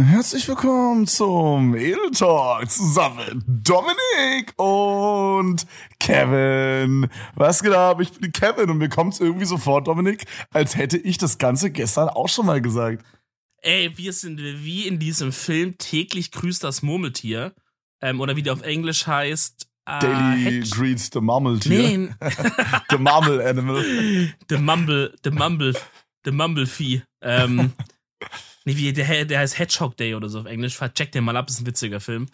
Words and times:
Herzlich 0.00 0.46
willkommen 0.46 1.08
zum 1.08 1.74
Edel 1.74 2.12
Talk 2.12 2.70
zusammen 2.70 3.42
mit 3.46 3.68
Dominik 3.68 4.54
und 4.56 5.66
Kevin. 5.98 7.08
Was 7.34 7.64
geht 7.64 7.72
ab? 7.72 8.00
Ich 8.00 8.12
bin 8.12 8.30
Kevin 8.30 8.70
und 8.70 8.78
mir 8.78 8.88
kommt 8.88 9.14
es 9.14 9.20
irgendwie 9.20 9.44
so 9.44 9.58
vor, 9.58 9.82
Dominik, 9.82 10.26
als 10.52 10.76
hätte 10.76 10.98
ich 10.98 11.18
das 11.18 11.38
Ganze 11.38 11.72
gestern 11.72 12.08
auch 12.08 12.28
schon 12.28 12.46
mal 12.46 12.62
gesagt. 12.62 13.04
Ey, 13.60 13.90
wir 13.98 14.12
sind 14.12 14.38
wie 14.40 14.86
in 14.86 15.00
diesem 15.00 15.32
Film 15.32 15.76
täglich 15.78 16.30
grüßt 16.30 16.62
das 16.62 16.82
Murmeltier. 16.82 17.52
Ähm, 18.00 18.20
oder 18.20 18.36
wie 18.36 18.42
der 18.44 18.52
auf 18.52 18.62
Englisch 18.62 19.08
heißt. 19.08 19.66
Äh, 19.84 19.98
Daily 19.98 20.42
Hedge- 20.44 20.70
greets 20.70 21.10
the 21.12 21.20
Mummeltier. 21.20 21.98
Nee, 21.98 22.10
the 22.90 22.98
Mummel 22.98 23.40
Animal. 23.44 23.84
The 24.48 24.58
Mumble, 24.58 25.12
The 25.24 25.30
Mumble, 25.32 25.74
The 26.24 26.30
Mumblefee. 26.30 27.02
Ähm, 27.20 27.72
nee, 28.64 28.76
wie, 28.76 28.92
der, 28.92 29.24
der 29.24 29.38
heißt 29.40 29.58
Hedgehog 29.58 29.96
Day 29.96 30.14
oder 30.14 30.28
so 30.28 30.40
auf 30.40 30.46
Englisch. 30.46 30.78
Check 30.94 31.12
den 31.12 31.24
mal 31.24 31.36
ab, 31.36 31.48
ist 31.48 31.60
ein 31.60 31.66
witziger 31.66 32.00
Film. 32.00 32.26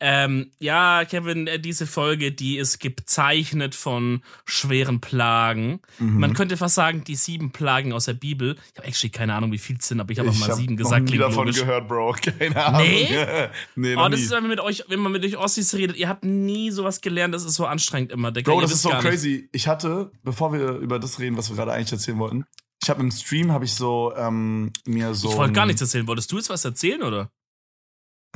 Ähm, 0.00 0.50
ja, 0.58 1.04
Kevin, 1.04 1.46
äh, 1.46 1.60
diese 1.60 1.86
Folge, 1.86 2.32
die 2.32 2.58
ist 2.58 2.80
gezeichnet 2.80 3.74
von 3.74 4.22
schweren 4.44 5.00
Plagen. 5.00 5.80
Mhm. 5.98 6.18
Man 6.18 6.34
könnte 6.34 6.56
fast 6.56 6.74
sagen, 6.74 7.04
die 7.04 7.14
sieben 7.14 7.52
Plagen 7.52 7.92
aus 7.92 8.06
der 8.06 8.14
Bibel. 8.14 8.56
Ich 8.72 8.78
habe 8.78 8.88
actually 8.88 9.10
keine 9.10 9.34
Ahnung, 9.34 9.52
wie 9.52 9.58
viel 9.58 9.76
es 9.78 9.86
sind, 9.88 10.00
aber 10.00 10.10
ich 10.10 10.18
habe 10.18 10.30
auch 10.30 10.38
mal 10.38 10.48
hab 10.48 10.56
sieben 10.56 10.74
noch 10.74 10.82
gesagt. 10.84 11.02
nie 11.04 11.08
klingt 11.10 11.22
davon 11.22 11.46
logisch. 11.46 11.60
gehört, 11.60 11.86
Bro. 11.88 12.12
Keine 12.22 12.64
Ahnung. 12.64 12.82
Nee? 12.82 13.08
nee, 13.76 13.94
Oh, 13.96 14.08
das 14.08 14.18
nie. 14.18 14.26
ist, 14.26 14.30
wenn 14.32 14.42
man 14.42 14.50
mit 14.50 14.60
euch, 14.60 14.84
wenn 14.88 15.00
man 15.00 15.12
mit 15.12 15.24
euch 15.24 15.36
Ossis 15.36 15.74
redet, 15.74 15.96
ihr 15.96 16.08
habt 16.08 16.24
nie 16.24 16.70
sowas 16.70 17.00
gelernt, 17.00 17.32
das 17.34 17.44
ist 17.44 17.54
so 17.54 17.66
anstrengend 17.66 18.10
immer. 18.12 18.32
Digga, 18.32 18.50
Bro, 18.52 18.62
das 18.62 18.72
ist 18.72 18.82
so 18.82 18.88
gar 18.90 19.02
nicht. 19.02 19.10
crazy. 19.10 19.48
Ich 19.52 19.68
hatte, 19.68 20.10
bevor 20.24 20.52
wir 20.52 20.70
über 20.78 20.98
das 20.98 21.20
reden, 21.20 21.36
was 21.36 21.48
wir 21.48 21.56
gerade 21.56 21.72
eigentlich 21.72 21.92
erzählen 21.92 22.18
wollten, 22.18 22.44
ich 22.82 22.90
habe 22.90 23.00
im 23.00 23.10
Stream 23.10 23.52
habe 23.52 23.64
ich 23.64 23.74
so 23.74 24.12
ähm, 24.16 24.72
mir 24.86 25.14
so 25.14 25.30
Ich 25.30 25.36
wollte 25.36 25.52
gar 25.52 25.66
nichts 25.66 25.80
erzählen. 25.80 26.06
Wolltest 26.06 26.30
du 26.32 26.36
jetzt 26.36 26.50
was 26.50 26.64
erzählen, 26.64 27.02
oder? 27.02 27.30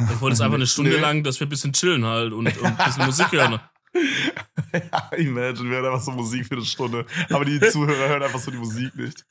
Ich 0.01 0.21
wollte 0.21 0.35
jetzt 0.35 0.41
einfach 0.43 0.55
eine 0.57 0.67
Stunde 0.67 0.93
Nee. 0.93 0.99
lang, 0.99 1.23
dass 1.25 1.41
wir 1.41 1.47
ein 1.47 1.51
bisschen 1.51 1.73
chillen 1.73 2.05
halt 2.05 2.33
und, 2.33 2.47
und 2.47 2.65
ein 2.65 2.77
bisschen 2.77 3.07
Musik 3.07 3.33
hören. 3.33 3.61
ja, 4.73 5.09
imagine, 5.17 5.71
wir 5.71 5.77
hören 5.79 5.87
einfach 5.87 6.03
so 6.05 6.11
Musik 6.13 6.47
für 6.47 6.57
eine 6.57 6.65
Stunde. 6.67 7.07
Aber 7.31 7.45
die 7.47 7.59
Zuhörer 7.61 8.09
hören 8.11 8.23
einfach 8.23 8.39
so 8.39 8.51
die 8.51 8.59
Musik 8.59 8.95
nicht. 8.95 9.25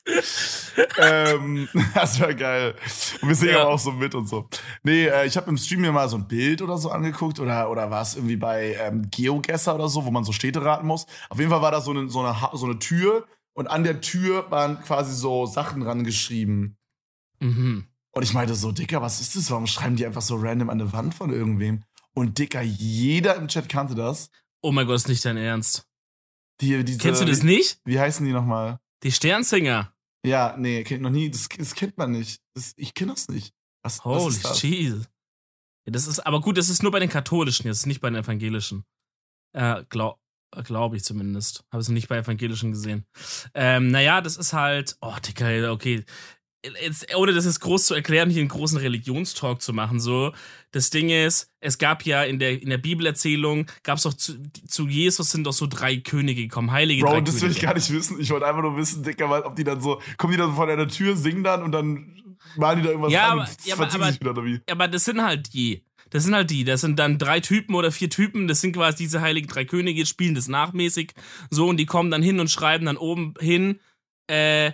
ähm, 0.98 1.68
das 1.94 2.18
wäre 2.20 2.34
geil. 2.34 2.74
Und 3.22 3.28
wir 3.28 3.36
singen 3.36 3.52
Ja. 3.54 3.62
aber 3.62 3.70
auch 3.74 3.78
so 3.78 3.92
mit 3.92 4.14
und 4.14 4.28
so. 4.28 4.48
Nee, 4.82 5.06
äh, 5.06 5.26
ich 5.26 5.36
habe 5.36 5.48
im 5.50 5.56
Stream 5.56 5.80
mir 5.82 5.92
mal 5.92 6.08
so 6.08 6.16
ein 6.16 6.26
Bild 6.26 6.62
oder 6.62 6.78
so 6.78 6.90
angeguckt 6.90 7.38
oder, 7.40 7.70
oder 7.70 7.90
war 7.90 8.02
es 8.02 8.16
irgendwie 8.16 8.36
bei 8.36 8.74
ähm, 8.80 9.08
GeoGuessr 9.10 9.74
oder 9.76 9.88
so, 9.88 10.04
wo 10.04 10.10
man 10.10 10.24
so 10.24 10.32
Städte 10.32 10.62
raten 10.64 10.86
muss. 10.86 11.06
Auf 11.30 11.38
jeden 11.38 11.50
Fall 11.50 11.62
war 11.62 11.70
da 11.70 11.80
so 11.80 11.92
eine, 11.92 12.08
so, 12.08 12.20
eine, 12.20 12.40
Ha- 12.40 12.50
so 12.54 12.66
eine 12.66 12.78
Tür 12.78 13.26
und 13.56 13.68
an 13.68 13.84
der 13.84 14.02
Tür 14.02 14.50
waren 14.50 14.82
quasi 14.82 15.14
so 15.14 15.46
Sachen 15.46 15.82
rangeschrieben. 15.82 16.76
Mhm. 17.40 17.86
Und 18.10 18.22
ich 18.22 18.34
meinte 18.34 18.54
so, 18.54 18.70
Dicker, 18.70 19.00
was 19.00 19.20
ist 19.20 19.34
das? 19.34 19.50
Warum 19.50 19.66
schreiben 19.66 19.96
die 19.96 20.04
einfach 20.04 20.20
so 20.20 20.36
random 20.36 20.68
an 20.68 20.78
der 20.78 20.92
Wand 20.92 21.14
von 21.14 21.32
irgendwem? 21.32 21.82
Und 22.12 22.38
Dicker, 22.38 22.60
jeder 22.60 23.36
im 23.36 23.48
Chat 23.48 23.68
kannte 23.68 23.94
das. 23.94 24.30
Oh 24.60 24.72
mein 24.72 24.86
Gott, 24.86 24.96
ist 24.96 25.08
nicht 25.08 25.24
dein 25.24 25.38
Ernst. 25.38 25.86
Die, 26.60 26.84
diese, 26.84 26.98
Kennst 26.98 27.22
du 27.22 27.24
das 27.24 27.42
nicht? 27.42 27.80
Wie 27.84 27.98
heißen 27.98 28.24
die 28.26 28.32
nochmal? 28.32 28.78
Die 29.02 29.12
Sternsinger. 29.12 29.92
Ja, 30.24 30.54
nee, 30.58 30.84
kennt 30.84 31.02
noch 31.02 31.10
nie. 31.10 31.30
Das, 31.30 31.48
das 31.48 31.74
kennt 31.74 31.96
man 31.96 32.10
nicht. 32.10 32.42
Das, 32.54 32.74
ich 32.76 32.92
kenne 32.92 33.12
das 33.12 33.28
nicht. 33.28 33.54
Was, 33.82 33.98
was 33.98 34.04
Holy 34.04 34.38
das? 34.42 34.62
Jesus. 34.62 35.08
Ja, 35.86 35.92
das 35.92 36.06
ist, 36.06 36.20
aber 36.20 36.42
gut, 36.42 36.58
das 36.58 36.68
ist 36.68 36.82
nur 36.82 36.92
bei 36.92 37.00
den 37.00 37.08
Katholischen, 37.08 37.66
jetzt 37.66 37.86
nicht 37.86 38.00
bei 38.00 38.10
den 38.10 38.22
Evangelischen. 38.22 38.84
Äh, 39.52 39.84
glaub, 39.88 40.20
glaube 40.62 40.96
ich 40.96 41.04
zumindest. 41.04 41.64
Habe 41.70 41.80
es 41.80 41.88
nicht 41.88 42.08
bei 42.08 42.18
Evangelischen 42.18 42.72
gesehen. 42.72 43.04
Ähm, 43.54 43.88
naja, 43.90 44.20
das 44.20 44.36
ist 44.36 44.52
halt, 44.52 44.96
oh, 45.00 45.14
Digga, 45.26 45.70
okay. 45.72 46.04
Jetzt, 46.82 47.14
ohne 47.14 47.32
das 47.32 47.44
jetzt 47.44 47.60
groß 47.60 47.86
zu 47.86 47.94
erklären, 47.94 48.28
hier 48.28 48.40
einen 48.40 48.48
großen 48.48 48.78
Religionstalk 48.78 49.62
zu 49.62 49.72
machen, 49.72 50.00
so. 50.00 50.32
Das 50.72 50.90
Ding 50.90 51.10
ist, 51.10 51.48
es 51.60 51.78
gab 51.78 52.04
ja 52.04 52.24
in 52.24 52.40
der, 52.40 52.60
in 52.60 52.70
der 52.70 52.78
Bibelerzählung, 52.78 53.66
gab 53.84 53.98
es 53.98 54.02
doch 54.02 54.14
zu, 54.14 54.34
zu 54.66 54.88
Jesus 54.88 55.30
sind 55.30 55.44
doch 55.44 55.52
so 55.52 55.68
drei 55.68 55.98
Könige 55.98 56.42
gekommen, 56.42 56.72
heilige 56.72 57.02
drei 57.04 57.12
Bro, 57.12 57.20
das 57.20 57.34
will 57.36 57.40
Könige. 57.42 57.58
ich 57.58 57.62
gar 57.64 57.74
nicht 57.74 57.90
wissen. 57.92 58.18
Ich 58.20 58.30
wollte 58.30 58.46
einfach 58.46 58.62
nur 58.62 58.76
wissen, 58.76 59.04
Dicker, 59.04 59.30
weil- 59.30 59.42
ob 59.42 59.54
die 59.54 59.62
dann 59.62 59.80
so, 59.80 60.00
kommen 60.16 60.32
die 60.32 60.38
dann 60.38 60.56
vor 60.56 60.66
deiner 60.66 60.88
Tür, 60.88 61.16
singen 61.16 61.44
dann 61.44 61.62
und 61.62 61.70
dann 61.70 62.20
malen 62.56 62.78
die 62.80 62.84
da 62.84 62.90
irgendwas 62.90 63.12
Ja, 63.12 63.26
an 63.26 63.38
aber- 63.38 63.40
und 63.48 63.56
ja, 63.66 63.74
aber- 63.76 63.94
aber- 63.94 64.10
sich 64.10 64.20
wieder, 64.20 64.30
oder 64.32 64.44
wie? 64.44 64.60
aber 64.68 64.88
das 64.88 65.04
sind 65.04 65.22
halt 65.22 65.52
die. 65.54 65.84
Das 66.10 66.24
sind 66.24 66.34
halt 66.34 66.50
die. 66.50 66.64
Das 66.64 66.80
sind 66.82 66.98
dann 66.98 67.18
drei 67.18 67.40
Typen 67.40 67.74
oder 67.74 67.90
vier 67.90 68.08
Typen. 68.10 68.46
Das 68.48 68.60
sind 68.60 68.72
quasi 68.74 68.98
diese 68.98 69.20
heiligen 69.20 69.48
drei 69.48 69.64
Könige, 69.64 70.06
spielen 70.06 70.34
das 70.34 70.46
nachmäßig. 70.48 71.14
So, 71.50 71.68
und 71.68 71.78
die 71.78 71.86
kommen 71.86 72.10
dann 72.10 72.22
hin 72.22 72.38
und 72.40 72.50
schreiben 72.50 72.86
dann 72.86 72.96
oben 72.96 73.34
hin, 73.40 73.80
äh, 74.28 74.72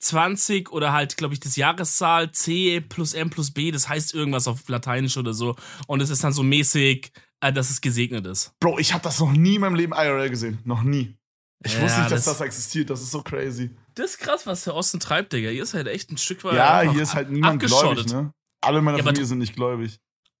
20 0.00 0.70
oder 0.72 0.92
halt, 0.92 1.16
glaube 1.16 1.34
ich, 1.34 1.40
das 1.40 1.56
Jahreszahl 1.56 2.30
C 2.32 2.80
plus 2.80 3.14
M 3.14 3.30
plus 3.30 3.50
B. 3.50 3.70
Das 3.70 3.88
heißt 3.88 4.14
irgendwas 4.14 4.46
auf 4.46 4.68
Lateinisch 4.68 5.16
oder 5.16 5.32
so. 5.34 5.56
Und 5.86 6.00
es 6.00 6.10
ist 6.10 6.22
dann 6.22 6.32
so 6.32 6.42
mäßig, 6.42 7.10
äh, 7.40 7.52
dass 7.52 7.70
es 7.70 7.80
gesegnet 7.80 8.26
ist. 8.26 8.52
Bro, 8.60 8.78
ich 8.78 8.92
habe 8.92 9.02
das 9.02 9.18
noch 9.20 9.32
nie 9.32 9.54
in 9.56 9.62
meinem 9.62 9.74
Leben 9.74 9.92
IRL 9.94 10.30
gesehen. 10.30 10.58
Noch 10.64 10.82
nie. 10.82 11.16
Ich 11.64 11.74
Ja, 11.74 11.82
wusste 11.82 12.00
nicht, 12.00 12.12
dass 12.12 12.24
das- 12.24 12.38
das, 12.38 12.46
existiert. 12.46 12.90
Das 12.90 13.00
ist 13.02 13.10
so 13.10 13.22
crazy. 13.22 13.70
Das 13.94 14.10
ist 14.12 14.18
krass, 14.18 14.46
was 14.46 14.64
der 14.64 14.74
Osten 14.74 15.00
treibt, 15.00 15.32
Digga. 15.32 15.48
Ihr 15.50 15.64
seid 15.64 15.86
echt 15.88 16.10
ein 16.12 16.18
Stück 16.18 16.44
weit. 16.44 16.54
ja, 16.54 16.82
hier 16.82 17.02
ist 17.02 17.14
halt 17.14 17.30
niemand 17.30 17.60
gläubig, 17.62 18.06
ne? 18.12 18.32
Alle 18.60 18.78
in 18.78 18.84
meiner 18.84 18.98
Ja, 18.98 19.04
Familie 19.04 19.24
sind 19.24 19.38
nicht 19.38 19.54
gläubig. 19.56 19.98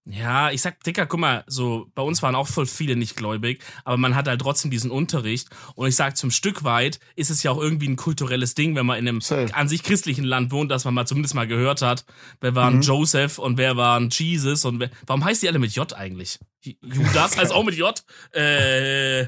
Ja, 0.08 0.52
ich 0.52 0.62
sag, 0.62 0.84
Dicker, 0.84 1.04
guck 1.06 1.18
mal, 1.18 1.42
so, 1.48 1.90
bei 1.96 2.02
uns 2.02 2.22
waren 2.22 2.36
auch 2.36 2.46
voll 2.46 2.66
viele 2.66 2.94
nicht 2.94 3.16
gläubig, 3.16 3.60
aber 3.84 3.96
man 3.96 4.14
hat 4.14 4.28
halt 4.28 4.40
trotzdem 4.40 4.70
diesen 4.70 4.92
Unterricht. 4.92 5.48
Und 5.74 5.88
ich 5.88 5.96
sag, 5.96 6.16
zum 6.16 6.30
Stück 6.30 6.62
weit 6.62 7.00
ist 7.16 7.28
es 7.30 7.42
ja 7.42 7.50
auch 7.50 7.58
irgendwie 7.60 7.88
ein 7.88 7.96
kulturelles 7.96 8.54
Ding, 8.54 8.76
wenn 8.76 8.86
man 8.86 8.98
in 8.98 9.08
einem 9.08 9.20
Safe. 9.20 9.52
an 9.52 9.68
sich 9.68 9.82
christlichen 9.82 10.22
Land 10.24 10.52
wohnt, 10.52 10.70
dass 10.70 10.84
man 10.84 10.94
mal 10.94 11.06
zumindest 11.06 11.34
mal 11.34 11.48
gehört 11.48 11.82
hat, 11.82 12.04
wer 12.40 12.54
war 12.54 12.68
ein 12.70 12.76
Mhm. 12.76 12.82
Joseph 12.82 13.38
und 13.38 13.58
wer 13.58 13.76
war 13.76 13.98
ein 13.98 14.10
Jesus 14.12 14.64
und 14.64 14.78
wer, 14.78 14.90
warum 15.06 15.24
heißt 15.24 15.42
die 15.42 15.48
alle 15.48 15.58
mit 15.58 15.72
J 15.74 15.92
eigentlich? 15.92 16.38
Judas 16.62 17.36
heißt 17.36 17.50
auch 17.52 17.64
mit 17.64 17.74
J, 17.74 18.00
äh, 18.32 19.26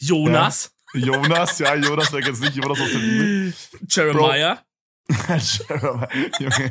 Jonas, 0.00 0.72
Jonas, 0.94 1.58
ja, 1.60 1.74
Jonas, 1.76 2.12
wer 2.12 2.22
kennt's 2.22 2.40
nicht? 2.40 2.56
Jonas 2.56 2.80
aus 2.80 2.90
Bibel. 2.90 3.54
Jeremiah. 3.88 4.65
Jeremiah. 5.08 6.08
Junge, 6.38 6.70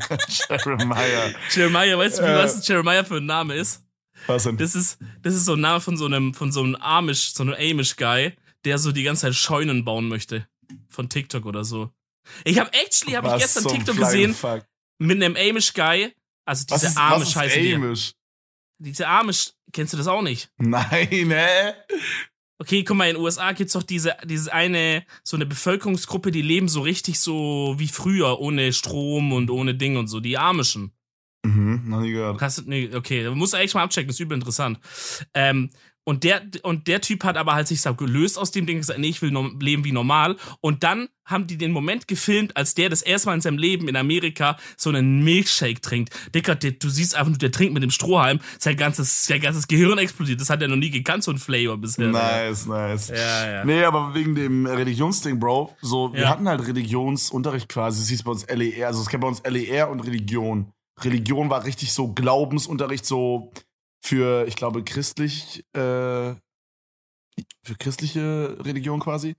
Jeremiah. 0.49 1.33
Jeremiah, 1.51 1.97
weißt 1.97 2.19
du, 2.19 2.23
wie 2.23 2.27
Äh. 2.27 2.35
was 2.43 2.67
Jeremiah 2.67 3.03
für 3.03 3.17
ein 3.17 3.25
Name 3.25 3.55
ist? 3.55 3.83
Was 4.27 4.43
denn? 4.43 4.57
Das 4.57 4.75
ist, 4.75 4.97
das 5.21 5.35
ist 5.35 5.45
so 5.45 5.53
ein 5.53 5.61
Name 5.61 5.81
von 5.81 5.97
so 5.97 6.05
einem, 6.05 6.33
von 6.33 6.51
so 6.51 6.63
einem 6.63 6.75
Amish, 6.75 7.33
so 7.33 7.43
einem 7.43 7.53
Amish-Guy, 7.53 8.33
der 8.63 8.77
so 8.77 8.91
die 8.91 9.03
ganze 9.03 9.23
Zeit 9.23 9.35
Scheunen 9.35 9.85
bauen 9.85 10.07
möchte. 10.07 10.47
Von 10.89 11.09
TikTok 11.09 11.45
oder 11.45 11.63
so. 11.63 11.91
Ich 12.43 12.59
habe 12.59 12.71
actually, 12.73 13.13
habe 13.13 13.27
ich 13.29 13.37
gestern 13.43 13.67
TikTok 13.67 13.97
gesehen 13.97 14.33
Fuck? 14.33 14.65
mit 14.97 15.21
einem 15.21 15.35
Amish-Guy. 15.35 16.13
Also 16.45 16.65
diese 16.65 16.87
ist, 16.87 16.97
Amish 16.97 17.35
heißen 17.35 17.61
die. 17.61 17.75
Amish? 17.75 18.13
Diese 18.77 19.07
Amish, 19.07 19.51
kennst 19.71 19.93
du 19.93 19.97
das 19.97 20.07
auch 20.07 20.21
nicht? 20.21 20.49
Nein, 20.57 21.07
hä? 21.09 21.73
Okay, 22.57 22.83
guck 22.83 22.95
mal, 22.95 23.09
in 23.09 23.15
den 23.15 23.23
USA 23.23 23.51
gibt's 23.51 23.73
doch 23.73 23.83
diese, 23.83 24.15
diese 24.23 24.53
eine, 24.53 25.03
so 25.23 25.35
eine 25.35 25.45
Bevölkerungsgruppe, 25.45 26.31
die 26.31 26.41
leben 26.41 26.69
so 26.69 26.81
richtig 26.81 27.19
so 27.19 27.75
wie 27.77 27.87
früher, 27.89 28.39
ohne 28.39 28.71
Strom 28.71 29.33
und 29.33 29.49
ohne 29.49 29.75
Ding 29.75 29.97
und 29.97 30.07
so, 30.07 30.21
die 30.21 30.37
Amischen. 30.37 30.93
Mhm, 31.45 31.83
noch 31.85 32.01
nie 32.01 32.11
gehört. 32.11 32.41
Hast 32.41 32.65
nee, 32.65 32.89
okay, 32.93 33.23
du 33.23 33.35
musst 33.35 33.53
eigentlich 33.55 33.73
mal 33.73 33.83
abchecken, 33.83 34.09
ist 34.09 34.19
übel 34.19 34.35
interessant. 34.35 34.79
Ähm, 35.33 35.69
und 36.05 36.23
der, 36.23 36.41
und 36.63 36.87
der 36.87 37.01
Typ 37.01 37.23
hat 37.23 37.35
aber 37.35 37.55
halt 37.55 37.67
sich 37.67 37.81
so 37.81 37.93
gelöst 37.95 38.37
aus 38.37 38.51
dem 38.51 38.65
Ding, 38.65 38.77
gesagt, 38.77 38.99
nee, 38.99 39.09
ich 39.09 39.21
will 39.21 39.35
leben 39.59 39.83
wie 39.83 39.91
normal. 39.91 40.37
Und 40.61 40.83
dann 40.83 41.09
haben 41.25 41.47
die 41.47 41.57
den 41.57 41.71
Moment 41.71 42.07
gefilmt, 42.07 42.55
als 42.55 42.75
der 42.75 42.89
das 42.89 43.01
erste 43.01 43.27
Mal 43.29 43.33
in 43.35 43.41
seinem 43.41 43.57
Leben 43.57 43.87
in 43.87 43.95
Amerika 43.95 44.55
so 44.77 44.91
einen 44.91 45.23
Milkshake 45.23 45.81
trinkt. 45.81 46.13
Dicker, 46.35 46.53
der, 46.53 46.71
du 46.73 46.87
siehst 46.89 47.15
einfach 47.15 47.29
nur, 47.29 47.39
der 47.39 47.51
trinkt 47.51 47.73
mit 47.73 47.81
dem 47.81 47.89
Strohhalm, 47.89 48.39
sein 48.59 48.77
ganzes, 48.77 49.25
sein 49.25 49.41
ganzes 49.41 49.67
Gehirn 49.67 49.97
explodiert. 49.97 50.39
Das 50.39 50.51
hat 50.51 50.61
er 50.61 50.67
noch 50.67 50.75
nie 50.75 50.91
gekannt, 50.91 51.23
so 51.23 51.31
ein 51.31 51.39
Flavor 51.39 51.77
bisher. 51.77 52.07
Nice, 52.09 52.67
nice. 52.67 53.09
Ja, 53.09 53.49
ja. 53.49 53.65
Nee, 53.65 53.83
aber 53.83 54.13
wegen 54.13 54.35
dem 54.35 54.67
Religionsding, 54.67 55.39
Bro, 55.39 55.75
so, 55.81 56.13
wir 56.13 56.21
Ja. 56.21 56.29
hatten 56.29 56.47
halt 56.47 56.65
Religionsunterricht 56.67 57.67
quasi, 57.67 58.03
es 58.03 58.09
hieß 58.09 58.21
bei 58.23 58.31
uns 58.31 58.45
LER, 58.47 58.87
also 58.87 59.01
es 59.01 59.09
gab 59.09 59.21
bei 59.21 59.27
uns 59.27 59.41
LER 59.43 59.89
und 59.89 60.01
Religion. 60.01 60.71
Religion 61.01 61.49
war 61.49 61.65
richtig 61.65 61.91
so 61.91 62.13
Glaubensunterricht, 62.13 63.05
so 63.05 63.51
für, 64.05 64.45
ich 64.47 64.55
glaube, 64.55 64.83
christlich, 64.83 65.65
äh, 65.73 66.35
für 67.63 67.75
christliche 67.79 68.57
Religion 68.61 68.99
quasi, 68.99 69.35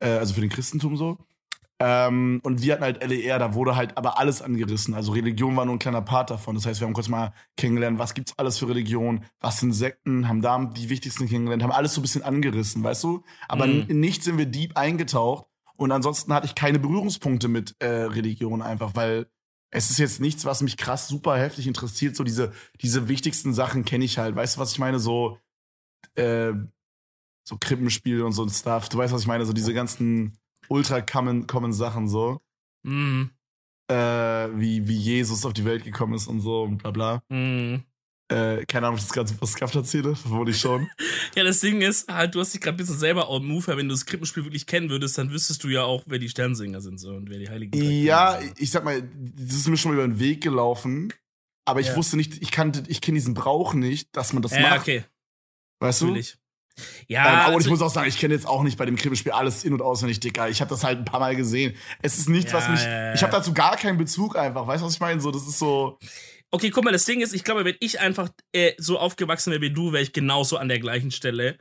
äh, 0.00 0.10
also 0.10 0.34
für 0.34 0.40
den 0.40 0.50
Christentum 0.50 0.96
so. 0.96 1.18
Ähm, 1.78 2.40
und 2.42 2.62
wir 2.62 2.72
hatten 2.72 2.84
halt 2.84 3.02
LER, 3.02 3.38
da 3.38 3.52
wurde 3.52 3.76
halt 3.76 3.98
aber 3.98 4.18
alles 4.18 4.40
angerissen. 4.40 4.94
Also 4.94 5.12
Religion 5.12 5.54
war 5.56 5.66
nur 5.66 5.74
ein 5.74 5.78
kleiner 5.78 6.00
Part 6.00 6.30
davon. 6.30 6.54
Das 6.54 6.64
heißt, 6.64 6.80
wir 6.80 6.86
haben 6.86 6.94
kurz 6.94 7.08
mal 7.08 7.34
kennengelernt, 7.56 7.98
was 7.98 8.14
gibt's 8.14 8.32
alles 8.38 8.56
für 8.58 8.68
Religion, 8.68 9.24
was 9.40 9.58
sind 9.60 9.72
Sekten, 9.72 10.26
haben 10.28 10.40
da 10.40 10.64
die 10.64 10.88
wichtigsten 10.88 11.28
kennengelernt, 11.28 11.62
haben 11.62 11.72
alles 11.72 11.92
so 11.92 12.00
ein 12.00 12.02
bisschen 12.02 12.22
angerissen, 12.22 12.82
weißt 12.82 13.04
du? 13.04 13.24
Aber 13.48 13.66
Mhm. 13.66 13.84
in 13.88 14.00
nichts 14.00 14.24
sind 14.24 14.38
wir 14.38 14.46
deep 14.46 14.76
eingetaucht. 14.76 15.46
Und 15.76 15.92
ansonsten 15.92 16.32
hatte 16.32 16.46
ich 16.46 16.54
keine 16.54 16.78
Berührungspunkte 16.78 17.48
mit 17.48 17.74
äh, 17.80 17.86
Religion 17.86 18.62
einfach, 18.62 18.94
weil 18.94 19.26
es 19.76 19.90
ist 19.90 19.98
jetzt 19.98 20.20
nichts, 20.20 20.46
was 20.46 20.62
mich 20.62 20.78
krass 20.78 21.06
super 21.06 21.36
heftig 21.36 21.66
interessiert. 21.66 22.16
So 22.16 22.24
diese, 22.24 22.50
diese 22.80 23.08
wichtigsten 23.08 23.52
Sachen 23.52 23.84
kenne 23.84 24.06
ich 24.06 24.16
halt. 24.16 24.34
Weißt 24.34 24.56
du, 24.56 24.60
was 24.60 24.72
ich 24.72 24.78
meine? 24.78 24.98
So, 24.98 25.38
äh, 26.14 26.54
so 27.46 27.58
Krippenspiel 27.60 28.22
und 28.22 28.32
so 28.32 28.42
ein 28.42 28.48
Stuff. 28.48 28.88
Du 28.88 28.96
weißt, 28.96 29.12
was 29.12 29.20
ich 29.20 29.26
meine? 29.26 29.44
So 29.44 29.52
diese 29.52 29.74
ganzen 29.74 30.38
ultra 30.68 31.02
common, 31.02 31.46
common 31.46 31.74
Sachen 31.74 32.08
so. 32.08 32.40
Mhm. 32.84 33.32
äh, 33.88 33.94
wie, 33.94 34.88
wie 34.88 34.96
Jesus 34.96 35.44
auf 35.44 35.52
die 35.52 35.64
Welt 35.64 35.84
gekommen 35.84 36.14
ist 36.14 36.26
und 36.26 36.40
so 36.40 36.62
und 36.62 36.78
bla 36.78 36.90
bla. 36.90 37.22
Mhm. 37.28 37.84
Äh, 38.28 38.64
keine 38.66 38.86
Ahnung, 38.88 38.94
ob 38.94 39.00
ich 39.00 39.04
das 39.06 39.12
gerade 39.14 39.28
super 39.28 39.46
Scuffed 39.46 39.76
erzähle, 39.76 40.16
wohl 40.24 40.48
ich 40.48 40.58
schon. 40.58 40.88
Ja, 41.36 41.44
das 41.44 41.60
Ding 41.60 41.80
ist, 41.82 42.08
halt, 42.12 42.34
du 42.34 42.40
hast 42.40 42.54
dich 42.54 42.60
gerade 42.60 42.74
ein 42.74 42.78
bisschen 42.78 42.98
selber 42.98 43.28
outmoved, 43.28 43.68
weil 43.68 43.76
wenn 43.76 43.88
du 43.88 43.94
das 43.94 44.06
Krippenspiel 44.06 44.42
wirklich 44.44 44.66
kennen 44.66 44.88
würdest, 44.90 45.16
dann 45.18 45.30
wüsstest 45.30 45.62
du 45.62 45.68
ja 45.68 45.82
auch, 45.84 46.02
wer 46.06 46.18
die 46.18 46.28
Sternsinger 46.30 46.80
sind 46.80 46.98
so 46.98 47.10
und 47.10 47.28
wer 47.30 47.38
die 47.38 47.48
Heiligen 47.50 47.70
Drei 47.78 47.84
Ja, 47.86 48.40
sind. 48.40 48.58
ich 48.58 48.70
sag 48.70 48.84
mal, 48.84 49.02
das 49.02 49.54
ist 49.56 49.68
mir 49.68 49.76
schon 49.76 49.92
mal 49.92 49.98
über 50.02 50.08
den 50.08 50.18
Weg 50.18 50.42
gelaufen, 50.42 51.12
aber 51.66 51.80
ich 51.80 51.88
Ja. 51.88 51.96
wusste 51.96 52.16
nicht, 52.16 52.40
ich 52.42 52.50
kannte, 52.50 52.82
ich 52.88 53.00
kenne 53.00 53.16
diesen 53.18 53.34
Brauch 53.34 53.74
nicht, 53.74 54.08
dass 54.16 54.32
man 54.32 54.42
das 54.42 54.52
Ja, 54.52 54.60
macht. 54.62 54.80
okay, 54.80 55.04
Weißt 55.80 56.00
du? 56.00 56.06
natürlich. 56.06 56.32
Ähm, 56.78 56.84
Ja, 57.08 57.22
aber 57.24 57.46
und 57.54 57.60
ich 57.62 57.66
also- 57.66 57.70
muss 57.70 57.82
auch 57.82 57.90
sagen, 57.94 58.08
ich 58.08 58.18
kenne 58.18 58.34
jetzt 58.34 58.46
auch 58.46 58.62
nicht 58.62 58.76
bei 58.78 58.86
dem 58.86 58.96
Krippenspiel 58.96 59.32
alles 59.32 59.62
in- 59.64 59.72
und 59.72 59.82
auswendig, 59.82 60.20
Dicker. 60.20 60.48
Ich 60.48 60.60
habe 60.60 60.68
das 60.70 60.84
halt 60.84 60.98
ein 60.98 61.04
paar 61.04 61.20
Mal 61.20 61.36
gesehen. 61.36 61.74
Es 62.02 62.18
ist 62.18 62.28
nichts, 62.28 62.52
Ja, 62.52 62.58
was 62.58 62.68
mich. 62.70 62.80
ja. 62.82 63.14
Ich 63.14 63.22
habe 63.22 63.32
dazu 63.32 63.52
gar 63.54 63.76
keinen 63.76 63.98
Bezug 63.98 64.36
einfach. 64.36 64.66
Weißt 64.66 64.82
du, 64.82 64.86
was 64.86 64.94
ich 64.94 65.00
meine? 65.00 65.20
So, 65.20 65.30
das 65.30 65.46
ist 65.46 65.58
so. 65.58 65.98
Okay, 66.50 66.70
guck 66.70 66.84
mal, 66.84 66.92
das 66.92 67.04
Ding 67.04 67.20
ist, 67.20 67.34
ich 67.34 67.44
glaube, 67.44 67.64
wenn 67.64 67.76
ich 67.80 68.00
einfach 68.00 68.28
äh, 68.52 68.72
so 68.78 68.98
aufgewachsen 68.98 69.50
wäre 69.50 69.62
wie 69.62 69.72
du, 69.72 69.92
wäre 69.92 70.02
ich 70.02 70.12
genauso 70.12 70.56
an 70.56 70.68
der 70.68 70.78
gleichen 70.78 71.10
Stelle. 71.10 71.58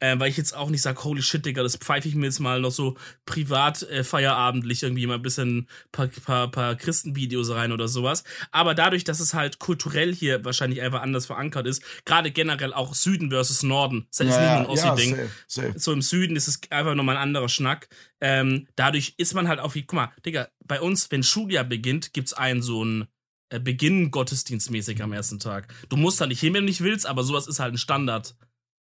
Äh, 0.00 0.18
weil 0.20 0.30
ich 0.30 0.36
jetzt 0.36 0.54
auch 0.56 0.70
nicht 0.70 0.82
sage, 0.82 1.02
holy 1.02 1.22
shit, 1.22 1.44
Digga, 1.44 1.64
das 1.64 1.76
pfeife 1.76 2.06
ich 2.06 2.14
mir 2.14 2.26
jetzt 2.26 2.38
mal 2.38 2.60
noch 2.60 2.70
so 2.70 2.96
privat 3.26 3.82
äh, 3.82 4.04
feierabendlich 4.04 4.84
irgendwie 4.84 5.06
mal 5.08 5.16
ein 5.16 5.22
bisschen 5.22 5.68
paar, 5.90 6.06
paar, 6.06 6.50
paar 6.52 6.76
Christenvideos 6.76 7.50
rein 7.50 7.72
oder 7.72 7.88
sowas. 7.88 8.22
Aber 8.52 8.76
dadurch, 8.76 9.02
dass 9.02 9.18
es 9.18 9.34
halt 9.34 9.58
kulturell 9.58 10.14
hier 10.14 10.44
wahrscheinlich 10.44 10.82
einfach 10.82 11.02
anders 11.02 11.26
verankert 11.26 11.66
ist, 11.66 11.82
gerade 12.04 12.30
generell 12.30 12.72
auch 12.72 12.94
Süden 12.94 13.30
versus 13.30 13.64
Norden, 13.64 14.06
das 14.16 14.20
ist 14.20 14.26
nicht 14.26 14.38
nur 14.38 14.50
ein 14.50 14.66
Ossi-Ding. 14.66 15.18
safe. 15.48 15.74
so 15.76 15.92
im 15.92 16.02
Süden 16.02 16.36
ist 16.36 16.46
es 16.46 16.60
einfach 16.70 16.94
nochmal 16.94 17.16
ein 17.16 17.22
anderer 17.22 17.48
Schnack. 17.48 17.88
Ähm, 18.20 18.68
dadurch 18.76 19.14
ist 19.16 19.34
man 19.34 19.48
halt 19.48 19.58
auf 19.58 19.74
wie, 19.74 19.82
guck 19.82 19.94
mal, 19.94 20.12
Digga, 20.24 20.48
bei 20.64 20.80
uns, 20.80 21.10
wenn 21.10 21.24
Schuljahr 21.24 21.64
beginnt, 21.64 22.12
gibt's 22.12 22.34
einen 22.34 22.62
so 22.62 22.82
einen 22.82 23.08
Beginn 23.50 24.10
gottesdienstmäßig 24.10 25.02
am 25.02 25.12
ersten 25.12 25.38
Tag. 25.38 25.72
Du 25.88 25.96
musst 25.96 26.20
da 26.20 26.26
nicht 26.26 26.40
hin, 26.40 26.52
wenn 26.54 26.62
du 26.64 26.68
nicht 26.68 26.82
willst, 26.82 27.06
aber 27.06 27.22
sowas 27.24 27.46
ist 27.46 27.60
halt 27.60 27.74
ein 27.74 27.78
Standard. 27.78 28.36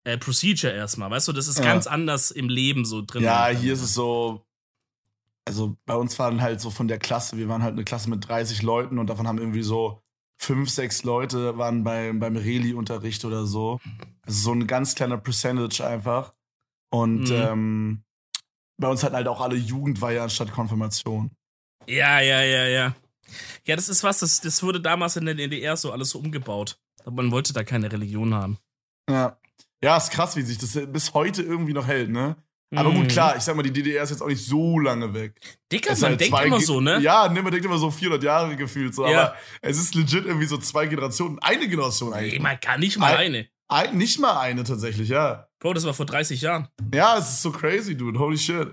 Äh, 0.04 0.16
Procedure 0.16 0.72
erstmal, 0.72 1.10
weißt 1.10 1.28
du, 1.28 1.32
das 1.32 1.48
ist 1.48 1.58
Ja. 1.58 1.64
ganz 1.64 1.86
anders 1.86 2.30
im 2.30 2.48
Leben 2.48 2.84
so 2.86 3.02
drin. 3.02 3.22
Ja, 3.22 3.48
hier 3.48 3.74
ist 3.74 3.82
es 3.82 3.92
so. 3.92 4.46
Also 5.44 5.76
bei 5.86 5.94
uns 5.94 6.18
waren 6.18 6.40
halt 6.40 6.60
so 6.60 6.70
von 6.70 6.88
der 6.88 6.98
Klasse, 6.98 7.36
wir 7.38 7.48
waren 7.48 7.62
halt 7.62 7.72
eine 7.72 7.84
Klasse 7.84 8.08
mit 8.10 8.26
30 8.28 8.62
Leuten 8.62 8.98
und 8.98 9.08
davon 9.08 9.26
haben 9.26 9.38
irgendwie 9.38 9.62
so 9.62 10.00
fünf, 10.36 10.70
sechs 10.70 11.02
Leute 11.04 11.58
waren 11.58 11.84
bei, 11.84 12.12
beim 12.12 12.36
Reli-Unterricht 12.36 13.24
oder 13.24 13.44
so. 13.46 13.80
Also 14.22 14.40
so 14.40 14.52
ein 14.52 14.66
ganz 14.66 14.94
kleiner 14.94 15.18
Percentage 15.18 15.84
einfach. 15.86 16.32
Und 16.90 17.28
Mhm. 17.30 17.34
ähm, 17.34 18.02
bei 18.78 18.88
uns 18.88 19.02
hatten 19.02 19.16
halt 19.16 19.26
auch 19.26 19.40
alle 19.40 19.56
Jugendweihe 19.56 20.22
anstatt 20.22 20.52
Konfirmation. 20.52 21.30
Ja, 21.86 22.20
ja, 22.20 22.42
ja, 22.42 22.66
ja. 22.66 22.94
Ja, 23.66 23.76
das 23.76 23.88
ist 23.88 24.02
was, 24.04 24.18
das, 24.20 24.40
das 24.40 24.62
wurde 24.62 24.80
damals 24.80 25.16
in 25.16 25.26
der 25.26 25.34
DDR 25.34 25.76
so 25.76 25.92
alles 25.92 26.10
so 26.10 26.18
umgebaut. 26.18 26.78
Man 27.10 27.30
wollte 27.30 27.52
da 27.52 27.64
keine 27.64 27.90
Religion 27.90 28.34
haben. 28.34 28.58
Ja. 29.08 29.38
Ja, 29.82 29.96
ist 29.96 30.10
krass, 30.10 30.36
wie 30.36 30.42
sich 30.42 30.58
das 30.58 30.78
bis 30.92 31.14
heute 31.14 31.42
irgendwie 31.42 31.72
noch 31.72 31.86
hält, 31.86 32.10
ne? 32.10 32.36
Aber 32.74 32.90
gut, 32.90 33.04
Mhm. 33.04 33.08
klar, 33.08 33.34
ich 33.36 33.42
sag 33.44 33.56
mal, 33.56 33.62
die 33.62 33.72
DDR 33.72 34.02
ist 34.02 34.10
jetzt 34.10 34.20
auch 34.20 34.26
nicht 34.26 34.44
so 34.44 34.78
lange 34.78 35.14
weg. 35.14 35.40
Dicker, 35.72 35.92
man 35.92 36.02
halt 36.02 36.20
denkt 36.20 36.38
immer 36.44 36.58
Ge- 36.58 36.66
so, 36.66 36.80
ne? 36.82 36.98
Ja, 37.00 37.26
ne, 37.28 37.40
man 37.40 37.50
denkt 37.50 37.64
immer 37.64 37.78
so 37.78 37.90
400 37.90 38.22
Jahre 38.22 38.56
gefühlt 38.56 38.94
so, 38.94 39.06
Ja. 39.06 39.20
aber 39.28 39.36
es 39.62 39.78
ist 39.78 39.94
legit 39.94 40.26
irgendwie 40.26 40.44
so 40.46 40.58
zwei 40.58 40.86
Generationen, 40.86 41.38
eine 41.38 41.66
Generation 41.66 42.10
Nee, 42.10 42.16
eigentlich. 42.16 42.40
man 42.42 42.60
kann 42.60 42.80
nicht 42.80 42.98
mal 42.98 43.12
Ein- 43.16 43.26
eine. 43.34 43.48
Ein, 43.68 43.96
nicht 43.96 44.18
mal 44.18 44.38
eine 44.38 44.64
tatsächlich, 44.64 45.08
ja. 45.08 45.48
Bro, 45.60 45.74
das 45.74 45.84
war 45.84 45.94
vor 45.94 46.04
30 46.06 46.42
Jahren. 46.42 46.68
Ja, 46.92 47.16
es 47.18 47.28
ist 47.30 47.42
so 47.42 47.52
crazy, 47.52 47.96
dude, 47.96 48.18
holy 48.18 48.36
shit. 48.36 48.68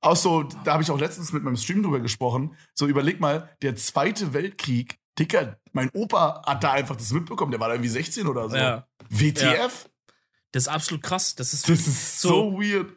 Auch 0.00 0.16
so, 0.16 0.44
da 0.64 0.72
habe 0.74 0.82
ich 0.82 0.90
auch 0.90 0.98
letztens 1.00 1.32
mit 1.32 1.42
meinem 1.42 1.56
Stream 1.56 1.82
drüber 1.82 2.00
gesprochen. 2.00 2.56
So, 2.74 2.86
überleg 2.86 3.18
mal, 3.20 3.50
der 3.62 3.74
Zweite 3.76 4.32
Weltkrieg, 4.32 4.96
Dicker, 5.18 5.58
mein 5.72 5.90
Opa 5.94 6.42
hat 6.46 6.62
da 6.62 6.72
einfach 6.72 6.94
das 6.96 7.10
mitbekommen, 7.12 7.50
der 7.50 7.58
war 7.60 7.68
da 7.68 7.74
irgendwie 7.74 7.88
16 7.90 8.26
oder 8.28 8.48
so. 8.48 8.56
Ja. 8.56 8.86
WTF? 9.10 9.88
Das 10.52 10.62
ist 10.64 10.68
absolut 10.68 11.02
krass. 11.02 11.34
Das 11.34 11.52
ist, 11.52 11.68
Das 11.68 11.86
ist 11.86 12.20
so, 12.20 12.28
So- 12.28 12.52
weird. 12.60 12.92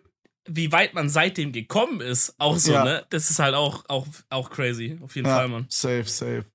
wie 0.47 0.71
weit 0.71 0.93
man 0.93 1.09
seitdem 1.09 1.51
gekommen 1.51 1.99
ist. 2.01 2.35
Auch 2.39 2.57
so, 2.57 2.71
Ja. 2.73 2.83
ne? 2.83 3.05
Das 3.09 3.29
ist 3.31 3.39
halt 3.39 3.55
auch, 3.55 3.83
auch, 3.89 4.05
auch 4.29 4.49
crazy. 4.51 4.99
Auf 5.01 5.15
jeden 5.15 5.27
Ja, 5.27 5.37
Fall, 5.37 5.47
Mann. 5.47 5.65
safe, 5.69 6.05
safe. 6.05 6.45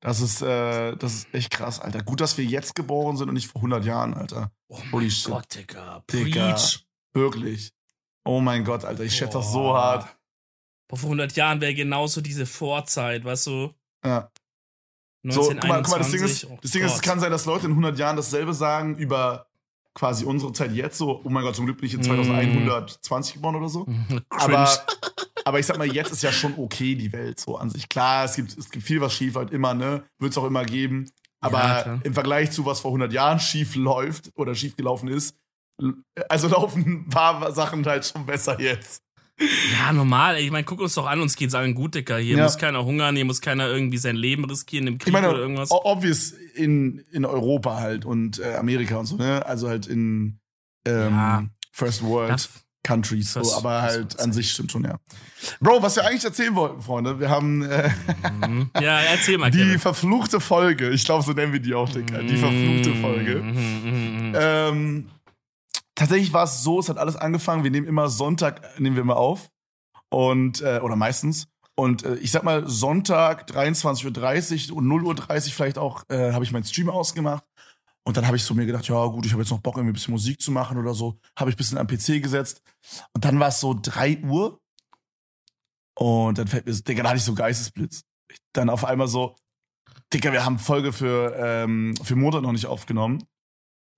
Das 0.00 0.20
ist, 0.20 0.42
äh, 0.42 0.94
das 0.96 1.14
ist 1.14 1.34
echt 1.34 1.50
krass, 1.50 1.80
Alter. 1.80 2.02
Gut, 2.02 2.20
dass 2.20 2.36
wir 2.38 2.44
jetzt 2.44 2.74
geboren 2.74 3.16
sind 3.16 3.28
und 3.28 3.34
nicht 3.34 3.48
vor 3.50 3.62
100 3.62 3.84
Jahren, 3.84 4.12
Alter. 4.14 4.52
Oh 4.68 4.78
Holy 4.92 5.06
mein 5.06 5.10
shit. 5.10 5.30
Gott, 5.32 5.54
Digga. 5.54 6.04
Digga. 6.12 6.56
Wirklich. 7.14 7.72
Oh 8.28 8.40
mein 8.40 8.62
Gott, 8.62 8.84
Alter, 8.84 9.04
ich 9.04 9.16
schätze 9.16 9.38
das 9.38 9.52
so 9.52 9.72
hart. 9.74 10.06
Boah, 10.86 10.96
vor 10.98 11.06
100 11.08 11.32
Jahren 11.34 11.62
wäre 11.62 11.72
genauso 11.74 12.20
diese 12.20 12.44
Vorzeit, 12.44 13.24
weißt 13.24 13.46
du? 13.46 13.72
Ja. 14.04 14.30
So, 15.22 15.44
guck 15.48 15.66
mal, 15.66 15.78
1921. 15.78 15.82
guck 15.82 15.90
mal, 15.90 15.98
das 15.98 16.10
Ding 16.10 16.22
ist, 16.22 16.44
oh 16.44 16.58
das 16.60 16.70
Ding 16.72 16.84
ist, 16.84 16.94
es 16.94 17.00
kann 17.00 17.20
sein, 17.20 17.30
dass 17.30 17.46
Leute 17.46 17.64
in 17.64 17.72
100 17.72 17.98
Jahren 17.98 18.16
dasselbe 18.16 18.52
sagen 18.52 18.96
über 18.96 19.46
quasi 19.94 20.26
unsere 20.26 20.52
Zeit 20.52 20.72
jetzt 20.72 20.98
so. 20.98 21.22
Oh 21.24 21.30
mein 21.30 21.42
Gott, 21.42 21.56
zum 21.56 21.64
Glück 21.64 21.78
bin 21.78 21.86
ich 21.86 21.94
in 21.94 22.00
Mm. 22.00 22.04
2120 22.04 23.34
geboren 23.34 23.56
oder 23.56 23.70
so. 23.70 23.86
Aber, 24.28 24.68
aber 25.44 25.58
ich 25.58 25.64
sag 25.64 25.78
mal, 25.78 25.90
jetzt 25.90 26.12
ist 26.12 26.22
ja 26.22 26.30
schon 26.30 26.52
okay 26.58 26.94
die 26.96 27.10
Welt 27.14 27.40
so 27.40 27.56
an 27.56 27.70
sich. 27.70 27.88
Klar, 27.88 28.26
es 28.26 28.36
gibt, 28.36 28.56
es 28.58 28.68
gibt 28.68 28.84
viel, 28.84 29.00
was 29.00 29.14
schief 29.14 29.36
halt 29.36 29.50
immer, 29.52 29.72
ne? 29.72 30.04
Wird 30.18 30.32
es 30.32 30.38
auch 30.38 30.44
immer 30.44 30.66
geben. 30.66 31.10
Aber 31.40 31.58
Ja, 31.60 31.98
im 32.04 32.12
Vergleich 32.12 32.50
zu 32.50 32.66
was 32.66 32.80
vor 32.80 32.90
100 32.90 33.10
Jahren 33.10 33.40
schief 33.40 33.74
läuft 33.74 34.32
oder 34.34 34.54
schief 34.54 34.76
gelaufen 34.76 35.08
ist, 35.08 35.34
also 36.28 36.48
laufen 36.48 37.04
ein 37.06 37.08
paar 37.08 37.52
Sachen 37.52 37.84
halt 37.86 38.04
schon 38.06 38.26
besser 38.26 38.60
jetzt. 38.60 39.02
Ja, 39.78 39.92
normal. 39.92 40.34
ey. 40.36 40.44
Ich 40.46 40.50
meine, 40.50 40.64
guck 40.64 40.80
uns 40.80 40.94
doch 40.94 41.06
an, 41.06 41.20
uns 41.20 41.36
geht's 41.36 41.54
allen 41.54 41.74
gut, 41.74 41.94
Dicker. 41.94 42.18
Hier 42.18 42.36
Ja. 42.38 42.42
muss 42.44 42.58
keiner 42.58 42.84
hungern, 42.84 43.14
hier 43.14 43.24
muss 43.24 43.40
keiner 43.40 43.68
irgendwie 43.68 43.98
sein 43.98 44.16
Leben 44.16 44.44
riskieren 44.44 44.88
im 44.88 44.98
Krieg 44.98 45.08
Ich 45.08 45.12
meine, 45.12 45.28
oder 45.30 45.38
irgendwas. 45.38 45.70
obvious 45.70 46.32
in, 46.54 46.98
in 47.12 47.24
Europa 47.24 47.76
halt 47.78 48.04
und 48.04 48.40
äh, 48.40 48.54
Amerika 48.56 48.96
und 48.96 49.06
so, 49.06 49.16
ne? 49.16 49.46
Also 49.46 49.68
halt 49.68 49.86
in 49.86 50.40
ähm, 50.86 51.12
Ja. 51.14 51.44
First 51.72 52.02
World 52.02 52.30
Das- 52.32 52.48
Countries, 52.84 53.32
so, 53.34 53.52
aber 53.54 53.82
halt 53.82 54.18
an 54.18 54.32
sich 54.32 54.50
stimmt 54.52 54.72
schon, 54.72 54.84
ja. 54.84 54.98
Bro, 55.60 55.82
was 55.82 55.96
wir 55.96 56.06
eigentlich 56.06 56.24
erzählen 56.24 56.54
wollten, 56.54 56.80
Freunde, 56.80 57.20
wir 57.20 57.28
haben 57.28 57.62
äh, 57.62 57.90
Mhm. 58.46 58.70
Ja, 58.80 59.00
erzähl 59.00 59.36
mal, 59.36 59.50
die 59.52 59.58
Kevin. 59.58 59.78
verfluchte 59.78 60.40
Folge, 60.40 60.88
ich 60.90 61.04
glaube, 61.04 61.22
so 61.22 61.32
nennen 61.32 61.52
wir 61.52 61.60
die 61.60 61.74
auch, 61.74 61.88
Dicker, 61.90 62.22
die 62.22 62.36
verfluchte 62.36 62.94
Folge. 62.94 63.42
Mhm, 63.42 63.50
mhm, 63.84 64.28
mhm. 64.30 64.34
Ähm, 64.40 65.06
tatsächlich 65.98 66.32
war 66.32 66.44
es 66.44 66.62
so, 66.62 66.80
es 66.80 66.88
hat 66.88 66.98
alles 66.98 67.16
angefangen, 67.16 67.64
wir 67.64 67.70
nehmen 67.70 67.86
immer 67.86 68.08
Sonntag, 68.08 68.78
nehmen 68.80 68.96
wir 68.96 69.02
immer 69.02 69.16
auf. 69.16 69.50
Und, 70.10 70.62
äh, 70.62 70.80
oder 70.82 70.96
meistens. 70.96 71.48
Und 71.74 72.04
äh, 72.04 72.14
ich 72.16 72.30
sag 72.30 72.42
mal, 72.42 72.66
Sonntag 72.66 73.48
23.30 73.50 74.70
Uhr 74.70 74.78
und 74.78 74.86
0.30 74.86 75.46
Uhr 75.46 75.52
vielleicht 75.52 75.78
auch, 75.78 76.04
äh, 76.08 76.32
habe 76.32 76.44
ich 76.44 76.52
meinen 76.52 76.64
Stream 76.64 76.88
ausgemacht. 76.88 77.44
Und 78.04 78.16
dann 78.16 78.26
habe 78.26 78.38
ich 78.38 78.44
so 78.44 78.54
mir 78.54 78.64
gedacht, 78.64 78.88
ja 78.88 79.04
gut, 79.06 79.26
ich 79.26 79.32
habe 79.32 79.42
jetzt 79.42 79.50
noch 79.50 79.60
Bock, 79.60 79.76
irgendwie 79.76 79.90
ein 79.90 79.94
bisschen 79.94 80.12
Musik 80.12 80.40
zu 80.40 80.50
machen 80.50 80.78
oder 80.78 80.94
so. 80.94 81.18
Habe 81.36 81.50
ich 81.50 81.56
ein 81.56 81.58
bisschen 81.58 81.78
am 81.78 81.86
PC 81.86 82.22
gesetzt. 82.22 82.62
Und 83.12 83.24
dann 83.24 83.38
war 83.38 83.48
es 83.48 83.60
so 83.60 83.78
3 83.80 84.22
Uhr. 84.22 84.60
Und 85.94 86.38
dann 86.38 86.46
fällt 86.46 86.64
mir 86.64 86.72
so, 86.72 86.82
Digga, 86.82 87.02
da 87.02 87.10
hatte 87.10 87.18
ich 87.18 87.24
so 87.24 87.34
Geistesblitz. 87.34 88.04
Ich, 88.30 88.38
dann 88.54 88.70
auf 88.70 88.84
einmal 88.84 89.08
so, 89.08 89.36
Digga, 90.12 90.32
wir 90.32 90.44
haben 90.44 90.58
Folge 90.58 90.92
für, 90.92 91.34
ähm, 91.36 91.94
für 92.02 92.16
Montag 92.16 92.42
noch 92.42 92.52
nicht 92.52 92.66
aufgenommen. 92.66 93.24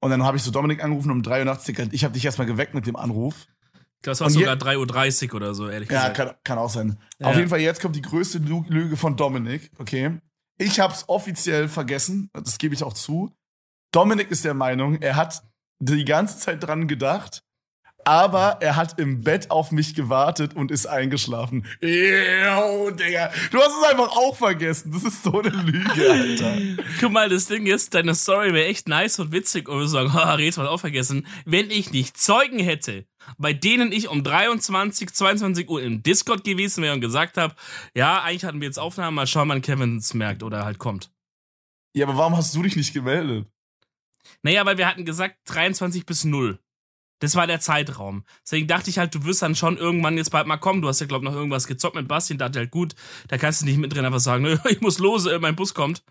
Und 0.01 0.11
dann 0.11 0.23
habe 0.25 0.37
ich 0.37 0.43
so 0.43 0.51
Dominik 0.51 0.83
angerufen 0.83 1.11
um 1.11 1.23
3 1.23 1.41
Uhr 1.41 1.45
nachts. 1.45 1.69
Ich 1.69 2.05
habe 2.05 2.13
dich 2.15 2.25
erstmal 2.25 2.47
geweckt 2.47 2.75
mit 2.75 2.87
dem 2.87 2.97
Anruf. 2.97 3.47
Ich 3.97 4.03
glaube, 4.03 4.15
es 4.15 4.21
war 4.23 4.31
sogar 4.31 4.57
3.30 4.57 5.29
Uhr 5.29 5.35
oder 5.35 5.55
so, 5.55 5.69
ehrlich 5.69 5.91
Ja, 5.91 6.09
gesagt. 6.09 6.17
kann, 6.17 6.35
kann 6.43 6.59
auch 6.59 6.71
sein. 6.71 6.99
Ja. 7.19 7.27
Auf 7.27 7.37
jeden 7.37 7.51
Fall, 7.51 7.61
jetzt 7.61 7.83
kommt 7.83 7.97
die 7.97 8.03
größte 8.03 8.39
Lü- 8.39 8.65
Lüge 8.69 8.97
von 8.97 9.15
Dominik, 9.17 9.71
okay? 9.79 10.19
Ich 10.57 10.81
hab's 10.81 11.05
offiziell 11.09 11.69
vergessen, 11.69 12.31
das 12.33 12.57
gebe 12.57 12.75
ich 12.75 12.83
auch 12.83 12.95
zu. 12.95 13.31
Dominik 13.93 14.31
ist 14.31 14.45
der 14.47 14.55
Meinung, 14.55 15.03
er 15.03 15.17
hat 15.17 15.43
die 15.81 16.05
ganze 16.07 16.39
Zeit 16.39 16.63
dran 16.63 16.89
gedacht, 16.89 17.43
aber 18.05 18.59
er 18.61 18.77
hat 18.77 18.99
im 18.99 19.23
Bett 19.23 19.51
auf 19.51 19.71
mich 19.71 19.95
gewartet 19.95 20.55
und 20.55 20.71
ist 20.71 20.87
eingeschlafen. 20.87 21.67
Yo, 21.81 22.91
Digga. 22.91 23.31
Du 23.51 23.59
hast 23.59 23.73
es 23.81 23.91
einfach 23.91 24.17
auch 24.17 24.37
vergessen. 24.37 24.93
Das 24.93 25.05
ist 25.05 25.23
so 25.23 25.41
eine 25.41 25.51
Lüge, 25.51 26.11
Alter. 26.11 26.57
Guck 27.01 27.13
mal, 27.13 27.29
das 27.29 27.47
Ding 27.47 27.67
ist, 27.67 27.95
deine 27.95 28.15
Story 28.15 28.53
wäre 28.53 28.67
echt 28.67 28.89
nice 28.89 29.19
und 29.19 29.33
witzig 29.33 29.69
und 29.69 29.81
wir 29.81 29.89
sagen, 29.89 30.13
haha, 30.15 30.35
Rätsel 30.35 30.65
was 30.65 30.71
auch 30.71 30.81
vergessen, 30.81 31.27
wenn 31.45 31.71
ich 31.71 31.93
nicht 31.93 32.17
Zeugen 32.17 32.59
hätte, 32.59 33.07
bei 33.39 33.53
denen 33.53 33.93
ich 33.93 34.09
um 34.09 34.23
23, 34.23 35.13
22 35.13 35.69
Uhr 35.69 35.83
im 35.83 36.03
Discord 36.03 36.45
gewesen 36.45 36.83
wäre 36.83 36.95
und 36.95 37.01
gesagt 37.01 37.37
habe, 37.37 37.55
ja, 37.95 38.23
eigentlich 38.23 38.45
hatten 38.45 38.61
wir 38.61 38.67
jetzt 38.67 38.79
Aufnahmen, 38.79 39.15
mal 39.15 39.27
schauen, 39.27 39.49
wann 39.49 39.63
Kevin 39.63 39.99
es 39.99 40.15
merkt 40.15 40.43
oder 40.43 40.65
halt 40.65 40.79
kommt. 40.79 41.11
Ja, 41.95 42.07
aber 42.07 42.17
warum 42.17 42.37
hast 42.37 42.55
du 42.55 42.63
dich 42.63 42.77
nicht 42.77 42.93
gemeldet? 42.93 43.47
Naja, 44.43 44.65
weil 44.65 44.79
wir 44.79 44.87
hatten 44.87 45.05
gesagt 45.05 45.37
23 45.47 46.07
bis 46.07 46.25
0. 46.25 46.59
Das 47.21 47.37
war 47.37 47.47
der 47.47 47.61
Zeitraum. 47.61 48.25
Deswegen 48.45 48.67
dachte 48.67 48.91
ich 48.91 48.99
halt, 48.99 49.15
du 49.15 49.25
wirst 49.25 49.43
dann 49.43 49.55
schon 49.55 49.77
irgendwann 49.77 50.17
jetzt 50.17 50.31
bald 50.31 50.47
mal 50.47 50.57
kommen. 50.57 50.83
Du 50.83 50.89
hast 50.89 51.01
ja, 51.01 51.07
glaub 51.07 51.23
noch 51.23 51.35
irgendwas 51.35 51.67
gezockt 51.67 51.95
mit 51.95 52.09
Basti 52.09 52.33
und 52.35 52.39
dachte 52.41 52.59
halt, 52.59 52.71
gut, 52.71 52.95
da 53.29 53.39
kannst 53.39 53.61
du 53.63 53.67
nicht 53.67 53.79
mit 53.79 53.95
drin 53.95 54.05
einfach 54.05 54.21
sagen, 54.21 54.59
ich 54.69 54.81
muss 54.81 54.99
los, 54.99 55.27
äh, 55.27 55.39
mein 55.39 55.55
Bus 55.55 55.75
kommt. 55.75 56.03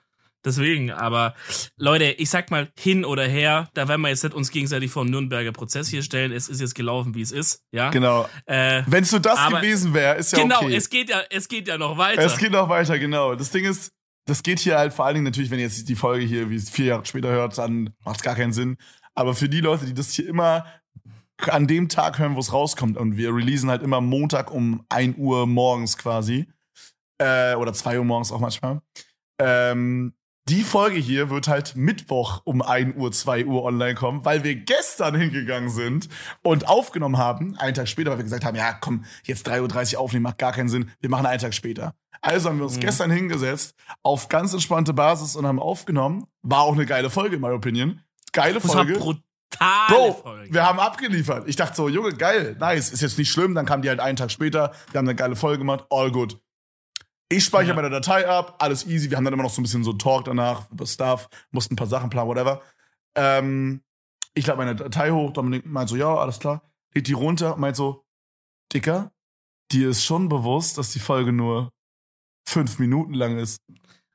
Deswegen, 0.45 0.89
aber 0.89 1.35
Leute, 1.75 2.05
ich 2.05 2.29
sag 2.29 2.49
mal 2.49 2.71
hin 2.79 3.03
oder 3.03 3.27
her, 3.27 3.69
da 3.73 3.89
werden 3.89 3.99
wir 4.01 4.07
jetzt 4.07 4.23
nicht 4.23 4.33
uns 4.33 4.51
gegenseitig 4.51 4.89
vor 4.89 5.03
den 5.03 5.11
Nürnberger 5.11 5.51
Prozess 5.51 5.89
hier 5.89 6.01
stellen. 6.01 6.31
Es 6.31 6.47
ist 6.47 6.61
jetzt 6.61 6.75
gelaufen, 6.75 7.13
wie 7.13 7.21
es 7.21 7.33
ist, 7.33 7.63
ja. 7.71 7.89
Genau. 7.89 8.29
Äh, 8.45 8.83
Wenn 8.87 9.03
es 9.03 9.09
so 9.09 9.19
das 9.19 9.37
aber- 9.37 9.59
gewesen 9.59 9.93
wäre, 9.93 10.15
ist 10.15 10.31
ja 10.31 10.39
genau, 10.41 10.61
okay. 10.61 10.75
es 10.75 10.89
geht 10.89 11.09
ja, 11.09 11.21
es 11.29 11.49
geht 11.49 11.67
ja 11.67 11.77
noch 11.77 11.97
weiter. 11.97 12.21
Es 12.21 12.37
geht 12.37 12.53
noch 12.53 12.69
weiter, 12.69 12.97
genau. 12.99 13.35
Das 13.35 13.51
Ding 13.51 13.65
ist, 13.65 13.91
das 14.27 14.41
geht 14.41 14.59
hier 14.59 14.77
halt 14.77 14.93
vor 14.93 15.05
allen 15.05 15.15
Dingen 15.15 15.25
natürlich, 15.25 15.51
wenn 15.51 15.59
ihr 15.59 15.65
jetzt 15.65 15.89
die 15.89 15.95
Folge 15.95 16.23
hier 16.23 16.49
wie 16.49 16.55
es 16.55 16.69
vier 16.69 16.85
Jahre 16.85 17.05
später 17.05 17.29
hört, 17.29 17.57
dann 17.57 17.93
macht 18.05 18.17
es 18.17 18.23
gar 18.23 18.35
keinen 18.35 18.53
Sinn. 18.53 18.77
Aber 19.15 19.35
für 19.35 19.49
die 19.49 19.59
Leute, 19.59 19.85
die 19.85 19.93
das 19.93 20.13
hier 20.13 20.29
immer 20.29 20.65
an 21.47 21.67
dem 21.67 21.87
Tag 21.89 22.19
hören, 22.19 22.35
wo 22.35 22.39
es 22.39 22.51
rauskommt, 22.53 22.97
und 22.97 23.17
wir 23.17 23.33
releasen 23.33 23.69
halt 23.69 23.81
immer 23.83 24.01
Montag 24.01 24.51
um 24.51 24.83
1 24.89 25.17
Uhr 25.17 25.47
morgens 25.47 25.97
quasi, 25.97 26.47
äh, 27.19 27.55
oder 27.55 27.73
2 27.73 27.99
Uhr 27.99 28.05
morgens 28.05 28.31
auch 28.31 28.39
manchmal, 28.39 28.81
ähm, 29.39 30.13
die 30.47 30.63
Folge 30.63 30.97
hier 30.97 31.29
wird 31.29 31.47
halt 31.47 31.75
Mittwoch 31.75 32.41
um 32.43 32.61
1 32.63 32.95
Uhr, 32.97 33.11
2 33.11 33.45
Uhr 33.45 33.63
online 33.63 33.93
kommen, 33.93 34.25
weil 34.25 34.43
wir 34.43 34.55
gestern 34.55 35.13
hingegangen 35.15 35.69
sind 35.69 36.09
und 36.41 36.67
aufgenommen 36.67 37.17
haben, 37.19 37.55
einen 37.57 37.75
Tag 37.75 37.87
später, 37.87 38.09
weil 38.09 38.17
wir 38.17 38.23
gesagt 38.23 38.45
haben, 38.45 38.55
ja 38.55 38.73
komm, 38.73 39.05
jetzt 39.23 39.47
3.30 39.47 39.93
Uhr 39.95 39.99
aufnehmen, 40.01 40.23
macht 40.23 40.39
gar 40.39 40.51
keinen 40.51 40.69
Sinn, 40.69 40.89
wir 41.01 41.09
machen 41.09 41.27
einen 41.27 41.39
Tag 41.39 41.53
später. 41.53 41.93
Also 42.21 42.49
haben 42.49 42.57
wir 42.57 42.65
uns 42.65 42.77
Mhm. 42.77 42.81
gestern 42.81 43.11
hingesetzt, 43.11 43.75
auf 44.01 44.27
ganz 44.27 44.51
entspannte 44.53 44.91
Basis 44.93 45.35
und 45.35 45.45
haben 45.45 45.59
aufgenommen. 45.59 46.25
War 46.41 46.61
auch 46.63 46.73
eine 46.73 46.85
geile 46.85 47.09
Folge, 47.09 47.35
in 47.35 47.41
my 47.41 47.49
opinion. 47.51 48.01
Geile 48.33 48.61
war 48.63 48.71
Folge. 48.71 48.93
brutale 48.93 49.23
Bro, 49.57 50.13
Folge. 50.21 50.53
wir 50.53 50.65
haben 50.65 50.79
abgeliefert. 50.79 51.47
Ich 51.47 51.55
dachte 51.55 51.75
so, 51.75 51.89
Junge, 51.89 52.13
geil, 52.13 52.55
nice, 52.59 52.91
ist 52.91 53.01
jetzt 53.01 53.17
nicht 53.17 53.31
schlimm. 53.31 53.55
Dann 53.55 53.65
kam 53.65 53.81
die 53.81 53.89
halt 53.89 53.99
einen 53.99 54.15
Tag 54.15 54.31
später. 54.31 54.73
Wir 54.91 54.99
haben 54.99 55.07
eine 55.07 55.15
geile 55.15 55.35
Folge 55.35 55.59
gemacht, 55.59 55.85
all 55.89 56.11
good. 56.11 56.39
Ich 57.29 57.45
speichere 57.45 57.69
Ja. 57.69 57.75
meine 57.75 57.89
Datei 57.89 58.27
ab, 58.27 58.55
alles 58.59 58.85
easy. 58.87 59.09
Wir 59.09 59.17
haben 59.17 59.25
dann 59.25 59.33
immer 59.33 59.43
noch 59.43 59.51
so 59.51 59.61
ein 59.61 59.63
bisschen 59.63 59.83
so 59.83 59.93
Talk 59.93 60.25
danach 60.25 60.69
über 60.71 60.85
Stuff, 60.85 61.29
mussten 61.51 61.73
ein 61.73 61.77
paar 61.77 61.87
Sachen 61.87 62.09
planen, 62.09 62.27
whatever. 62.29 62.61
Ähm, 63.15 63.81
ich 64.33 64.47
lade 64.47 64.57
meine 64.57 64.75
Datei 64.75 65.11
hoch, 65.11 65.31
Dominik 65.33 65.65
meint 65.65 65.89
so, 65.89 65.95
ja, 65.95 66.15
alles 66.15 66.39
klar. 66.39 66.61
Lädt 66.93 67.07
die 67.07 67.13
runter 67.13 67.55
und 67.55 67.59
meint 67.61 67.75
so, 67.75 68.03
Dicker, 68.73 69.11
dir 69.71 69.89
ist 69.89 70.03
schon 70.05 70.29
bewusst, 70.29 70.77
dass 70.77 70.91
die 70.91 70.99
Folge 70.99 71.31
nur 71.31 71.71
fünf 72.47 72.79
Minuten 72.79 73.13
lang 73.13 73.37
ist. 73.37 73.59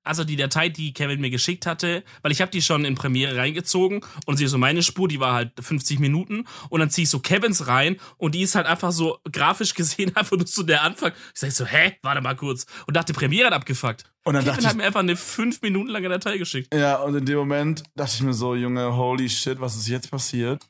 Also 0.04 0.22
die 0.22 0.36
Datei, 0.36 0.68
die 0.68 0.92
Kevin 0.92 1.20
mir 1.20 1.30
geschickt 1.30 1.66
hatte, 1.66 2.04
weil 2.22 2.30
ich 2.30 2.40
habe 2.40 2.50
die 2.50 2.62
schon 2.62 2.84
in 2.84 2.94
Premiere 2.94 3.36
reingezogen 3.36 4.02
und 4.26 4.36
sie 4.36 4.46
so 4.46 4.58
meine 4.58 4.82
Spur, 4.82 5.08
die 5.08 5.18
war 5.18 5.32
halt 5.32 5.52
50 5.58 5.98
Minuten 5.98 6.44
und 6.68 6.80
dann 6.80 6.90
zieh 6.90 7.02
ich 7.02 7.08
so 7.08 7.18
Kevins 7.18 7.66
rein 7.66 7.96
und 8.18 8.34
die 8.34 8.42
ist 8.42 8.54
halt 8.54 8.66
einfach 8.66 8.92
so 8.92 9.18
grafisch 9.32 9.74
gesehen 9.74 10.14
einfach 10.14 10.36
nur 10.36 10.46
so 10.46 10.62
der 10.62 10.82
Anfang. 10.82 11.12
Ich 11.34 11.40
sag 11.40 11.50
so, 11.50 11.64
hä, 11.64 11.96
warte 12.02 12.20
mal 12.20 12.36
kurz 12.36 12.66
und 12.86 12.96
dachte, 12.96 13.12
Premiere 13.14 13.46
hat 13.46 13.54
abgefuckt. 13.54 14.04
Und 14.24 14.34
dann 14.34 14.44
Kevin 14.44 14.54
dachte 14.54 14.66
hat 14.66 14.72
ich, 14.72 14.78
mir 14.78 14.84
einfach 14.84 15.00
eine 15.00 15.16
5 15.16 15.62
Minuten 15.62 15.88
lange 15.88 16.08
Datei 16.08 16.38
geschickt. 16.38 16.74
Ja, 16.74 16.96
und 16.96 17.14
in 17.14 17.24
dem 17.24 17.38
Moment 17.38 17.82
dachte 17.94 18.12
ich 18.14 18.22
mir 18.22 18.34
so, 18.34 18.54
Junge, 18.54 18.94
holy 18.96 19.28
shit, 19.28 19.60
was 19.60 19.76
ist 19.76 19.88
jetzt 19.88 20.10
passiert? 20.10 20.62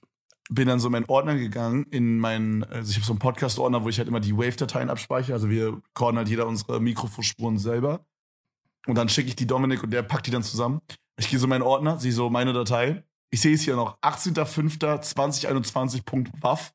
Bin 0.50 0.68
dann 0.68 0.78
so 0.78 0.88
in 0.88 0.92
meinen 0.92 1.06
Ordner 1.06 1.36
gegangen, 1.36 1.86
in 1.90 2.18
meinen, 2.18 2.64
also 2.64 2.90
ich 2.90 2.96
habe 2.96 3.06
so 3.06 3.12
einen 3.12 3.18
Podcast-Ordner, 3.18 3.82
wo 3.82 3.88
ich 3.88 3.98
halt 3.98 4.08
immer 4.08 4.20
die 4.20 4.36
Wave-Dateien 4.36 4.90
abspeichere. 4.90 5.32
Also 5.32 5.48
wir 5.48 5.68
recorden 5.68 6.18
halt 6.18 6.28
jeder 6.28 6.46
unsere 6.46 6.80
Mikrofonspuren 6.80 7.58
selber. 7.58 8.04
Und 8.86 8.96
dann 8.96 9.08
schicke 9.08 9.28
ich 9.28 9.36
die 9.36 9.46
Dominik 9.46 9.82
und 9.82 9.90
der 9.90 10.02
packt 10.02 10.26
die 10.26 10.30
dann 10.30 10.42
zusammen. 10.42 10.80
Ich 11.18 11.28
gehe 11.30 11.38
so 11.38 11.46
in 11.46 11.50
meinen 11.50 11.62
Ordner, 11.62 11.98
sehe 11.98 12.12
so 12.12 12.28
meine 12.30 12.52
Datei. 12.52 13.02
Ich 13.30 13.40
sehe 13.40 13.54
es 13.54 13.62
hier 13.62 13.76
noch, 13.76 13.98
18.05.2021.wav. 14.02 16.72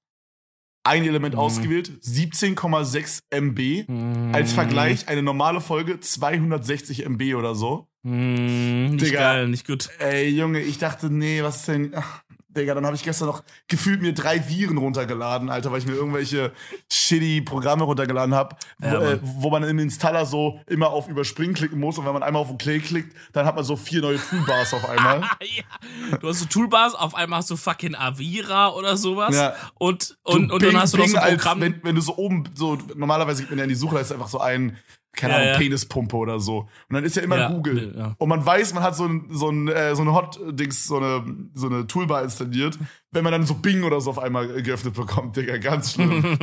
Ein 0.85 1.03
Element 1.05 1.35
Mhm. 1.35 1.39
ausgewählt, 1.41 1.91
17,6 2.01 3.21
MB. 3.29 3.85
Als 4.33 4.53
Vergleich 4.53 5.07
eine 5.07 5.21
normale 5.21 5.61
Folge 5.61 5.99
260 5.99 7.05
MB 7.05 7.35
oder 7.35 7.53
so. 7.53 7.87
Mm, 8.03 8.91
nicht 8.91 9.05
Digga. 9.07 9.19
geil, 9.19 9.47
nicht 9.49 9.67
gut. 9.67 9.89
Ey, 9.99 10.29
Junge, 10.29 10.61
ich 10.61 10.77
dachte, 10.77 11.13
nee, 11.13 11.43
was 11.43 11.57
ist 11.57 11.67
denn. 11.67 11.91
Ach, 11.95 12.23
Digga, 12.49 12.73
dann 12.73 12.83
habe 12.85 12.95
ich 12.95 13.03
gestern 13.03 13.27
noch 13.27 13.43
gefühlt 13.67 14.01
mir 14.01 14.11
drei 14.13 14.47
Viren 14.49 14.77
runtergeladen, 14.77 15.49
Alter, 15.51 15.71
weil 15.71 15.79
ich 15.79 15.85
mir 15.85 15.93
irgendwelche 15.93 16.51
shitty 16.91 17.41
Programme 17.41 17.83
runtergeladen 17.83 18.33
habe, 18.33 18.55
Ja, 18.81 18.99
wo, 18.99 19.03
äh, 19.05 19.19
wo 19.21 19.49
man 19.51 19.63
im 19.63 19.77
Installer 19.77 20.25
so 20.25 20.59
immer 20.65 20.89
auf 20.89 21.07
Überspringen 21.07 21.53
klicken 21.53 21.79
muss 21.79 21.97
und 21.99 22.05
wenn 22.05 22.13
man 22.13 22.23
einmal 22.23 22.41
auf 22.41 22.47
den 22.47 22.57
Play 22.57 22.79
klickt, 22.79 23.15
dann 23.33 23.45
hat 23.45 23.55
man 23.55 23.63
so 23.63 23.75
vier 23.75 24.01
neue 24.01 24.17
Toolbars 24.17 24.73
auf 24.73 24.89
einmal. 24.89 25.21
ja. 25.41 26.17
Du 26.17 26.27
hast 26.27 26.39
so 26.39 26.45
Toolbars, 26.45 26.95
auf 26.95 27.13
einmal 27.13 27.39
hast 27.39 27.51
du 27.51 27.55
fucking 27.55 27.93
Avira 27.95 28.69
oder 28.73 28.97
sowas. 28.97 29.35
Ja. 29.35 29.53
Und, 29.75 30.17
und, 30.23 30.51
und 30.51 30.61
dann 30.63 30.71
Bing- 30.71 30.79
hast 30.79 30.93
du 30.95 30.97
noch 30.97 31.07
so 31.07 31.17
ein 31.17 31.23
als, 31.23 31.35
Programm. 31.43 31.61
wenn, 31.61 31.83
wenn 31.83 31.93
du 31.95 32.01
so 32.01 32.17
oben, 32.17 32.45
so 32.55 32.77
normalerweise 32.95 33.41
gibt 33.41 33.51
man 33.51 33.59
ja 33.59 33.63
in 33.65 33.69
die 33.69 33.75
Suche, 33.75 33.95
da 33.95 34.01
ist 34.01 34.11
einfach 34.11 34.27
so 34.27 34.39
ein, 34.39 34.75
keine 35.13 35.33
Ja, 35.33 35.39
Ahnung, 35.39 35.51
ja. 35.53 35.57
Penispumpe 35.57 36.15
oder 36.15 36.39
so. 36.39 36.59
Und 36.59 36.93
dann 36.93 37.03
ist 37.03 37.15
ja 37.15 37.21
immer 37.23 37.37
Ja, 37.37 37.49
Google. 37.51 37.93
ja. 37.97 38.15
Und 38.17 38.29
man 38.29 38.45
weiß, 38.45 38.73
man 38.73 38.83
hat 38.83 38.95
so 38.95 39.05
ein, 39.05 39.27
so 39.31 39.49
ein, 39.49 39.67
äh, 39.67 39.95
so 39.95 40.01
eine 40.03 40.13
Hot-Dings, 40.13 40.87
so 40.87 40.97
eine, 40.97 41.49
so 41.53 41.67
eine 41.67 41.87
Toolbar 41.87 42.23
installiert, 42.23 42.77
wenn 43.11 43.23
man 43.23 43.31
dann 43.33 43.45
so 43.45 43.55
Bing 43.55 43.83
oder 43.83 43.99
so 44.01 44.11
auf 44.11 44.19
einmal 44.19 44.61
geöffnet 44.61 44.93
bekommt, 44.93 45.35
Digga, 45.35 45.57
ganz 45.57 45.93
schlimm. 45.93 46.23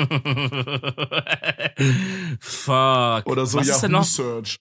Fuck. 2.40 3.26
Oder 3.26 3.46
so 3.46 3.58
was 3.58 3.68
ist 3.68 3.82
Yahoo 3.82 3.92
noch? 3.92 4.04
Search. 4.04 4.58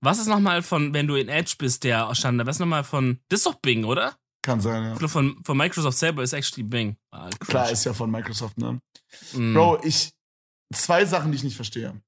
Was 0.00 0.18
ist 0.18 0.26
nochmal 0.28 0.62
von, 0.62 0.92
wenn 0.92 1.06
du 1.06 1.14
in 1.14 1.28
Edge 1.28 1.54
bist, 1.58 1.84
der 1.84 2.14
Standard? 2.14 2.46
Was 2.46 2.56
ist 2.56 2.60
nochmal 2.60 2.84
von. 2.84 3.20
Das 3.28 3.40
ist 3.40 3.46
doch 3.46 3.54
Bing, 3.54 3.84
oder? 3.84 4.14
Kann 4.42 4.60
sein, 4.60 4.82
ja. 4.84 4.92
Ich 4.92 4.98
glaube, 4.98 5.12
von, 5.12 5.36
von 5.44 5.56
Microsoft 5.56 5.96
selber 5.96 6.22
ist 6.22 6.34
actually 6.34 6.62
Bing. 6.62 6.96
Ah, 7.10 7.30
Klar, 7.40 7.70
ist 7.70 7.84
ja 7.84 7.94
von 7.94 8.10
Microsoft, 8.10 8.58
ne? 8.58 8.78
Mm. 9.32 9.54
Bro, 9.54 9.80
ich, 9.84 10.12
zwei 10.74 11.06
Sachen, 11.06 11.30
die 11.32 11.36
ich 11.36 11.44
nicht 11.44 11.56
verstehe. 11.56 11.98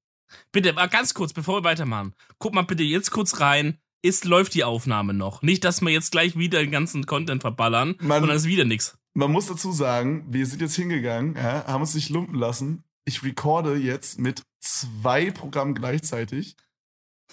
Bitte, 0.51 0.73
mal 0.73 0.87
ganz 0.87 1.13
kurz, 1.13 1.33
bevor 1.33 1.59
wir 1.59 1.63
weitermachen. 1.63 2.13
Guck 2.39 2.53
mal 2.53 2.63
bitte 2.63 2.83
jetzt 2.83 3.11
kurz 3.11 3.39
rein. 3.39 3.77
Ist, 4.01 4.25
läuft 4.25 4.53
die 4.53 4.63
Aufnahme 4.63 5.13
noch? 5.13 5.41
Nicht, 5.41 5.63
dass 5.63 5.81
wir 5.81 5.89
jetzt 5.89 6.11
gleich 6.11 6.37
wieder 6.37 6.59
den 6.59 6.71
ganzen 6.71 7.05
Content 7.05 7.41
verballern 7.41 7.95
Mann. 7.99 8.21
und 8.21 8.29
dann 8.29 8.37
ist 8.37 8.45
wieder 8.45 8.63
nix. 8.63 8.97
Man 9.13 9.31
muss 9.31 9.47
dazu 9.47 9.71
sagen, 9.71 10.25
wir 10.29 10.45
sind 10.45 10.61
jetzt 10.61 10.75
hingegangen, 10.75 11.35
ja, 11.35 11.65
haben 11.65 11.81
uns 11.81 11.95
nicht 11.95 12.09
lumpen 12.09 12.35
lassen. 12.35 12.83
Ich 13.05 13.23
recorde 13.23 13.75
jetzt 13.75 14.19
mit 14.19 14.43
zwei 14.59 15.31
Programmen 15.31 15.73
gleichzeitig. 15.73 16.55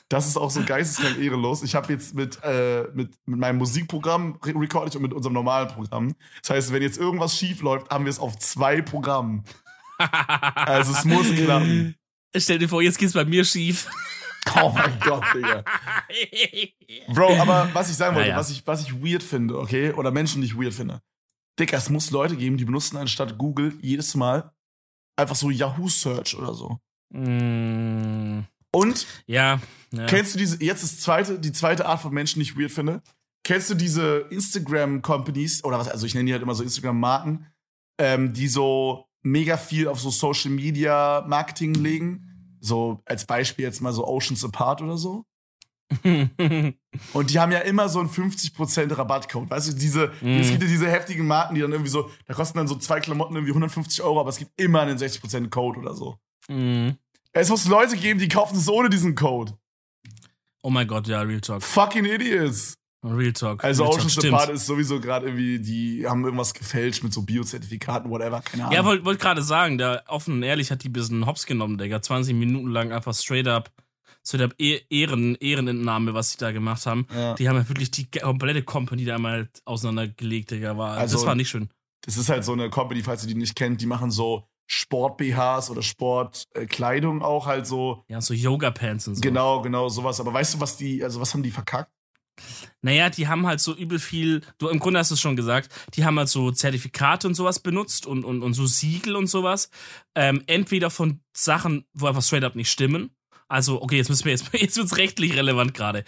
Das 0.08 0.26
ist 0.26 0.36
auch 0.36 0.50
so 0.50 0.62
geisteskrank 0.64 1.18
ehrenlos. 1.20 1.62
Ich 1.62 1.74
habe 1.74 1.92
jetzt 1.92 2.14
mit, 2.14 2.38
äh, 2.42 2.84
mit, 2.94 3.14
mit 3.26 3.38
meinem 3.38 3.58
Musikprogramm 3.58 4.38
re 4.42 4.54
recorde 4.54 4.88
ich 4.88 4.96
und 4.96 5.02
mit 5.02 5.12
unserem 5.12 5.34
normalen 5.34 5.68
Programm. 5.68 6.14
Das 6.40 6.50
heißt, 6.50 6.72
wenn 6.72 6.82
jetzt 6.82 6.98
irgendwas 6.98 7.36
schief 7.36 7.62
läuft, 7.62 7.90
haben 7.90 8.04
wir 8.04 8.10
es 8.10 8.18
auf 8.18 8.38
zwei 8.38 8.82
Programmen. 8.82 9.44
Also 9.96 10.90
es 10.90 11.04
muss 11.04 11.32
klappen. 11.32 11.94
Stell 12.36 12.58
dir 12.58 12.68
vor, 12.68 12.82
jetzt 12.82 12.98
geht's 12.98 13.12
bei 13.14 13.24
mir 13.24 13.44
schief. 13.44 13.88
Oh 14.62 14.68
mein 14.74 15.00
Gott, 15.00 15.24
Digga. 15.34 15.64
Bro, 17.08 17.34
aber 17.40 17.70
was 17.72 17.88
ich 17.88 17.96
sagen 17.96 18.14
wollte, 18.14 18.28
Naja. 18.28 18.38
was, 18.38 18.50
ich, 18.50 18.64
was 18.66 18.82
ich 18.82 18.92
weird 19.02 19.22
finde, 19.22 19.58
okay, 19.58 19.90
oder 19.92 20.10
Menschen, 20.10 20.42
die 20.42 20.46
ich 20.48 20.54
weird 20.54 20.74
finde. 20.74 21.00
Digga, 21.58 21.78
es 21.78 21.88
muss 21.88 22.10
Leute 22.10 22.36
geben, 22.36 22.58
die 22.58 22.66
benutzen 22.66 22.98
anstatt 22.98 23.38
Google 23.38 23.72
jedes 23.80 24.14
Mal 24.14 24.52
einfach 25.16 25.34
so 25.34 25.48
Yahoo 25.48 25.88
Search 25.88 26.36
oder 26.36 26.52
so. 26.52 26.78
Mm, 27.10 28.40
Und 28.70 29.06
ja. 29.26 29.60
ja. 29.92 30.06
kennst 30.06 30.34
du 30.34 30.38
diese, 30.38 30.62
jetzt 30.62 30.82
ist 30.82 31.00
zweite, 31.00 31.38
die 31.38 31.52
zweite 31.52 31.86
Art 31.86 32.02
von 32.02 32.12
Menschen, 32.12 32.40
die 32.40 32.42
ich 32.50 32.56
weird 32.58 32.70
finde? 32.70 33.02
Kennst 33.44 33.70
du 33.70 33.74
diese 33.74 34.26
Instagram-Companies, 34.30 35.64
oder 35.64 35.78
was, 35.78 35.88
also 35.88 36.04
ich 36.04 36.14
nenne 36.14 36.26
die 36.26 36.32
halt 36.32 36.42
immer 36.42 36.54
so 36.54 36.62
Instagram-Marken, 36.62 37.46
ähm, 37.98 38.34
die 38.34 38.48
so 38.48 39.06
mega 39.24 39.56
viel 39.56 39.88
auf 39.88 39.98
so 40.00 40.10
Social 40.10 40.50
Media 40.52 41.24
Marketing 41.26 41.74
legen? 41.74 42.56
So 42.60 43.00
als 43.04 43.26
Beispiel 43.26 43.64
jetzt 43.64 43.80
mal 43.80 43.92
so 43.92 44.06
Oceans 44.06 44.44
Apart 44.44 44.80
oder 44.82 44.96
so. 44.96 45.24
Und 47.12 47.30
die 47.30 47.38
haben 47.38 47.52
ja 47.52 47.58
immer 47.60 47.88
so 47.88 48.00
einen 48.00 48.08
50% 48.08 48.96
Rabattcode. 48.96 49.50
Weißt 49.50 49.68
du, 49.68 49.72
diese, 49.74 50.12
Mhm. 50.22 50.38
es 50.40 50.48
gibt 50.50 50.62
ja 50.62 50.68
diese 50.68 50.90
heftigen 50.90 51.26
Marken, 51.26 51.54
die 51.54 51.60
dann 51.60 51.72
irgendwie 51.72 51.90
so, 51.90 52.10
da 52.26 52.34
kosten 52.34 52.58
dann 52.58 52.68
so 52.68 52.76
zwei 52.76 53.00
Klamotten 53.00 53.34
irgendwie 53.34 53.52
150 53.52 54.02
Euro, 54.02 54.20
aber 54.20 54.30
es 54.30 54.38
gibt 54.38 54.52
immer 54.60 54.80
einen 54.80 54.96
60% 54.98 55.50
Code 55.50 55.78
oder 55.80 55.94
so. 55.94 56.18
Mm. 56.48 56.90
Es 57.32 57.48
muss 57.48 57.66
Leute 57.68 57.96
geben, 57.96 58.18
die 58.18 58.28
kaufen 58.28 58.56
es 58.56 58.68
ohne 58.68 58.88
diesen 58.88 59.14
Code. 59.14 59.52
Oh 60.62 60.70
mein 60.70 60.86
Gott, 60.86 61.06
ja, 61.06 61.20
Real 61.20 61.40
Talk. 61.40 61.62
Fucking 61.62 62.04
Idiots. 62.06 62.76
Real 63.04 63.32
Talk. 63.32 63.62
Also 63.62 63.82
Real 63.84 63.90
Talk, 63.92 63.98
Oceans 64.00 64.12
stimmt. 64.14 64.34
Apart 64.34 64.50
ist 64.50 64.66
sowieso 64.66 65.00
gerade 65.00 65.26
irgendwie, 65.26 65.58
die 65.58 66.06
haben 66.06 66.24
irgendwas 66.24 66.54
gefälscht 66.54 67.02
mit 67.02 67.12
so 67.12 67.22
Biozertifikaten, 67.22 68.10
whatever, 68.10 68.40
keine 68.40 68.64
Ahnung. 68.64 68.74
Ja, 68.76 68.84
wollte 68.84 69.04
wollt 69.04 69.20
gerade 69.20 69.42
sagen, 69.42 69.78
der 69.78 70.04
offen 70.08 70.34
und 70.34 70.42
ehrlich 70.42 70.70
hat 70.70 70.82
die 70.82 70.88
ein 70.88 70.92
bisschen 70.92 71.26
hops 71.26 71.46
genommen, 71.46 71.76
Digga. 71.78 72.00
20 72.00 72.34
Minuten 72.34 72.68
lang 72.68 72.92
einfach 72.92 73.14
straight 73.14 73.46
up, 73.46 73.70
up 74.40 74.54
E- 74.58 74.80
Ehren, 74.88 75.34
Ehrenentnahme, 75.36 76.14
was 76.14 76.32
sie 76.32 76.38
da 76.38 76.50
gemacht 76.52 76.86
haben. 76.86 77.06
Ja. 77.14 77.34
Die 77.34 77.48
haben 77.48 77.56
ja 77.56 77.68
wirklich 77.68 77.90
die 77.90 78.10
komplette 78.10 78.62
Company 78.62 79.04
da 79.04 79.18
mal 79.18 79.48
auseinandergelegt, 79.66 80.50
Digga. 80.50 80.76
War, 80.78 80.96
Also- 80.96 81.16
das 81.18 81.26
war 81.26 81.34
nicht 81.34 81.50
schön. 81.50 81.68
Das 82.06 82.16
ist 82.16 82.28
halt 82.28 82.44
so 82.44 82.52
eine 82.52 82.68
Company, 82.70 83.02
falls 83.02 83.22
ihr 83.24 83.28
die 83.28 83.34
nicht 83.34 83.54
kennt, 83.56 83.80
die 83.80 83.86
machen 83.86 84.10
so 84.10 84.46
Sport-BHs 84.66 85.68
oder 85.70 85.82
Sportkleidung 85.82 87.22
auch 87.22 87.46
halt 87.46 87.66
so. 87.66 88.04
Ja, 88.08 88.20
so 88.20 88.34
Yoga-Pants 88.34 89.08
und 89.08 89.14
so. 89.16 89.20
Genau, 89.20 89.60
genau, 89.62 89.88
sowas. 89.88 90.20
Aber 90.20 90.32
weißt 90.32 90.54
du, 90.54 90.60
was 90.60 90.76
die, 90.76 91.02
also 91.04 91.20
was 91.20 91.32
haben 91.34 91.42
die 91.42 91.50
verkackt? 91.50 91.90
Naja, 92.82 93.10
die 93.10 93.28
haben 93.28 93.46
halt 93.46 93.60
so 93.60 93.74
übel 93.74 93.98
viel, 93.98 94.42
du 94.58 94.68
im 94.68 94.78
Grunde 94.78 94.98
hast 95.00 95.10
du 95.10 95.14
es 95.14 95.20
schon 95.20 95.36
gesagt, 95.36 95.72
die 95.94 96.04
haben 96.04 96.18
halt 96.18 96.28
so 96.28 96.50
Zertifikate 96.50 97.26
und 97.26 97.34
sowas 97.34 97.60
benutzt 97.60 98.06
und, 98.06 98.24
und, 98.24 98.42
und 98.42 98.54
so 98.54 98.66
Siegel 98.66 99.16
und 99.16 99.26
sowas. 99.26 99.70
Ähm, 100.14 100.42
entweder 100.46 100.90
von 100.90 101.20
Sachen, 101.32 101.84
wo 101.94 102.06
einfach 102.06 102.22
straight 102.22 102.44
up 102.44 102.56
nicht 102.56 102.70
stimmen. 102.70 103.10
Also, 103.48 103.82
okay, 103.82 103.96
jetzt 103.96 104.08
müssen 104.08 104.24
wir 104.24 104.32
jetzt, 104.32 104.52
jetzt 104.52 104.76
wird's 104.76 104.96
rechtlich 104.96 105.36
relevant 105.36 105.74
gerade. 105.74 106.04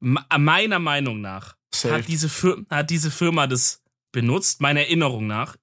Meiner 0.00 0.78
Meinung 0.78 1.20
nach 1.20 1.56
hat 1.84 2.08
diese, 2.08 2.28
hat 2.68 2.90
diese 2.90 3.10
Firma 3.10 3.46
das 3.46 3.82
benutzt, 4.12 4.60
meiner 4.60 4.80
Erinnerung 4.80 5.26
nach, 5.26 5.56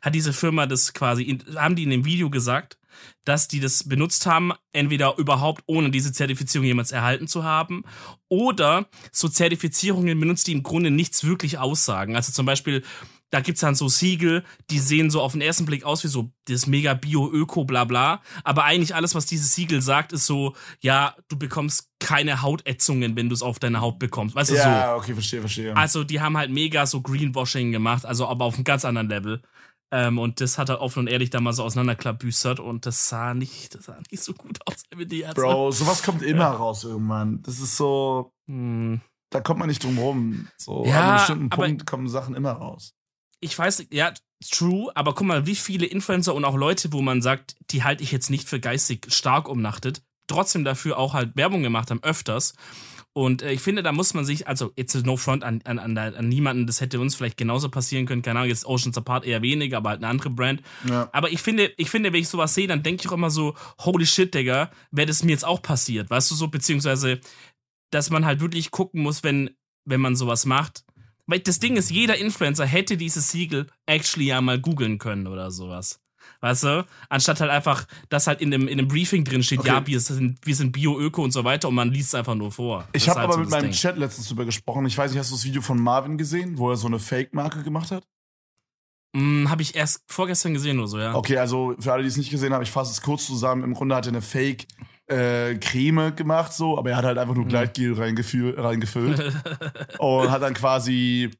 hat 0.00 0.14
diese 0.14 0.32
Firma 0.32 0.66
das 0.66 0.92
quasi, 0.92 1.22
in, 1.22 1.42
haben 1.56 1.76
die 1.76 1.84
in 1.84 1.90
dem 1.90 2.04
Video 2.04 2.30
gesagt, 2.30 2.78
dass 3.24 3.48
die 3.48 3.60
das 3.60 3.88
benutzt 3.88 4.26
haben, 4.26 4.52
entweder 4.72 5.16
überhaupt 5.18 5.62
ohne 5.66 5.90
diese 5.90 6.12
Zertifizierung 6.12 6.66
jemals 6.66 6.92
erhalten 6.92 7.28
zu 7.28 7.44
haben 7.44 7.84
oder 8.28 8.86
so 9.12 9.28
Zertifizierungen 9.28 10.18
benutzt, 10.18 10.46
die 10.46 10.52
im 10.52 10.62
Grunde 10.62 10.90
nichts 10.90 11.24
wirklich 11.24 11.58
aussagen. 11.58 12.16
Also 12.16 12.32
zum 12.32 12.46
Beispiel, 12.46 12.82
da 13.32 13.40
gibt's 13.40 13.62
dann 13.62 13.74
so 13.74 13.88
Siegel, 13.88 14.44
die 14.68 14.78
sehen 14.78 15.10
so 15.10 15.22
auf 15.22 15.32
den 15.32 15.40
ersten 15.40 15.64
Blick 15.64 15.84
aus 15.84 16.04
wie 16.04 16.08
so 16.08 16.30
das 16.44 16.66
mega 16.66 16.92
Bio-Öko, 16.92 17.64
bla 17.64 17.84
bla. 17.84 18.20
Aber 18.44 18.64
eigentlich 18.64 18.94
alles, 18.94 19.14
was 19.14 19.24
dieses 19.24 19.54
Siegel 19.54 19.80
sagt, 19.80 20.12
ist 20.12 20.26
so, 20.26 20.54
ja, 20.80 21.16
du 21.28 21.38
bekommst 21.38 21.88
keine 21.98 22.42
Hautätzungen, 22.42 23.16
wenn 23.16 23.30
du 23.30 23.34
es 23.34 23.42
auf 23.42 23.58
deine 23.58 23.80
Haut 23.80 23.98
bekommst. 23.98 24.34
Weißt 24.34 24.50
du, 24.50 24.54
ja, 24.56 24.62
so. 24.62 24.68
Ja, 24.68 24.96
okay, 24.96 25.14
verstehe, 25.14 25.40
verstehe. 25.40 25.74
Also 25.74 26.04
die 26.04 26.20
haben 26.20 26.36
halt 26.36 26.50
mega 26.50 26.84
so 26.84 27.00
Greenwashing 27.00 27.72
gemacht, 27.72 28.04
also 28.04 28.26
aber 28.28 28.44
auf 28.44 28.56
einem 28.56 28.64
ganz 28.64 28.84
anderen 28.84 29.08
Level. 29.08 29.40
Ähm, 29.94 30.18
und 30.18 30.40
das 30.40 30.56
hat 30.56 30.70
er 30.70 30.80
offen 30.80 31.00
und 31.00 31.06
ehrlich 31.08 31.28
da 31.28 31.40
mal 31.40 31.52
so 31.52 31.62
auseinanderklabüstert 31.64 32.60
und 32.60 32.86
das 32.86 33.10
sah 33.10 33.34
nicht, 33.34 33.74
das 33.74 33.84
sah 33.84 33.98
nicht 34.10 34.22
so 34.22 34.32
gut 34.32 34.58
aus 34.66 34.84
wie 34.96 35.04
die 35.04 35.20
Ärzte. 35.20 35.42
Bro, 35.42 35.70
sowas 35.70 36.02
kommt 36.02 36.22
immer 36.22 36.40
ja. 36.40 36.52
raus 36.52 36.84
irgendwann. 36.84 37.42
Das 37.42 37.60
ist 37.60 37.76
so, 37.76 38.32
hm. 38.46 39.02
da 39.28 39.42
kommt 39.42 39.60
man 39.60 39.68
nicht 39.68 39.84
drum 39.84 39.98
rum. 39.98 40.48
So, 40.56 40.86
ja, 40.86 40.94
an 40.94 41.02
einem 41.02 41.16
bestimmten 41.16 41.50
Punkt 41.50 41.86
kommen 41.86 42.08
Sachen 42.08 42.34
immer 42.34 42.52
raus. 42.52 42.94
Ich 43.40 43.58
weiß, 43.58 43.88
ja, 43.90 44.14
true, 44.50 44.90
aber 44.94 45.14
guck 45.14 45.26
mal, 45.26 45.46
wie 45.46 45.56
viele 45.56 45.84
Influencer 45.84 46.34
und 46.34 46.46
auch 46.46 46.56
Leute, 46.56 46.90
wo 46.94 47.02
man 47.02 47.20
sagt, 47.20 47.56
die 47.70 47.84
halte 47.84 48.02
ich 48.02 48.12
jetzt 48.12 48.30
nicht 48.30 48.48
für 48.48 48.60
geistig 48.60 49.08
stark 49.10 49.46
umnachtet, 49.46 50.02
trotzdem 50.26 50.64
dafür 50.64 50.96
auch 50.96 51.12
halt 51.12 51.36
Werbung 51.36 51.62
gemacht 51.62 51.90
haben, 51.90 52.02
öfters. 52.02 52.54
Und 53.14 53.42
äh, 53.42 53.52
ich 53.52 53.60
finde, 53.60 53.82
da 53.82 53.92
muss 53.92 54.14
man 54.14 54.24
sich, 54.24 54.48
also 54.48 54.72
it's 54.76 54.94
no 55.04 55.16
front 55.16 55.44
an, 55.44 55.60
an, 55.64 55.78
an, 55.78 55.98
an 55.98 56.28
niemanden, 56.28 56.66
das 56.66 56.80
hätte 56.80 56.98
uns 56.98 57.14
vielleicht 57.14 57.36
genauso 57.36 57.68
passieren 57.68 58.06
können, 58.06 58.22
keine 58.22 58.40
Ahnung, 58.40 58.48
jetzt 58.48 58.66
Oceans 58.66 58.96
Apart 58.96 59.26
eher 59.26 59.42
weniger, 59.42 59.78
aber 59.78 59.90
halt 59.90 59.98
eine 59.98 60.08
andere 60.08 60.30
Brand. 60.30 60.62
Ja. 60.88 61.10
Aber 61.12 61.30
ich 61.30 61.42
finde, 61.42 61.72
ich 61.76 61.90
finde, 61.90 62.12
wenn 62.12 62.20
ich 62.20 62.28
sowas 62.28 62.54
sehe, 62.54 62.66
dann 62.66 62.82
denke 62.82 63.02
ich 63.02 63.08
auch 63.08 63.14
immer 63.14 63.30
so, 63.30 63.54
holy 63.80 64.06
shit, 64.06 64.34
Digga, 64.34 64.70
wäre 64.90 65.06
das 65.06 65.24
mir 65.24 65.32
jetzt 65.32 65.44
auch 65.44 65.60
passiert, 65.60 66.08
weißt 66.08 66.30
du 66.30 66.34
so, 66.34 66.48
beziehungsweise, 66.48 67.20
dass 67.90 68.10
man 68.10 68.24
halt 68.24 68.40
wirklich 68.40 68.70
gucken 68.70 69.02
muss, 69.02 69.22
wenn, 69.22 69.50
wenn 69.84 70.00
man 70.00 70.16
sowas 70.16 70.46
macht. 70.46 70.84
Weil 71.26 71.40
das 71.40 71.60
Ding 71.60 71.76
ist, 71.76 71.90
jeder 71.90 72.16
Influencer 72.16 72.66
hätte 72.66 72.96
dieses 72.96 73.30
Siegel 73.30 73.68
actually 73.86 74.28
ja 74.28 74.40
mal 74.40 74.58
googeln 74.58 74.98
können 74.98 75.26
oder 75.26 75.50
sowas. 75.50 76.01
Weißt 76.42 76.64
du? 76.64 76.84
Anstatt 77.08 77.40
halt 77.40 77.52
einfach, 77.52 77.86
dass 78.08 78.26
halt 78.26 78.40
in 78.40 78.50
dem, 78.50 78.66
in 78.66 78.76
dem 78.76 78.88
Briefing 78.88 79.24
drin 79.24 79.44
steht, 79.44 79.60
okay. 79.60 79.68
ja, 79.68 79.86
wir 79.86 80.00
sind, 80.00 80.44
wir 80.44 80.56
sind 80.56 80.72
Bio-Öko 80.72 81.22
und 81.22 81.30
so 81.30 81.44
weiter 81.44 81.68
und 81.68 81.76
man 81.76 81.92
liest 81.92 82.08
es 82.08 82.14
einfach 82.16 82.34
nur 82.34 82.50
vor. 82.50 82.84
Ich 82.92 83.08
habe 83.08 83.20
halt 83.20 83.26
aber 83.26 83.34
so 83.34 83.40
mit 83.40 83.50
meinem 83.50 83.62
Ding. 83.62 83.72
Chat 83.72 83.96
letztens 83.96 84.26
drüber 84.26 84.44
gesprochen. 84.44 84.84
Ich 84.86 84.98
weiß 84.98 85.12
nicht, 85.12 85.20
hast 85.20 85.30
du 85.30 85.36
das 85.36 85.44
Video 85.44 85.62
von 85.62 85.80
Marvin 85.80 86.18
gesehen, 86.18 86.58
wo 86.58 86.70
er 86.70 86.76
so 86.76 86.88
eine 86.88 86.98
Fake-Marke 86.98 87.62
gemacht 87.62 87.92
hat? 87.92 88.08
Mm, 89.14 89.48
habe 89.48 89.62
ich 89.62 89.76
erst 89.76 90.02
vorgestern 90.08 90.52
gesehen 90.52 90.80
oder 90.80 90.88
so, 90.88 90.98
ja. 90.98 91.14
Okay, 91.14 91.38
also 91.38 91.76
für 91.78 91.92
alle, 91.92 92.02
die 92.02 92.08
es 92.08 92.16
nicht 92.16 92.30
gesehen 92.30 92.52
haben, 92.52 92.62
ich 92.62 92.72
fasse 92.72 92.90
es 92.90 93.02
kurz 93.02 93.24
zusammen. 93.24 93.62
Im 93.62 93.74
Grunde 93.74 93.94
hat 93.94 94.06
er 94.06 94.12
eine 94.12 94.22
Fake 94.22 94.66
äh, 95.06 95.54
Creme 95.56 96.16
gemacht, 96.16 96.52
so, 96.52 96.76
aber 96.76 96.90
er 96.90 96.96
hat 96.96 97.04
halt 97.04 97.18
einfach 97.18 97.36
nur 97.36 97.44
mhm. 97.44 97.50
Gleitgel 97.50 97.94
reingefüllt 97.94 99.32
und 99.98 100.30
hat 100.30 100.42
dann 100.42 100.54
quasi 100.54 101.30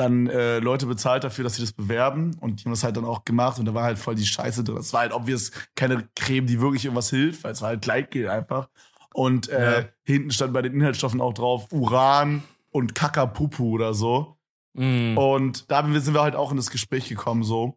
dann 0.00 0.28
äh, 0.28 0.58
Leute 0.60 0.86
bezahlt 0.86 1.24
dafür, 1.24 1.44
dass 1.44 1.56
sie 1.56 1.62
das 1.62 1.72
bewerben 1.72 2.34
und 2.40 2.60
die 2.60 2.64
haben 2.64 2.72
das 2.72 2.82
halt 2.82 2.96
dann 2.96 3.04
auch 3.04 3.24
gemacht 3.24 3.58
und 3.58 3.66
da 3.66 3.74
war 3.74 3.84
halt 3.84 3.98
voll 3.98 4.14
die 4.14 4.24
Scheiße 4.24 4.64
drin. 4.64 4.76
Das 4.76 4.92
war 4.92 5.00
halt 5.00 5.12
obvious 5.12 5.52
keine 5.74 6.08
Creme, 6.16 6.46
die 6.46 6.60
wirklich 6.60 6.84
irgendwas 6.84 7.10
hilft, 7.10 7.44
weil 7.44 7.52
es 7.52 7.60
war 7.60 7.68
halt 7.68 7.82
Gleitgel 7.82 8.28
einfach. 8.28 8.68
Und 9.12 9.48
äh, 9.48 9.82
ja. 9.82 9.88
hinten 10.04 10.30
stand 10.30 10.52
bei 10.52 10.62
den 10.62 10.72
Inhaltsstoffen 10.72 11.20
auch 11.20 11.34
drauf 11.34 11.70
Uran 11.70 12.42
und 12.70 12.94
Kakapupu 12.94 13.74
oder 13.74 13.92
so. 13.92 14.38
Mm. 14.72 15.18
Und 15.18 15.70
da 15.70 15.84
sind 16.00 16.14
wir 16.14 16.22
halt 16.22 16.36
auch 16.36 16.50
in 16.50 16.56
das 16.56 16.70
Gespräch 16.70 17.08
gekommen, 17.08 17.42
so, 17.42 17.76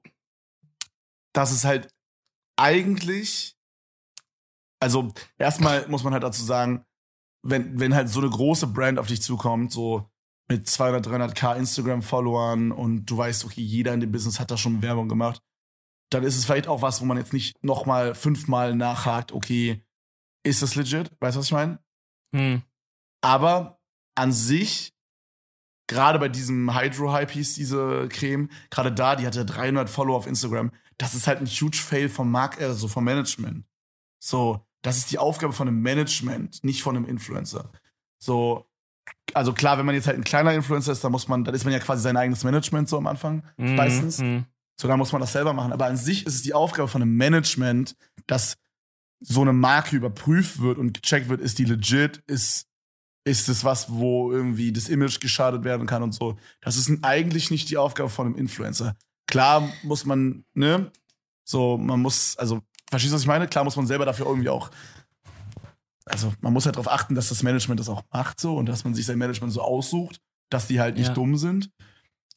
dass 1.33 1.51
es 1.51 1.65
halt 1.65 1.93
eigentlich, 2.55 3.57
also 4.79 5.11
erstmal 5.37 5.87
muss 5.89 6.03
man 6.03 6.13
halt 6.13 6.23
dazu 6.23 6.43
sagen, 6.43 6.85
wenn, 7.41 7.79
wenn 7.79 7.95
halt 7.95 8.07
so 8.07 8.21
eine 8.21 8.29
große 8.29 8.67
Brand 8.67 8.99
auf 8.99 9.07
dich 9.07 9.21
zukommt, 9.21 9.71
so 9.71 10.09
mit 10.53 10.69
200, 10.69 11.07
300k 11.07 11.57
Instagram-Followern 11.57 12.71
und 12.71 13.05
du 13.05 13.17
weißt, 13.17 13.43
okay, 13.43 13.61
jeder 13.61 13.91
in 13.91 14.01
dem 14.01 14.11
Business 14.11 14.39
hat 14.39 14.51
da 14.51 14.57
schon 14.57 14.83
Werbung 14.83 15.09
gemacht, 15.09 15.41
dann 16.11 16.23
ist 16.23 16.37
es 16.37 16.45
vielleicht 16.45 16.67
auch 16.67 16.83
was, 16.83 17.01
wo 17.01 17.05
man 17.05 17.17
jetzt 17.17 17.33
nicht 17.33 17.55
nochmal 17.63 18.13
fünfmal 18.13 18.75
nachhakt, 18.75 19.31
okay, 19.31 19.83
ist 20.43 20.61
das 20.61 20.75
legit? 20.75 21.11
Weißt 21.19 21.35
du, 21.35 21.39
was 21.39 21.47
ich 21.47 21.53
meine? 21.53 21.79
Hm. 22.35 22.61
Aber 23.21 23.79
an 24.13 24.31
sich, 24.31 24.93
gerade 25.87 26.19
bei 26.19 26.29
diesem 26.29 26.75
Hydro-Hype 26.75 27.31
hieß 27.31 27.55
diese 27.55 28.07
Creme, 28.09 28.49
gerade 28.69 28.91
da, 28.91 29.15
die 29.15 29.25
hatte 29.25 29.43
300 29.43 29.89
Follower 29.89 30.17
auf 30.17 30.27
Instagram, 30.27 30.71
das 30.99 31.15
ist 31.15 31.25
halt 31.25 31.39
ein 31.39 31.47
huge 31.47 31.77
Fail 31.77 32.09
vom 32.09 32.29
Mark, 32.29 32.61
also 32.61 32.87
vom 32.87 33.05
Management. 33.05 33.65
So, 34.19 34.67
das 34.83 34.97
ist 34.97 35.09
die 35.09 35.17
Aufgabe 35.17 35.53
von 35.53 35.67
einem 35.67 35.81
Management, 35.81 36.63
nicht 36.63 36.83
von 36.83 36.95
einem 36.95 37.05
Influencer. 37.05 37.71
So, 38.19 38.69
also 39.33 39.53
klar, 39.53 39.77
wenn 39.77 39.85
man 39.85 39.95
jetzt 39.95 40.07
halt 40.07 40.17
ein 40.17 40.23
kleiner 40.23 40.53
Influencer 40.53 40.91
ist, 40.91 41.03
dann 41.03 41.11
muss 41.11 41.27
man, 41.27 41.43
dann 41.43 41.55
ist 41.55 41.63
man 41.63 41.73
ja 41.73 41.79
quasi 41.79 42.01
sein 42.01 42.17
eigenes 42.17 42.43
Management 42.43 42.89
so 42.89 42.97
am 42.97 43.07
Anfang, 43.07 43.43
mhm. 43.57 43.75
meistens. 43.75 44.19
Mhm. 44.19 44.45
So, 44.79 44.87
dann 44.87 44.97
muss 44.97 45.11
man 45.11 45.21
das 45.21 45.31
selber 45.31 45.53
machen. 45.53 45.71
Aber 45.71 45.85
an 45.85 45.97
sich 45.97 46.25
ist 46.25 46.35
es 46.35 46.41
die 46.41 46.53
Aufgabe 46.53 46.87
von 46.87 47.01
einem 47.01 47.15
Management, 47.15 47.95
dass 48.27 48.57
so 49.19 49.41
eine 49.41 49.53
Marke 49.53 49.95
überprüft 49.95 50.59
wird 50.61 50.77
und 50.77 50.93
gecheckt 50.93 51.29
wird, 51.29 51.41
ist 51.41 51.59
die 51.59 51.65
legit, 51.65 52.17
ist, 52.27 52.67
ist 53.23 53.47
es 53.47 53.63
was, 53.63 53.91
wo 53.91 54.31
irgendwie 54.31 54.73
das 54.73 54.89
Image 54.89 55.19
geschadet 55.19 55.63
werden 55.63 55.87
kann 55.87 56.03
und 56.03 56.13
so. 56.13 56.37
Das 56.61 56.75
ist 56.75 56.91
eigentlich 57.03 57.51
nicht 57.51 57.69
die 57.69 57.77
Aufgabe 57.77 58.09
von 58.09 58.27
einem 58.27 58.35
Influencer. 58.35 58.95
Klar 59.27 59.69
muss 59.83 60.05
man, 60.05 60.43
ne, 60.53 60.91
so, 61.45 61.77
man 61.77 62.01
muss, 62.01 62.37
also, 62.37 62.61
verstehst 62.89 63.13
du, 63.13 63.15
was 63.15 63.21
ich 63.21 63.27
meine? 63.27 63.47
Klar 63.47 63.63
muss 63.63 63.75
man 63.75 63.87
selber 63.87 64.05
dafür 64.05 64.25
irgendwie 64.25 64.49
auch 64.49 64.69
also 66.05 66.33
man 66.41 66.53
muss 66.53 66.65
halt 66.65 66.75
darauf 66.75 66.91
achten, 66.91 67.15
dass 67.15 67.29
das 67.29 67.43
Management 67.43 67.79
das 67.79 67.89
auch 67.89 68.03
macht 68.11 68.39
so 68.39 68.55
und 68.57 68.67
dass 68.67 68.83
man 68.83 68.93
sich 68.93 69.05
sein 69.05 69.17
Management 69.17 69.53
so 69.53 69.61
aussucht, 69.61 70.19
dass 70.49 70.67
die 70.67 70.79
halt 70.79 70.97
nicht 70.97 71.09
ja. 71.09 71.13
dumm 71.13 71.37
sind. 71.37 71.69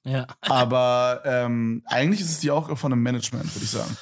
Ja. 0.04 0.26
Aber 0.40 1.22
ähm, 1.24 1.82
eigentlich 1.86 2.20
ist 2.20 2.30
es 2.30 2.40
die 2.40 2.50
Aufgabe 2.50 2.76
von 2.76 2.92
einem 2.92 3.02
Management, 3.02 3.52
würde 3.54 3.64
ich 3.64 3.70
sagen. 3.70 3.96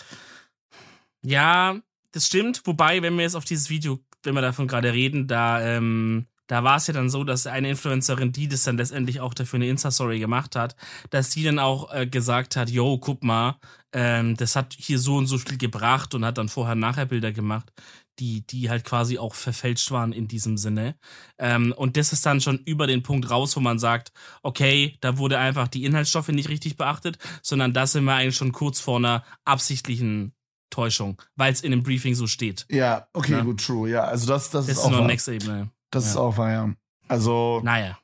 Ja, 1.23 1.81
das 2.13 2.27
stimmt. 2.27 2.63
Wobei, 2.67 3.01
wenn 3.01 3.17
wir 3.17 3.23
jetzt 3.23 3.37
auf 3.37 3.47
dieses 3.47 3.71
Video, 3.71 4.01
wenn 4.23 4.35
wir 4.35 4.43
davon 4.43 4.69
gerade 4.69 4.93
reden, 4.93 5.27
da, 5.27 5.63
ähm, 5.63 6.27
da 6.47 6.63
war 6.63 6.77
es 6.77 6.87
ja 6.87 6.93
dann 6.93 7.09
so, 7.09 7.25
dass 7.25 7.47
eine 7.47 7.71
Influencerin, 7.71 8.33
die 8.33 8.49
das 8.49 8.65
dann 8.65 8.77
letztendlich 8.77 9.21
auch 9.21 9.33
dafür 9.33 9.57
eine 9.57 9.69
Insta-Story 9.69 10.19
gemacht 10.21 10.57
hat, 10.57 10.77
dass 11.09 11.33
sie 11.33 11.43
dann 11.43 11.59
auch 11.59 11.91
äh, 11.95 12.07
gesagt 12.07 12.57
hat, 12.57 12.69
yo, 12.69 12.99
guck 12.99 13.25
mal, 13.25 13.57
ähm, 13.95 14.37
das 14.37 14.57
hat 14.57 14.75
hier 14.79 14.99
so 14.99 15.17
und 15.17 15.27
so 15.27 15.39
viel 15.39 15.57
gebracht 15.57 16.15
und 16.15 16.27
hat 16.27 16.37
dann 16.37 16.51
vorher 16.51 16.75
nachher 16.75 17.07
Bilder 17.07 17.33
gemacht 17.33 17.73
die, 18.19 18.47
die 18.47 18.71
halt 18.71 18.85
quasi 18.85 19.19
auch 19.19 19.35
verfälscht 19.35 19.91
waren 19.91 20.13
in 20.13 20.29
diesem 20.29 20.57
Sinne. 20.57 20.97
Ähm, 21.39 21.75
und 21.77 21.97
das 21.97 22.13
ist 22.13 22.25
dann 22.27 22.41
schon 22.41 22.59
über 22.59 22.87
den 22.87 23.03
Punkt 23.03 23.31
raus, 23.31 23.57
wo 23.57 23.61
man 23.61 23.79
sagt, 23.79 24.13
okay, 24.43 24.97
da 25.01 25.19
wurde 25.19 25.39
einfach 25.39 25.69
die 25.69 25.85
Inhaltsstoffe 25.85 26.29
nicht 26.29 26.49
richtig 26.49 26.77
beachtet, 26.77 27.19
sondern 27.43 27.73
da 27.73 27.87
sind 27.87 28.05
wir 28.05 28.15
eigentlich 28.15 28.37
schon 28.37 28.53
kurz 28.53 28.81
vor 28.81 28.99
einer 28.99 29.25
absichtlichen 29.45 30.35
Täuschung, 30.71 31.21
weil 31.37 31.53
es 31.53 31.61
in 31.61 31.71
dem 31.71 31.83
Briefing 31.83 32.15
so 32.15 32.27
steht. 32.27 32.67
Ja, 32.71 33.07
okay, 33.13 33.33
ja? 33.33 33.43
gut, 33.43 33.65
true. 33.65 33.89
Ja, 33.89 34.05
also 34.05 34.27
das, 34.27 34.51
das, 34.51 34.67
das 34.67 34.77
ist, 34.77 34.85
ist 34.85 34.93
auch 34.93 35.07
next 35.07 35.29
Ebene. 35.29 35.71
Das 35.91 36.05
ja. 36.05 36.11
ist 36.11 36.17
auch 36.17 36.37
wahr, 36.37 36.53
ja. 36.53 36.75
Also. 37.09 37.61
Naja. 37.63 37.99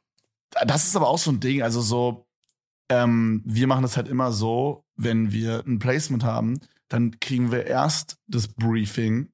Das 0.67 0.87
ist 0.87 0.97
aber 0.97 1.09
auch 1.09 1.19
so 1.19 1.31
ein 1.31 1.41
Ding. 1.41 1.63
Also 1.63 1.81
so, 1.81 2.27
ähm, 2.89 3.43
wir 3.45 3.67
machen 3.67 3.83
das 3.83 3.97
halt 3.97 4.09
immer 4.09 4.33
so, 4.33 4.85
wenn 4.97 5.33
wir 5.33 5.65
ein 5.67 5.79
Placement 5.79 6.25
haben, 6.25 6.61
dann 6.89 7.19
kriegen 7.21 7.53
wir 7.53 7.67
erst 7.67 8.19
das 8.27 8.49
Briefing 8.49 9.31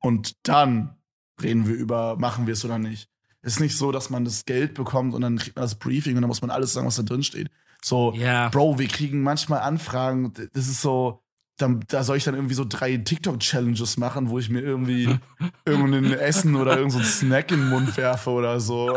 und 0.00 0.36
dann 0.46 0.96
reden 1.40 1.66
wir 1.66 1.74
über, 1.74 2.16
machen 2.16 2.46
wir 2.46 2.54
es 2.54 2.64
oder 2.64 2.78
nicht. 2.78 3.08
Es 3.40 3.54
ist 3.54 3.60
nicht 3.60 3.76
so, 3.76 3.92
dass 3.92 4.10
man 4.10 4.24
das 4.24 4.44
Geld 4.44 4.74
bekommt 4.74 5.14
und 5.14 5.20
dann 5.22 5.38
kriegt 5.38 5.56
man 5.56 5.62
das 5.62 5.76
Briefing 5.76 6.16
und 6.16 6.22
dann 6.22 6.28
muss 6.28 6.42
man 6.42 6.50
alles 6.50 6.72
sagen, 6.72 6.86
was 6.86 6.96
da 6.96 7.02
drin 7.02 7.22
steht. 7.22 7.50
So, 7.82 8.12
yeah. 8.14 8.48
Bro, 8.48 8.78
wir 8.78 8.88
kriegen 8.88 9.22
manchmal 9.22 9.60
Anfragen, 9.60 10.32
das 10.52 10.66
ist 10.66 10.82
so, 10.82 11.22
da, 11.58 11.68
da 11.88 12.04
soll 12.04 12.16
ich 12.16 12.24
dann 12.24 12.34
irgendwie 12.34 12.54
so 12.54 12.64
drei 12.68 12.96
TikTok-Challenges 12.96 13.96
machen, 13.96 14.30
wo 14.30 14.38
ich 14.38 14.48
mir 14.48 14.60
irgendwie 14.60 15.18
irgendein 15.64 16.12
Essen 16.12 16.56
oder 16.56 16.76
irgendein 16.76 17.02
so 17.02 17.08
Snack 17.08 17.50
in 17.52 17.60
den 17.60 17.68
Mund 17.68 17.96
werfe 17.96 18.30
oder 18.30 18.60
so. 18.60 18.90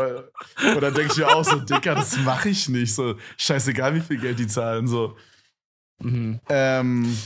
Oder 0.76 0.90
denke 0.90 1.12
ich 1.12 1.18
mir 1.18 1.28
auch 1.28 1.44
so, 1.44 1.56
Dicker, 1.60 1.94
das 1.94 2.18
mache 2.18 2.48
ich 2.48 2.68
nicht. 2.68 2.94
So, 2.94 3.16
scheißegal, 3.36 3.94
wie 3.94 4.00
viel 4.00 4.18
Geld 4.18 4.38
die 4.38 4.46
zahlen. 4.46 4.86
So. 4.86 5.16
Mhm. 6.00 6.40
Ähm, 6.48 7.16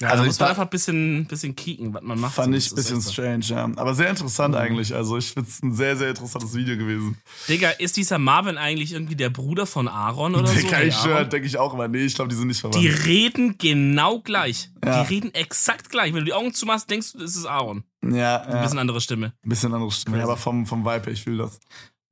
Ja, 0.00 0.08
Also 0.08 0.24
muss 0.24 0.38
man 0.40 0.48
einfach 0.48 0.62
ein 0.62 0.70
bisschen, 0.70 1.26
bisschen 1.26 1.54
kicken, 1.54 1.92
was 1.92 2.02
man 2.02 2.18
macht. 2.18 2.34
Fand 2.34 2.54
ich 2.54 2.70
ein 2.70 2.74
bisschen 2.74 3.02
strange, 3.02 3.44
ja. 3.44 3.64
Aber 3.76 3.94
sehr 3.94 4.08
interessant 4.08 4.54
Mhm. 4.54 4.60
eigentlich. 4.60 4.94
Also 4.94 5.18
ich 5.18 5.30
finde 5.30 5.48
es 5.50 5.62
ein 5.62 5.74
sehr, 5.74 5.96
sehr 5.96 6.08
interessantes 6.10 6.54
Video 6.54 6.76
gewesen. 6.78 7.18
Digga, 7.48 7.70
ist 7.70 7.96
dieser 7.98 8.18
Marvin 8.18 8.56
eigentlich 8.56 8.92
irgendwie 8.92 9.16
der 9.16 9.28
Bruder 9.30 9.66
von 9.66 9.88
Aaron 9.88 10.34
oder 10.34 10.46
so? 10.46 10.54
Digga, 10.54 10.80
ich 10.82 10.94
schwör, 10.94 11.24
denke 11.26 11.46
ich 11.46 11.58
auch 11.58 11.74
immer. 11.74 11.86
Nee, 11.88 12.04
ich 12.06 12.14
glaube, 12.14 12.30
die 12.30 12.36
sind 12.36 12.46
nicht 12.48 12.60
verwandt. 12.60 12.82
Die 12.82 12.88
reden 12.88 13.56
genau 13.58 14.20
gleich. 14.20 14.70
Ja. 14.84 15.02
Die 15.04 15.14
reden 15.14 15.34
exakt 15.34 15.90
gleich. 15.90 16.14
Wenn 16.14 16.20
du 16.20 16.24
die 16.24 16.32
Augen 16.32 16.54
zumachst, 16.54 16.88
denkst 16.88 17.12
du, 17.12 17.18
das 17.18 17.36
ist 17.36 17.44
Aaron. 17.44 17.84
ja, 18.02 18.38
Ein 18.40 18.52
ja. 18.56 18.62
bisschen 18.62 18.78
andere 18.78 19.00
Stimme. 19.02 19.34
Ein 19.44 19.48
bisschen 19.50 19.74
andere 19.74 19.90
Stimme. 19.92 20.22
Aber 20.22 20.38
vom, 20.38 20.64
vom 20.66 20.80
Vibe 20.84 21.04
her, 21.04 21.12
ich 21.12 21.22
fühle 21.22 21.42
das. 21.44 21.60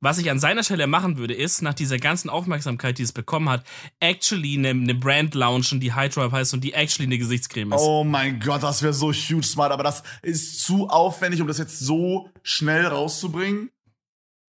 Was 0.00 0.18
ich 0.18 0.30
an 0.30 0.38
seiner 0.38 0.62
Stelle 0.62 0.86
machen 0.86 1.18
würde, 1.18 1.34
ist, 1.34 1.60
nach 1.60 1.74
dieser 1.74 1.98
ganzen 1.98 2.30
Aufmerksamkeit, 2.30 2.98
die 2.98 3.02
es 3.02 3.12
bekommen 3.12 3.48
hat, 3.48 3.64
actually 3.98 4.56
eine, 4.56 4.70
eine 4.70 4.94
Brand 4.94 5.34
launchen, 5.34 5.80
die 5.80 5.92
High 5.92 6.14
Drive 6.14 6.30
heißt 6.30 6.54
und 6.54 6.62
die 6.62 6.72
actually 6.72 7.06
eine 7.06 7.18
Gesichtscreme 7.18 7.72
ist. 7.72 7.80
Oh 7.80 8.04
mein 8.04 8.38
Gott, 8.38 8.62
das 8.62 8.82
wäre 8.82 8.92
so 8.92 9.12
huge 9.12 9.42
smart. 9.42 9.72
Aber 9.72 9.82
das 9.82 10.04
ist 10.22 10.60
zu 10.60 10.88
aufwendig, 10.88 11.40
um 11.40 11.48
das 11.48 11.58
jetzt 11.58 11.80
so 11.80 12.30
schnell 12.44 12.86
rauszubringen, 12.86 13.70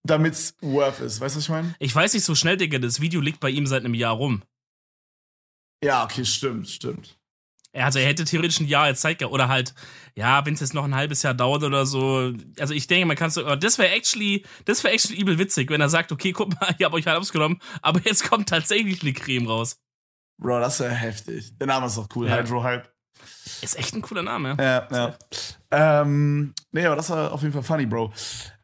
damit's 0.04 0.54
worth 0.62 1.00
ist. 1.00 1.20
Weißt 1.20 1.36
du, 1.36 1.40
was 1.40 1.46
ich 1.46 1.50
meine? 1.50 1.76
Ich 1.80 1.96
weiß 1.96 2.14
nicht 2.14 2.26
so 2.26 2.36
schnell, 2.36 2.58
Digga, 2.58 2.78
das 2.78 3.02
Video 3.02 3.20
liegt 3.20 3.40
bei 3.40 3.50
ihm 3.50 3.66
seit 3.66 3.84
einem 3.84 3.96
Jahr 3.96 4.14
rum. 4.14 4.44
Ja, 5.84 6.04
okay, 6.04 6.26
stimmt, 6.26 6.70
stimmt. 6.70 7.19
Er- 7.72 7.86
Also 7.86 8.00
er 8.00 8.08
hätte 8.08 8.26
theoretisch 8.26 8.60
ein 8.60 8.68
Jahr 8.68 8.88
jetzt 8.88 9.02
Zeit 9.02 9.20
gehabt. 9.20 9.34
Oder 9.34 9.48
halt, 9.48 9.74
ja, 10.16 10.46
wenn 10.46 10.54
es 10.56 10.60
jetzt 10.60 10.74
noch 10.74 10.84
ein 10.86 10.96
halbes 10.96 11.22
Jahr 11.24 11.34
dauert 11.34 11.64
oder 11.64 11.86
so. 11.86 12.34
Also 12.60 12.74
ich 12.74 12.88
denke, 12.88 13.06
man 13.06 13.16
kann 13.18 13.30
so, 13.30 13.56
das 13.56 13.78
wäre 13.78 13.90
actually, 13.94 14.46
das 14.66 14.84
wäre 14.84 14.94
actually 14.94 15.20
übel 15.22 15.38
witzig, 15.38 15.70
wenn 15.70 15.82
er 15.82 15.90
sagt, 15.90 16.12
okay, 16.12 16.32
guck 16.32 16.60
mal, 16.60 16.74
ich 16.78 16.84
habe 16.86 16.96
euch 16.96 17.06
halt 17.08 17.18
ausgenommen, 17.20 17.62
aber 17.82 18.02
jetzt 18.04 18.30
kommt 18.30 18.50
tatsächlich 18.50 19.02
eine 19.02 19.14
Creme 19.14 19.48
raus. 19.48 19.78
Bro, 20.42 20.60
das 20.62 20.80
wäre 20.80 20.94
heftig. 20.96 21.58
Der 21.58 21.68
Name 21.68 21.88
ist 21.88 21.98
doch 21.98 22.08
cool. 22.16 22.28
Ja. 22.28 22.38
Hydro 22.38 22.64
Hype. 22.64 22.90
Ist 23.62 23.78
echt 23.78 23.94
ein 23.94 24.02
cooler 24.02 24.24
Name. 24.24 24.56
Ja, 24.60 24.88
ja. 24.92 25.18
Ähm, 26.02 26.54
nee, 26.72 26.86
aber 26.86 26.96
das 26.96 27.10
war 27.10 27.34
auf 27.34 27.42
jeden 27.42 27.52
Fall 27.54 27.64
funny, 27.64 27.86
Bro. 27.86 28.14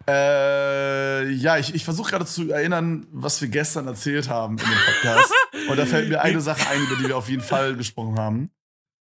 Äh, 0.08 1.30
ja, 1.32 1.58
ich, 1.58 1.74
ich 1.76 1.84
versuche 1.84 2.12
gerade 2.12 2.26
zu 2.26 2.50
erinnern, 2.52 3.06
was 3.12 3.42
wir 3.42 3.50
gestern 3.50 3.88
erzählt 3.88 4.30
haben 4.30 4.58
in 4.58 4.64
dem 4.66 4.80
Podcast. 4.86 5.32
Und 5.70 5.78
da 5.78 5.86
fällt 5.86 6.10
mir 6.10 6.22
eine 6.22 6.42
Sache 6.42 6.70
ein, 6.70 6.82
über 6.84 6.96
die 6.96 7.08
wir 7.08 7.18
auf 7.18 7.28
jeden 7.30 7.42
Fall 7.42 7.76
gesprochen 7.76 8.18
haben. 8.18 8.50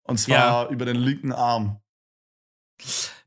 Und 0.04 0.18
zwar 0.20 0.66
Ja. 0.66 0.70
über 0.70 0.86
den 0.86 0.98
linken 0.98 1.32
Arm. 1.32 1.80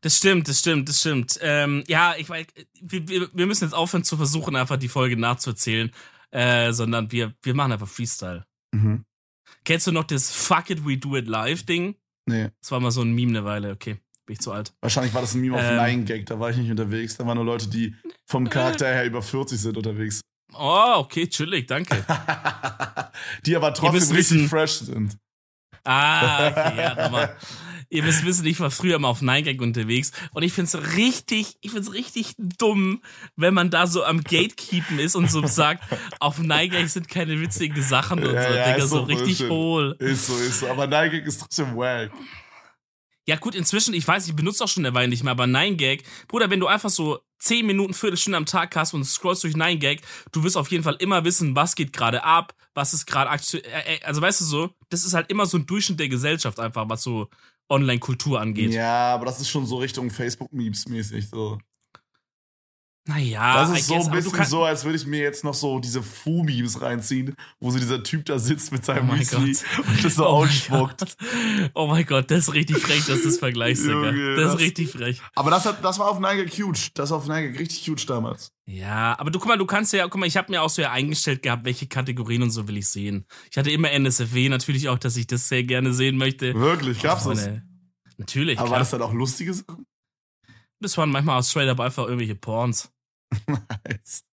Das 0.02 0.16
stimmt, 0.18 0.48
das 0.48 0.58
stimmt, 0.60 0.88
das 0.88 1.00
stimmt. 1.00 1.38
Ähm, 1.40 1.82
ja, 1.88 2.14
ich 2.16 2.28
weiß, 2.28 2.46
wir, 2.80 3.08
wir, 3.08 3.46
müssen 3.46 3.64
jetzt 3.64 3.72
aufhören 3.74 4.04
zu 4.04 4.16
versuchen, 4.16 4.54
einfach 4.56 4.76
die 4.76 4.88
Folge 4.88 5.16
nachzuerzählen, 5.16 5.90
äh, 6.30 6.72
sondern 6.72 7.10
wir, 7.12 7.34
wir 7.42 7.54
machen 7.54 7.72
einfach 7.72 7.88
Freestyle. 7.88 8.44
Mhm. 8.72 9.04
Kennst 9.64 9.86
du 9.86 9.92
noch 9.92 10.04
das 10.04 10.30
Fuck 10.30 10.70
it, 10.70 10.86
we 10.86 10.96
do 10.98 11.16
it 11.16 11.26
live 11.26 11.62
Ding? 11.64 11.96
Nee, 12.28 12.50
Das 12.60 12.70
war 12.72 12.80
mal 12.80 12.90
so 12.90 13.02
ein 13.02 13.12
Meme 13.14 13.30
eine 13.38 13.44
Weile, 13.44 13.70
okay. 13.72 13.98
Bin 14.26 14.34
ich 14.34 14.40
zu 14.40 14.50
alt. 14.52 14.74
wahrscheinlich 14.80 15.14
war 15.14 15.20
das 15.22 15.34
ein 15.34 15.40
Meme 15.40 15.54
auf 15.56 15.62
Ähm. 15.62 15.76
Nine 15.76 16.04
Gag. 16.04 16.26
Da 16.26 16.38
war 16.38 16.50
ich 16.50 16.56
nicht 16.56 16.70
unterwegs. 16.70 17.16
Da 17.16 17.24
waren 17.26 17.36
nur 17.36 17.44
Leute, 17.44 17.68
die 17.68 17.94
vom 18.26 18.48
Charakter 18.50 18.86
her 18.86 19.04
über 19.06 19.22
40 19.22 19.58
sind 19.60 19.76
unterwegs. 19.76 20.20
Oh, 20.52 20.94
okay, 20.96 21.28
chillig, 21.28 21.66
danke. 21.68 22.04
die 23.46 23.54
aber 23.56 23.72
trotzdem 23.72 23.94
richtig 24.16 24.16
wissen- 24.16 24.48
fresh 24.48 24.78
sind. 24.80 25.16
Ah, 25.86 26.48
okay, 26.48 26.76
ja, 26.76 26.94
nochmal. 26.94 27.36
Ihr 27.88 28.02
müsst 28.02 28.24
wissen, 28.24 28.44
ich 28.46 28.58
war 28.58 28.72
früher 28.72 28.98
mal 28.98 29.08
auf 29.08 29.22
Nine 29.22 29.44
Gag 29.44 29.62
unterwegs 29.62 30.10
und 30.32 30.42
ich 30.42 30.52
find's 30.52 30.76
richtig, 30.96 31.56
ich 31.60 31.70
find's 31.70 31.92
richtig 31.92 32.34
dumm, 32.36 33.00
wenn 33.36 33.54
man 33.54 33.70
da 33.70 33.86
so 33.86 34.02
am 34.04 34.24
Gatekeepen 34.24 34.98
ist 34.98 35.14
und 35.14 35.30
so 35.30 35.46
sagt, 35.46 35.84
auf 36.18 36.38
Nine 36.38 36.68
Gag 36.68 36.88
sind 36.88 37.08
keine 37.08 37.40
witzigen 37.40 37.80
Sachen 37.82 38.24
und 38.26 38.34
Ja, 38.34 38.42
so, 38.42 38.54
ja, 38.54 38.72
Digga, 38.72 38.86
so 38.86 39.00
richtig 39.02 39.38
Bullshit. 39.38 39.50
hohl. 39.50 39.96
Ist 40.00 40.26
so, 40.26 40.36
ist 40.36 40.60
so. 40.60 40.68
Aber 40.68 40.88
Nine 40.88 41.10
Gag 41.10 41.26
ist 41.26 41.38
trotzdem 41.40 41.76
wack. 41.76 42.10
Ja, 43.28 43.36
gut, 43.36 43.54
inzwischen, 43.54 43.94
ich 43.94 44.06
weiß, 44.06 44.26
ich 44.28 44.36
benutze 44.36 44.62
auch 44.64 44.68
schon 44.68 44.84
eine 44.86 44.94
Weile 44.94 45.08
nicht 45.08 45.22
mehr, 45.24 45.32
aber 45.32 45.44
9gag, 45.44 46.02
Bruder, 46.28 46.48
wenn 46.50 46.60
du 46.60 46.66
einfach 46.68 46.90
so 46.90 47.20
10 47.38 47.66
Minuten, 47.66 47.94
Viertelstunde 47.94 48.36
am 48.36 48.46
Tag 48.46 48.74
hast 48.76 48.94
und 48.94 49.04
scrollst 49.04 49.44
durch 49.44 49.54
9gag, 49.54 50.00
du 50.32 50.42
wirst 50.42 50.56
auf 50.56 50.70
jeden 50.70 50.84
Fall 50.84 50.96
immer 50.98 51.24
wissen, 51.24 51.54
was 51.54 51.74
geht 51.74 51.92
gerade 51.92 52.24
ab, 52.24 52.54
was 52.74 52.94
ist 52.94 53.06
gerade 53.06 53.30
aktuell, 53.30 53.64
äh, 53.64 53.96
äh, 53.96 54.04
also 54.04 54.20
weißt 54.20 54.40
du 54.40 54.44
so, 54.44 54.70
das 54.88 55.04
ist 55.04 55.14
halt 55.14 55.30
immer 55.30 55.46
so 55.46 55.58
ein 55.58 55.66
Durchschnitt 55.66 56.00
der 56.00 56.08
Gesellschaft 56.08 56.58
einfach, 56.60 56.88
was 56.88 57.02
so 57.02 57.28
Online-Kultur 57.68 58.40
angeht. 58.40 58.72
Ja, 58.72 59.14
aber 59.14 59.26
das 59.26 59.40
ist 59.40 59.48
schon 59.48 59.66
so 59.66 59.78
Richtung 59.78 60.10
Facebook-Memes 60.10 60.88
mäßig 60.88 61.28
so. 61.28 61.58
Naja, 63.08 63.62
Das 63.62 63.78
ist 63.78 63.86
so 63.86 63.94
guess, 63.94 64.06
ein 64.08 64.12
bisschen 64.14 64.44
so, 64.46 64.64
als 64.64 64.84
würde 64.84 64.96
ich 64.96 65.06
mir 65.06 65.20
jetzt 65.20 65.44
noch 65.44 65.54
so 65.54 65.78
diese 65.78 66.02
Fu-Memes 66.02 66.80
reinziehen, 66.82 67.36
wo 67.60 67.70
so 67.70 67.78
dieser 67.78 68.02
Typ 68.02 68.24
da 68.24 68.38
sitzt 68.40 68.72
mit 68.72 68.84
seinem 68.84 69.08
Oh 69.10 69.12
Müsli 69.14 69.56
und 69.86 70.04
das 70.04 70.16
so 70.16 70.24
Oh 70.24 70.42
ausspuckt. 70.44 71.16
Oh 71.74 71.86
mein 71.86 72.04
Gott, 72.04 72.30
das 72.32 72.48
ist 72.48 72.54
richtig 72.54 72.78
frech, 72.78 73.06
dass 73.06 73.20
du 73.22 73.26
das 73.28 73.38
vergleichst, 73.38 73.84
Digga. 73.84 74.10
Junge, 74.10 74.34
Das 74.36 74.46
ist 74.46 74.52
das- 74.54 74.60
richtig 74.60 74.90
frech. 74.90 75.20
Aber 75.36 75.50
das, 75.52 75.64
hat, 75.66 75.84
das 75.84 75.98
war 76.00 76.08
auf 76.10 76.18
Nike 76.18 76.48
huge. 76.62 76.88
Das 76.94 77.10
war 77.10 77.18
auf 77.18 77.28
Nike 77.28 77.58
richtig 77.60 77.86
huge 77.88 78.04
damals. 78.06 78.52
Ja, 78.66 79.16
aber 79.20 79.30
du 79.30 79.38
guck 79.38 79.46
mal, 79.48 79.56
du 79.58 79.66
kannst 79.66 79.92
ja, 79.92 80.08
guck 80.08 80.18
mal, 80.18 80.26
ich 80.26 80.36
habe 80.36 80.50
mir 80.50 80.60
auch 80.62 80.68
so 80.70 80.82
ja 80.82 80.90
eingestellt 80.90 81.42
gehabt, 81.44 81.64
welche 81.64 81.86
Kategorien 81.86 82.42
und 82.42 82.50
so 82.50 82.66
will 82.66 82.76
ich 82.76 82.88
sehen. 82.88 83.24
Ich 83.52 83.56
hatte 83.56 83.70
immer 83.70 83.92
NSFW, 83.92 84.48
natürlich 84.48 84.88
auch, 84.88 84.98
dass 84.98 85.16
ich 85.16 85.28
das 85.28 85.48
sehr 85.48 85.62
gerne 85.62 85.92
sehen 85.94 86.16
möchte. 86.16 86.54
Wirklich, 86.54 87.00
gab's 87.00 87.22
das? 87.24 87.44
Meine- 87.44 87.62
Natürlich, 88.18 88.58
Aber 88.58 88.70
war 88.70 88.76
klar. 88.76 88.78
das 88.80 88.90
dann 88.90 89.02
auch 89.02 89.12
lustige 89.12 89.52
Sachen? 89.54 89.86
Das 90.80 90.96
waren 90.98 91.10
manchmal 91.10 91.38
auch 91.38 91.44
straight 91.44 91.68
up 91.68 91.78
einfach 91.80 92.04
irgendwelche 92.04 92.34
Porns. 92.34 92.90
Nice. 93.46 94.24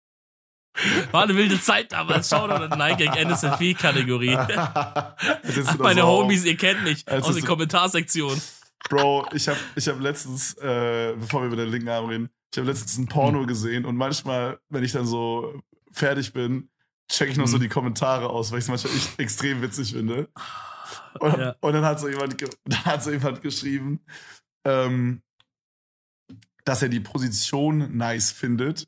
War 1.11 1.25
eine 1.25 1.37
wilde 1.37 1.61
Zeit 1.61 1.93
damals. 1.93 2.29
Schau 2.31 2.47
doch 2.49 2.61
in 2.63 2.79
Nike 2.79 3.05
NSFW-Kategorie. 3.07 4.37
Meine 5.79 6.07
Homies, 6.07 6.45
ihr 6.45 6.57
kennt 6.57 6.83
mich 6.85 7.07
aus 7.11 7.25
der 7.27 7.35
so- 7.43 7.47
Kommentarsektion. 7.47 8.41
Bro, 8.89 9.29
ich 9.33 9.47
habe 9.49 9.59
ich 9.77 9.87
hab 9.89 10.01
letztens, 10.01 10.55
äh, 10.55 11.15
bevor 11.19 11.43
wir 11.43 11.47
über 11.49 11.57
den 11.57 11.69
linken 11.71 11.89
Arm 11.89 12.07
reden, 12.07 12.31
ich 12.53 12.59
habe 12.59 12.69
letztens 12.69 12.97
ein 12.99 13.03
Hm. 13.03 13.09
Porno 13.09 13.47
gesehen 13.47 13.85
und 13.85 13.97
manchmal, 13.97 14.59
wenn 14.71 14.83
ich 14.83 14.93
dann 14.93 15.07
so 15.07 15.63
fertig 15.93 16.33
bin, 16.33 16.69
check 17.11 17.31
ich 17.31 17.37
noch 17.37 17.47
so 17.47 17.55
Hm. 17.57 17.63
die 17.63 17.69
Kommentare 17.69 18.29
aus, 18.29 18.51
weil 18.51 18.59
ich 18.59 18.65
es 18.65 18.69
manchmal 18.69 18.95
echt 18.95 19.19
extrem 19.21 19.63
witzig 19.63 19.93
finde. 19.93 20.29
Und, 21.21 21.39
Ja. 21.39 21.55
und 21.61 21.73
dann 21.75 21.85
hat 21.85 22.01
so 22.01 22.09
jemand, 22.09 22.35
hat 22.87 23.03
so 23.05 23.11
jemand 23.11 23.41
geschrieben, 23.43 24.01
ähm, 24.65 25.23
dass 26.65 26.83
er 26.83 26.89
die 26.89 27.01
Position 27.01 27.97
nice 27.97 28.33
findet. 28.33 28.87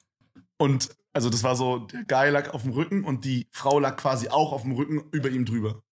Und 0.58 0.94
also 1.12 1.30
das 1.30 1.42
war 1.42 1.56
so, 1.56 1.78
der 1.78 2.04
Guy 2.04 2.30
lag 2.30 2.52
auf 2.52 2.62
dem 2.62 2.72
Rücken 2.72 3.04
und 3.04 3.24
die 3.24 3.46
Frau 3.52 3.78
lag 3.78 3.96
quasi 3.96 4.28
auch 4.28 4.52
auf 4.52 4.62
dem 4.62 4.72
Rücken 4.72 5.08
über 5.12 5.30
ihm 5.30 5.44
drüber. 5.44 5.82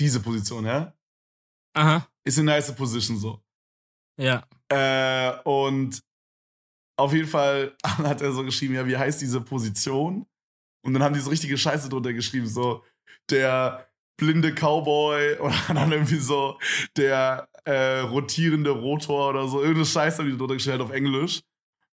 Diese 0.00 0.20
Position, 0.20 0.64
ja? 0.66 0.92
Aha, 1.76 2.06
Ist 2.24 2.38
eine 2.38 2.52
nice 2.52 2.74
Position 2.74 3.18
so. 3.18 3.42
ja. 4.18 4.44
Äh, 4.68 5.38
und 5.44 6.00
auf 6.96 7.12
jeden 7.12 7.28
Fall 7.28 7.76
hat 7.84 8.20
er 8.22 8.32
so 8.32 8.44
geschrieben, 8.44 8.74
ja, 8.74 8.86
wie 8.86 8.96
heißt 8.96 9.20
diese 9.20 9.40
Position? 9.40 10.26
Und 10.84 10.94
dann 10.94 11.02
haben 11.02 11.14
die 11.14 11.20
so 11.20 11.30
richtige 11.30 11.56
Scheiße 11.58 11.88
drunter 11.88 12.12
geschrieben, 12.12 12.46
so 12.46 12.82
der 13.30 13.88
blinde 14.16 14.52
Cowboy 14.52 15.38
oder 15.40 15.54
dann 15.68 15.92
irgendwie 15.92 16.18
so 16.18 16.58
der 16.96 17.48
äh, 17.64 18.00
rotierende 18.00 18.70
Rotor 18.70 19.30
oder 19.30 19.48
so. 19.48 19.58
Irgendeine 19.60 19.86
Scheiße 19.86 20.18
haben 20.18 20.30
die 20.30 20.36
drunter 20.36 20.54
gestellt 20.54 20.80
auf 20.80 20.90
Englisch. 20.90 21.42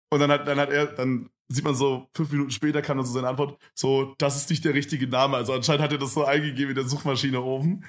Und 0.09 0.19
dann 0.19 0.31
hat, 0.31 0.47
dann 0.47 0.59
hat 0.59 0.69
er, 0.69 0.87
dann 0.87 1.29
sieht 1.49 1.63
man 1.63 1.75
so, 1.75 2.07
fünf 2.13 2.31
Minuten 2.31 2.51
später 2.51 2.81
kam 2.81 2.97
dann 2.97 3.05
so 3.05 3.13
seine 3.13 3.29
Antwort, 3.29 3.57
so, 3.73 4.15
das 4.17 4.35
ist 4.35 4.49
nicht 4.49 4.65
der 4.65 4.73
richtige 4.73 5.07
Name. 5.07 5.37
Also 5.37 5.53
anscheinend 5.53 5.83
hat 5.83 5.91
er 5.91 5.97
das 5.97 6.13
so 6.13 6.25
eingegeben 6.25 6.69
in 6.69 6.75
der 6.75 6.87
Suchmaschine 6.87 7.41
oben. 7.41 7.83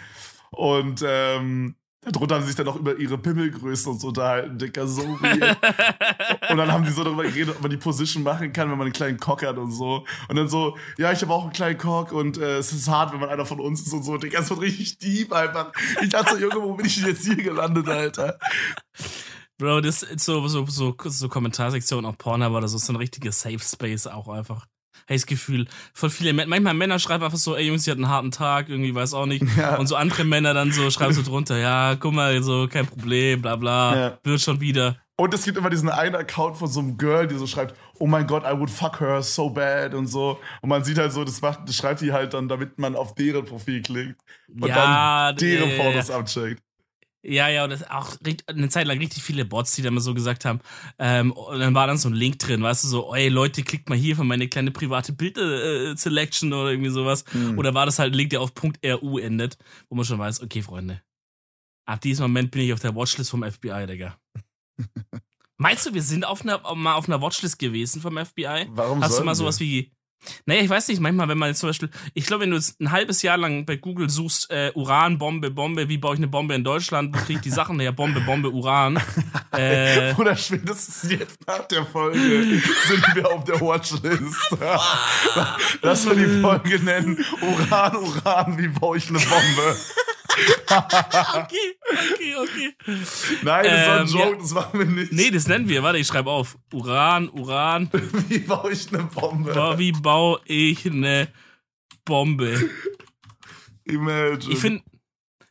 Und 0.51 1.05
ähm, 1.07 1.75
darunter 2.03 2.37
haben 2.37 2.42
sie 2.42 2.49
sich 2.49 2.57
dann 2.57 2.68
auch 2.68 2.77
über 2.77 2.97
ihre 2.97 3.18
Pimmelgröße 3.18 3.90
und 3.90 4.01
so 4.01 4.09
unterhalten, 4.09 4.59
Dicker, 4.59 4.87
so 4.87 5.03
weird. 5.03 5.57
Und 6.51 6.57
dann 6.57 6.73
haben 6.73 6.85
die 6.85 6.92
so 6.92 7.05
darüber 7.05 7.25
geredet, 7.25 7.57
ob 7.57 7.62
man 7.62 7.71
die 7.71 7.77
Position 7.77 8.23
machen 8.23 8.53
kann, 8.53 8.71
wenn 8.71 8.79
man 8.79 8.87
einen 8.87 8.92
kleinen 8.92 9.18
Cock 9.18 9.44
hat 9.44 9.59
und 9.59 9.73
so. 9.73 10.07
Und 10.29 10.37
dann 10.37 10.49
so, 10.49 10.77
ja, 10.97 11.12
ich 11.12 11.21
habe 11.21 11.33
auch 11.33 11.42
einen 11.42 11.53
kleinen 11.53 11.79
Cock 11.79 12.12
und 12.12 12.38
äh, 12.38 12.59
es 12.59 12.73
ist 12.73 12.88
hart, 12.88 13.12
wenn 13.12 13.21
man 13.21 13.29
einer 13.29 13.44
von 13.44 13.61
uns 13.61 13.83
ist 13.83 13.92
und 13.92 14.03
so. 14.03 14.16
Digga, 14.16 14.40
es 14.40 14.51
wird 14.51 14.61
richtig 14.61 14.99
deep 14.99 15.33
einfach. 15.33 15.73
Ich 16.01 16.09
dachte 16.09 16.35
so, 16.35 16.40
Junge, 16.40 16.62
wo 16.62 16.75
bin 16.75 16.87
ich 16.87 16.97
denn 16.97 17.09
jetzt 17.09 17.27
hier 17.27 17.37
gelandet, 17.37 17.88
Alter? 17.88 18.38
Bro, 19.59 19.81
das 19.81 20.05
ist 20.05 20.25
so, 20.25 20.47
so, 20.47 20.64
so, 20.66 20.94
so 21.05 21.29
Kommentarsektion 21.29 22.05
auf 22.05 22.16
Pornhub 22.16 22.53
oder 22.53 22.68
so, 22.68 22.77
ist 22.77 22.87
so 22.87 22.92
ein 22.92 22.97
richtiges 22.97 23.40
Safe 23.40 23.59
Space 23.59 24.07
auch 24.07 24.29
einfach. 24.29 24.66
Hey, 25.09 25.16
das 25.16 25.27
Gefühl, 25.27 25.66
voll 25.94 26.11
viele 26.11 26.33
Männer, 26.33 26.49
manchmal 26.49 26.75
Männer 26.75 26.99
schreiben 27.01 27.25
einfach 27.25 27.38
so, 27.38 27.57
ey 27.57 27.66
Jungs, 27.66 27.87
ihr 27.87 27.92
hatten 27.92 28.05
einen 28.05 28.12
harten 28.12 28.31
Tag, 28.31 28.68
irgendwie 28.68 28.94
weiß 28.94 29.14
auch 29.14 29.27
nicht. 29.27 29.44
Ja. 29.57 29.77
Und 29.77 29.88
so 29.88 29.97
andere 29.97 30.25
Männer 30.25 30.55
dann 30.55 30.71
so 30.71 30.90
schreiben 30.90 31.12
so 31.12 31.23
drunter, 31.29 31.59
ja, 31.59 31.97
guck 31.97 32.12
mal, 32.12 32.40
so, 32.42 32.68
kein 32.68 32.87
Problem, 32.87 33.42
bla 33.42 33.57
bla, 33.57 33.97
Ja. 33.97 34.18
wird 34.23 34.40
schon 34.40 34.61
wieder. 34.61 34.97
Und 35.16 35.35
es 35.35 35.42
gibt 35.42 35.59
immer 35.59 35.71
diesen 35.71 35.88
einen 35.88 36.14
Account 36.14 36.57
von 36.59 36.68
so 36.68 36.79
einem 36.79 36.97
Girl, 36.97 37.27
die 37.27 37.35
so 37.37 37.49
schreibt, 37.49 37.75
oh 37.99 38.07
mein 38.07 38.29
Gott, 38.29 38.44
I 38.44 38.57
would 38.57 38.71
fuck 38.71 39.01
her 39.01 39.21
so 39.23 39.51
bad 39.51 39.92
und 39.94 40.07
so. 40.07 40.38
Und 40.61 40.68
man 40.68 40.85
sieht 40.85 40.99
halt 40.99 41.12
so, 41.12 41.25
das 41.25 41.40
macht, 41.40 41.68
das 41.68 41.75
schreibt 41.75 42.01
die 42.01 42.12
halt 42.12 42.35
dann, 42.35 42.47
damit 42.49 42.79
man 42.79 42.94
auf 42.94 43.16
deren 43.16 43.44
Profil 43.44 43.83
klickt 43.83 44.21
und 44.49 44.68
ja, 44.68 45.33
dann 45.33 45.37
deren 45.38 45.71
Fotos 45.73 46.11
abcheckt. 46.12 46.62
Ja, 47.29 47.49
ja, 47.49 47.64
und 47.64 47.71
das 47.71 47.88
auch 47.91 48.17
eine 48.47 48.69
Zeit 48.71 48.87
lang 48.87 48.99
richtig 48.99 49.23
viele 49.23 49.45
Bots, 49.45 49.73
die 49.73 49.83
da 49.83 49.91
mal 49.91 50.01
so 50.01 50.14
gesagt 50.14 50.47
haben. 50.47 50.61
Ähm, 50.99 51.33
und 51.33 51.59
dann 51.59 51.75
war 51.75 51.87
dann 51.87 51.99
so 51.99 52.09
ein 52.09 52.14
Link 52.14 52.38
drin, 52.38 52.62
weißt 52.62 52.85
du, 52.85 52.88
so, 52.88 53.14
ey 53.14 53.29
Leute, 53.29 53.62
klickt 53.62 53.91
mal 53.91 53.99
hier 53.99 54.17
für 54.17 54.25
meine 54.25 54.49
kleine 54.49 54.71
private 54.71 55.12
Bilder-Selection 55.12 56.53
oder 56.53 56.71
irgendwie 56.71 56.91
sowas. 56.91 57.25
Hm. 57.33 57.59
Oder 57.59 57.75
war 57.75 57.85
das 57.85 57.99
halt 57.99 58.14
ein 58.14 58.17
Link, 58.17 58.31
der 58.31 58.41
auf 58.41 58.53
.ru 59.03 59.19
endet, 59.19 59.59
wo 59.91 59.97
man 59.97 60.07
schon 60.07 60.19
weiß, 60.19 60.43
okay, 60.43 60.62
Freunde. 60.62 61.03
Ab 61.85 62.01
diesem 62.01 62.25
Moment 62.25 62.51
bin 62.51 62.62
ich 62.62 62.73
auf 62.73 62.81
der 62.81 62.95
Watchlist 62.95 63.31
vom 63.31 63.43
FBI, 63.43 63.87
Digga. 63.87 64.19
Meinst 65.59 65.87
du, 65.87 65.93
wir 65.93 66.03
sind 66.03 66.25
auf 66.25 66.43
einer, 66.43 66.62
mal 66.77 66.95
auf 66.95 67.09
einer 67.09 67.21
Watchlist 67.21 67.59
gewesen 67.59 68.01
vom 68.01 68.17
FBI? 68.17 68.69
Warum 68.71 69.03
Hast 69.03 69.19
du 69.19 69.25
mal 69.25 69.35
sowas 69.35 69.61
wir? 69.61 69.67
wie. 69.67 69.93
Naja, 70.46 70.62
ich 70.62 70.68
weiß 70.68 70.88
nicht, 70.88 71.00
manchmal, 71.00 71.28
wenn 71.28 71.38
man 71.38 71.48
jetzt 71.48 71.61
zum 71.61 71.68
Beispiel, 71.68 71.90
ich 72.14 72.26
glaube, 72.26 72.42
wenn 72.42 72.50
du 72.50 72.57
jetzt 72.57 72.81
ein 72.81 72.90
halbes 72.90 73.22
Jahr 73.22 73.37
lang 73.37 73.64
bei 73.64 73.76
Google 73.76 74.11
suchst, 74.11 74.50
äh, 74.50 74.72
Uran, 74.74 75.18
Bombe, 75.18 75.50
Bombe, 75.50 75.88
wie 75.88 75.98
baue 75.98 76.14
ich 76.14 76.18
eine 76.18 76.28
Bombe 76.28 76.54
in 76.54 76.64
Deutschland, 76.64 77.14
wo 77.14 77.20
kriege 77.20 77.38
ich 77.38 77.42
die 77.42 77.50
Sachen 77.50 77.78
her, 77.81 77.92
Bombe, 77.92 78.20
Bombe, 78.20 78.50
Uran. 78.50 79.00
Äh, 79.50 80.14
Oder 80.18 80.37
spätestens 80.37 81.11
jetzt 81.11 81.38
nach 81.46 81.66
der 81.66 81.85
Folge 81.85 82.18
sind 82.18 83.14
wir 83.14 83.28
auf 83.28 83.44
der 83.44 83.61
Watchlist. 83.61 84.57
Lass 85.83 86.04
mal 86.04 86.14
die 86.14 86.40
Folge 86.40 86.78
nennen. 86.78 87.24
Uran, 87.40 87.96
Uran, 87.96 88.59
wie 88.59 88.68
baue 88.68 88.98
ich 88.98 89.09
eine 89.09 89.18
Bombe? 89.18 89.76
okay, 90.69 91.75
okay, 91.91 92.37
okay. 92.37 92.75
Nein, 93.43 93.64
das 93.64 93.87
war 93.87 94.01
ein 94.01 94.07
Ähm, 94.07 94.07
Joke, 94.07 94.31
ja. 94.31 94.37
das 94.37 94.53
machen 94.53 94.79
wir 94.79 94.87
nicht. 94.87 95.12
Nee, 95.12 95.31
das 95.31 95.49
nennen 95.49 95.69
wir, 95.69 95.83
warte, 95.83 95.99
ich 95.99 96.07
schreibe 96.07 96.31
auf. 96.31 96.59
Uran, 96.73 97.29
Uran, 97.31 97.88
Wie 98.29 98.38
baue 98.38 98.73
ich 98.73 98.93
eine 98.93 99.05
Bombe? 99.05 99.79
Wie 99.79 99.93
baue 99.93 100.41
ich 100.45 100.87
eine 100.87 101.29
Bombe? 102.05 102.71
Imagine. 103.85 104.53
Ich 104.53 104.59
finde, 104.59 104.83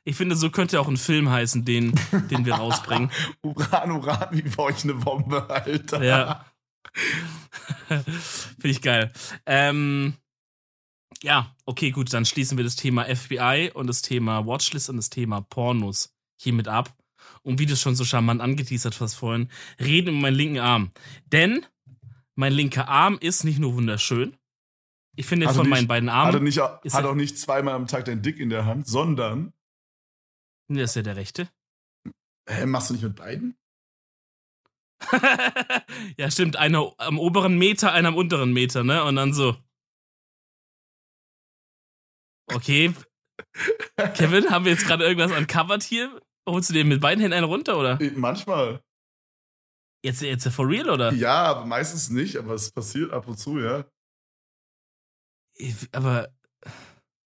ich 0.04 0.16
finde, 0.16 0.36
so 0.36 0.50
könnte 0.52 0.80
auch 0.80 0.88
ein 0.88 0.98
Film 0.98 1.30
heißen, 1.30 1.66
den, 1.66 1.94
den 2.30 2.46
wir 2.46 2.56
rausbringen. 2.56 3.12
Uran, 3.42 3.92
Uran, 3.92 4.28
wie 4.32 4.44
baue 4.44 4.72
ich 4.72 4.84
eine 4.84 4.94
Bombe, 4.94 5.50
Alter? 5.50 6.04
Ja. 6.04 6.46
Finde 7.88 8.70
ich 8.70 8.82
geil. 8.82 9.12
Ähm, 9.46 10.13
ja, 11.23 11.56
okay, 11.65 11.91
gut, 11.91 12.13
dann 12.13 12.25
schließen 12.25 12.58
wir 12.58 12.63
das 12.63 12.75
Thema 12.75 13.03
FBI 13.06 13.71
und 13.73 13.88
das 13.88 14.01
Thema 14.01 14.45
Watchlist 14.45 14.89
und 14.89 14.97
das 14.97 15.10
Thema 15.10 15.41
Pornos 15.41 16.13
hiermit 16.39 16.67
ab. 16.67 16.95
Und 17.43 17.60
wie 17.60 17.65
du 17.65 17.73
es 17.73 17.82
schon 17.82 17.95
so 17.95 18.06
charmant 18.06 18.41
angeteasert 18.41 18.99
hast 19.01 19.15
vorhin, 19.15 19.49
reden 19.80 20.10
über 20.10 20.17
meinen 20.19 20.36
linken 20.36 20.60
Arm. 20.60 20.91
Denn 21.25 21.65
mein 22.36 22.53
linker 22.53 22.88
Arm 22.88 23.17
ist 23.19 23.43
nicht 23.43 23.60
nur 23.60 23.73
wunderschön. 23.75 24.38
Ich 25.15 25.25
finde 25.25 25.47
Also 25.47 25.60
von 25.62 25.67
nicht- 25.69 25.77
meinen 25.77 25.88
beiden 25.88 26.12
Hat, 26.12 26.17
er 26.27 26.36
Armen. 26.36 26.43
nicht, 26.43 26.58
Ist 26.84 26.93
hat 26.93 27.03
er- 27.06 27.10
auch 27.12 27.15
nicht 27.15 27.38
zweimal 27.39 27.73
am 27.73 27.88
Tag 27.88 28.06
dein 28.06 28.21
Dick 28.21 28.39
in 28.39 28.49
der 28.49 28.65
Hand, 28.65 28.88
sondern. 28.88 29.53
Nee, 30.67 30.82
das 30.82 30.91
ist 30.91 30.95
ja 30.97 31.01
der 31.01 31.15
rechte. 31.15 31.49
Hä, 32.47 32.65
machst 32.65 32.89
du 32.89 32.93
nicht 32.93 33.03
mit 33.03 33.15
beiden? 33.15 33.58
ja, 36.17 36.30
stimmt. 36.32 36.56
Einer 36.56 36.91
am 36.97 37.19
oberen 37.19 37.58
Meter, 37.58 37.91
einer 37.91 38.10
am 38.10 38.15
unteren 38.15 38.53
Meter, 38.53 38.84
ne? 38.84 39.03
Und 39.03 39.15
dann 39.15 39.34
so. 39.34 39.56
Okay. 42.47 42.93
Kevin, 44.15 44.49
haben 44.49 44.65
wir 44.65 44.71
jetzt 44.71 44.86
gerade 44.86 45.05
irgendwas 45.05 45.31
uncovered 45.38 45.83
hier? 45.83 46.21
Holst 46.47 46.69
du 46.69 46.73
dir 46.73 46.86
mit 46.86 47.01
beiden 47.01 47.21
Händen 47.21 47.36
einen 47.36 47.45
runter, 47.45 47.77
oder? 47.77 47.99
Äh, 47.99 48.12
Manchmal. 48.15 48.81
Jetzt, 50.03 50.21
jetzt 50.21 50.47
for 50.49 50.67
real, 50.67 50.89
oder? 50.89 51.12
Ja, 51.13 51.43
aber 51.43 51.65
meistens 51.65 52.10
nicht, 52.10 52.38
aber 52.38 52.53
es 52.53 52.71
passiert 52.71 53.12
ab 53.12 53.27
und 53.27 53.38
zu, 53.38 53.60
ja. 53.60 53.86
Aber. 55.91 56.29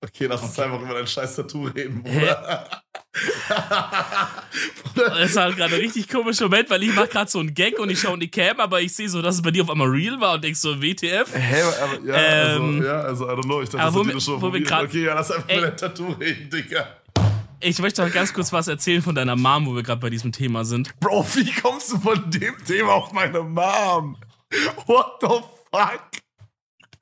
Okay, 0.04 0.26
lass 0.26 0.42
uns 0.42 0.58
Okay. 0.58 0.64
einfach 0.68 0.82
über 0.82 0.96
dein 0.96 1.06
scheiß 1.08 1.36
Tattoo 1.36 1.66
reden? 1.68 2.02
Bruder. 2.02 2.68
Das 4.96 5.36
war 5.36 5.52
gerade 5.54 5.76
ein 5.76 5.82
richtig 5.82 6.08
komischer 6.10 6.46
Moment, 6.46 6.70
weil 6.70 6.82
ich 6.84 6.94
mach 6.96 7.08
gerade 7.10 7.30
so 7.30 7.40
einen 7.40 7.54
Gag 7.54 7.78
und 7.80 7.90
ich 7.90 8.00
schaue 8.00 8.16
in 8.16 8.20
die 8.20 8.32
Cam, 8.32 8.60
aber 8.60 8.82
ich 8.82 8.94
sehe 8.96 9.10
so, 9.10 9.22
dass 9.22 9.36
es 9.36 9.42
bei 9.42 9.52
dir 9.52 9.64
auf 9.64 9.70
einmal 9.70 9.88
real 9.90 10.20
war 10.20 10.36
und 10.36 10.44
denk 10.44 10.56
so, 10.56 10.82
WTF? 10.82 11.28
Hä, 11.34 11.62
aber 11.82 12.00
ja, 12.06 12.16
Ähm, 12.16 12.62
also, 12.80 12.84
ja, 12.88 13.02
also, 13.02 13.26
I 13.30 13.32
don't 13.34 13.44
know. 13.44 13.62
Ich 13.62 13.70
dachte, 13.70 13.98
das 14.00 14.14
dir 14.14 14.22
schon 14.22 14.42
wo 14.42 14.52
wir 14.54 14.62
grad- 14.62 14.86
Okay, 14.86 15.06
ja, 15.06 15.14
lass 15.14 15.32
einfach 15.32 15.50
Ey. 15.50 15.58
über 15.60 15.68
dein 15.68 15.78
Tattoo 15.78 16.12
reden, 16.14 16.50
Digga. 16.50 16.88
Ich 17.60 17.78
möchte 17.80 18.04
noch 18.04 18.12
ganz 18.12 18.34
kurz 18.34 18.52
was 18.52 18.68
erzählen 18.68 19.04
von 19.04 19.14
deiner 19.14 19.36
Mom, 19.36 19.68
wo 19.68 19.76
wir 19.76 19.84
gerade 19.84 20.02
bei 20.02 20.10
diesem 20.10 20.32
Thema 20.32 20.66
sind. 20.66 20.98
Bro, 21.00 21.26
wie 21.36 21.52
kommst 21.54 21.92
du 21.92 22.00
von 22.00 22.30
dem 22.32 22.56
Thema 22.66 22.94
auf 22.94 23.12
meine 23.14 23.42
Mom? 23.44 24.18
What 24.88 25.06
the 25.22 25.28
fuck? 25.72 26.02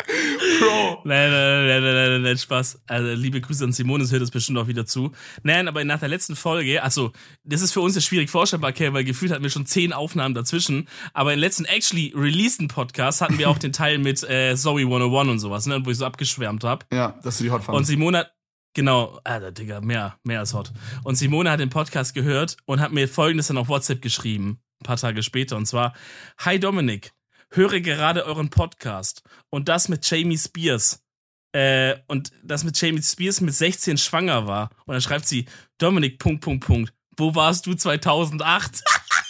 Bro. 0.06 1.02
Nein, 1.04 1.32
nein, 1.32 1.68
nein, 1.68 1.84
nein, 1.84 1.94
nein, 1.94 2.22
nein, 2.22 2.38
Spaß. 2.38 2.82
Also, 2.88 3.14
liebe 3.14 3.42
Grüße 3.42 3.64
an 3.64 3.74
Simone, 3.74 4.04
das 4.04 4.12
hört 4.12 4.22
das 4.22 4.32
bestimmt 4.32 4.58
auch 4.58 4.68
wieder 4.68 4.86
zu. 4.86 5.12
Nein, 5.44 5.68
aber 5.68 5.84
nach 5.84 6.00
der 6.00 6.10
letzten 6.10 6.36
Folge, 6.36 6.82
also, 6.82 7.12
das 7.44 7.62
ist 7.62 7.74
für 7.74 7.82
uns 7.82 7.96
ja 7.96 8.02
schwierig 8.02 8.30
vorstellbar, 8.30 8.72
Kerl, 8.72 8.94
weil 8.94 9.04
gefühlt 9.04 9.32
hatten 9.32 9.44
wir 9.44 9.50
schon 9.50 9.66
zehn 9.66 9.94
Aufnahmen 9.94 10.34
dazwischen. 10.34 10.88
Aber 11.14 11.34
im 11.34 11.40
letzten 11.40 11.66
actually 11.66 12.14
releaseden 12.16 12.68
Podcast 12.68 13.22
hatten 13.22 13.38
wir 13.38 13.50
auch 13.50 13.58
den 13.58 13.74
Teil 13.74 13.98
mit 13.98 14.24
äh, 14.24 14.56
Zoe 14.56 14.82
101 14.82 15.30
und 15.30 15.40
sowas, 15.40 15.66
ne, 15.66 15.82
wo 15.86 15.90
ich 15.90 15.98
so 15.98 16.06
abgeschwärmt 16.06 16.64
habe. 16.64 16.86
Ja, 16.92 17.20
dass 17.24 17.38
du 17.38 17.44
die 17.44 17.52
hot 17.52 17.60
Und 17.60 17.66
fandest. 17.66 17.90
Simone 17.90 18.20
hat, 18.20 18.32
genau, 18.74 19.20
Alter, 19.24 19.52
Digga, 19.52 19.82
mehr, 19.82 20.18
mehr 20.24 20.40
als 20.40 20.54
hot. 20.54 20.72
Und 21.04 21.16
Simone 21.16 21.52
hat 21.52 21.60
den 21.60 21.70
Podcast 21.70 22.14
gehört 22.14 22.58
und 22.66 22.80
hat 22.80 22.92
mir 22.92 23.08
folgendes 23.08 23.48
dann 23.48 23.58
auf 23.58 23.68
WhatsApp 23.68 24.02
geschrieben, 24.02 24.60
ein 24.82 24.86
paar 24.86 24.98
Tage 24.98 25.24
später, 25.24 25.58
und 25.58 25.66
zwar, 25.66 25.94
Hi 26.40 26.60
Dominik, 26.60 27.12
höre 27.52 27.80
gerade 27.82 28.26
euren 28.26 28.50
Podcast 28.50 29.24
und 29.50 29.70
das 29.70 29.90
mit 29.90 30.10
Jamie 30.10 30.38
Spears. 30.38 31.04
Äh, 31.52 31.96
und 32.08 32.32
das 32.44 32.64
mit 32.64 32.80
Jamie 32.80 33.02
Spears 33.02 33.42
mit 33.42 33.56
16 33.56 33.98
schwanger 33.98 34.46
war. 34.48 34.70
Und 34.86 34.94
dann 34.94 35.02
schreibt 35.02 35.28
sie, 35.28 35.46
Dominik, 35.80 36.20
Punkt, 36.20 36.42
Punkt, 36.42 36.66
Punkt. 36.66 36.94
Wo 37.18 37.34
warst 37.36 37.66
du 37.66 37.74
2008? 37.74 38.84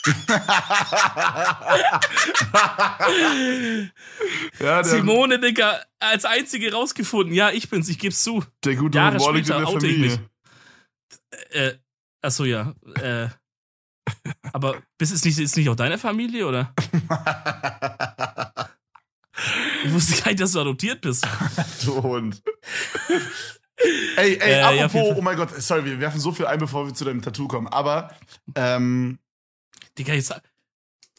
ja, 4.60 4.84
Simone, 4.84 5.40
Digga, 5.40 5.80
als 6.00 6.26
einzige 6.26 6.72
rausgefunden. 6.74 7.34
Ja, 7.34 7.52
ich 7.52 7.70
bin's, 7.70 7.90
ich 7.90 8.00
geb's 8.00 8.24
zu. 8.24 8.44
der 8.64 8.76
gute 8.76 8.98
Jahre 8.98 9.20
Wally 9.20 9.40
in 9.40 9.46
später 9.46 9.60
der 9.60 9.68
oute 9.70 9.88
ich 9.88 9.94
Familie. 9.94 10.30
Äh, 11.52 11.74
achso, 12.22 12.46
ja. 12.46 12.76
Äh, 12.96 13.30
aber 14.54 14.76
bist 14.98 15.12
es 15.13 15.24
nicht, 15.26 15.38
ist 15.39 15.56
nicht 15.58 15.69
auch 15.69 15.76
deine 15.76 15.98
Familie, 15.98 16.48
oder? 16.48 16.74
Ich 19.86 19.93
wusste 19.93 20.22
gar 20.22 20.28
nicht, 20.32 20.41
dass 20.41 20.52
du 20.52 20.60
adoptiert 20.60 21.00
bist. 21.02 21.26
du 21.86 22.04
Hund. 22.04 22.41
ey, 24.17 24.34
ey, 24.34 24.38
Äh, 24.38 24.60
ja, 24.60 24.86
apropos, 24.86 25.08
Fall. 25.10 25.15
oh 25.17 25.22
mein 25.22 25.38
Gott, 25.38 25.50
sorry, 25.62 25.86
wir 25.86 26.00
werfen 26.02 26.19
so 26.19 26.34
viel 26.34 26.45
ein, 26.45 26.60
bevor 26.60 26.86
wir 26.88 26.93
zu 26.93 27.06
deinem 27.06 27.22
Tattoo 27.22 27.48
kommen. 27.48 27.67
Aber, 27.69 28.13
ähm, 28.56 29.17
Digga, 29.98 30.13
jetzt, 30.13 30.34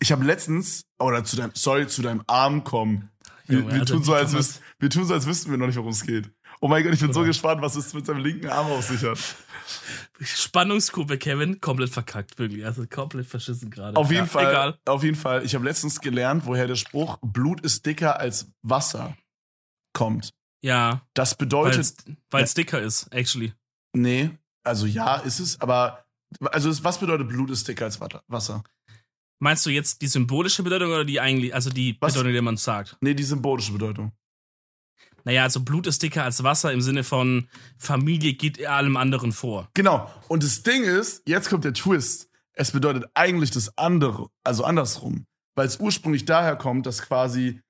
ich 0.00 0.12
habe 0.12 0.24
letztens, 0.24 0.84
oder 0.98 1.24
zu 1.24 1.36
deinem, 1.36 1.52
sorry, 1.54 1.86
zu 1.86 2.02
deinem 2.02 2.22
Arm 2.26 2.62
kommen. 2.62 3.10
Wir, 3.46 3.60
Junge, 3.60 3.72
wir, 3.74 3.86
tun 3.86 4.04
so, 4.04 4.12
als 4.14 4.34
wüs- 4.34 4.60
wir 4.78 4.90
tun 4.90 5.06
so, 5.06 5.14
als 5.14 5.24
wüssten 5.26 5.50
wir 5.50 5.56
noch 5.56 5.66
nicht, 5.66 5.76
worum 5.76 5.90
es 5.92 6.02
geht. 6.04 6.30
Oh 6.60 6.68
mein 6.68 6.84
Gott, 6.84 6.92
ich 6.92 7.00
bin 7.00 7.14
so 7.14 7.20
Oder? 7.20 7.28
gespannt, 7.28 7.62
was 7.62 7.74
es 7.76 7.94
mit 7.94 8.04
seinem 8.04 8.22
linken 8.22 8.48
Arm 8.50 8.66
auf 8.66 8.84
sich 8.86 9.02
hat. 9.02 9.18
Spannungskurve, 10.20 11.18
Kevin, 11.18 11.60
komplett 11.60 11.90
verkackt, 11.90 12.38
wirklich. 12.38 12.64
Also 12.64 12.86
komplett 12.86 13.26
verschissen 13.26 13.70
gerade. 13.70 13.96
Auf 13.96 14.10
jeden 14.10 14.24
Ja, 14.24 14.26
Fall, 14.26 14.48
Egal. 14.50 14.78
auf 14.86 15.02
jeden 15.02 15.16
Fall. 15.16 15.44
Ich 15.44 15.54
habe 15.54 15.64
letztens 15.64 16.00
gelernt, 16.00 16.44
woher 16.46 16.66
der 16.66 16.76
Spruch 16.76 17.18
Blut 17.22 17.60
ist 17.62 17.86
dicker 17.86 18.18
als 18.20 18.50
Wasser 18.62 19.16
kommt. 19.92 20.32
Ja, 20.62 21.06
Das 21.14 21.34
bedeutet, 21.36 21.94
weil 22.30 22.44
es 22.44 22.54
dicker 22.54 22.80
ist, 22.80 23.06
actually. 23.14 23.54
nee, 23.94 24.30
also 24.62 24.84
ja, 24.86 25.16
ist 25.16 25.40
es, 25.40 25.58
aber 25.60 26.04
also 26.52 26.84
was 26.84 26.98
bedeutet 27.00 27.28
Blut 27.28 27.50
ist 27.50 27.66
dicker 27.66 27.86
als 27.86 27.98
Wasser? 28.00 28.62
Meinst 29.42 29.64
du 29.64 29.70
jetzt 29.70 30.02
die 30.02 30.06
symbolische 30.06 30.62
Bedeutung 30.62 30.90
oder 30.90 31.06
die 31.06 31.18
eigentlich, 31.18 31.54
also 31.54 31.70
die 31.70 31.96
Was? 32.00 32.12
Bedeutung, 32.12 32.34
die 32.34 32.40
man 32.42 32.58
sagt? 32.58 32.98
Nee, 33.00 33.14
die 33.14 33.22
symbolische 33.22 33.72
Bedeutung. 33.72 34.12
Naja, 35.24 35.42
also 35.42 35.60
Blut 35.60 35.86
ist 35.86 36.02
dicker 36.02 36.24
als 36.24 36.42
Wasser 36.42 36.72
im 36.72 36.80
Sinne 36.80 37.04
von 37.04 37.48
Familie 37.78 38.34
geht 38.34 38.64
allem 38.66 38.96
anderen 38.96 39.32
vor. 39.32 39.68
Genau. 39.74 40.10
Und 40.28 40.42
das 40.42 40.62
Ding 40.62 40.84
ist, 40.84 41.22
jetzt 41.26 41.48
kommt 41.48 41.64
der 41.64 41.74
Twist. 41.74 42.28
Es 42.52 42.72
bedeutet 42.72 43.04
eigentlich 43.14 43.50
das 43.50 43.76
andere, 43.78 44.28
also 44.44 44.64
andersrum. 44.64 45.26
Weil 45.54 45.66
es 45.66 45.78
ursprünglich 45.78 46.24
daher 46.24 46.56
kommt, 46.56 46.86
dass 46.86 47.02
quasi 47.02 47.60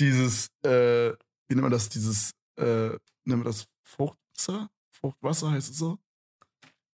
dieses, 0.00 0.48
äh, 0.64 1.10
wie 1.48 1.54
nennt 1.54 1.62
man 1.62 1.70
das, 1.70 1.88
dieses, 1.88 2.32
äh, 2.56 2.90
nennt 2.94 2.98
man 3.24 3.44
das 3.44 3.66
Fruchtwasser? 3.82 4.68
Fruchtwasser 4.90 5.50
heißt 5.50 5.70
es 5.70 5.78
so? 5.78 5.98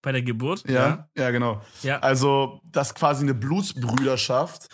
Bei 0.02 0.12
der 0.12 0.22
Geburt? 0.22 0.68
Ja, 0.70 1.10
ja, 1.18 1.32
genau. 1.32 1.62
Ja. 1.84 2.00
Also, 2.00 2.62
dass 2.64 2.96
quasi 2.96 3.24
eine 3.24 3.34
Blutsbrüderschaft 3.34 4.68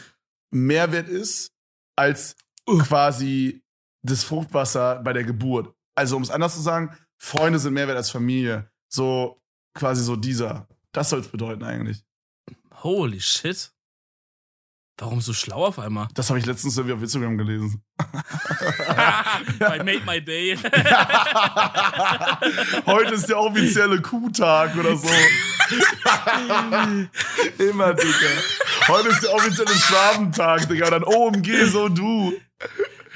Mehrwert 0.52 1.10
ist 1.10 1.52
als 1.96 2.36
quasi 2.66 3.63
das 4.04 4.24
Fruchtwasser 4.24 5.02
bei 5.04 5.14
der 5.14 5.24
Geburt. 5.24 5.74
Also, 5.96 6.16
um 6.16 6.24
es 6.24 6.30
anders 6.30 6.56
zu 6.56 6.62
sagen, 6.62 6.96
Freunde 7.18 7.60
sind 7.60 7.74
Mehrwert 7.74 7.98
als 7.98 8.10
Familie. 8.10 8.70
So 8.90 9.42
quasi 9.74 10.04
so 10.04 10.16
dieser. 10.16 10.68
Das 10.92 11.10
soll 11.10 11.22
es 11.22 11.28
bedeuten 11.28 11.64
eigentlich. 11.64 12.04
Holy 12.84 13.20
shit. 13.20 13.72
Warum 15.00 15.22
so 15.22 15.34
schlau 15.34 15.66
auf 15.66 15.80
einmal? 15.80 16.08
Das 16.14 16.30
habe 16.30 16.38
ich 16.38 16.46
letztens 16.46 16.78
irgendwie 16.78 16.94
auf 16.94 17.02
Instagram 17.02 17.36
gelesen. 17.38 17.84
I 18.00 19.80
made 19.80 20.04
my 20.06 20.24
day. 20.24 20.56
Heute 22.86 23.16
ist 23.16 23.28
der 23.28 23.40
offizielle 23.40 24.00
Kuhtag 24.04 24.76
oder 24.76 24.96
so. 24.96 25.08
Immer, 27.58 27.96
Digga. 27.96 28.30
Heute 28.88 29.10
ist 29.10 29.24
der 29.24 29.34
offizielle 29.34 29.76
Schwabentag, 29.76 30.68
Digga. 30.68 30.86
Und 30.86 30.92
dann 30.92 31.06
OMG, 31.06 31.66
so 31.66 31.90
du. 31.90 32.34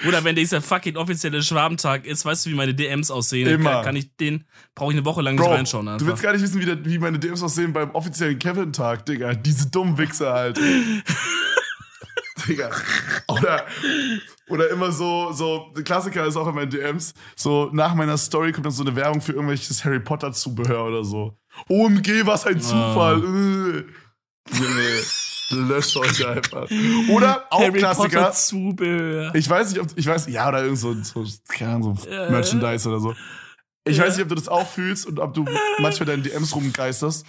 Oder 0.05 0.23
wenn 0.23 0.35
dieser 0.35 0.61
fucking 0.61 0.95
offizielle 0.95 1.41
Schwarmtag 1.41 2.05
ist, 2.05 2.25
weißt 2.25 2.45
du, 2.45 2.51
wie 2.51 2.55
meine 2.55 2.73
DMs 2.73 3.09
aussehen? 3.09 3.47
Immer. 3.47 3.71
Kann, 3.71 3.85
kann 3.85 3.95
ich 3.95 4.15
den, 4.17 4.45
brauche 4.75 4.91
ich 4.91 4.97
eine 4.97 5.05
Woche 5.05 5.21
lang 5.21 5.37
Bro, 5.37 5.45
nicht 5.45 5.57
reinschauen. 5.57 5.87
Einfach. 5.87 5.99
du 5.99 6.07
willst 6.07 6.23
gar 6.23 6.33
nicht 6.33 6.41
wissen, 6.41 6.61
wie, 6.61 6.65
der, 6.65 6.85
wie 6.85 6.99
meine 6.99 7.17
DMs 7.17 7.41
aussehen 7.41 7.73
beim 7.73 7.91
offiziellen 7.91 8.37
Kevin-Tag, 8.37 9.05
Digga. 9.05 9.33
Diese 9.33 9.69
dummen 9.69 9.97
Wichser 9.97 10.33
halt. 10.33 10.59
Digga. 12.47 12.69
Oder, 13.27 13.65
oder 14.47 14.69
immer 14.69 14.91
so, 14.91 15.31
so, 15.31 15.73
Klassiker 15.83 16.25
ist 16.25 16.37
auch 16.37 16.47
in 16.47 16.55
meinen 16.55 16.69
DMs, 16.69 17.13
so 17.35 17.69
nach 17.73 17.95
meiner 17.95 18.17
Story 18.17 18.51
kommt 18.51 18.65
dann 18.65 18.73
so 18.73 18.83
eine 18.83 18.95
Werbung 18.95 19.21
für 19.21 19.33
irgendwelches 19.33 19.83
Harry 19.83 19.99
Potter-Zubehör 19.99 20.85
oder 20.85 21.03
so. 21.03 21.37
OMG, 21.67 22.25
was 22.25 22.45
ein 22.45 22.61
Zufall. 22.61 23.23
Äh. 23.23 23.83
Löscht 25.49 25.95
euch 25.97 26.25
einfach. 26.25 26.69
Oder 27.09 27.45
auch 27.49 27.61
Harry 27.61 27.79
Klassiker. 27.79 28.19
Potter 28.19 28.31
Zubehör. 28.33 29.33
Ich 29.35 29.49
weiß 29.49 29.71
nicht, 29.71 29.79
ob, 29.81 29.87
ich 29.95 30.05
weiß, 30.05 30.27
ja, 30.27 30.47
oder 30.49 30.63
irgend 30.63 30.77
so, 30.79 30.93
so, 31.03 31.25
keine 31.47 31.83
so 31.83 31.95
Ja. 32.09 32.29
Merchandise 32.29 32.87
oder 32.89 32.99
so. 32.99 33.15
Ich 33.87 33.97
Ja. 33.97 34.03
weiß 34.05 34.15
nicht, 34.17 34.23
ob 34.23 34.29
du 34.29 34.35
das 34.35 34.49
auch 34.49 34.67
fühlst 34.67 35.05
und 35.05 35.19
ob 35.19 35.33
du 35.33 35.45
manchmal 35.79 36.05
deine 36.07 36.21
DMs 36.23 36.53
rumgeisterst. 36.53 37.25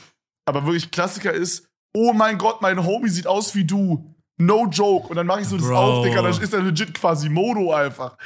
Aber 0.46 0.64
wirklich 0.64 0.90
Klassiker 0.90 1.32
ist, 1.32 1.68
oh 1.94 2.12
mein 2.12 2.38
Gott, 2.38 2.60
mein 2.62 2.84
Homie 2.84 3.08
sieht 3.08 3.26
aus 3.26 3.54
wie 3.54 3.64
du. 3.64 4.14
No 4.40 4.66
joke. 4.66 5.08
Und 5.08 5.16
dann 5.16 5.26
mache 5.26 5.40
ich 5.42 5.48
so 5.48 5.56
das 5.56 5.66
Bro. 5.66 5.76
auf, 5.76 6.04
Digga, 6.04 6.22
dann 6.22 6.30
ist 6.40 6.52
er 6.52 6.62
legit 6.62 6.94
quasi 6.94 7.28
Modo 7.28 7.72
einfach. 7.72 8.16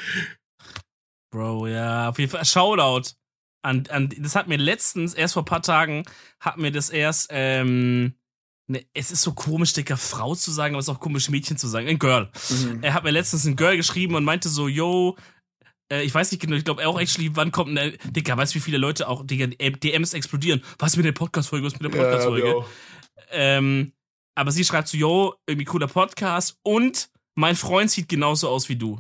Bro, 1.31 1.67
ja, 1.69 2.09
auf 2.11 2.19
jeden 2.19 2.31
Fall. 2.31 2.45
Shoutout. 2.45 3.11
An, 3.65 3.85
an, 3.91 4.13
das 4.19 4.35
hat 4.35 4.49
mir 4.49 4.57
letztens, 4.59 5.15
erst 5.15 5.35
vor 5.35 5.43
ein 5.43 5.47
paar 5.47 5.63
Tagen, 5.63 6.05
hat 6.41 6.59
mir 6.59 6.73
das 6.73 6.91
erst, 6.91 7.29
ähm, 7.31 8.15
ne, 8.69 8.85
es 8.95 9.11
ist 9.11 9.23
so 9.23 9.33
komisch, 9.33 9.73
Dicker, 9.73 9.97
Frau 9.97 10.35
zu 10.35 10.51
sagen, 10.51 10.75
aber 10.75 10.81
es 10.81 10.87
ist 10.89 10.95
auch 10.95 11.01
komisch, 11.01 11.29
Mädchen 11.29 11.57
zu 11.57 11.69
sagen. 11.69 11.89
Ein 11.89 11.99
Girl. 11.99 12.31
Er 12.83 12.95
hat 12.95 13.05
mir 13.05 13.11
letztens 13.11 13.45
ein 13.45 13.57
Girl 13.57 13.77
geschrieben 13.77 14.15
und 14.15 14.25
meinte 14.25 14.49
so, 14.49 14.69
yo, 14.69 15.17
äh, 15.93 16.03
ich 16.03 16.15
weiß 16.15 16.31
nicht 16.33 16.41
genau, 16.41 16.57
ich 16.57 16.65
glaube, 16.65 16.83
er 16.83 16.89
auch 16.89 17.01
actually, 17.01 17.35
wann 17.37 17.53
kommt 17.53 17.77
ein, 17.79 17.97
Dicker, 18.11 18.37
weißt 18.37 18.55
du, 18.55 18.57
wie 18.57 18.63
viele 18.63 18.79
Leute 18.79 19.09
auch, 19.09 19.25
Digga, 19.27 19.47
DMs 19.49 20.15
explodieren. 20.15 20.63
Was 20.79 20.97
mit 20.97 21.05
der 21.07 21.13
Podcast-Folge, 21.13 21.67
was 21.67 21.79
mit 21.79 21.83
der 21.83 21.99
Podcast-Folge? 21.99 22.49
ja. 22.49 22.65
Ähm, 23.31 23.93
aber 24.35 24.51
sie 24.51 24.65
schreibt 24.65 24.89
so, 24.89 24.97
yo, 24.97 25.35
irgendwie 25.47 25.65
cooler 25.67 25.89
Podcast 25.89 26.59
und 26.63 27.11
mein 27.35 27.57
Freund 27.57 27.91
sieht 27.91 28.09
genauso 28.09 28.49
aus 28.49 28.69
wie 28.69 28.77
du. 28.77 28.99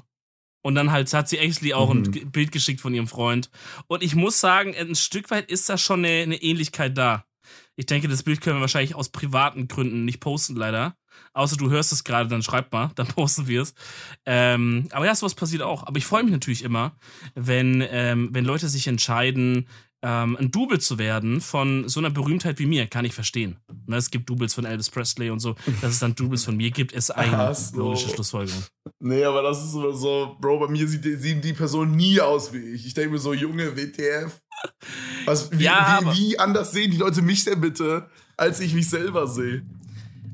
Und 0.64 0.74
dann 0.76 0.92
halt 0.92 1.12
hat 1.12 1.28
sie 1.28 1.38
actually 1.38 1.74
auch 1.74 1.90
ein 1.90 2.02
Mhm. 2.02 2.10
G- 2.12 2.24
Bild 2.24 2.52
geschickt 2.52 2.80
von 2.80 2.94
ihrem 2.94 3.08
Freund. 3.08 3.50
Und 3.88 4.02
ich 4.02 4.14
muss 4.14 4.38
sagen, 4.40 4.74
ein 4.76 4.94
Stück 4.94 5.30
weit 5.30 5.50
ist 5.50 5.68
da 5.68 5.76
schon 5.76 6.04
eine, 6.04 6.22
eine 6.22 6.36
Ähnlichkeit 6.42 6.96
da. 6.96 7.24
Ich 7.76 7.86
denke, 7.86 8.08
das 8.08 8.22
Bild 8.22 8.40
können 8.40 8.56
wir 8.56 8.60
wahrscheinlich 8.60 8.94
aus 8.94 9.08
privaten 9.08 9.68
Gründen 9.68 10.04
nicht 10.04 10.20
posten, 10.20 10.56
leider. 10.56 10.96
Außer 11.32 11.56
du 11.56 11.70
hörst 11.70 11.92
es 11.92 12.04
gerade, 12.04 12.28
dann 12.28 12.42
schreib 12.42 12.72
mal, 12.72 12.90
dann 12.94 13.06
posten 13.06 13.46
wir 13.46 13.62
es. 13.62 13.74
Ähm, 14.26 14.88
aber 14.92 15.06
ja, 15.06 15.14
sowas 15.14 15.34
passiert 15.34 15.62
auch. 15.62 15.86
Aber 15.86 15.96
ich 15.98 16.06
freue 16.06 16.22
mich 16.22 16.32
natürlich 16.32 16.62
immer, 16.62 16.96
wenn, 17.34 17.82
ähm, 17.88 18.28
wenn 18.32 18.44
Leute 18.44 18.68
sich 18.68 18.86
entscheiden, 18.86 19.68
ähm, 20.02 20.36
ein 20.36 20.50
Double 20.50 20.80
zu 20.80 20.98
werden 20.98 21.40
von 21.40 21.88
so 21.88 22.00
einer 22.00 22.10
Berühmtheit 22.10 22.58
wie 22.58 22.66
mir, 22.66 22.86
kann 22.86 23.04
ich 23.04 23.14
verstehen. 23.14 23.56
Ne, 23.86 23.96
es 23.96 24.10
gibt 24.10 24.28
Doubles 24.28 24.54
von 24.54 24.64
Elvis 24.64 24.90
Presley 24.90 25.30
und 25.30 25.38
so. 25.40 25.54
Dass 25.80 25.92
es 25.92 25.98
dann 26.00 26.14
Doubles 26.14 26.44
von 26.44 26.56
mir 26.56 26.70
gibt, 26.70 26.92
ist 26.92 27.10
eine 27.16 27.38
Ach 27.38 27.54
so. 27.54 27.76
logische 27.78 28.08
Schlussfolgerung. 28.10 28.62
Nee, 29.00 29.24
aber 29.24 29.42
das 29.42 29.64
ist 29.64 29.74
immer 29.74 29.92
so, 29.92 30.36
Bro, 30.40 30.60
bei 30.60 30.68
mir 30.68 30.86
sieht, 30.88 31.04
die- 31.04 31.16
sieht 31.16 31.44
die 31.44 31.52
Person 31.52 31.92
nie 31.96 32.20
aus 32.20 32.52
wie 32.52 32.58
ich. 32.58 32.86
Ich 32.86 32.94
denke 32.94 33.12
mir 33.12 33.18
so, 33.18 33.32
Junge, 33.32 33.76
WTF. 33.76 34.40
Was, 35.24 35.50
wie, 35.56 35.64
Ja, 35.64 36.00
wie, 36.02 36.18
wie 36.30 36.38
anders 36.38 36.72
sehen 36.72 36.90
die 36.90 36.96
Leute 36.96 37.22
mich 37.22 37.44
denn 37.44 37.60
bitte, 37.60 38.08
als 38.36 38.60
ich 38.60 38.74
mich 38.74 38.88
selber 38.90 39.26
sehe? 39.26 39.64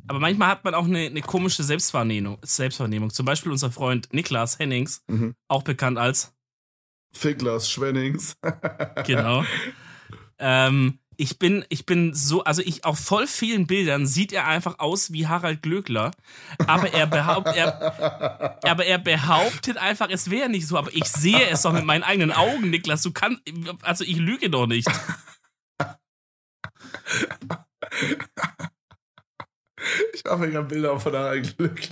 Aber 0.06 0.20
manchmal 0.20 0.48
hat 0.48 0.64
man 0.64 0.74
auch 0.74 0.86
eine, 0.86 1.00
eine 1.00 1.20
komische 1.20 1.62
Selbstwahrnehmung, 1.62 2.38
Selbstwahrnehmung. 2.42 3.10
Zum 3.10 3.26
Beispiel 3.26 3.52
unser 3.52 3.70
Freund 3.70 4.08
Niklas 4.12 4.58
Hennings, 4.58 5.02
Mhm. 5.08 5.34
auch 5.48 5.62
bekannt 5.62 5.98
als, 5.98 6.32
Ficklers, 7.18 7.70
Schwennings. 7.70 8.36
genau. 9.06 9.44
ähm, 10.38 10.98
ich 11.20 11.40
bin, 11.40 11.64
ich 11.68 11.84
bin 11.84 12.14
so, 12.14 12.44
also 12.44 12.62
ich, 12.62 12.84
auf 12.84 13.00
voll 13.00 13.26
vielen 13.26 13.66
Bildern 13.66 14.06
sieht 14.06 14.32
er 14.32 14.46
einfach 14.46 14.78
aus 14.78 15.12
wie 15.12 15.26
Harald 15.26 15.62
Glöckler, 15.62 16.12
aber 16.68 16.92
er 16.92 17.08
behauptet, 17.08 17.56
er, 17.56 18.60
aber 18.62 18.86
er 18.86 18.98
behauptet 18.98 19.78
einfach, 19.78 20.08
es 20.10 20.30
wäre 20.30 20.48
nicht 20.48 20.68
so, 20.68 20.78
aber 20.78 20.94
ich 20.94 21.06
sehe 21.06 21.48
es 21.48 21.62
doch 21.62 21.72
mit 21.72 21.84
meinen 21.84 22.04
eigenen 22.04 22.30
Augen, 22.30 22.70
Niklas, 22.70 23.02
du 23.02 23.12
kannst, 23.12 23.42
also 23.82 24.04
ich 24.04 24.16
lüge 24.16 24.48
doch 24.48 24.68
nicht. 24.68 24.86
Ich 30.12 30.24
mir 30.24 30.50
gerade 30.50 30.68
Bilder 30.68 31.00
von 31.00 31.12
der 31.12 31.40
Glück. 31.40 31.80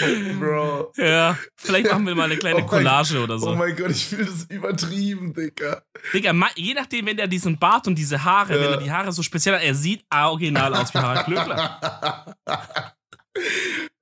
Bro. 0.38 0.92
Ja, 0.96 1.36
vielleicht 1.56 1.90
machen 1.90 2.06
wir 2.06 2.14
mal 2.14 2.24
eine 2.24 2.36
kleine 2.36 2.56
Oh 2.56 2.60
mein- 2.60 2.68
Collage 2.68 3.22
oder 3.22 3.38
so. 3.38 3.50
Oh 3.50 3.54
mein 3.54 3.74
Gott, 3.76 3.90
ich 3.90 4.06
fühle 4.06 4.24
das 4.26 4.44
übertrieben, 4.44 5.32
Digga. 5.34 5.82
Digga, 6.12 6.32
je 6.56 6.74
nachdem, 6.74 7.06
wenn 7.06 7.16
der 7.16 7.26
diesen 7.26 7.58
Bart 7.58 7.86
und 7.86 7.94
diese 7.96 8.22
Haare, 8.24 8.50
wenn 8.54 8.62
Ja. 8.62 8.70
er 8.72 8.76
die 8.78 8.90
Haare 8.90 9.12
so 9.12 9.22
speziell 9.22 9.54
hat, 9.56 9.62
er 9.62 9.74
sieht 9.74 10.04
original 10.12 10.74
aus 10.74 10.92
wie 10.94 10.98
Harald 10.98 11.26
Glöckler. 11.26 12.36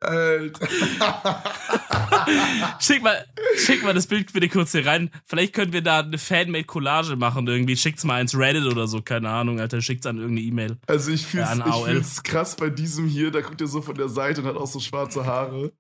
Alter. 0.01 0.69
Schick 2.81 3.03
mal, 3.03 3.25
schick 3.57 3.83
mal 3.83 3.95
das 3.95 4.07
Bild 4.07 4.33
bitte 4.33 4.49
kurz 4.49 4.73
hier 4.73 4.87
rein. 4.87 5.11
Vielleicht 5.27 5.53
können 5.53 5.73
wir 5.73 5.83
da 5.83 6.01
eine 6.01 6.19
Fanmade-Collage 6.19 7.17
machen 7.17 7.47
irgendwie. 7.47 7.77
Schickt's 7.77 8.05
mal 8.05 8.21
ins 8.21 8.37
Reddit 8.37 8.65
oder 8.65 8.87
so, 8.87 9.03
keine 9.03 9.29
Ahnung, 9.29 9.61
Alter. 9.61 9.81
Schickt's 9.81 10.07
an 10.07 10.17
irgendeine 10.17 10.47
E-Mail. 10.47 10.79
Also 10.87 11.13
ich 11.13 11.27
fühle 11.27 11.45
Ja, 11.45 11.51
an 11.51 11.65
ich 11.67 11.75
fühl's 11.75 12.23
krass 12.23 12.57
bei 12.57 12.71
diesem 12.71 13.07
hier, 13.07 13.31
da 13.31 13.41
guckt 13.41 13.61
er 13.61 13.67
so 13.67 13.83
von 13.83 13.95
der 13.95 14.09
Seite 14.09 14.41
und 14.41 14.49
hat 14.49 14.57
auch 14.57 14.67
so 14.67 14.81
schwarze 14.81 15.25
Haare. 15.27 15.73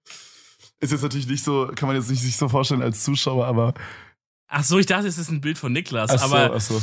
Ist 0.80 0.92
jetzt 0.92 1.02
natürlich 1.02 1.26
nicht 1.26 1.44
so, 1.44 1.70
kann 1.74 1.88
man 1.88 1.96
jetzt 1.96 2.10
nicht 2.10 2.22
sich 2.22 2.36
so 2.36 2.48
vorstellen 2.48 2.82
als 2.82 3.04
Zuschauer, 3.04 3.46
aber. 3.46 3.74
Ach 4.48 4.64
so, 4.64 4.78
ich 4.78 4.86
dachte, 4.86 5.06
es 5.06 5.18
ist 5.18 5.30
ein 5.30 5.40
Bild 5.40 5.58
von 5.58 5.72
Niklas. 5.72 6.10
Ach 6.10 6.18
so, 6.18 6.34
aber 6.34 6.56
ach 6.56 6.60
so. 6.60 6.80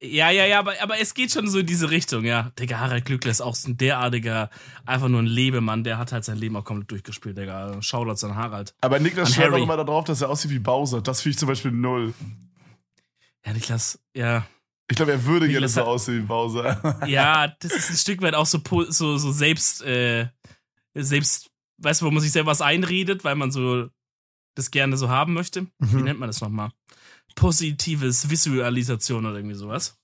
Ja, 0.00 0.30
ja, 0.30 0.46
ja, 0.46 0.58
aber, 0.60 0.74
aber 0.80 0.98
es 1.00 1.12
geht 1.14 1.32
schon 1.32 1.48
so 1.48 1.58
in 1.58 1.66
diese 1.66 1.90
Richtung, 1.90 2.24
ja. 2.24 2.50
Digga, 2.58 2.78
Harald 2.78 3.04
Glöckler 3.04 3.30
ist 3.30 3.40
auch 3.40 3.54
so 3.54 3.68
ein 3.70 3.76
derartiger, 3.76 4.48
einfach 4.86 5.08
nur 5.08 5.20
ein 5.22 5.26
Lebemann. 5.26 5.82
Der 5.84 5.98
hat 5.98 6.12
halt 6.12 6.24
sein 6.24 6.36
Leben 6.38 6.56
auch 6.56 6.64
komplett 6.64 6.90
durchgespielt, 6.90 7.36
Digga. 7.36 7.82
Shoutouts 7.82 8.22
an 8.24 8.36
Harald. 8.36 8.74
Aber 8.80 8.98
Niklas 9.00 9.34
schreibt 9.34 9.52
auch 9.54 9.58
immer 9.58 9.76
darauf, 9.76 10.04
dass 10.04 10.20
er 10.22 10.30
aussieht 10.30 10.50
wie 10.52 10.58
Bowser. 10.60 11.00
Das 11.02 11.20
fühle 11.22 11.32
ich 11.32 11.38
zum 11.38 11.48
Beispiel 11.48 11.72
null. 11.72 12.14
Ja, 13.44 13.52
Niklas, 13.52 13.98
ja. 14.14 14.46
Ich 14.90 14.96
glaube, 14.96 15.12
er 15.12 15.24
würde 15.24 15.46
gerne 15.46 15.66
Niklas 15.66 15.74
so 15.74 15.80
hat- 15.82 15.88
aussehen 15.88 16.22
wie 16.22 16.26
Bowser. 16.26 17.00
Ja, 17.06 17.48
das 17.60 17.72
ist 17.72 17.90
ein 17.90 17.96
Stück 17.96 18.22
weit 18.22 18.34
auch 18.34 18.46
so, 18.46 18.60
so, 18.88 19.18
so 19.18 19.32
selbst, 19.32 19.82
äh, 19.82 20.28
selbst, 20.94 21.50
weißt 21.78 22.00
du, 22.02 22.06
wo 22.06 22.10
man 22.10 22.22
sich 22.22 22.32
selber 22.32 22.50
was 22.50 22.60
einredet, 22.62 23.24
weil 23.24 23.34
man 23.34 23.50
so 23.50 23.88
das 24.54 24.70
gerne 24.70 24.96
so 24.96 25.08
haben 25.08 25.34
möchte. 25.34 25.66
Wie 25.78 25.96
Mhm. 25.96 26.04
nennt 26.04 26.18
man 26.20 26.28
das 26.28 26.40
nochmal? 26.40 26.70
Positives 27.38 28.28
Visualisation 28.28 29.24
oder 29.24 29.36
irgendwie 29.36 29.54
sowas. 29.54 29.96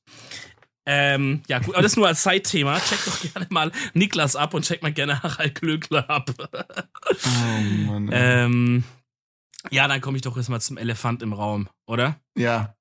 Ähm, 0.86 1.42
ja, 1.48 1.58
gut, 1.58 1.74
aber 1.74 1.82
das 1.82 1.96
nur 1.96 2.06
als 2.06 2.22
Zeitthema. 2.22 2.78
Check 2.78 3.04
doch 3.04 3.20
gerne 3.32 3.46
mal 3.50 3.72
Niklas 3.92 4.36
ab 4.36 4.54
und 4.54 4.64
check 4.64 4.82
mal 4.82 4.92
gerne 4.92 5.20
Harald 5.22 5.56
Klöckler 5.56 6.08
ab. 6.08 6.30
Oh 6.38 7.60
Mann. 7.86 8.10
ähm, 8.12 8.84
ja, 9.72 9.88
dann 9.88 10.00
komme 10.00 10.16
ich 10.16 10.22
doch 10.22 10.36
erstmal 10.36 10.60
zum 10.60 10.76
Elefant 10.76 11.22
im 11.22 11.32
Raum, 11.32 11.68
oder? 11.86 12.20
ja. 12.36 12.74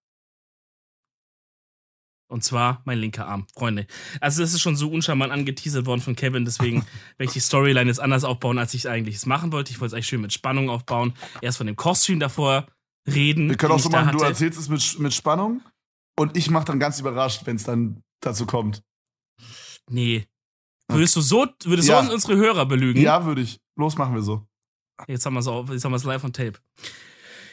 Und 2.29 2.43
zwar 2.43 2.81
mein 2.85 2.97
linker 2.97 3.27
Arm, 3.27 3.45
Freunde. 3.53 3.85
Also 4.19 4.41
das 4.41 4.53
ist 4.53 4.61
schon 4.61 4.75
so 4.75 4.89
uncharmant 4.89 5.31
angeteasert 5.31 5.85
worden 5.85 6.01
von 6.01 6.15
Kevin, 6.15 6.45
deswegen 6.45 6.81
werde 7.17 7.29
ich 7.29 7.33
die 7.33 7.39
Storyline 7.39 7.87
jetzt 7.87 7.99
anders 7.99 8.23
aufbauen, 8.23 8.57
als 8.57 8.73
ich 8.73 8.85
es 8.85 8.85
eigentlich 8.87 9.23
machen 9.27 9.51
wollte. 9.51 9.71
Ich 9.71 9.79
wollte 9.79 9.91
es 9.91 9.93
eigentlich 9.93 10.07
schön 10.07 10.21
mit 10.21 10.33
Spannung 10.33 10.71
aufbauen. 10.71 11.13
Erst 11.41 11.59
von 11.59 11.67
dem 11.67 11.75
Kostüm 11.75 12.19
davor 12.19 12.65
reden. 13.07 13.49
Wir 13.49 13.57
können 13.57 13.73
auch 13.73 13.79
so 13.79 13.89
machen, 13.89 14.17
du 14.17 14.23
erzählst 14.23 14.59
es 14.59 14.69
mit, 14.69 14.99
mit 14.99 15.13
Spannung 15.13 15.61
und 16.19 16.37
ich 16.37 16.49
mache 16.49 16.65
dann 16.65 16.79
ganz 16.79 16.99
überrascht, 16.99 17.41
wenn 17.45 17.55
es 17.55 17.63
dann 17.63 18.01
dazu 18.21 18.45
kommt. 18.45 18.81
Nee. 19.89 20.25
Würdest 20.87 21.15
du 21.15 21.21
so, 21.21 21.47
würdest 21.63 21.89
Ja. 21.89 22.03
so 22.03 22.13
unsere 22.13 22.35
Hörer 22.37 22.65
belügen? 22.65 23.01
Ja, 23.01 23.25
würde 23.25 23.41
ich. 23.41 23.59
Los, 23.75 23.97
machen 23.97 24.13
wir 24.15 24.21
so. 24.21 24.45
Jetzt 25.07 25.25
haben 25.25 25.33
wir 25.33 25.39
es 25.39 25.47
auf, 25.47 25.69
jetzt 25.71 25.83
haben 25.85 25.91
wir 25.91 25.97
es 25.97 26.03
live 26.03 26.23
on 26.23 26.33
tape. 26.33 26.53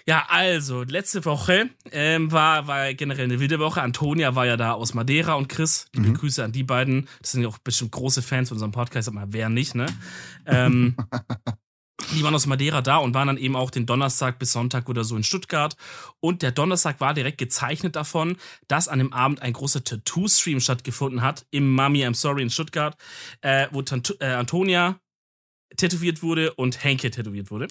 Ja, 0.07 0.27
also, 0.29 0.83
letzte 0.83 1.25
Woche 1.25 1.71
ähm, 1.93 2.33
war, 2.33 2.67
war 2.67 2.93
generell 2.95 3.25
eine 3.25 3.39
wilde 3.39 3.59
Woche. 3.59 3.83
Antonia 3.83 4.35
war 4.35 4.47
ja 4.47 4.57
da 4.57 4.73
aus 4.73 4.95
Madeira 4.95 5.35
und 5.35 5.49
Chris. 5.49 5.87
Liebe 5.95 6.09
Mhm. 6.09 6.15
Grüße 6.15 6.43
an 6.43 6.53
die 6.53 6.65
beiden. 6.65 7.07
Das 7.21 7.33
sind 7.33 7.43
ja 7.43 7.49
auch 7.49 7.59
bestimmt 7.59 7.93
große 7.93 8.23
Fans 8.23 8.49
von 8.49 8.57
unserem 8.57 8.73
Podcast, 8.73 9.09
aber 9.09 9.25
wer 9.29 9.49
nicht, 9.51 9.75
ne? 9.75 9.87
Ähm, 10.47 10.97
die 12.13 12.23
waren 12.23 12.35
aus 12.35 12.47
Madeira 12.47 12.83
da 12.83 12.97
und 12.97 13.15
waren 13.15 13.29
dann 13.29 13.37
eben 13.37 13.57
auch 13.57 13.71
den 13.71 13.87
Donnerstag 13.87 14.39
bis 14.39 14.53
Sonntag 14.53 14.89
oder 14.89 15.05
so 15.05 15.17
in 15.17 15.23
Stuttgart. 15.23 15.77
Und 16.21 16.43
der 16.43 16.53
Donnerstag 16.53 17.01
war 17.01 17.15
direkt 17.15 17.39
gezeichnet 17.39 17.97
davon, 17.97 18.37
dass 18.69 18.89
an 18.89 18.99
dem 18.99 19.13
Abend 19.13 19.43
ein 19.43 19.53
großer 19.53 19.85
Tattoo-Stream 19.85 20.61
stattgefunden 20.61 21.23
hat 21.23 21.47
im 21.51 21.73
Mami 21.73 22.05
I'm 22.05 22.15
Sorry 22.15 22.43
in 22.43 22.51
Stuttgart, 22.51 22.97
äh, 23.43 23.69
wo 23.71 23.83
Tant 23.83 24.17
äh, 24.21 24.27
Antonia 24.27 25.01
tätowiert 25.77 26.23
wurde 26.23 26.53
und 26.55 26.83
Henke 26.83 27.11
tätowiert 27.11 27.51
wurde. 27.51 27.69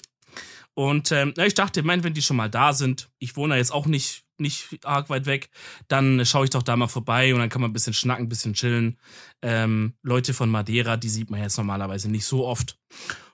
Und 0.74 1.12
ähm, 1.12 1.34
ich 1.36 1.54
dachte, 1.54 1.82
mein, 1.82 2.04
wenn 2.04 2.14
die 2.14 2.22
schon 2.22 2.36
mal 2.36 2.48
da 2.48 2.72
sind, 2.72 3.10
ich 3.18 3.36
wohne 3.36 3.56
jetzt 3.56 3.72
auch 3.72 3.86
nicht, 3.86 4.24
nicht 4.38 4.78
arg 4.84 5.10
weit 5.10 5.26
weg, 5.26 5.50
dann 5.88 6.24
schaue 6.24 6.44
ich 6.44 6.50
doch 6.50 6.62
da 6.62 6.76
mal 6.76 6.88
vorbei 6.88 7.34
und 7.34 7.40
dann 7.40 7.48
kann 7.48 7.60
man 7.60 7.70
ein 7.70 7.74
bisschen 7.74 7.92
schnacken, 7.92 8.26
ein 8.26 8.28
bisschen 8.28 8.54
chillen. 8.54 8.98
Ähm, 9.42 9.94
Leute 10.02 10.32
von 10.32 10.48
Madeira, 10.48 10.96
die 10.96 11.08
sieht 11.08 11.30
man 11.30 11.42
jetzt 11.42 11.58
normalerweise 11.58 12.10
nicht 12.10 12.24
so 12.24 12.46
oft. 12.46 12.78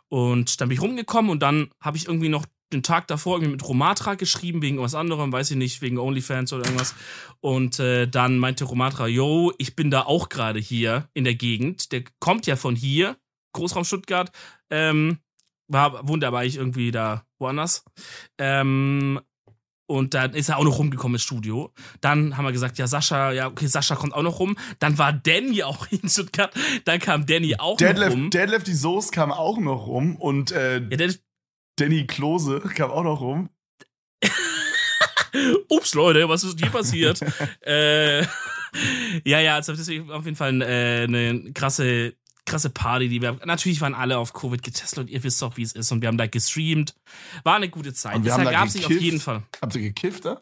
Und 0.09 0.61
dann 0.61 0.69
bin 0.69 0.77
ich 0.77 0.83
rumgekommen 0.83 1.31
und 1.31 1.43
dann 1.43 1.71
habe 1.81 1.97
ich 1.97 2.07
irgendwie 2.07 2.29
noch 2.29 2.47
den 2.73 2.83
Tag 2.83 3.07
davor 3.07 3.37
irgendwie 3.37 3.53
mit 3.53 3.69
Romatra 3.69 4.15
geschrieben, 4.15 4.63
wegen 4.63 4.79
was 4.79 4.95
anderem, 4.95 5.33
weiß 5.33 5.53
ich 5.53 5.57
nicht, 5.57 5.83
wegen 5.83 5.99
OnlyFans 5.99 6.53
oder 6.53 6.65
irgendwas. 6.65 6.95
Und 7.41 7.79
äh, 7.79 8.09
dann 8.09 8.39
meinte 8.39 8.65
Romatra, 8.65 9.07
yo, 9.07 9.53
ich 9.59 9.77
bin 9.77 9.91
da 9.91 10.03
auch 10.03 10.29
gerade 10.29 10.59
hier 10.59 11.09
in 11.15 11.25
der 11.25 11.35
Gegend. 11.35 11.93
Der 11.93 12.03
kommt 12.19 12.47
ja 12.47 12.57
von 12.57 12.75
hier, 12.75 13.17
Großraum 13.53 13.85
Stuttgart. 13.85 14.33
Ähm, 14.71 15.19
war, 15.69 16.07
wohnt 16.07 16.25
aber 16.25 16.41
eigentlich 16.41 16.57
irgendwie 16.57 16.91
da 16.91 17.25
woanders. 17.39 17.85
Ähm, 18.39 19.21
und 19.87 20.15
dann 20.15 20.35
ist 20.35 20.49
er 20.49 20.59
auch 20.59 20.65
noch 20.65 20.79
rumgekommen 20.79 21.15
ins 21.15 21.23
Studio. 21.23 21.73
Dann 22.01 22.37
haben 22.37 22.45
wir 22.45 22.53
gesagt, 22.53 22.79
ja, 22.79 22.87
Sascha, 22.87 23.33
ja, 23.33 23.47
okay, 23.47 23.67
Sascha 23.67 23.95
kommt 23.95 24.15
auch 24.15 24.23
noch 24.23 24.41
rum. 24.41 24.57
Dann 24.79 24.99
war 24.99 25.13
Danny 25.13 25.63
auch 25.63 25.87
in 25.91 26.09
Stuttgart. 26.09 26.53
Dann 26.85 26.99
kam 26.99 27.27
Danny 27.27 27.57
auch 27.59 27.77
Deadlift, 27.77 28.11
noch 28.11 28.17
rum. 28.17 28.31
Deadlift 28.31 28.67
die 28.67 28.75
Soße 28.75 29.11
kam 29.13 29.33
auch 29.33 29.59
noch 29.59 29.87
rum 29.87 30.17
und 30.17 30.53
äh, 30.53 30.79
Ja, 30.79 31.13
Danny 31.77 32.07
Klose 32.07 32.61
kam 32.61 32.91
auch 32.91 33.05
noch 33.05 33.21
rum. 33.21 33.51
Ups, 35.69 35.95
Leute, 35.95 36.29
was 36.29 36.45
ist 36.45 36.59
hier 36.59 36.71
passiert? 36.71 37.21
äh, 37.61 38.23
ja, 39.25 39.41
ja, 39.41 39.55
also 39.57 39.75
deswegen 39.75 40.11
auf 40.11 40.25
jeden 40.25 40.37
Fall 40.37 40.61
äh, 40.63 41.05
eine 41.05 41.53
krasse, 41.53 42.15
krasse 42.47 42.71
Party, 42.71 43.09
die 43.09 43.21
wir. 43.21 43.39
Natürlich 43.45 43.81
waren 43.81 43.95
alle 43.95 44.19
auf 44.19 44.33
Covid 44.33 44.63
getestet 44.63 44.99
und 44.99 45.11
ihr 45.11 45.23
wisst 45.23 45.43
doch, 45.43 45.57
wie 45.57 45.63
es 45.63 45.73
ist. 45.73 45.93
Und 45.93 46.01
wir 46.01 46.09
haben 46.09 46.17
da 46.17 46.27
gestreamt. 46.27 46.95
War 47.45 47.57
eine 47.57 47.69
gute 47.69 47.93
Zeit. 47.93 48.17
Und 48.17 48.25
wir 48.25 48.33
sich 48.69 48.87
auf 48.87 48.91
jeden 48.91 49.21
Fall. 49.21 49.43
Habt 49.61 49.75
ihr 49.75 49.83
gekifft, 49.83 50.25
da? 50.25 50.41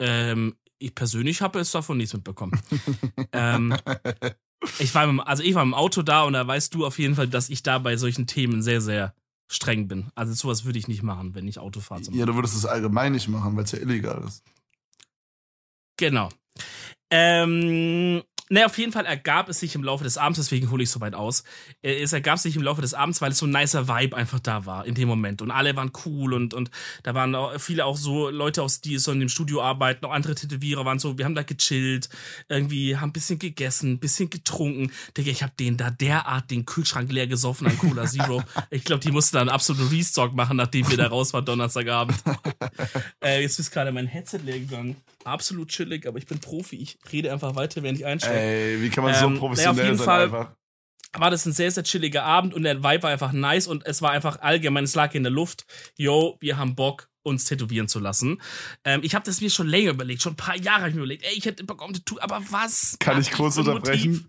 Ähm, 0.00 0.56
ich 0.78 0.94
persönlich 0.94 1.40
habe 1.40 1.60
es 1.60 1.70
davon 1.70 1.98
nichts 1.98 2.14
mitbekommen. 2.14 2.60
ähm, 3.32 3.76
ich 4.78 4.94
war 4.94 5.04
im, 5.04 5.20
also 5.20 5.42
ich 5.42 5.54
war 5.54 5.62
im 5.62 5.74
Auto 5.74 6.02
da 6.02 6.22
und 6.24 6.32
da 6.32 6.46
weißt 6.46 6.74
du 6.74 6.84
auf 6.84 6.98
jeden 6.98 7.14
Fall, 7.14 7.28
dass 7.28 7.48
ich 7.48 7.62
da 7.62 7.78
bei 7.78 7.96
solchen 7.96 8.26
Themen 8.26 8.62
sehr, 8.62 8.80
sehr 8.80 9.14
streng 9.48 9.88
bin. 9.88 10.10
Also 10.14 10.32
sowas 10.32 10.64
würde 10.64 10.78
ich 10.78 10.88
nicht 10.88 11.02
machen, 11.02 11.34
wenn 11.34 11.46
ich 11.46 11.58
Auto 11.58 11.80
fahre. 11.80 12.02
Ja, 12.10 12.26
du 12.26 12.34
würdest 12.34 12.56
es 12.56 12.66
allgemein 12.66 13.12
nicht 13.12 13.28
machen, 13.28 13.56
weil 13.56 13.64
es 13.64 13.72
ja 13.72 13.78
illegal 13.78 14.24
ist. 14.26 14.42
Genau. 15.96 16.28
Ähm, 17.10 18.22
ne, 18.50 18.66
auf 18.66 18.78
jeden 18.78 18.92
Fall 18.92 19.06
ergab 19.06 19.48
es 19.48 19.60
sich 19.60 19.74
im 19.74 19.82
Laufe 19.82 20.04
des 20.04 20.18
Abends, 20.18 20.38
deswegen 20.38 20.70
hole 20.70 20.82
ich 20.82 20.90
so 20.90 21.00
weit 21.00 21.14
aus. 21.14 21.44
Äh, 21.82 22.02
Es 22.02 22.12
ergab 22.12 22.38
sich 22.38 22.56
im 22.56 22.62
Laufe 22.62 22.80
des 22.80 22.94
Abends, 22.94 23.20
weil 23.20 23.32
es 23.32 23.38
so 23.38 23.46
ein 23.46 23.50
nicer 23.50 23.88
Vibe 23.88 24.16
einfach 24.16 24.40
da 24.40 24.66
war 24.66 24.86
in 24.86 24.94
dem 24.94 25.08
Moment. 25.08 25.42
Und 25.42 25.50
alle 25.50 25.74
waren 25.76 25.92
cool 26.04 26.34
und, 26.34 26.54
und 26.54 26.70
da 27.02 27.14
waren 27.14 27.34
auch 27.34 27.58
viele 27.58 27.84
auch 27.84 27.96
so 27.96 28.28
Leute 28.30 28.62
aus, 28.62 28.80
die 28.80 28.98
so 28.98 29.12
in 29.12 29.20
dem 29.20 29.28
Studio 29.28 29.62
arbeiten, 29.62 30.04
auch 30.04 30.12
andere 30.12 30.34
Tätowierer 30.34 30.84
waren 30.84 30.98
so, 30.98 31.18
wir 31.18 31.24
haben 31.24 31.34
da 31.34 31.42
gechillt, 31.42 32.08
irgendwie 32.48 32.96
haben 32.96 33.10
ein 33.10 33.12
bisschen 33.12 33.38
gegessen, 33.38 33.92
ein 33.92 33.98
bisschen 33.98 34.30
getrunken. 34.30 34.92
Digga, 35.16 35.30
ich 35.30 35.42
habe 35.42 35.52
den 35.58 35.76
da 35.76 35.90
derart 35.90 36.50
den 36.50 36.66
Kühlschrank 36.66 37.10
leer 37.10 37.26
gesoffen 37.26 37.66
an 37.66 37.78
Cola 37.78 38.06
Zero. 38.06 38.42
ich 38.70 38.84
glaube, 38.84 39.00
die 39.00 39.10
mussten 39.12 39.36
da 39.36 39.40
einen 39.40 39.50
absoluten 39.50 39.88
Restock 39.88 40.34
machen, 40.34 40.56
nachdem 40.56 40.88
wir 40.88 40.96
da 40.96 41.06
raus 41.06 41.32
waren 41.32 41.44
Donnerstagabend. 41.44 42.22
äh, 43.22 43.40
jetzt 43.40 43.58
ist 43.58 43.70
gerade 43.70 43.92
mein 43.92 44.06
Headset 44.06 44.38
leer 44.44 44.58
gegangen. 44.58 44.96
Absolut 45.24 45.68
chillig, 45.68 46.06
aber 46.06 46.18
ich 46.18 46.26
bin 46.26 46.38
Profi. 46.40 46.76
Ich 46.76 46.98
rede 47.12 47.32
einfach 47.32 47.54
weiter, 47.56 47.82
während 47.82 47.98
ich 47.98 48.06
einsteige. 48.06 48.38
Ey, 48.38 48.82
wie 48.82 48.90
kann 48.90 49.04
man 49.04 49.14
Ähm, 49.14 49.20
so 49.20 49.26
naja, 49.26 49.34
auf 49.34 49.40
professionell 49.40 49.84
jeden 49.86 49.96
sein 49.98 50.04
Fall- 50.06 50.22
einfach? 50.24 50.54
war 51.16 51.30
das 51.30 51.46
ein 51.46 51.52
sehr, 51.52 51.70
sehr 51.70 51.84
chilliger 51.84 52.24
Abend 52.24 52.54
und 52.54 52.64
der 52.64 52.82
Vibe 52.82 53.04
war 53.04 53.10
einfach 53.10 53.30
nice 53.32 53.68
und 53.68 53.86
es 53.86 54.02
war 54.02 54.10
einfach 54.10 54.40
allgemein, 54.40 54.82
es 54.82 54.96
lag 54.96 55.14
in 55.14 55.22
der 55.22 55.30
Luft. 55.30 55.64
Yo, 55.96 56.36
wir 56.40 56.56
haben 56.56 56.74
Bock, 56.74 57.08
uns 57.22 57.44
tätowieren 57.44 57.86
zu 57.86 58.00
lassen. 58.00 58.42
Ähm, 58.84 59.00
ich 59.04 59.14
habe 59.14 59.24
das 59.24 59.40
mir 59.40 59.48
schon 59.48 59.68
länger 59.68 59.90
überlegt, 59.90 60.22
schon 60.22 60.32
ein 60.32 60.36
paar 60.36 60.56
Jahre 60.56 60.80
habe 60.80 60.88
ich 60.88 60.94
mir 60.96 61.02
überlegt, 61.02 61.22
ey, 61.24 61.34
ich 61.36 61.44
hätte 61.46 61.62
Bock 61.64 61.80
auf 61.82 61.88
ein 61.88 61.94
Tattoo, 61.94 62.18
aber 62.20 62.42
was? 62.50 62.96
Kann 62.98 63.20
ich 63.20 63.30
kurz 63.30 63.56
unterbrechen? 63.56 64.28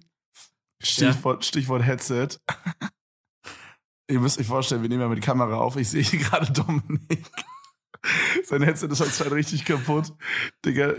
Stichwort, 0.81 1.43
Stichwort 1.43 1.83
Headset. 1.83 2.37
Ihr 4.07 4.19
müsst 4.19 4.39
euch 4.39 4.45
vorstellen, 4.45 4.83
wir 4.83 4.89
nehmen 4.89 5.01
ja 5.01 5.07
mit 5.07 5.23
Kamera 5.23 5.55
auf. 5.57 5.77
Ich 5.77 5.89
sehe 5.89 6.03
hier 6.03 6.19
gerade 6.29 6.51
Dominik. 6.53 7.25
Sein 8.43 8.61
Headset 8.63 8.87
ist 8.87 9.01
anscheinend 9.01 9.33
richtig 9.33 9.65
kaputt. 9.65 10.13
Digga, 10.65 10.93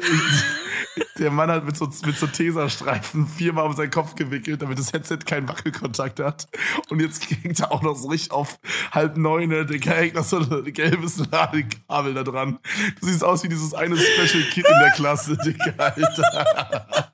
der 1.19 1.31
Mann 1.31 1.51
hat 1.51 1.65
mit 1.65 1.77
so, 1.77 1.91
mit 2.05 2.17
so 2.17 2.27
Tesastreifen 2.27 3.27
viermal 3.27 3.67
um 3.67 3.75
seinen 3.75 3.91
Kopf 3.91 4.15
gewickelt, 4.15 4.63
damit 4.63 4.79
das 4.79 4.93
Headset 4.93 5.19
keinen 5.25 5.49
Wackelkontakt 5.49 6.21
hat. 6.21 6.47
Und 6.89 7.01
jetzt 7.01 7.29
hängt 7.31 7.61
er 7.61 7.73
auch 7.73 7.83
noch 7.83 7.97
so 7.97 8.09
richtig 8.09 8.33
auf 8.33 8.59
halb 8.93 9.17
neune. 9.17 9.67
Digga, 9.67 9.93
hängt 9.93 10.15
noch 10.15 10.25
so 10.25 10.39
ein 10.39 10.73
gelbes 10.73 11.19
Ladekabel 11.31 12.15
da 12.15 12.23
dran. 12.23 12.59
Du 13.01 13.07
siehst 13.07 13.25
aus 13.25 13.45
wie 13.45 13.49
dieses 13.49 13.75
eine 13.75 13.97
Special 13.97 14.43
Kid 14.45 14.67
in 14.67 14.79
der 14.79 14.91
Klasse, 14.93 15.37
Digga, 15.45 15.73
Alter. 15.77 17.13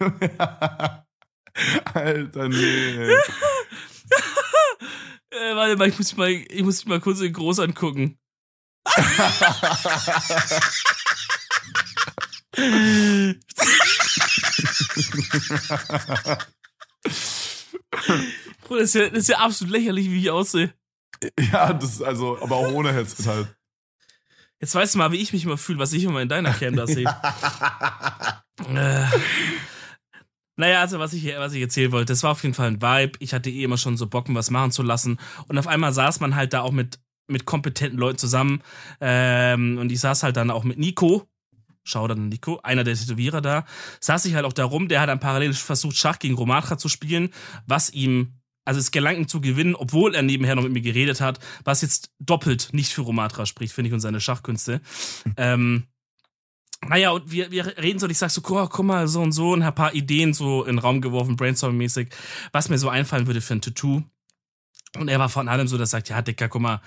Alter, 1.94 2.48
nee. 2.48 3.12
Äh, 5.30 5.54
warte 5.54 5.76
mal, 5.76 5.88
ich 5.88 5.98
muss 5.98 6.12
mich 6.12 6.18
mal, 6.18 6.30
ich 6.30 6.62
muss 6.62 6.84
mich 6.84 6.88
mal 6.88 7.00
kurz 7.00 7.20
in 7.20 7.32
groß 7.32 7.60
angucken. 7.60 8.18
Bruder, 18.62 18.80
das 18.80 18.88
ist, 18.88 18.94
ja, 18.94 19.08
das 19.08 19.18
ist 19.18 19.28
ja 19.28 19.38
absolut 19.38 19.72
lächerlich, 19.72 20.10
wie 20.10 20.20
ich 20.20 20.30
aussehe. 20.30 20.72
Ja, 21.52 21.72
das 21.72 21.94
ist 21.94 22.02
also, 22.02 22.40
aber 22.42 22.56
auch 22.56 22.72
ohne 22.72 22.92
Headset 22.92 23.26
halt. 23.26 23.54
Jetzt 24.60 24.74
weißt 24.74 24.94
du 24.94 24.98
mal, 24.98 25.12
wie 25.12 25.18
ich 25.18 25.32
mich 25.32 25.44
immer 25.44 25.56
fühle, 25.56 25.78
was 25.78 25.92
ich 25.92 26.02
immer 26.04 26.20
in 26.20 26.28
deiner 26.28 26.52
Cam 26.52 26.74
da 26.74 26.86
sehe. 26.86 27.06
äh. 28.74 29.06
Naja, 30.56 30.80
also 30.80 30.98
was 30.98 31.12
ich, 31.12 31.24
was 31.36 31.52
ich 31.52 31.62
erzählen 31.62 31.92
wollte, 31.92 32.12
das 32.12 32.24
war 32.24 32.32
auf 32.32 32.42
jeden 32.42 32.54
Fall 32.54 32.66
ein 32.66 32.82
Vibe. 32.82 33.12
Ich 33.20 33.32
hatte 33.32 33.48
eh 33.50 33.62
immer 33.62 33.78
schon 33.78 33.96
so 33.96 34.08
Bock, 34.08 34.26
was 34.30 34.50
machen 34.50 34.72
zu 34.72 34.82
lassen. 34.82 35.20
Und 35.46 35.56
auf 35.56 35.68
einmal 35.68 35.92
saß 35.92 36.18
man 36.18 36.34
halt 36.34 36.52
da 36.52 36.62
auch 36.62 36.72
mit, 36.72 36.98
mit 37.28 37.44
kompetenten 37.44 37.98
Leuten 37.98 38.18
zusammen. 38.18 38.62
Ähm, 39.00 39.78
und 39.78 39.92
ich 39.92 40.00
saß 40.00 40.22
halt 40.22 40.36
dann 40.36 40.50
auch 40.50 40.64
mit 40.64 40.78
Nico. 40.78 41.28
Schau 41.84 42.06
dann 42.06 42.28
Nico, 42.28 42.60
einer 42.62 42.84
der 42.84 42.96
Tätowierer 42.96 43.40
da. 43.40 43.64
Saß 44.00 44.24
ich 44.26 44.34
halt 44.34 44.44
auch 44.44 44.52
da 44.52 44.64
rum. 44.64 44.88
Der 44.88 45.00
hat 45.00 45.08
dann 45.08 45.20
parallel 45.20 45.52
versucht, 45.54 45.96
Schach 45.96 46.18
gegen 46.18 46.34
Romatra 46.34 46.76
zu 46.76 46.88
spielen, 46.88 47.30
was 47.66 47.90
ihm 47.90 48.34
also 48.64 48.80
es 48.80 48.90
gelang 48.90 49.16
ihm 49.16 49.28
zu 49.28 49.40
gewinnen, 49.40 49.74
obwohl 49.74 50.14
er 50.14 50.20
nebenher 50.20 50.54
noch 50.54 50.62
mit 50.62 50.72
mir 50.72 50.82
geredet 50.82 51.22
hat, 51.22 51.38
was 51.64 51.80
jetzt 51.80 52.10
doppelt 52.20 52.68
nicht 52.72 52.92
für 52.92 53.00
Romatra 53.00 53.46
spricht, 53.46 53.72
finde 53.72 53.88
ich, 53.88 53.94
und 53.94 54.00
seine 54.00 54.20
Schachkünste. 54.20 54.82
ähm, 55.38 55.84
naja, 56.86 57.10
und 57.10 57.30
wir, 57.32 57.50
wir 57.50 57.78
reden 57.78 57.98
so, 57.98 58.04
und 58.04 58.10
ich 58.10 58.18
sag 58.18 58.30
so, 58.30 58.42
oh, 58.44 58.66
guck 58.66 58.84
mal, 58.84 59.08
so 59.08 59.22
und 59.22 59.32
so, 59.32 59.52
und 59.52 59.64
hab 59.64 59.74
ein 59.74 59.82
paar 59.82 59.94
Ideen 59.94 60.34
so 60.34 60.64
in 60.64 60.76
den 60.76 60.78
Raum 60.78 61.00
geworfen, 61.00 61.36
brainstorming-mäßig, 61.36 62.08
was 62.52 62.68
mir 62.68 62.76
so 62.76 62.90
einfallen 62.90 63.26
würde 63.26 63.40
für 63.40 63.54
ein 63.54 63.62
Tattoo. 63.62 64.02
Und 64.98 65.08
er 65.08 65.18
war 65.18 65.30
von 65.30 65.48
allem 65.48 65.66
so, 65.66 65.78
dass 65.78 65.88
er 65.88 65.98
sagt, 65.98 66.10
ja, 66.10 66.20
Dicker, 66.20 66.48
guck 66.48 66.60
mal, 66.60 66.82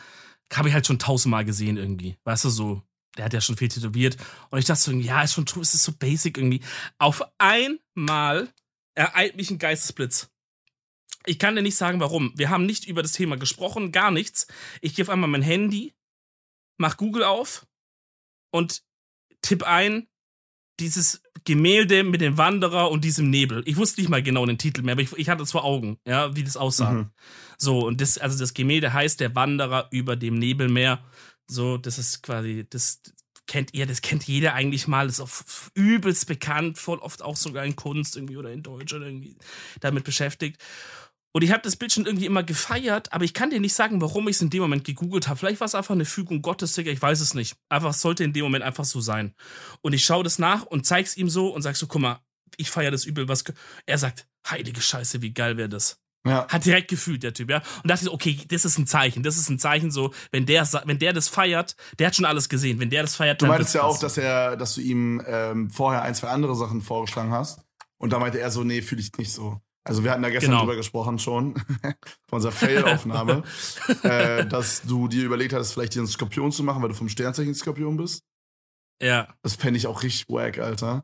habe 0.54 0.68
ich 0.68 0.74
halt 0.74 0.86
schon 0.86 1.00
tausendmal 1.00 1.46
gesehen 1.46 1.78
irgendwie. 1.78 2.18
Weißt 2.24 2.46
du, 2.46 2.50
so, 2.50 2.82
der 3.18 3.26
hat 3.26 3.34
ja 3.34 3.42
schon 3.42 3.58
viel 3.58 3.70
tätowiert. 3.70 4.18
Und 4.50 4.60
ich 4.60 4.66
dachte 4.66 4.82
so, 4.82 4.92
ja, 4.92 5.22
ist 5.22 5.34
schon 5.34 5.46
true, 5.46 5.62
es 5.62 5.74
ist 5.74 5.84
so 5.84 5.92
basic 5.94 6.38
irgendwie. 6.38 6.62
Auf 6.98 7.24
einmal 7.38 8.50
ereilt 8.96 9.36
mich 9.36 9.52
ein 9.52 9.60
Geistesblitz. 9.60 10.30
Ich 11.26 11.38
kann 11.38 11.56
dir 11.56 11.62
nicht 11.62 11.76
sagen, 11.76 12.00
warum. 12.00 12.34
Wir 12.36 12.50
haben 12.50 12.66
nicht 12.66 12.86
über 12.86 13.02
das 13.02 13.12
Thema 13.12 13.38
gesprochen, 13.38 13.92
gar 13.92 14.12
nichts. 14.12 14.48
Ich 14.82 14.96
gehe 14.96 15.06
auf 15.06 15.10
einmal 15.10 15.30
mein 15.30 15.44
Handy, 15.44 15.94
mach 16.78 16.98
Google 16.98 17.24
auf 17.24 17.68
und 18.52 18.84
tipp 19.42 19.64
ein 19.64 20.08
dieses 20.80 21.22
Gemälde 21.44 22.04
mit 22.04 22.22
dem 22.22 22.38
Wanderer 22.38 22.90
und 22.92 23.04
diesem 23.04 23.30
Nebel. 23.30 23.62
Ich 23.66 23.78
wusste 23.78 24.02
nicht 24.02 24.10
mal 24.10 24.24
genau 24.24 24.46
den 24.46 24.58
Titel 24.58 24.82
mehr, 24.82 24.94
aber 24.94 25.02
ich, 25.02 25.14
ich 25.14 25.30
hatte 25.30 25.44
es 25.44 25.52
vor 25.52 25.64
Augen, 25.64 25.98
ja, 26.08 26.36
wie 26.36 26.44
das 26.44 26.58
aussah. 26.58 26.92
Mhm. 26.92 27.12
So, 27.62 27.86
und 27.86 28.02
das, 28.02 28.18
also 28.18 28.40
das 28.40 28.56
Gemälde 28.56 28.92
heißt 28.92 29.20
Der 29.20 29.36
Wanderer 29.36 29.88
über 29.92 30.16
dem 30.16 30.34
Nebelmeer. 30.34 31.04
So, 31.48 31.78
das 31.78 32.00
ist 32.00 32.24
quasi, 32.24 32.66
das 32.68 33.04
kennt 33.46 33.76
ihr, 33.76 33.86
das 33.86 34.02
kennt 34.02 34.24
jeder 34.24 34.56
eigentlich 34.56 34.88
mal, 34.88 35.06
das 35.06 35.20
ist 35.20 35.22
auch 35.22 35.70
übelst 35.76 36.26
bekannt, 36.26 36.80
voll 36.80 36.98
oft 36.98 37.22
auch 37.22 37.36
sogar 37.36 37.64
in 37.64 37.76
Kunst 37.76 38.16
irgendwie 38.16 38.38
oder 38.38 38.52
in 38.52 38.64
Deutsch 38.64 38.94
oder 38.94 39.06
irgendwie 39.06 39.36
damit 39.80 40.06
beschäftigt. 40.06 40.60
Und 41.34 41.44
ich 41.44 41.52
habe 41.52 41.62
das 41.62 41.76
Bild 41.76 41.94
schon 41.94 42.08
irgendwie 42.08 42.26
immer 42.26 42.42
gefeiert, 42.42 43.14
aber 43.14 43.26
ich 43.26 43.36
kann 43.36 43.52
dir 43.52 43.60
nicht 43.60 43.76
sagen, 43.76 44.02
warum 44.02 44.28
ich 44.28 44.38
es 44.38 44.42
in 44.42 44.50
dem 44.50 44.64
Moment 44.64 44.84
gegoogelt 44.84 45.28
habe. 45.28 45.38
Vielleicht 45.38 45.60
war 45.60 45.66
es 45.66 45.76
einfach 45.76 45.94
eine 45.94 46.06
Fügung 46.06 46.42
Gottes, 46.42 46.76
ich 46.76 47.02
weiß 47.02 47.20
es 47.20 47.36
nicht. 47.36 47.58
Einfach, 47.70 47.94
sollte 47.94 48.24
in 48.24 48.34
dem 48.34 48.44
Moment 48.44 48.64
einfach 48.64 48.86
so 48.86 49.02
sein. 49.02 49.36
Und 49.82 49.94
ich 49.94 50.04
schaue 50.04 50.24
das 50.24 50.40
nach 50.40 50.66
und 50.66 50.88
zeig's 50.88 51.16
ihm 51.16 51.30
so 51.30 51.54
und 51.54 51.62
sag 51.62 51.76
so, 51.76 51.86
guck 51.86 52.02
mal, 52.02 52.22
ich 52.58 52.72
feiere 52.72 52.92
das 52.92 53.06
übel. 53.06 53.28
Was 53.28 53.44
er 53.86 54.00
sagt, 54.00 54.28
heilige 54.50 54.82
Scheiße, 54.82 55.22
wie 55.22 55.34
geil 55.34 55.58
wäre 55.58 55.70
das. 55.70 56.01
Ja. 56.26 56.48
Hat 56.48 56.66
direkt 56.66 56.88
gefühlt, 56.90 57.24
der 57.24 57.34
Typ, 57.34 57.50
ja. 57.50 57.64
Und 57.84 57.90
dachte 57.90 58.06
so, 58.06 58.14
okay, 58.14 58.38
das 58.48 58.64
ist 58.64 58.78
ein 58.78 58.86
Zeichen. 58.86 59.24
Das 59.24 59.38
ist 59.38 59.50
ein 59.50 59.58
Zeichen 59.58 59.90
so, 59.90 60.14
wenn 60.32 60.46
der, 60.46 60.68
wenn 60.86 61.00
der 61.00 61.14
das 61.14 61.28
feiert, 61.28 61.76
der 61.98 62.08
hat 62.08 62.16
schon 62.16 62.26
alles 62.26 62.48
gesehen. 62.48 62.80
Wenn 62.80 62.92
der 62.92 63.02
das 63.02 63.16
feiert, 63.16 63.42
Du 63.42 63.46
dann 63.46 63.54
meintest 63.56 63.74
wird's 63.74 63.84
ja 63.84 63.90
auch, 63.90 64.00
dass 64.00 64.18
er, 64.18 64.56
dass 64.56 64.76
du 64.76 64.82
ihm 64.82 65.22
ähm, 65.26 65.70
vorher 65.72 66.04
ein, 66.04 66.14
zwei 66.14 66.28
andere 66.28 66.56
Sachen 66.56 66.82
vorgeschlagen 66.82 67.32
hast. 67.32 67.62
Und 67.98 68.14
da 68.14 68.20
meinte 68.20 68.40
er 68.40 68.52
so, 68.52 68.64
nee, 68.64 68.82
fühle 68.82 69.02
ich 69.02 69.12
nicht 69.18 69.32
so. 69.32 69.60
Also 69.84 70.04
wir 70.04 70.12
hatten 70.12 70.22
da 70.22 70.30
gestern 70.30 70.52
Genau. 70.52 70.62
drüber 70.62 70.76
gesprochen 70.76 71.18
schon, 71.18 71.56
von 72.28 72.38
unserer 72.38 72.52
Fail-Aufnahme, 72.52 73.42
äh, 74.04 74.46
dass 74.46 74.84
du 74.84 75.08
dir 75.08 75.26
überlegt 75.26 75.54
hattest, 75.54 75.74
vielleicht 75.74 75.96
dir 75.96 76.00
einen 76.02 76.08
Skorpion 76.08 76.52
zu 76.52 76.64
machen, 76.64 76.84
weil 76.84 76.90
du 76.90 76.96
vom 76.96 77.10
Sternzeichen 77.10 77.56
Skorpion 77.56 77.98
bist. 77.98 78.24
Ja. 79.02 79.34
Das 79.42 79.56
fände 79.56 79.78
ich 79.78 79.88
auch 79.88 80.04
richtig 80.04 80.28
wack, 80.30 80.60
Alter. 80.60 81.04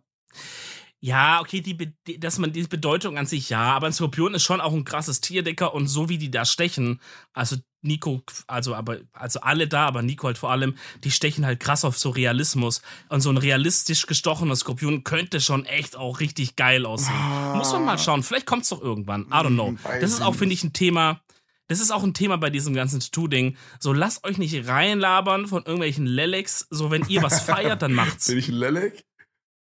Ja, 1.00 1.42
okay, 1.42 1.62
die, 1.62 2.20
dass 2.20 2.40
man 2.40 2.52
die 2.54 2.64
Bedeutung 2.64 3.20
an 3.20 3.28
sich, 3.28 3.50
ja, 3.50 3.62
aber 3.62 3.86
ein 3.88 3.94
Skorpion 3.94 4.34
ist 4.34 4.44
schon 4.44 4.60
auch 4.62 4.74
ein 4.74 4.84
krasses 4.84 5.22
Tier, 5.22 5.44
Dicker, 5.44 5.76
und 5.76 5.88
so 5.88 6.10
wie 6.10 6.18
die 6.18 6.32
da 6.32 6.44
stechen, 6.44 7.00
also 7.34 7.56
Nico, 7.84 8.24
also 8.48 8.74
aber, 8.74 8.98
also 9.14 9.40
alle 9.42 9.68
da, 9.68 9.86
aber 9.86 10.02
Nico 10.02 10.26
halt 10.26 10.40
vor 10.40 10.52
allem, 10.52 10.76
die 11.04 11.12
stechen 11.12 11.46
halt 11.46 11.60
krass 11.60 11.86
auf 11.86 11.98
so 12.00 12.10
Realismus. 12.10 12.82
Und 13.10 13.22
so 13.22 13.30
ein 13.30 13.38
realistisch 13.38 14.08
gestochener 14.08 14.56
Skorpion 14.56 15.04
könnte 15.04 15.40
schon 15.40 15.66
echt 15.66 15.96
auch 15.96 16.20
richtig 16.20 16.56
geil 16.56 16.88
aussehen. 16.88 17.16
Muss 17.56 17.72
man 17.72 17.86
mal 17.86 18.00
schauen, 18.00 18.24
vielleicht 18.24 18.48
kommt's 18.48 18.70
doch 18.70 18.82
irgendwann. 18.82 19.28
I 19.28 19.34
don't 19.36 19.54
know. 19.54 19.68
Hm, 19.68 19.80
Das 20.02 20.12
ist 20.12 20.22
auch, 20.22 20.34
finde 20.34 20.54
ich, 20.56 20.64
ein 20.64 20.74
Thema. 20.74 21.22
Das 21.68 21.80
ist 21.80 21.92
auch 21.92 22.04
ein 22.04 22.14
Thema 22.16 22.38
bei 22.38 22.50
diesem 22.50 22.74
ganzen 22.74 23.00
Tattoo-Ding. 23.00 23.56
So, 23.80 23.94
lasst 23.94 24.24
euch 24.26 24.38
nicht 24.38 24.68
reinlabern 24.68 25.48
von 25.48 25.64
irgendwelchen 25.64 26.08
Lelex. 26.08 26.66
So, 26.72 26.90
wenn 26.92 27.06
ihr 27.08 27.22
was 27.22 27.42
feiert, 27.42 27.82
dann 27.82 27.94
macht's. 27.94 28.28
Bin 28.28 28.38
ich 28.40 28.50
ein 28.50 28.56
Lelek? 28.56 29.06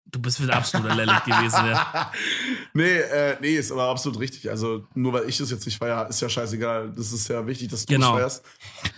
Du 0.08 0.20
bist 0.20 0.40
wieder 0.40 0.54
absoluter 0.56 0.94
Lelek 0.94 1.24
gewesen, 1.24 1.66
ja. 1.66 2.12
nee, 2.74 2.96
äh, 2.98 3.36
nee, 3.40 3.56
ist 3.56 3.72
aber 3.72 3.88
absolut 3.88 4.20
richtig. 4.20 4.48
Also, 4.48 4.86
nur 4.94 5.12
weil 5.12 5.28
ich 5.28 5.36
das 5.38 5.50
jetzt 5.50 5.66
nicht 5.66 5.78
feiere, 5.78 6.08
ist 6.08 6.20
ja 6.22 6.28
scheißegal. 6.28 6.92
Das 6.96 7.12
ist 7.12 7.28
ja 7.28 7.44
wichtig, 7.46 7.68
dass 7.68 7.84
du 7.84 7.92
es 7.92 7.96
Genau. 8.00 8.14
feierst. 8.14 8.44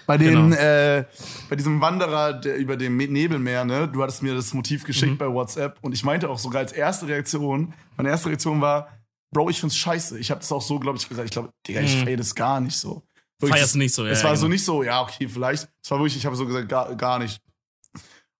Bei 0.06 0.18
dem, 0.18 0.50
Genau. 0.50 0.56
äh, 0.56 1.04
bei 1.48 1.56
diesem 1.56 1.80
Wanderer 1.80 2.34
der, 2.34 2.56
über 2.58 2.76
dem 2.76 2.94
Me- 2.96 3.08
Nebelmeer, 3.08 3.64
ne, 3.64 3.88
du 3.88 4.02
hattest 4.02 4.22
mir 4.22 4.34
das 4.34 4.52
Motiv 4.52 4.84
geschickt 4.84 5.12
Mhm. 5.12 5.18
bei 5.18 5.28
WhatsApp 5.32 5.78
und 5.80 5.92
ich 5.94 6.04
meinte 6.04 6.28
auch 6.28 6.38
sogar 6.38 6.60
als 6.60 6.72
erste 6.72 7.06
Reaktion, 7.08 7.72
meine 7.96 8.10
erste 8.10 8.28
Reaktion 8.28 8.60
war, 8.60 8.88
Bro, 9.30 9.50
ich 9.50 9.60
find's 9.60 9.76
scheiße. 9.76 10.18
Ich 10.18 10.30
habe 10.30 10.40
das 10.40 10.50
auch 10.52 10.62
so, 10.62 10.78
glaube 10.78 10.96
ich, 10.98 11.06
gesagt. 11.08 11.26
Ich 11.26 11.32
glaube, 11.32 11.50
Digga, 11.66 11.80
ich 11.82 11.96
Mhm. 11.96 12.04
feiere 12.04 12.16
das 12.18 12.34
gar 12.34 12.60
nicht 12.60 12.76
so. 12.78 13.02
Wirklich, 13.40 13.58
Feierst 13.60 13.76
nicht 13.76 13.94
so, 13.94 14.04
ja. 14.06 14.12
es 14.12 14.22
war 14.24 14.30
ja, 14.30 14.36
so 14.36 14.42
genau. 14.46 14.52
nicht 14.54 14.64
so, 14.64 14.82
ja, 14.82 15.02
okay, 15.02 15.28
vielleicht. 15.28 15.68
Es 15.82 15.90
war 15.90 15.98
wirklich, 15.98 16.16
ich 16.16 16.24
habe 16.26 16.34
so 16.36 16.46
gesagt, 16.46 16.68
gar, 16.68 16.94
gar 16.96 17.18
nicht. 17.18 17.38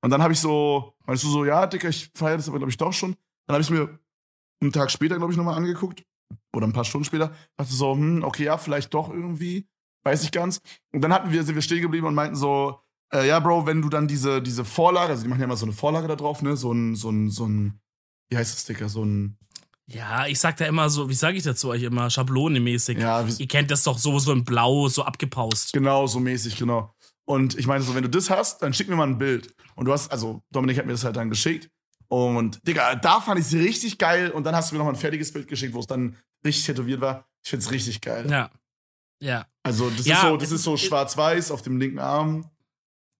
Und 0.01 0.11
dann 0.11 0.23
habe 0.23 0.33
ich 0.33 0.41
so, 0.41 0.95
meinst 1.09 1.25
du 1.25 1.29
so, 1.29 1.45
ja, 1.45 1.67
Dicker, 1.67 1.89
ich 1.89 2.11
feiere 2.15 2.37
das 2.37 2.49
aber, 2.49 2.59
glaube 2.59 2.71
ich, 2.71 2.77
doch 2.77 2.93
schon. 2.93 3.17
Dann 3.47 3.55
habe 3.55 3.63
ich 3.63 3.71
mir 3.71 3.99
einen 4.61 4.73
Tag 4.73 4.91
später, 4.91 5.17
glaube 5.17 5.33
ich, 5.33 5.37
nochmal 5.37 5.57
angeguckt. 5.57 6.05
Oder 6.55 6.67
ein 6.67 6.73
paar 6.73 6.85
Stunden 6.85 7.05
später. 7.05 7.33
Dachte 7.57 7.73
so, 7.73 7.93
hm, 7.95 8.23
okay, 8.23 8.45
ja, 8.45 8.59
vielleicht 8.59 8.93
doch 8.95 9.09
irgendwie. 9.09 9.67
Weiß 10.05 10.23
ich 10.23 10.31
ganz. 10.31 10.61
Und 10.93 11.01
dann 11.01 11.13
hatten 11.13 11.33
wir, 11.33 11.43
sind 11.43 11.55
wir 11.55 11.63
stehen 11.63 11.83
geblieben 11.83 12.07
und 12.07 12.15
meinten 12.15 12.37
so, 12.37 12.81
äh, 13.13 13.27
ja, 13.27 13.41
Bro, 13.41 13.67
wenn 13.67 13.83
du 13.83 13.89
dann 13.89 14.07
diese, 14.07 14.43
diese 14.43 14.65
Vorlage, 14.65 15.11
also 15.11 15.23
die 15.23 15.29
machen 15.29 15.41
ja 15.41 15.45
immer 15.47 15.57
so 15.57 15.67
eine 15.67 15.73
Vorlage 15.75 16.07
da 16.09 16.17
drauf, 16.17 16.43
ne? 16.43 16.57
So 16.57 16.73
ein, 16.73 16.95
so 16.95 17.11
ein, 17.11 17.31
so 17.31 17.47
ein, 17.47 17.81
wie 18.29 18.37
heißt 18.37 18.53
das 18.53 18.63
Sticker? 18.63 18.89
So 18.89 19.05
ein, 19.05 19.39
Ja, 19.87 20.27
ich 20.27 20.39
sag 20.39 20.59
da 20.59 20.67
immer 20.67 20.91
so, 20.91 21.09
wie 21.09 21.15
sage 21.15 21.39
ich 21.39 21.43
das 21.45 21.59
zu 21.61 21.71
euch 21.71 21.83
immer, 21.83 22.11
schablonemäßig. 22.11 22.99
ja, 22.99 23.27
Ihr 23.27 23.49
kennt 23.49 23.71
das 23.71 23.83
doch 23.85 23.97
so, 23.99 24.19
so 24.19 24.33
in 24.33 24.45
Blau, 24.45 24.89
so 24.89 25.05
abgepaust. 25.05 25.73
Genau, 25.73 26.07
so 26.07 26.21
mäßig, 26.21 26.57
genau. 26.57 26.95
Und 27.25 27.59
ich 27.59 27.67
meine 27.67 27.83
so, 27.83 27.95
wenn 27.95 28.03
du 28.03 28.11
das 28.11 28.29
hast, 28.31 28.63
dann 28.63 28.73
schick 28.75 28.89
mir 28.89 28.97
mal 28.97 29.07
ein 29.07 29.19
Bild. 29.19 29.55
Und 29.79 29.85
du 29.85 29.93
hast, 29.93 30.11
also 30.11 30.43
Dominik 30.51 30.76
hat 30.79 30.87
mir 30.87 30.93
das 30.93 31.05
halt 31.05 31.16
dann 31.16 31.31
geschickt. 31.31 31.70
Und 32.09 32.59
Digga, 32.66 32.97
da 32.97 33.20
fand 33.20 33.39
ich 33.39 33.47
sie 33.47 33.61
richtig 33.61 33.99
geil. 33.99 34.31
Und 34.31 34.45
dann 34.45 34.57
hast 34.57 34.70
du 34.70 34.74
mir 34.74 34.79
noch 34.79 34.87
mal 34.87 34.93
ein 34.93 34.97
fertiges 34.97 35.33
Bild 35.33 35.47
geschickt, 35.47 35.74
wo 35.74 35.81
es 35.81 35.87
dann 35.87 36.16
richtig 36.45 36.64
tätowiert 36.66 37.01
war. 37.01 37.29
Ich 37.45 37.51
find's 37.51 37.70
richtig 37.70 38.01
geil. 38.01 38.29
Ja. 38.31 38.51
Ja, 39.20 39.47
Also 39.62 39.91
das 39.91 40.07
Ja, 40.07 40.16
ist 40.16 40.22
so, 40.22 40.37
das 40.37 40.51
ist 40.53 40.62
so 40.62 40.76
schwarz-weiß 40.76 41.51
auf 41.51 41.62
dem 41.62 41.79
linken 41.79 41.99
Arm. 41.99 42.51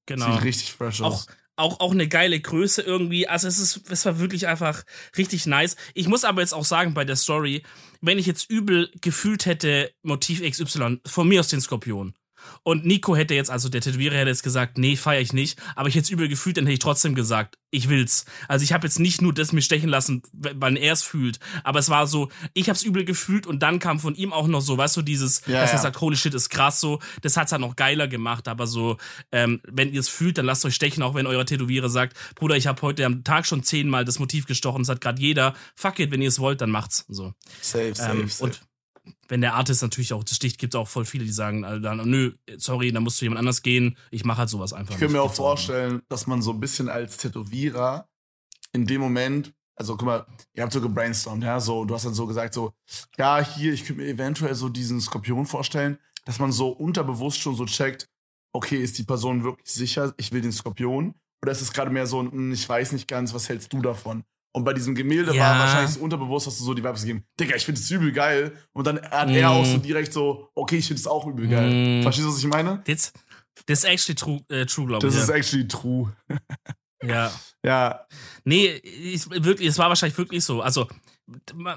genau. 0.06 0.32
Sieht 0.32 0.44
richtig 0.44 0.72
fresh 0.72 1.00
Auch, 1.00 1.12
aus. 1.12 1.26
auch, 1.56 1.80
auch 1.80 1.90
eine 1.92 2.06
geile 2.09 2.40
Größe 2.40 2.82
irgendwie. 2.82 3.28
Also 3.28 3.46
es 3.48 3.59
ist, 3.59 3.90
es 3.90 4.04
war 4.06 4.18
wirklich 4.18 4.46
einfach 4.46 4.84
richtig 5.16 5.46
nice. 5.46 5.76
Ich 5.94 6.09
muss 6.09 6.24
aber 6.24 6.40
jetzt 6.40 6.54
auch 6.54 6.64
sagen 6.64 6.94
bei 6.94 7.04
der 7.04 7.16
Story, 7.16 7.62
wenn 8.00 8.18
ich 8.18 8.26
jetzt 8.26 8.48
übel 8.50 8.90
gefühlt 9.00 9.44
hätte, 9.46 9.92
Motiv 10.02 10.40
XY, 10.40 11.00
von 11.06 11.28
mir 11.28 11.40
aus 11.40 11.48
den 11.48 11.61
Skorpion. 11.61 12.14
Und 12.62 12.84
Nico 12.86 13.16
hätte 13.16 13.34
jetzt, 13.34 13.51
also 13.51 13.68
der 13.68 13.80
Tätowierer 13.80 14.16
hätte 14.16 14.30
jetzt 14.30 14.43
gesagt, 14.43 14.78
nee, 14.78 14.97
feiere 14.97 15.20
ich 15.20 15.32
nicht. 15.32 15.59
Aber 15.76 15.89
ich 15.89 15.95
hätte 15.95 16.05
es 16.05 16.11
übel 16.11 16.28
gefühlt, 16.28 16.57
dann 16.57 16.64
hätte 16.64 16.74
ich 16.74 16.78
trotzdem 16.80 17.14
gesagt, 17.14 17.57
ich 17.70 17.89
will's. 17.89 18.24
Also 18.49 18.62
ich 18.62 18.72
habe 18.72 18.86
jetzt 18.86 18.99
nicht 18.99 19.20
nur 19.20 19.34
das 19.34 19.53
mir 19.53 19.61
stechen 19.61 19.91
lassen, 19.91 20.22
wann 20.32 20.76
er 20.76 20.95
es 20.95 21.03
fühlt. 21.03 21.39
Aber 21.64 21.78
es 21.78 21.91
war 21.91 22.07
so, 22.07 22.30
ich 22.55 22.68
hab's 22.70 22.82
übel 22.82 23.05
gefühlt 23.05 23.47
und 23.47 23.62
dann 23.62 23.78
kam 23.78 24.01
von 24.01 24.14
ihm 24.14 24.32
auch 24.32 24.47
noch 24.47 24.61
so, 24.62 24.78
weißt 24.78 24.97
du, 24.97 25.03
dieses, 25.03 25.43
Ja, 25.47 25.61
dass 25.61 25.70
er 25.70 25.76
ja. 25.76 25.82
sagt, 25.82 26.01
holy 26.01 26.16
shit, 26.16 26.32
ist 26.34 26.49
krass 26.49 26.80
so. 26.80 26.99
Das 27.22 27.36
hat's 27.36 27.53
halt 27.53 27.61
noch 27.61 27.76
geiler 27.76 28.09
gemacht. 28.09 28.49
Aber 28.49 28.66
so, 28.66 28.97
ähm, 29.32 29.61
wenn 29.68 29.93
ihr 29.93 30.01
es 30.01 30.09
fühlt, 30.09 30.39
dann 30.39 30.47
lasst 30.47 30.64
euch 30.64 30.74
stechen, 30.74 31.03
auch 31.03 31.14
wenn 31.14 31.26
euer 31.26 31.45
Tätowierer 31.45 31.89
sagt, 31.91 32.16
Bruder, 32.36 32.57
ich 32.57 32.66
habe 32.66 32.80
heute 32.82 33.05
am 33.05 33.22
Tag 33.24 33.45
schon 33.47 33.62
zehnmal 33.62 34.05
das 34.05 34.18
Motiv 34.18 34.47
gestochen, 34.47 34.80
das 34.82 34.89
hat 34.89 35.01
gerade 35.01 35.20
jeder. 35.20 35.55
Fuck 35.76 35.99
it, 36.01 36.11
wenn 36.11 36.22
ihr 36.22 36.28
es 36.28 36.39
wollt, 36.39 36.61
dann 36.62 36.70
macht's. 36.70 37.05
So. 37.09 37.34
Safe, 37.61 37.95
safe, 37.95 38.18
Ähm, 38.18 38.28
safe. 38.28 38.45
und 38.45 38.61
wenn 39.28 39.40
der 39.40 39.54
Artist 39.54 39.82
natürlich 39.82 40.12
auch 40.12 40.24
das 40.24 40.36
sticht, 40.36 40.59
gibt 40.59 40.74
es 40.74 40.78
auch 40.78 40.88
voll 40.88 41.04
viele, 41.04 41.24
die 41.24 41.32
sagen, 41.32 41.64
also 41.64 41.80
dann, 41.80 42.09
nö, 42.09 42.32
sorry, 42.56 42.92
dann 42.92 43.02
musst 43.02 43.20
du 43.20 43.24
jemand 43.24 43.40
anders 43.40 43.62
gehen. 43.62 43.96
Ich 44.11 44.24
mache 44.24 44.38
halt 44.38 44.48
sowas 44.48 44.72
einfach. 44.72 44.94
Ich 44.94 44.98
könnte 44.98 45.14
mir 45.14 45.22
auch 45.22 45.34
vorstellen, 45.34 46.02
dass 46.09 46.26
man 46.26 46.42
so 46.42 46.52
ein 46.52 46.61
bisschen 46.61 46.88
als 46.88 47.16
Tätowierer 47.16 48.09
in 48.72 48.86
dem 48.86 49.00
Moment, 49.00 49.54
also 49.76 49.96
guck 49.96 50.06
mal, 50.06 50.26
ihr 50.54 50.62
habt 50.62 50.72
so 50.72 50.80
gebrainstormt, 50.80 51.44
ja, 51.44 51.61
so, 51.61 51.84
du 51.84 51.94
hast 51.94 52.04
dann 52.04 52.14
so 52.14 52.26
gesagt, 52.26 52.54
so, 52.54 52.72
ja, 53.16 53.40
hier, 53.44 53.72
ich 53.72 53.84
könnte 53.84 54.02
mir 54.02 54.09
eventuell 54.09 54.54
so 54.54 54.68
diesen 54.68 55.00
Skorpion 55.00 55.46
vorstellen, 55.46 55.98
dass 56.24 56.38
man 56.38 56.52
so 56.52 56.68
unterbewusst 56.68 57.38
schon 57.38 57.54
so 57.54 57.64
checkt, 57.64 58.09
okay, 58.52 58.82
ist 58.82 58.98
die 58.98 59.04
Person 59.04 59.44
wirklich 59.44 59.70
sicher, 59.72 60.14
ich 60.16 60.32
will 60.32 60.40
den 60.40 60.52
Skorpion? 60.52 61.14
Oder 61.42 61.52
ist 61.52 61.62
es 61.62 61.72
gerade 61.72 61.90
mehr 61.90 62.06
so 62.06 62.20
ein, 62.20 62.32
hm, 62.32 62.52
ich 62.52 62.68
weiß 62.68 62.92
nicht 62.92 63.09
ganz, 63.09 63.32
was 63.32 63.48
hältst 63.48 63.72
du 63.72 63.80
davon? 63.80 64.24
Und 64.53 64.64
bei 64.64 64.72
diesem 64.72 64.94
Gemälde 64.94 65.34
Ja. 65.34 65.42
war 65.53 65.59
wahrscheinlich 65.61 65.92
so 65.92 66.01
unterbewusst, 66.01 66.46
hast 66.46 66.59
du 66.59 66.64
so 66.64 66.74
die 66.74 66.82
Vibes 66.82 67.03
gegeben, 67.03 67.24
Digga, 67.38 67.55
ich 67.57 67.64
finde 67.64 67.80
es 67.80 67.90
übel 67.90 68.11
geil. 68.12 68.53
Und 68.72 68.86
dann 68.86 69.01
hat 69.03 69.30
er 69.30 69.49
Mm. 69.51 69.53
auch 69.53 69.64
so 69.64 69.78
direkt 69.78 70.12
so, 70.12 70.49
okay, 70.55 70.78
ich 70.78 70.86
finde 70.86 71.01
es 71.01 71.07
auch 71.07 71.26
übel 71.26 71.46
geil. 71.49 72.01
Mm. 72.01 72.03
Verstehst 72.03 72.26
du, 72.26 72.32
was 72.32 72.38
ich 72.38 72.46
meine? 72.46 72.82
Das, 72.86 73.12
das 73.66 73.80
ist 73.80 73.84
actually 73.84 74.14
true, 74.16 74.40
äh, 74.49 74.64
true 74.66 74.86
glaube 74.86 75.07
ich. 75.07 75.12
Das 75.14 75.22
ist 75.22 75.28
actually 75.28 75.68
true. 75.68 76.12
ja. 77.05 77.30
Ja, 77.64 78.07
Nee, 78.44 78.66
ich, 78.68 79.28
wirklich, 79.30 79.68
es 79.68 79.78
war 79.78 79.88
wahrscheinlich 79.88 80.16
wirklich 80.16 80.44
so. 80.44 80.62
Also, 80.62 80.86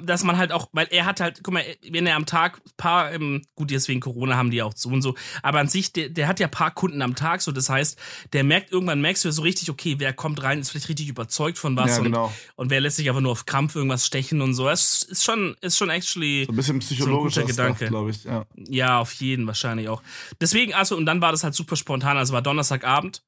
dass 0.03 0.23
man 0.23 0.37
halt 0.37 0.51
auch, 0.51 0.69
weil 0.71 0.87
er 0.91 1.05
hat 1.05 1.19
halt, 1.19 1.41
guck 1.43 1.53
mal, 1.53 1.63
wenn 1.89 2.05
er 2.05 2.15
am 2.15 2.25
Tag 2.25 2.61
paar, 2.77 3.11
ähm, 3.11 3.41
gut, 3.55 3.71
jetzt 3.71 3.87
wegen 3.87 3.99
Corona 3.99 4.37
haben 4.37 4.49
die 4.49 4.61
auch 4.61 4.73
so 4.75 4.89
und 4.89 5.01
so, 5.01 5.15
aber 5.43 5.59
an 5.59 5.67
sich, 5.67 5.91
der, 5.91 6.09
der 6.09 6.27
hat 6.27 6.39
ja 6.39 6.47
paar 6.47 6.71
Kunden 6.71 7.01
am 7.01 7.15
Tag, 7.15 7.41
so 7.41 7.51
das 7.51 7.69
heißt, 7.69 7.99
der 8.33 8.43
merkt, 8.43 8.71
irgendwann 8.71 9.01
merkst 9.01 9.23
du 9.23 9.27
ja 9.27 9.31
so 9.33 9.41
richtig, 9.41 9.69
okay, 9.69 9.95
wer 9.97 10.13
kommt 10.13 10.41
rein, 10.41 10.59
ist 10.59 10.71
vielleicht 10.71 10.89
richtig 10.89 11.09
überzeugt 11.09 11.57
von 11.57 11.75
was 11.75 11.91
ja 11.91 11.97
und, 11.97 12.03
genau. 12.05 12.33
und 12.55 12.69
wer 12.69 12.79
lässt 12.79 12.97
sich 12.97 13.09
aber 13.09 13.19
nur 13.19 13.33
auf 13.33 13.45
Krampf 13.45 13.75
irgendwas 13.75 14.05
stechen 14.05 14.41
und 14.41 14.53
so. 14.53 14.69
Es 14.69 15.03
ist 15.03 15.23
schon, 15.23 15.55
ist 15.61 15.77
schon 15.77 15.89
actually, 15.89 16.45
So 16.45 16.53
ein 16.53 16.55
bisschen 16.55 16.79
psychologischer 16.79 17.41
guter 17.41 17.53
Gedanke. 17.53 17.87
glaube 17.87 18.11
ich. 18.11 18.23
Ja. 18.23 18.45
ja, 18.55 18.99
auf 18.99 19.11
jeden 19.13 19.47
wahrscheinlich 19.47 19.89
auch. 19.89 20.01
Deswegen, 20.39 20.73
also, 20.73 20.95
und 20.95 21.05
dann 21.05 21.21
war 21.21 21.31
das 21.31 21.43
halt 21.43 21.55
super 21.55 21.75
spontan, 21.75 22.17
also 22.17 22.33
war 22.33 22.41
Donnerstagabend. 22.41 23.21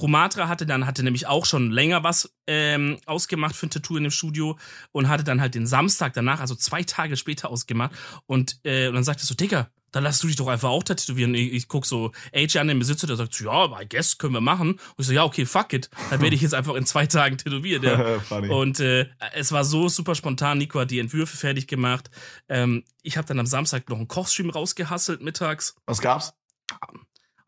Romatra 0.00 0.48
hatte 0.48 0.66
dann, 0.66 0.86
hatte 0.86 1.02
nämlich 1.02 1.26
auch 1.26 1.46
schon 1.46 1.70
länger 1.70 2.04
was 2.04 2.34
ähm, 2.46 2.98
ausgemacht 3.06 3.54
für 3.54 3.66
ein 3.66 3.70
Tattoo 3.70 3.96
in 3.96 4.04
dem 4.04 4.10
Studio 4.10 4.58
und 4.92 5.08
hatte 5.08 5.24
dann 5.24 5.40
halt 5.40 5.54
den 5.54 5.66
Samstag 5.66 6.12
danach, 6.14 6.40
also 6.40 6.54
zwei 6.54 6.82
Tage 6.82 7.16
später 7.16 7.50
ausgemacht. 7.50 7.92
Und, 8.26 8.58
äh, 8.64 8.88
und 8.88 8.94
dann 8.94 9.04
sagte 9.04 9.24
so, 9.24 9.34
Digga, 9.34 9.70
dann 9.92 10.04
lass 10.04 10.18
du 10.18 10.28
dich 10.28 10.36
doch 10.36 10.48
einfach 10.48 10.68
auch 10.68 10.82
tätowieren. 10.82 11.34
Ich, 11.34 11.52
ich 11.52 11.68
guck 11.68 11.86
so 11.86 12.12
AJ 12.34 12.58
an 12.58 12.68
den 12.68 12.78
Besitzer, 12.78 13.06
der 13.06 13.16
sagt, 13.16 13.34
so, 13.34 13.44
ja, 13.44 13.80
I 13.80 13.88
guess, 13.88 14.18
können 14.18 14.34
wir 14.34 14.40
machen. 14.40 14.72
Und 14.72 14.80
ich 14.98 15.06
so, 15.06 15.12
ja, 15.12 15.24
okay, 15.24 15.46
fuck 15.46 15.72
it. 15.72 15.90
Dann 16.10 16.20
werde 16.20 16.34
ich 16.34 16.42
jetzt 16.42 16.54
einfach 16.54 16.74
in 16.74 16.86
zwei 16.86 17.06
Tagen 17.06 17.38
tätowiert. 17.38 17.82
Ja. 17.82 18.20
Und 18.50 18.80
äh, 18.80 19.06
es 19.34 19.52
war 19.52 19.64
so 19.64 19.88
super 19.88 20.14
spontan. 20.14 20.58
Nico 20.58 20.80
hat 20.80 20.90
die 20.90 21.00
Entwürfe 21.00 21.36
fertig 21.36 21.66
gemacht. 21.66 22.10
Ähm, 22.48 22.84
ich 23.02 23.16
habe 23.16 23.26
dann 23.26 23.40
am 23.40 23.46
Samstag 23.46 23.88
noch 23.88 23.98
einen 23.98 24.08
Kochstream 24.08 24.50
rausgehasselt 24.50 25.22
mittags 25.22 25.74
Was 25.86 26.00
gab's? 26.00 26.34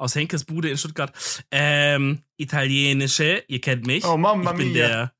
Aus 0.02 0.14
Henkes 0.14 0.44
Bude 0.44 0.68
in 0.68 0.76
Stuttgart. 0.76 1.12
Ähm, 1.50 2.22
italienische, 2.36 3.44
ihr 3.46 3.60
kennt 3.60 3.86
mich. 3.86 4.04
Oh, 4.04 4.16
Mamma 4.16 4.50
ich 4.50 4.56
bin 4.56 4.72
mia. 4.72 4.88
der 4.88 5.14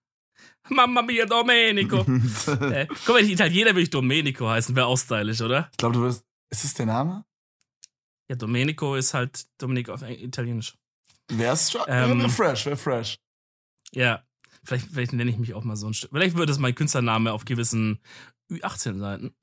Mamma 0.68 1.02
mia 1.02 1.24
Domenico. 1.24 1.98
äh, 2.00 2.86
guck 2.86 3.08
mal, 3.08 3.14
wenn 3.16 3.26
ich 3.26 3.32
Italiener 3.32 3.74
will 3.74 3.84
ich 3.84 3.90
Domenico 3.90 4.48
heißen, 4.48 4.74
wäre 4.74 4.86
auch 4.86 4.98
stylisch, 4.98 5.40
oder? 5.40 5.68
ich 5.70 5.78
glaube, 5.78 5.94
du 5.94 6.02
wirst. 6.02 6.24
Ist 6.50 6.64
das 6.64 6.74
der 6.74 6.86
Name? 6.86 7.24
Ja, 8.28 8.36
Domenico 8.36 8.94
ist 8.94 9.14
halt 9.14 9.46
Domenico 9.58 9.92
auf 9.94 10.02
Italienisch. 10.02 10.74
Wer 11.28 11.52
ist 11.54 11.72
schon? 11.72 11.82
Ähm. 11.86 12.20
wär 12.20 12.28
fresh, 12.28 12.66
wär 12.66 12.76
fresh. 12.76 13.18
Ja, 13.92 14.22
vielleicht, 14.64 14.88
vielleicht 14.88 15.12
nenne 15.12 15.30
ich 15.30 15.38
mich 15.38 15.54
auch 15.54 15.64
mal 15.64 15.76
so 15.76 15.86
ein 15.86 15.94
Stück. 15.94 16.10
Vielleicht 16.12 16.36
wird 16.36 16.50
es 16.50 16.58
mein 16.58 16.74
Künstlername 16.74 17.32
auf 17.32 17.44
gewissen 17.44 18.00
Ü18-Seiten. 18.52 19.34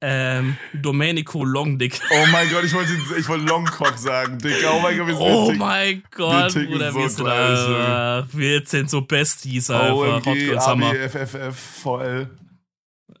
ähm, 0.00 0.56
Domenico 0.74 1.44
Longdick. 1.44 2.00
Oh 2.10 2.26
mein 2.32 2.48
Gott, 2.50 2.64
ich 2.64 2.72
wollte, 2.74 2.92
ich 3.18 3.28
wollte 3.28 3.44
Longcock 3.44 3.98
sagen, 3.98 4.38
Digga. 4.38 4.72
Oh 4.72 4.80
mein 4.80 4.96
Gott, 4.98 5.06
wir 5.08 5.14
sind 5.16 5.24
Oh 5.26 5.50
dick. 5.50 5.58
mein 5.58 6.02
Gott, 6.10 6.54
Bruder, 6.54 6.92
so 6.92 6.98
wir 6.98 7.08
sind, 7.10 7.26
da, 7.26 8.28
wir 8.32 8.62
sind 8.66 8.90
so 8.90 9.00
Besties 9.02 9.70
einfach. 9.70 10.26
OMG. 10.26 10.56
ABFFF, 10.56 11.56
VL. 11.82 12.30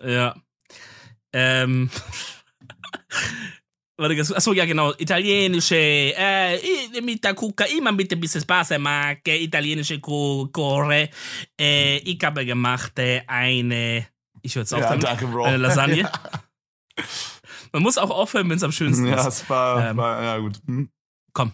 Ja. 0.04 0.34
Ähm. 1.32 1.90
Warte, 4.00 4.14
achso, 4.20 4.52
ja, 4.52 4.64
genau. 4.64 4.92
Italienische, 4.96 5.74
äh, 5.74 7.00
mit 7.02 7.24
der 7.24 7.34
Cucca 7.34 7.64
immer 7.64 7.90
mit 7.90 8.12
ein 8.12 8.20
bisschen 8.20 8.40
Spaß 8.42 8.78
mag, 8.78 9.26
italienische 9.26 9.98
Core. 9.98 11.08
Äh, 11.60 11.96
ich 11.98 12.22
habe 12.22 12.46
gemacht 12.46 12.96
äh, 13.00 13.22
eine, 13.26 14.06
ich 14.42 14.54
höre 14.54 14.62
jetzt 14.62 14.72
auf 14.74 14.80
Ja, 14.80 14.88
damit, 14.90 15.04
danke, 15.04 15.26
Bro. 15.26 15.44
eine 15.44 15.56
Lasagne. 15.58 15.96
ja, 16.98 17.04
Man 17.72 17.82
muss 17.82 17.98
auch 17.98 18.10
aufhören, 18.10 18.48
wenn 18.48 18.56
es 18.56 18.62
am 18.62 18.72
schönsten 18.72 19.06
ja, 19.06 19.16
ist. 19.16 19.26
es 19.26 19.50
war, 19.50 19.90
Ähm. 19.90 19.96
war, 19.96 20.22
ja 20.22 20.38
gut. 20.38 20.60
Hm. 20.66 20.90
Komm, 21.32 21.52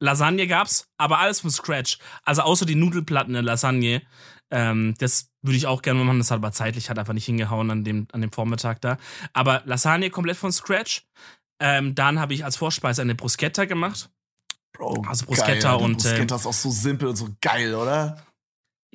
Lasagne 0.00 0.46
gab's, 0.46 0.86
aber 0.98 1.18
alles 1.18 1.40
von 1.40 1.50
Scratch. 1.50 1.98
Also 2.24 2.42
außer 2.42 2.66
die 2.66 2.74
Nudelplatten 2.74 3.32
der 3.32 3.42
Lasagne. 3.42 4.02
Ähm, 4.50 4.94
das 4.98 5.30
würde 5.42 5.56
ich 5.56 5.66
auch 5.66 5.82
gerne 5.82 6.04
machen, 6.04 6.18
das 6.18 6.30
hat 6.30 6.36
aber 6.38 6.52
zeitlich 6.52 6.90
hat 6.90 6.98
einfach 6.98 7.14
nicht 7.14 7.24
hingehauen 7.24 7.70
an 7.70 7.82
dem, 7.84 8.06
an 8.12 8.20
dem 8.20 8.30
Vormittag 8.30 8.80
da. 8.82 8.98
Aber 9.32 9.62
Lasagne 9.64 10.10
komplett 10.10 10.36
von 10.36 10.52
Scratch. 10.52 11.06
Ähm, 11.60 11.94
dann 11.94 12.20
habe 12.20 12.34
ich 12.34 12.44
als 12.44 12.56
Vorspeise 12.56 13.00
eine 13.02 13.14
Bruschetta 13.14 13.64
gemacht. 13.64 14.10
Bro, 14.72 15.04
Also 15.08 15.24
Bruschetta 15.26 15.76
geil, 15.76 15.84
und, 15.84 16.02
Bruschetta 16.02 16.34
ist 16.36 16.46
auch 16.46 16.52
so 16.52 16.70
simpel 16.70 17.08
und 17.08 17.16
so 17.16 17.28
geil, 17.40 17.74
oder? 17.74 18.24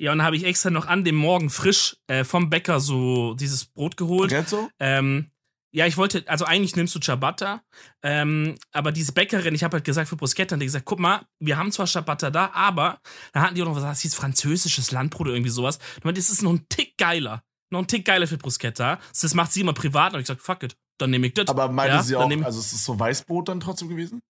Ja, 0.00 0.12
und 0.12 0.18
dann 0.18 0.26
habe 0.26 0.36
ich 0.36 0.44
extra 0.44 0.70
noch 0.70 0.86
an 0.86 1.04
dem 1.04 1.16
Morgen 1.16 1.50
frisch 1.50 1.98
äh, 2.06 2.24
vom 2.24 2.48
Bäcker 2.48 2.80
so 2.80 3.34
dieses 3.34 3.66
Brot 3.66 3.98
geholt. 3.98 4.48
So? 4.48 4.70
Ähm, 4.78 5.30
ja, 5.72 5.86
ich 5.86 5.98
wollte, 5.98 6.24
also 6.26 6.46
eigentlich 6.46 6.74
nimmst 6.74 6.94
du 6.94 7.00
Ciabatta, 7.00 7.62
ähm, 8.02 8.56
aber 8.72 8.92
diese 8.92 9.12
Bäckerin, 9.12 9.54
ich 9.54 9.62
habe 9.62 9.76
halt 9.76 9.84
gesagt 9.84 10.08
für 10.08 10.16
Bruschetta, 10.16 10.54
und 10.54 10.60
die 10.60 10.66
gesagt, 10.66 10.86
guck 10.86 11.00
mal, 11.00 11.26
wir 11.38 11.58
haben 11.58 11.70
zwar 11.70 11.86
Ciabatta 11.86 12.30
da, 12.30 12.50
aber 12.54 12.98
da 13.34 13.42
hatten 13.42 13.54
die 13.54 13.62
auch 13.62 13.66
noch 13.66 13.76
was, 13.76 13.82
das 13.82 14.00
hieß 14.00 14.14
französisches 14.14 14.90
Landbrot 14.90 15.26
oder 15.26 15.36
irgendwie 15.36 15.50
sowas. 15.50 15.78
Und 16.02 16.16
das 16.16 16.30
ist 16.30 16.42
noch 16.42 16.52
ein 16.52 16.66
Tick 16.70 16.96
geiler, 16.96 17.44
noch 17.68 17.80
ein 17.80 17.86
Tick 17.86 18.06
geiler 18.06 18.26
für 18.26 18.38
Bruschetta. 18.38 18.98
Das 19.20 19.34
macht 19.34 19.52
sie 19.52 19.60
immer 19.60 19.74
privat 19.74 20.14
und 20.14 20.20
ich 20.20 20.26
gesagt, 20.26 20.40
fuck 20.40 20.62
it, 20.62 20.78
dann 20.96 21.10
nehme 21.10 21.26
ich 21.26 21.34
das. 21.34 21.46
Aber 21.48 21.68
meinte 21.68 21.96
Ja, 21.96 22.02
sie 22.02 22.16
auch, 22.16 22.30
also 22.42 22.58
ist 22.58 22.72
es 22.72 22.84
so 22.86 22.98
Weißbrot 22.98 23.50
dann 23.50 23.60
trotzdem 23.60 23.90
gewesen? 23.90 24.22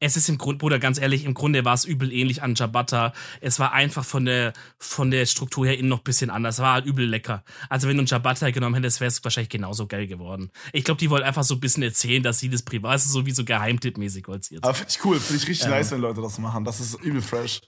Es 0.00 0.16
ist 0.16 0.28
im 0.28 0.38
Grunde, 0.38 0.58
Bruder, 0.58 0.78
ganz 0.78 0.98
ehrlich, 0.98 1.24
im 1.24 1.34
Grunde 1.34 1.64
war 1.64 1.74
es 1.74 1.84
übel 1.84 2.12
ähnlich 2.12 2.42
an 2.42 2.56
Ciabatta. 2.56 3.12
Es 3.40 3.58
war 3.58 3.72
einfach 3.72 4.04
von 4.04 4.24
der, 4.24 4.52
von 4.78 5.10
der 5.10 5.26
Struktur 5.26 5.66
her 5.66 5.78
innen 5.78 5.88
noch 5.88 5.98
ein 6.00 6.04
bisschen 6.04 6.30
anders. 6.30 6.56
Es 6.56 6.60
war 6.62 6.74
halt 6.74 6.86
übel 6.86 7.06
lecker. 7.06 7.42
Also 7.68 7.88
wenn 7.88 7.96
du 7.96 8.02
ein 8.04 8.06
Ciabatta 8.06 8.50
genommen 8.50 8.74
hättest, 8.74 9.00
wäre 9.00 9.08
es 9.08 9.22
wahrscheinlich 9.24 9.48
genauso 9.50 9.86
geil 9.86 10.06
geworden. 10.06 10.50
Ich 10.72 10.84
glaube, 10.84 10.98
die 10.98 11.10
wollen 11.10 11.22
einfach 11.24 11.42
so 11.44 11.54
ein 11.54 11.60
bisschen 11.60 11.82
erzählen, 11.82 12.22
dass 12.22 12.38
sie 12.38 12.48
das 12.50 12.62
privat, 12.62 12.96
ist 12.96 13.10
so 13.10 13.26
wie 13.26 13.32
so 13.32 13.44
Geheimtipp-mäßig 13.44 14.26
sie 14.40 14.54
jetzt. 14.56 14.64
Aber 14.64 14.74
finde 14.74 14.90
ich 14.90 15.04
cool, 15.04 15.18
finde 15.20 15.42
ich 15.42 15.48
richtig 15.48 15.66
Ähm. 15.66 15.72
nice, 15.72 15.90
wenn 15.90 16.00
Leute 16.00 16.20
das 16.22 16.38
machen. 16.38 16.64
Das 16.64 16.80
ist 16.80 17.00
übel 17.02 17.22
fresh. 17.22 17.60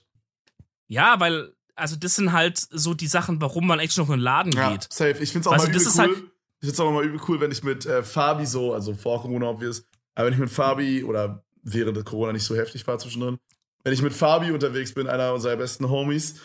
Ja, 0.87 1.19
weil, 1.19 1.53
also 1.75 1.95
das 1.95 2.15
sind 2.15 2.31
halt 2.33 2.57
so 2.57 2.93
die 2.93 3.07
Sachen, 3.07 3.41
warum 3.41 3.67
man 3.67 3.79
echt 3.79 3.97
noch 3.97 4.07
in 4.07 4.13
den 4.15 4.21
Laden 4.21 4.51
Ja, 4.53 4.71
geht. 4.71 4.87
safe. 4.91 5.17
Ich 5.21 5.31
finde 5.31 5.39
es 5.41 5.47
auch 5.47 5.51
Weißt 5.53 5.65
mal 5.67 5.71
übel 5.75 5.83
das 5.83 5.95
cool. 5.95 6.01
halt- 6.01 6.17
ich 6.61 6.67
finde 6.67 6.73
es 6.73 6.79
auch 6.81 6.91
mal 6.91 7.05
übel 7.05 7.21
cool, 7.27 7.39
wenn 7.39 7.51
ich 7.51 7.63
mit 7.63 7.85
äh, 7.85 8.03
Fabi 8.03 8.45
so, 8.45 8.73
also 8.73 8.93
vor 8.93 9.21
Corona 9.21 9.47
obvious, 9.49 9.85
aber 10.15 10.25
wenn 10.27 10.33
ich 10.33 10.39
mit 10.39 10.49
Fabi 10.49 11.03
oder 11.05 11.41
während 11.63 12.03
Corona 12.05 12.33
nicht 12.33 12.43
so 12.45 12.55
heftig 12.55 12.85
war 12.87 12.97
zwischendrin, 12.99 13.37
wenn 13.83 13.93
ich 13.93 14.01
mit 14.01 14.13
Fabi 14.13 14.51
unterwegs 14.51 14.93
bin, 14.93 15.07
einer 15.07 15.33
unserer 15.33 15.55
besten 15.57 15.89
Homies, 15.89 16.35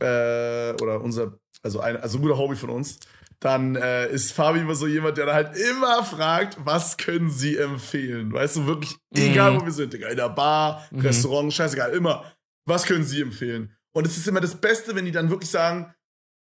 äh, 0.00 0.72
oder 0.80 1.00
unser, 1.02 1.38
also 1.62 1.80
ein, 1.80 1.96
also 1.96 2.18
ein 2.18 2.22
guter 2.22 2.36
Homie 2.36 2.56
von 2.56 2.70
uns, 2.70 2.98
dann 3.40 3.76
äh, 3.76 4.10
ist 4.10 4.32
Fabi 4.32 4.60
immer 4.60 4.74
so 4.74 4.86
jemand, 4.86 5.16
der 5.16 5.26
da 5.26 5.34
halt 5.34 5.56
immer 5.56 6.02
fragt, 6.04 6.56
was 6.64 6.96
können 6.96 7.30
sie 7.30 7.56
empfehlen? 7.56 8.32
Weißt 8.32 8.56
du, 8.56 8.66
wirklich, 8.66 8.96
egal 9.14 9.52
Mhm. 9.52 9.60
wo 9.60 9.64
wir 9.66 9.72
sind, 9.72 9.92
Digga, 9.92 10.08
in 10.08 10.16
der 10.16 10.28
Bar, 10.28 10.86
Mhm. 10.90 11.00
Restaurant, 11.00 11.52
scheißegal, 11.52 11.92
immer, 11.92 12.24
was 12.66 12.84
können 12.84 13.04
sie 13.04 13.20
empfehlen? 13.22 13.74
Und 13.92 14.06
es 14.06 14.16
ist 14.16 14.26
immer 14.28 14.40
das 14.40 14.60
Beste, 14.60 14.94
wenn 14.94 15.04
die 15.04 15.12
dann 15.12 15.30
wirklich 15.30 15.50
sagen, 15.50 15.94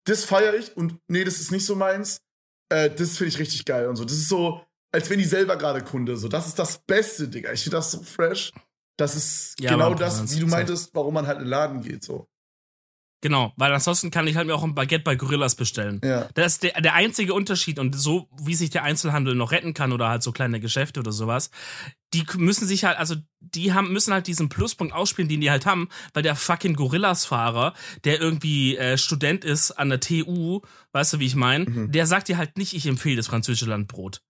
das 0.07 0.25
feiere 0.25 0.55
ich 0.55 0.77
und 0.77 0.99
nee, 1.09 1.25
das 1.25 1.41
ist 1.41 1.51
nicht 1.51 1.67
so 1.67 1.75
meins. 1.75 2.21
Äh, 2.71 2.91
das 2.91 3.17
finde 3.19 3.29
ich 3.29 3.39
richtig 3.39 3.65
geil 3.65 3.89
und 3.89 3.97
so. 3.97 4.05
Das 4.05 4.15
ist 4.15 4.29
so, 4.29 4.63
als 4.95 5.11
wenn 5.11 5.19
die 5.19 5.25
selber 5.25 5.57
gerade 5.57 5.83
Kunde 5.83 6.17
so. 6.17 6.29
Das 6.29 6.47
ist 6.47 6.59
das 6.59 6.79
Beste, 6.79 7.29
Digga. 7.29 7.53
Ich 7.53 7.63
finde 7.63 7.77
das 7.77 7.91
so 7.91 8.03
fresh. 8.03 8.53
Das 8.97 9.15
ist 9.17 9.57
Ja, 9.61 9.73
genau 9.73 9.95
das, 9.95 10.35
wie 10.35 10.41
du 10.41 10.47
meintest, 10.47 10.95
warum 10.95 11.15
man 11.15 11.27
halt 11.27 11.39
in 11.39 11.45
den 11.45 11.51
Laden 11.51 11.83
geht. 11.83 12.03
So. 12.05 12.29
Genau, 13.23 13.55
weil 13.57 13.73
ansonsten 13.73 14.11
kann 14.11 14.27
ich 14.27 14.37
halt 14.37 14.47
mir 14.47 14.55
auch 14.55 14.63
ein 14.63 14.75
Baguette 14.75 15.03
bei 15.03 15.17
Gorillas 15.17 15.55
bestellen. 15.55 15.99
Ja. 16.05 16.29
Das 16.35 16.53
ist 16.53 16.63
der, 16.63 16.81
der 16.81 16.93
einzige 16.93 17.33
Unterschied 17.33 17.79
und 17.79 17.99
so, 17.99 18.29
wie 18.39 18.55
sich 18.55 18.69
der 18.69 18.83
Einzelhandel 18.85 19.35
noch 19.35 19.51
retten 19.51 19.73
kann 19.73 19.93
oder 19.93 20.11
halt 20.11 20.23
so 20.23 20.31
kleine 20.31 20.61
Geschäfte 20.61 21.01
oder 21.01 21.11
sowas, 21.11 21.51
die 22.13 22.25
müssen 22.37 22.69
sich 22.69 22.85
halt, 22.85 22.99
also 22.99 23.17
die 23.41 23.73
haben, 23.73 23.91
müssen 23.93 24.13
halt 24.13 24.27
diesen 24.27 24.51
Pluspunkt 24.51 24.93
ausspielen, 24.93 25.29
den 25.31 25.41
die 25.41 25.51
halt 25.51 25.65
haben, 25.65 25.89
weil 26.13 26.23
der 26.23 26.37
fucking 26.37 26.75
Gorillas-Fahrer, 26.77 27.73
der 28.05 28.21
irgendwie 28.21 28.77
äh, 28.77 28.99
Student 28.99 29.43
ist 29.43 29.73
an 29.73 29.89
der 29.89 30.01
TU, 30.01 30.61
weißt 30.93 31.15
du, 31.15 31.19
wie 31.19 31.27
ich 31.27 31.35
meine, 31.35 31.65
Mhm. 31.65 31.93
der 31.93 32.07
sagt 32.07 32.29
dir 32.29 32.37
halt 32.37 32.59
nicht, 32.59 32.75
ich 32.75 32.87
empfehle 32.87 33.17
das 33.17 33.27
französische 33.29 33.67
Landbrot. 33.67 34.21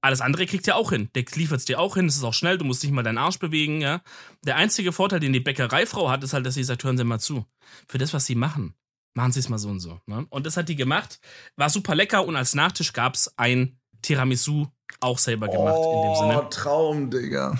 Alles 0.00 0.20
andere 0.20 0.46
kriegt 0.46 0.66
er 0.66 0.76
auch 0.76 0.90
hin. 0.90 1.10
Der 1.14 1.24
liefert 1.34 1.58
es 1.58 1.64
dir 1.66 1.78
auch 1.78 1.94
hin, 1.94 2.06
es 2.06 2.16
ist 2.16 2.24
auch 2.24 2.34
schnell, 2.34 2.56
du 2.58 2.64
musst 2.64 2.82
nicht 2.82 2.92
mal 2.92 3.02
deinen 3.02 3.18
Arsch 3.18 3.38
bewegen, 3.38 3.80
ja. 3.80 4.02
Der 4.44 4.56
einzige 4.56 4.92
Vorteil, 4.92 5.20
den 5.20 5.32
die 5.32 5.40
Bäckereifrau 5.40 6.10
hat, 6.10 6.24
ist 6.24 6.32
halt, 6.32 6.46
dass 6.46 6.54
sie 6.54 6.64
sagt, 6.64 6.84
hören 6.84 6.96
Sie 6.96 7.04
mal 7.04 7.20
zu. 7.20 7.44
Für 7.86 7.98
das, 7.98 8.14
was 8.14 8.24
sie 8.26 8.34
machen, 8.34 8.74
machen 9.14 9.32
Sie 9.32 9.40
es 9.40 9.48
mal 9.48 9.58
so 9.58 9.68
und 9.68 9.80
so. 9.80 10.00
Ne? 10.06 10.26
Und 10.30 10.46
das 10.46 10.56
hat 10.56 10.68
die 10.68 10.76
gemacht. 10.76 11.20
War 11.56 11.68
super 11.68 11.94
lecker 11.94 12.24
und 12.26 12.36
als 12.36 12.54
Nachtisch 12.54 12.92
gab 12.92 13.14
es 13.14 13.36
ein 13.38 13.78
Tiramisu, 14.02 14.66
auch 15.00 15.18
selber 15.18 15.48
gemacht 15.48 15.78
in 15.84 16.02
dem 16.02 16.14
Sinne. 16.16 16.42
Oh, 16.42 16.48
Traum, 16.48 17.10
Digga. 17.10 17.58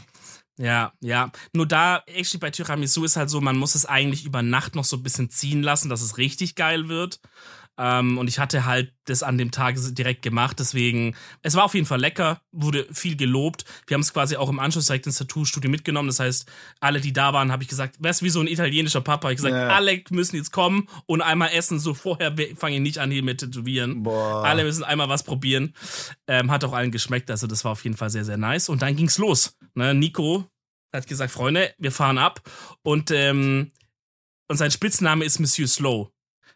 Ja, 0.57 0.93
ja. 1.01 1.31
Nur 1.55 1.67
da, 1.67 2.03
actually 2.07 2.39
bei 2.39 2.51
Tiramisu 2.51 3.05
ist 3.05 3.17
halt 3.17 3.31
so, 3.31 3.41
man 3.41 3.57
muss 3.57 3.75
es 3.75 3.87
eigentlich 3.87 4.27
über 4.27 4.43
Nacht 4.43 4.75
noch 4.75 4.85
so 4.85 4.97
ein 4.97 5.03
bisschen 5.03 5.31
ziehen 5.31 5.63
lassen, 5.63 5.89
dass 5.89 6.03
es 6.03 6.19
richtig 6.19 6.55
geil 6.55 6.89
wird. 6.89 7.21
Ähm, 7.79 8.19
und 8.19 8.29
ich 8.29 8.39
hatte 8.39 8.67
halt 8.67 8.93
das 9.07 9.23
an 9.23 9.39
dem 9.39 9.51
Tag 9.51 9.77
direkt 9.95 10.21
gemacht, 10.23 10.59
deswegen, 10.59 11.17
es 11.43 11.55
war 11.55 11.65
auf 11.65 11.75
jeden 11.75 11.87
Fall 11.87 11.99
lecker, 11.99 12.43
wurde 12.53 12.87
viel 12.93 13.17
gelobt. 13.17 13.65
Wir 13.87 13.95
haben 13.95 14.03
es 14.03 14.13
quasi 14.13 14.37
auch 14.37 14.51
im 14.51 14.59
Anschluss 14.59 14.87
direkt 14.87 15.07
ins 15.07 15.17
Tattoo-Studio 15.17 15.71
mitgenommen. 15.71 16.09
Das 16.09 16.21
heißt, 16.21 16.51
alle, 16.81 17.01
die 17.01 17.13
da 17.13 17.33
waren, 17.33 17.51
habe 17.51 17.63
ich 17.63 17.69
gesagt, 17.69 17.97
wär's 18.01 18.23
wie 18.23 18.29
so 18.29 18.41
ein 18.41 18.47
italienischer 18.49 19.01
Papa. 19.01 19.31
Ich 19.31 19.37
gesagt, 19.37 19.55
Ja. 19.55 19.69
alle 19.69 20.03
müssen 20.11 20.37
jetzt 20.37 20.53
kommen 20.53 20.89
und 21.07 21.23
einmal 21.23 21.51
essen. 21.53 21.79
So 21.81 21.95
vorher 21.95 22.35
fange 22.57 22.77
ich 22.77 22.83
nicht 22.83 22.99
an 22.99 23.11
hier 23.11 23.23
mit 23.23 23.39
Tätowieren. 23.39 24.03
Boah. 24.03 24.45
Alle 24.45 24.65
müssen 24.65 24.85
einmal 24.85 25.09
was 25.09 25.23
probieren. 25.23 25.75
Ähm, 26.27 26.51
hat 26.51 26.63
auch 26.65 26.73
allen 26.75 26.91
geschmeckt, 26.93 27.31
also 27.31 27.47
das 27.47 27.65
war 27.65 27.73
auf 27.73 27.85
jeden 27.85 27.97
Fall 27.97 28.11
sehr, 28.11 28.25
sehr 28.25 28.37
nice. 28.37 28.69
Und 28.69 28.83
dann 28.83 28.95
ging's 28.95 29.17
los. 29.19 29.57
Ne, 29.75 29.95
Nico 29.95 30.47
hat 30.93 31.07
gesagt, 31.07 31.33
Freunde, 31.33 31.73
wir 31.79 31.93
fahren 31.93 32.19
ab. 32.19 32.43
Und, 32.83 33.11
ähm, 33.11 33.71
und 34.49 34.57
sein 34.57 34.71
Spitzname 34.71 35.25
ist 35.25 35.39
Monsieur 35.39 35.67
Slow. 35.69 36.11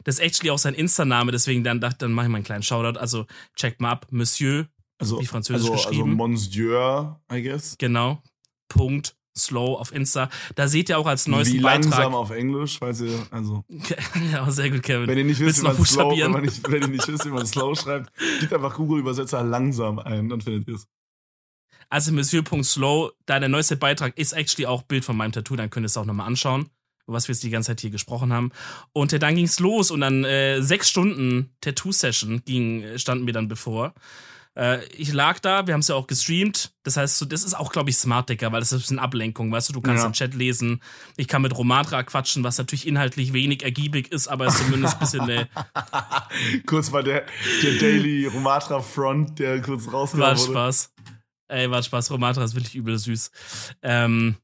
Das 0.05 0.17
ist 0.17 0.21
actually 0.21 0.51
auch 0.51 0.59
sein 0.59 0.75
Insta-Name, 0.75 1.33
deswegen 1.33 1.65
dann 1.65 1.81
dachte, 1.81 1.99
dann 2.01 2.13
mache 2.13 2.27
ich 2.27 2.31
mal 2.31 2.37
einen 2.37 2.45
kleinen 2.45 2.63
Shoutout. 2.63 2.99
Also 2.99 3.27
checkt 3.57 3.81
mal 3.81 3.91
ab, 3.91 4.07
Monsieur, 4.11 4.69
also, 4.99 5.21
wie 5.21 5.27
französisch 5.27 5.71
also, 5.71 5.75
also 5.75 5.89
geschrieben. 5.89 6.17
Monsieur, 6.17 7.21
I 7.33 7.43
guess. 7.43 7.77
genau, 7.79 8.23
Punkt, 8.69 9.17
Slow 9.37 9.79
auf 9.79 9.93
Insta. 9.93 10.29
Da 10.55 10.69
seht 10.69 10.89
ihr 10.89 10.99
auch 10.99 11.07
als 11.07 11.27
neuesten 11.27 11.55
Wie 11.55 11.59
langsam 11.59 11.91
Beitrag. 11.91 12.15
auf 12.15 12.31
Englisch, 12.31 12.79
falls 12.79 13.01
ihr, 13.01 13.27
also, 13.31 13.65
ja, 14.33 14.49
sehr 14.51 14.71
gut, 14.71 14.83
Kevin. 14.83 15.09
wenn 15.09 15.19
ihr 15.19 15.25
nicht 15.25 15.41
wisst, 15.41 15.63
wie 15.63 15.67
man 15.67 15.85
slow, 15.85 16.17
wenn, 16.17 16.31
man 16.31 16.43
nicht, 16.43 16.71
wenn 16.71 16.83
ihr 16.83 16.89
nicht 16.89 17.09
wisst, 17.09 17.25
wie 17.25 17.31
man 17.31 17.47
slow 17.47 17.75
schreibt, 17.75 18.13
gebt 18.41 18.53
einfach 18.53 18.77
Google-Übersetzer 18.77 19.43
langsam 19.43 19.99
ein, 19.99 20.29
dann 20.29 20.41
findet 20.41 20.69
ihr 20.69 20.77
es. 20.77 20.87
Also 21.91 22.13
Monsieur.slow, 22.13 23.11
da 23.27 23.41
der 23.41 23.49
neueste 23.49 23.77
Beitrag 23.77 24.17
ist 24.17 24.33
actually 24.33 24.67
auch 24.67 24.83
Bild 24.83 25.05
von 25.05 25.17
meinem 25.17 25.33
Tattoo, 25.33 25.57
dann 25.57 25.71
könnt 25.71 25.85
ihr 25.85 25.89
es 25.89 25.97
auch 25.97 26.07
nochmal 26.07 26.27
anschauen, 26.27 26.71
was 27.07 27.29
wir 27.29 27.35
jetzt 27.35 27.43
die 27.43 27.51
ganze 27.51 27.69
Zeit 27.69 27.81
hier 27.81 27.91
gesprochen 27.91 28.33
haben. 28.33 28.51
Und 28.93 29.13
äh, 29.13 29.19
dann 29.19 29.35
ging's 29.37 29.61
los 29.61 29.91
und 29.91 30.01
dann 30.01 30.25
äh, 30.25 30.63
sechs 30.63 30.89
Stunden 30.91 31.51
Tattoo-Session 31.61 32.43
ging, 32.45 32.83
äh, 32.83 32.99
standen 32.99 33.25
mir 33.25 33.33
dann 33.33 33.49
bevor. 33.49 33.95
Äh, 34.57 34.85
ich 34.95 35.13
lag 35.13 35.41
da, 35.41 35.67
wir 35.67 35.75
haben 35.75 35.81
es 35.81 35.89
ja 35.89 35.97
auch 35.97 36.07
gestreamt. 36.07 36.73
Das 36.85 36.97
heißt, 36.97 37.19
so, 37.19 37.25
das 37.27 37.43
ist 37.43 37.55
auch, 37.55 37.73
glaube 37.73 37.91
ich, 37.91 37.97
smart, 37.97 38.29
Digga, 38.29 38.53
weil 38.53 38.61
das 38.61 38.69
ist 38.71 38.79
ein 38.79 38.81
bisschen 38.83 38.99
Ablenkung, 39.01 39.51
weißt 39.51 39.69
du, 39.69 39.73
du 39.73 39.81
kannst 39.81 40.05
Ja. 40.05 40.09
den 40.09 40.13
Chat 40.15 40.35
lesen. 40.35 40.81
Ich 41.17 41.27
kann 41.27 41.43
mit 41.43 41.57
Romatra 41.59 42.05
quatschen, 42.05 42.45
was 42.45 42.57
natürlich 42.59 42.87
inhaltlich 42.87 43.33
wenig 43.33 43.65
ergiebig 43.65 44.13
ist, 44.13 44.29
aber 44.29 44.47
ist 44.47 44.59
zumindest 44.59 44.95
ein 44.95 45.01
bisschen 45.01 45.21
eine, 45.23 45.49
kurz 46.67 46.91
mal 46.93 47.03
der, 47.03 47.27
der 47.63 47.79
Daily 47.79 48.27
Romatra 48.27 48.81
Front, 48.81 49.39
der 49.41 49.61
kurz 49.61 49.87
War 49.87 49.95
rausgenommen 49.95 50.39
wurde. 50.39 50.53
Spaß. 50.53 50.93
Ey, 51.49 51.71
war 51.71 51.83
Spaß. 51.83 52.11
Romatra 52.13 52.45
ist 52.45 52.55
wirklich 52.55 52.75
übel 52.77 52.97
süß. 52.97 53.31
Ähm, 53.83 54.37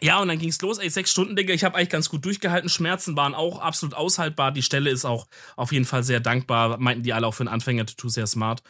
ja, 0.00 0.20
und 0.20 0.28
dann 0.28 0.38
ging's 0.38 0.60
los. 0.60 0.78
Ey, 0.78 0.90
sechs 0.90 1.10
Stunden, 1.10 1.36
Digga. 1.36 1.54
Ich 1.54 1.64
habe 1.64 1.76
eigentlich 1.76 1.88
ganz 1.88 2.08
gut 2.08 2.24
durchgehalten. 2.24 2.68
Schmerzen 2.68 3.16
waren 3.16 3.34
auch 3.34 3.60
absolut 3.60 3.94
aushaltbar. 3.94 4.52
Die 4.52 4.62
Stelle 4.62 4.90
ist 4.90 5.04
auch 5.04 5.26
auf 5.56 5.72
jeden 5.72 5.84
Fall 5.84 6.02
sehr 6.02 6.20
dankbar. 6.20 6.78
Meinten 6.78 7.02
die 7.02 7.12
alle 7.12 7.26
auch 7.26 7.34
für 7.34 7.42
einen 7.42 7.48
Anfänger-Tattoo 7.48 8.08
sehr 8.08 8.26
smart, 8.26 8.62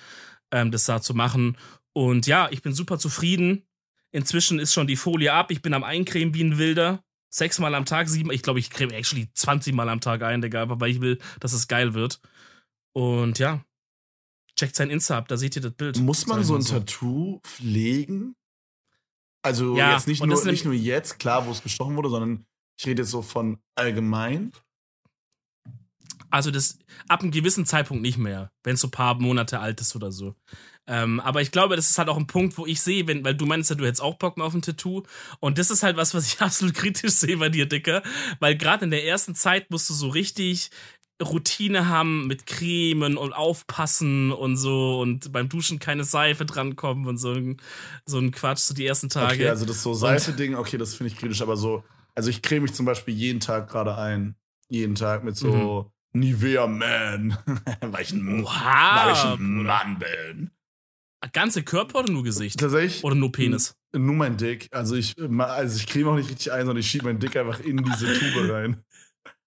ähm, 0.52 0.70
das 0.70 0.84
da 0.84 1.00
zu 1.00 1.14
machen. 1.14 1.56
Und 1.92 2.26
ja, 2.26 2.48
ich 2.50 2.62
bin 2.62 2.72
super 2.74 2.98
zufrieden. 2.98 3.66
Inzwischen 4.12 4.58
ist 4.58 4.72
schon 4.72 4.86
die 4.86 4.96
Folie 4.96 5.32
ab. 5.32 5.50
Ich 5.50 5.62
bin 5.62 5.74
am 5.74 5.84
Eincremen 5.84 6.34
wie 6.34 6.44
ein 6.44 6.58
Wilder. 6.58 7.02
Sechsmal 7.28 7.74
am 7.74 7.84
Tag, 7.84 8.08
sieben. 8.08 8.30
Ich 8.30 8.42
glaube, 8.42 8.60
ich 8.60 8.70
creme 8.70 8.92
actually 8.92 9.28
20 9.34 9.74
Mal 9.74 9.88
am 9.88 10.00
Tag 10.00 10.22
ein, 10.22 10.40
Digga, 10.40 10.62
aber 10.62 10.80
weil 10.80 10.90
ich 10.90 11.00
will, 11.00 11.18
dass 11.40 11.52
es 11.52 11.68
geil 11.68 11.92
wird. 11.92 12.20
Und 12.92 13.38
ja, 13.38 13.62
checkt 14.56 14.76
sein 14.76 14.90
Insta 14.90 15.18
ab, 15.18 15.28
da 15.28 15.36
seht 15.36 15.56
ihr 15.56 15.62
das 15.62 15.72
Bild. 15.72 15.98
Muss 15.98 16.26
man 16.26 16.44
so 16.44 16.54
ein 16.56 16.64
Tattoo 16.64 17.40
pflegen? 17.42 18.36
Also 19.46 19.76
Ja, 19.76 19.92
jetzt 19.92 20.08
nicht 20.08 20.24
nur, 20.26 20.44
nicht 20.44 20.64
nur 20.64 20.74
jetzt, 20.74 21.20
klar, 21.20 21.46
wo 21.46 21.52
es 21.52 21.62
gestochen 21.62 21.94
wurde, 21.94 22.10
sondern 22.10 22.44
ich 22.76 22.84
rede 22.84 23.02
jetzt 23.02 23.12
so 23.12 23.22
von 23.22 23.58
allgemein. 23.76 24.50
Also 26.30 26.50
das 26.50 26.80
ab 27.06 27.22
einem 27.22 27.30
gewissen 27.30 27.64
Zeitpunkt 27.64 28.02
nicht 28.02 28.18
mehr, 28.18 28.50
wenn 28.64 28.74
es 28.74 28.80
so 28.80 28.88
ein 28.88 28.90
paar 28.90 29.14
Monate 29.14 29.60
alt 29.60 29.80
ist 29.80 29.94
oder 29.94 30.10
so. 30.10 30.34
Ähm, 30.88 31.20
aber 31.20 31.42
ich 31.42 31.52
glaube, 31.52 31.76
das 31.76 31.90
ist 31.90 31.98
halt 31.98 32.08
auch 32.08 32.16
ein 32.16 32.26
Punkt, 32.26 32.58
wo 32.58 32.66
ich 32.66 32.80
sehe, 32.80 33.06
wenn, 33.06 33.24
weil 33.24 33.36
du 33.36 33.46
meinst 33.46 33.70
ja, 33.70 33.76
du 33.76 33.84
hättest 33.84 34.02
auch 34.02 34.18
Bock 34.18 34.36
mehr 34.36 34.46
auf 34.46 34.54
ein 34.54 34.62
Tattoo. 34.62 35.04
Und 35.38 35.58
das 35.58 35.70
ist 35.70 35.84
halt 35.84 35.96
was, 35.96 36.12
was 36.12 36.26
ich 36.26 36.40
absolut 36.40 36.74
kritisch 36.74 37.12
sehe 37.12 37.36
bei 37.36 37.48
dir, 37.48 37.66
Dicker. 37.66 38.02
Weil 38.40 38.56
gerade 38.56 38.84
in 38.84 38.90
der 38.90 39.04
ersten 39.04 39.36
Zeit 39.36 39.70
musst 39.70 39.88
du 39.90 39.94
so 39.94 40.08
richtig 40.08 40.70
Routine 41.22 41.88
haben 41.88 42.26
mit 42.26 42.46
Cremen 42.46 43.16
und 43.16 43.32
aufpassen 43.32 44.32
und 44.32 44.56
so 44.56 45.00
und 45.00 45.32
beim 45.32 45.48
Duschen 45.48 45.78
keine 45.78 46.04
Seife 46.04 46.44
drankommen 46.44 47.06
und 47.06 47.16
so 47.16 47.32
ein, 47.32 47.56
so 48.04 48.18
ein 48.18 48.32
Quatsch, 48.32 48.60
so 48.60 48.74
die 48.74 48.86
ersten 48.86 49.08
Tage. 49.08 49.34
Okay, 49.34 49.48
also 49.48 49.64
das 49.64 49.82
so 49.82 49.94
Seife-Ding, 49.94 50.54
okay, 50.54 50.76
das 50.76 50.94
finde 50.94 51.12
ich 51.12 51.18
kritisch, 51.18 51.40
aber 51.40 51.56
so, 51.56 51.84
also 52.14 52.28
ich 52.30 52.42
creme 52.42 52.62
mich 52.62 52.74
zum 52.74 52.86
Beispiel 52.86 53.14
jeden 53.14 53.40
Tag 53.40 53.68
gerade 53.68 53.96
ein. 53.96 54.34
Jeden 54.68 54.96
Tag 54.96 55.22
mit 55.22 55.36
so 55.36 55.92
mhm. 56.12 56.20
Nivea 56.20 56.66
Man, 56.66 57.38
weil 57.80 58.02
ich 58.02 58.12
ein, 58.12 58.42
wow, 58.42 58.50
weil 58.52 59.12
ich 59.12 59.24
ein 59.24 59.62
Mann 59.62 59.98
bin. 59.98 60.50
Ganze 61.32 61.62
Körper 61.62 62.00
oder 62.00 62.12
nur 62.12 62.22
Gesicht? 62.22 62.60
Tatsächlich. 62.60 63.02
Oder 63.02 63.14
nur 63.14 63.32
Penis? 63.32 63.74
Nur 63.92 64.14
mein 64.14 64.36
Dick. 64.36 64.68
Also 64.70 64.94
ich, 64.94 65.14
also 65.18 65.76
ich 65.76 65.86
creme 65.86 66.08
auch 66.08 66.16
nicht 66.16 66.30
richtig 66.30 66.52
ein, 66.52 66.66
sondern 66.66 66.78
ich 66.78 66.90
schiebe 66.90 67.06
mein 67.06 67.18
Dick 67.18 67.36
einfach 67.36 67.60
in 67.60 67.78
diese 67.78 68.06
Tube 68.06 68.50
rein. 68.50 68.82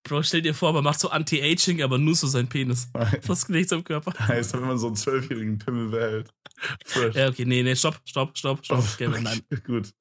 Bro, 0.10 0.24
stell 0.24 0.42
dir 0.42 0.56
vor, 0.56 0.74
man 0.74 0.84
macht 0.84 1.00
so 1.00 1.10
Anti-Aging, 1.10 1.84
aber 1.84 2.00
nur 2.00 2.16
so 2.16 2.26
sein 2.26 2.50
Penis. 2.50 2.90
Das 3.28 3.48
nichts 3.48 3.72
am 3.72 3.84
Körper. 3.84 4.12
Heißt, 4.28 4.54
wenn 4.54 4.62
man 4.62 4.80
so 4.80 4.88
einen 4.88 4.96
zwölfjährigen 4.96 5.60
Pimmel 5.60 5.90
behält. 5.90 6.34
Fresh. 6.84 7.16
Ja, 7.16 7.30
okay, 7.30 7.46
nee, 7.46 7.62
nee, 7.62 7.76
stopp, 7.76 8.00
stopp, 8.06 8.36
stopp, 8.36 8.66
stopp. 8.66 8.84
Okay, 8.96 9.08
nein. 9.08 9.42
Gut. 9.68 9.94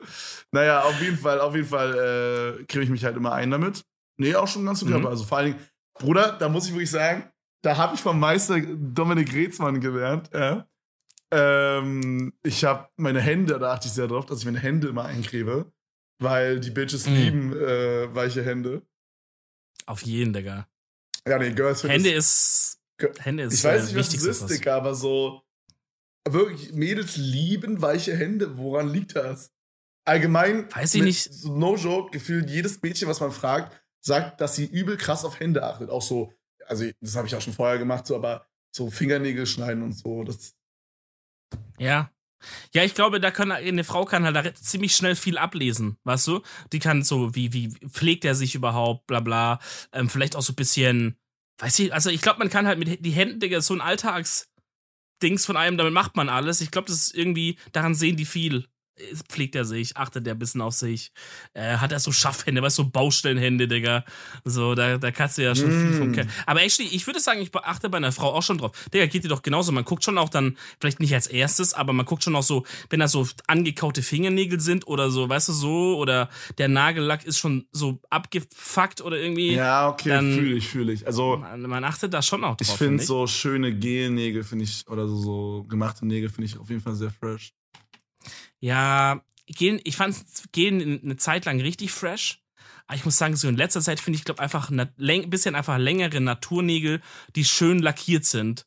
Naja, 0.51 0.83
auf 0.83 0.99
jeden 1.03 1.19
Fall, 1.19 1.41
auf 1.41 1.55
jeden 1.55 1.69
Fall 1.69 2.59
äh, 2.59 2.65
kriege 2.65 2.85
ich 2.85 2.91
mich 2.91 3.05
halt 3.05 3.17
immer 3.17 3.33
ein 3.33 3.51
damit. 3.51 3.85
Nee, 4.17 4.35
auch 4.35 4.49
schon 4.49 4.65
ganz 4.65 4.81
Körper. 4.81 5.01
Mhm. 5.01 5.07
Also 5.07 5.25
vor 5.25 5.39
allen 5.39 5.53
Dingen, 5.53 5.65
Bruder, 5.99 6.37
da 6.39 6.49
muss 6.49 6.67
ich 6.67 6.73
wirklich 6.73 6.91
sagen, 6.91 7.31
da 7.63 7.77
habe 7.77 7.95
ich 7.95 8.01
vom 8.01 8.19
Meister 8.19 8.59
Dominik 8.61 9.35
Reetzmann 9.35 9.79
gelernt. 9.79 10.31
Ja. 10.33 10.67
Ähm, 11.31 12.33
ich 12.43 12.65
habe 12.65 12.89
meine 12.97 13.21
Hände, 13.21 13.59
da 13.59 13.75
achte 13.75 13.89
ich 13.89 13.93
sehr 13.93 14.09
drauf, 14.09 14.25
dass 14.25 14.39
ich 14.39 14.47
meine 14.47 14.59
Hände 14.59 14.89
immer 14.89 15.05
eincreme, 15.05 15.67
weil 16.19 16.61
die 16.61 16.71
Bitches 16.71 17.07
mhm. 17.07 17.15
lieben 17.15 17.53
äh, 17.53 18.15
weiche 18.15 18.43
Hände. 18.43 18.83
Auf 19.89 20.03
jeden, 20.03 20.35
Digga. 20.35 20.69
Ja, 21.27 21.39
nee, 21.39 21.51
Girls 21.53 21.83
Hände 21.83 22.11
ist. 22.11 22.79
Hände 23.21 23.45
ist. 23.45 23.55
Ich 23.55 23.65
weiß 23.65 23.87
nicht, 23.87 23.97
was 23.97 24.11
das 24.11 24.23
ist, 24.23 24.47
Digga, 24.51 24.77
aber 24.77 24.95
so. 24.95 25.43
Wirklich, 26.29 26.75
Mädels 26.75 27.17
lieben 27.17 27.81
weiche 27.81 28.15
Hände. 28.15 28.59
Woran 28.59 28.93
liegt 28.93 29.17
das? 29.17 29.51
Allgemein. 30.05 30.71
Weiß 30.75 30.95
ich 30.95 31.03
nicht. 31.03 31.33
So 31.33 31.57
no 31.57 31.77
joke, 31.77 32.11
gefühlt 32.11 32.51
jedes 32.51 32.83
Mädchen, 32.83 33.09
was 33.09 33.21
man 33.21 33.33
fragt, 33.33 33.83
sagt, 34.01 34.43
dass 34.43 34.57
sie 34.57 34.67
übel 34.67 34.99
krass 34.99 35.25
auf 35.25 35.41
Hände 35.41 35.63
achtet. 35.63 35.89
Auch 35.89 36.03
so, 36.03 36.35
also 36.67 36.85
das 37.01 37.17
habe 37.17 37.27
ich 37.27 37.35
auch 37.35 37.41
schon 37.41 37.55
vorher 37.55 37.79
gemacht, 37.79 38.07
so, 38.07 38.15
aber 38.15 38.47
so 38.71 38.91
Fingernägel 38.91 39.47
schneiden 39.47 39.83
und 39.83 39.93
so. 39.93 40.23
Das. 40.23 40.55
Ja, 41.79 42.13
ja, 42.73 42.85
ich 42.85 42.95
glaube, 42.95 43.21
da 43.21 43.31
kann 43.31 43.53
eine 43.53 43.85
Frau 43.85 44.05
kann 44.05 44.25
halt 44.25 44.37
da 44.37 44.55
ziemlich 44.55 44.95
schnell 44.95 45.17
viel 45.17 45.39
ablesen, 45.39 45.99
weißt 46.05 46.27
du? 46.29 46.43
Die 46.73 46.79
kann 46.79 47.03
so, 47.03 47.35
wie, 47.35 47.53
wie 47.53 47.69
pflegt 47.89 48.25
er 48.25 48.35
sich 48.35 48.55
überhaupt, 48.55 49.07
bla 49.07 49.21
bla. 49.21 49.59
Ähm, 49.93 50.09
vielleicht 50.09 50.37
auch 50.37 50.43
so 50.43 50.53
ein 50.53 50.57
bisschen, 50.57 51.17
weiß 51.59 51.79
ich, 51.81 51.93
also 51.93 52.11
ich 52.11 52.21
glaube, 52.21 52.39
man 52.39 52.51
kann 52.51 52.67
halt 52.67 52.79
mit 52.79 53.05
die 53.05 53.11
Händen, 53.11 53.41
Digga, 53.41 53.61
so 53.61 53.75
ein 53.75 53.81
Alltagsdings 53.81 55.47
von 55.47 55.57
einem, 55.57 55.79
damit 55.79 55.93
macht 55.93 56.17
man 56.17 56.29
alles. 56.29 56.61
Ich 56.61 56.71
glaube, 56.71 56.89
das 56.89 56.99
ist 56.99 57.15
irgendwie, 57.15 57.59
daran 57.73 57.95
sehen 57.95 58.17
die 58.17 58.27
viel 58.27 58.69
pflegt 59.29 59.55
er 59.55 59.65
sich, 59.65 59.97
achtet 59.97 60.27
er 60.27 60.35
ein 60.35 60.39
bisschen 60.39 60.61
auf 60.61 60.75
sich, 60.75 61.13
äh, 61.55 61.77
hat 61.77 61.93
er 61.93 62.01
so 62.01 62.13
Schaffhände, 62.13 62.63
weißt 62.63 62.79
du, 62.79 62.85
so 62.85 62.91
Baustellenhände, 62.91 63.69
Digga. 63.69 64.05
So, 64.45 64.75
da, 64.75 64.99
da 64.99 65.11
kannst 65.11 65.39
du 65.39 65.43
ja 65.43 65.55
schon 65.55 65.69
mm. 65.69 65.89
viel 65.89 65.99
vom 65.99 66.11
mm. 66.11 66.13
Kennen. 66.13 66.31
Aber 66.47 66.63
actually, 66.63 66.89
ich 66.91 67.07
würde 67.07 67.21
sagen, 67.21 67.41
ich 67.41 67.51
beachte 67.51 67.89
bei 67.89 67.99
einer 67.99 68.13
Frau 68.13 68.33
auch 68.33 68.43
schon 68.43 68.59
drauf. 68.59 68.73
Digga, 68.93 69.07
geht 69.07 69.25
dir 69.25 69.29
doch 69.29 69.43
genauso. 69.43 69.73
Man 69.73 69.85
guckt 69.85 70.05
schon 70.05 70.19
auch 70.19 70.29
dann, 70.29 70.57
vielleicht 70.81 71.01
nicht 71.01 71.15
als 71.15 71.27
erstes, 71.27 71.75
aber 71.75 71.93
man 71.93 72.07
guckt 72.07 72.25
schon 72.25 72.35
auch 72.37 72.43
so, 72.43 72.65
wenn 72.91 73.01
da 73.01 73.09
so 73.09 73.27
angekaute 73.47 74.03
Fingernägel 74.03 74.61
sind 74.61 74.87
oder 74.87 75.11
so, 75.11 75.29
weißt 75.29 75.49
du, 75.49 75.53
so, 75.53 75.97
oder 75.99 76.29
der 76.59 76.69
Nagellack 76.69 77.25
ist 77.25 77.39
schon 77.39 77.67
so 77.73 78.01
abgefuckt 78.11 79.01
oder 79.01 79.19
irgendwie. 79.19 79.55
Ja, 79.55 79.89
okay, 79.89 80.19
fühle 80.21 80.57
ich, 80.57 80.69
fühle 80.69 80.93
ich. 80.93 81.07
Also. 81.07 81.39
Man, 81.39 81.63
man, 81.63 81.85
achtet 81.85 82.13
da 82.15 82.23
schon 82.23 82.45
auch 82.45 82.57
drauf. 82.57 82.69
Ich 82.69 82.71
finde 82.71 83.03
so 83.03 83.27
schöne 83.27 83.75
Gelnägel, 83.75 84.45
finde 84.45 84.65
ich, 84.65 84.87
oder 84.89 85.07
so, 85.09 85.17
so 85.17 85.65
gemachte 85.69 86.07
Nägel, 86.07 86.29
finde 86.29 86.47
ich 86.47 86.59
auf 86.59 86.69
jeden 86.69 86.81
Fall 86.81 86.95
sehr 86.95 87.11
fresh. 87.11 87.53
Ja, 88.61 89.23
gehen, 89.47 89.81
ich 89.85 89.97
fand 89.97 90.17
gehen 90.53 91.01
eine 91.03 91.17
Zeit 91.17 91.45
lang 91.45 91.61
richtig 91.61 91.93
fresh. 91.93 92.43
Aber 92.87 92.97
ich 92.97 93.05
muss 93.05 93.17
sagen, 93.17 93.37
so 93.37 93.49
in 93.49 93.57
letzter 93.57 93.83
Zeit 93.83 94.01
finde 94.01 94.19
ich, 94.19 94.25
glaube 94.25 94.41
einfach 94.43 94.71
ein 94.71 95.31
bisschen 95.31 95.55
einfach 95.55 95.77
längere 95.77 96.21
Naturnägel, 96.21 97.03
die 97.37 97.45
schön 97.45 97.81
lackiert 97.81 98.25
sind. 98.25 98.67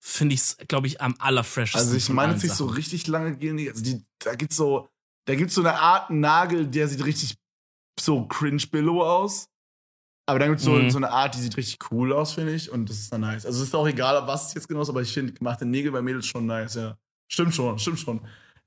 Finde 0.00 0.34
ich, 0.34 0.56
glaube 0.66 0.88
ich, 0.88 1.00
am 1.00 1.14
allerfreshesten. 1.20 1.80
Also 1.80 1.96
ich 1.96 2.08
meine 2.08 2.32
jetzt 2.32 2.42
nicht 2.42 2.56
so 2.56 2.66
richtig 2.66 3.06
lange 3.06 3.36
Gelnägel. 3.36 3.72
Also 3.72 3.84
die, 3.84 4.04
da 4.18 4.34
gibt's 4.34 4.56
so, 4.56 4.88
da 5.26 5.36
gibt's 5.36 5.54
so 5.54 5.60
eine 5.60 5.78
Art 5.78 6.10
Nagel, 6.10 6.66
der 6.66 6.88
sieht 6.88 7.04
richtig 7.04 7.36
so 8.00 8.26
cringe 8.26 8.64
billow 8.68 9.04
aus. 9.04 9.48
Aber 10.26 10.40
dann 10.40 10.48
gibt's 10.48 10.64
so, 10.64 10.72
mhm. 10.72 10.90
so 10.90 10.98
eine 10.98 11.10
Art, 11.10 11.36
die 11.36 11.40
sieht 11.40 11.56
richtig 11.56 11.78
cool 11.92 12.12
aus, 12.12 12.32
finde 12.32 12.54
ich. 12.54 12.68
Und 12.68 12.90
das 12.90 12.98
ist 12.98 13.12
dann 13.12 13.20
nice. 13.20 13.46
Also 13.46 13.62
es 13.62 13.68
ist 13.68 13.74
auch 13.74 13.86
egal, 13.86 14.26
was 14.26 14.48
es 14.48 14.54
jetzt 14.54 14.68
genau 14.68 14.82
ist, 14.82 14.88
aber 14.88 15.02
ich 15.02 15.12
finde 15.12 15.32
gemachte 15.32 15.64
Nägel 15.64 15.92
bei 15.92 16.02
Mädels 16.02 16.26
schon 16.26 16.46
nice, 16.46 16.74
ja. 16.74 16.98
Stimmt 17.28 17.54
schon, 17.54 17.78
stimmt 17.78 18.00
schon. 18.00 18.20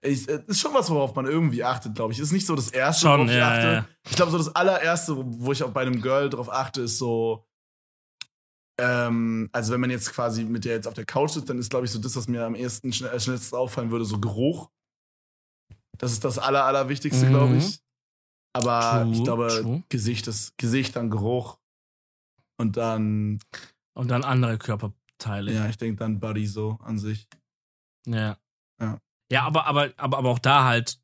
Ich, 0.06 0.30
äh, 0.30 0.44
ist 0.48 0.60
schon 0.60 0.74
was, 0.74 0.90
worauf 0.90 1.16
man 1.16 1.26
irgendwie 1.26 1.64
achtet, 1.64 1.96
glaube 1.96 2.14
ich. 2.14 2.20
Ist 2.20 2.32
nicht 2.32 2.46
so 2.46 2.56
das 2.56 2.70
Erste, 2.70 3.08
schon, 3.08 3.20
worauf 3.22 3.32
ja, 3.32 3.38
ich 3.38 3.44
achte. 3.44 3.74
Ja. 3.74 3.88
Ich 4.10 4.16
glaube, 4.16 4.32
so 4.32 4.38
das 4.38 4.56
allererste, 4.56 5.16
wo 5.18 5.52
ich 5.52 5.64
auch 5.64 5.72
bei 5.72 5.82
einem 5.82 6.02
Girl 6.02 6.30
drauf 6.30 6.52
achte, 6.52 6.82
ist 6.82 6.98
so. 6.98 7.46
Ähm, 8.80 9.50
also, 9.54 9.74
wenn 9.74 9.80
man 9.80 9.90
jetzt 9.90 10.12
quasi 10.12 10.44
mit 10.44 10.66
der 10.66 10.76
jetzt 10.76 10.88
auf 10.88 10.94
der 10.94 11.06
Couch 11.06 11.32
sitzt, 11.32 11.50
dann 11.50 11.58
ist, 11.58 11.70
glaube 11.70 11.86
ich, 11.86 11.92
so 11.92 12.00
das, 12.00 12.16
was 12.16 12.28
mir 12.28 12.46
am 12.46 12.56
ehesten 12.56 12.92
schnell, 12.92 13.20
schnellstens 13.20 13.54
auffallen 13.54 13.92
würde, 13.92 14.06
so 14.06 14.20
Geruch. 14.20 14.70
Das 15.98 16.12
ist 16.12 16.24
das 16.26 16.38
Aller, 16.38 16.66
Allerwichtigste, 16.66 17.26
mhm. 17.26 17.30
glaube 17.30 17.58
ich. 17.58 17.80
Aber 18.54 19.04
true, 19.04 19.14
ich 19.14 19.24
glaube, 19.24 19.48
true. 19.48 19.84
Gesicht 19.90 20.28
ist 20.28 20.58
Gesicht, 20.58 20.96
dann 20.96 21.10
Geruch. 21.10 21.58
Und 22.58 22.78
dann. 22.78 23.40
Und 23.94 24.10
dann 24.10 24.24
andere 24.24 24.58
Körperteile. 24.58 25.54
Ja, 25.54 25.68
ich 25.68 25.78
denke 25.78 25.98
dann 25.98 26.20
Body 26.20 26.48
so 26.48 26.78
an 26.84 26.98
sich. 26.98 27.28
Ja. 28.06 28.38
Ja. 28.80 29.00
Ja, 29.32 29.44
aber, 29.44 29.66
aber, 29.66 29.92
aber, 29.98 30.18
aber 30.18 30.30
auch 30.30 30.40
da 30.40 30.66
halt, 30.66 31.00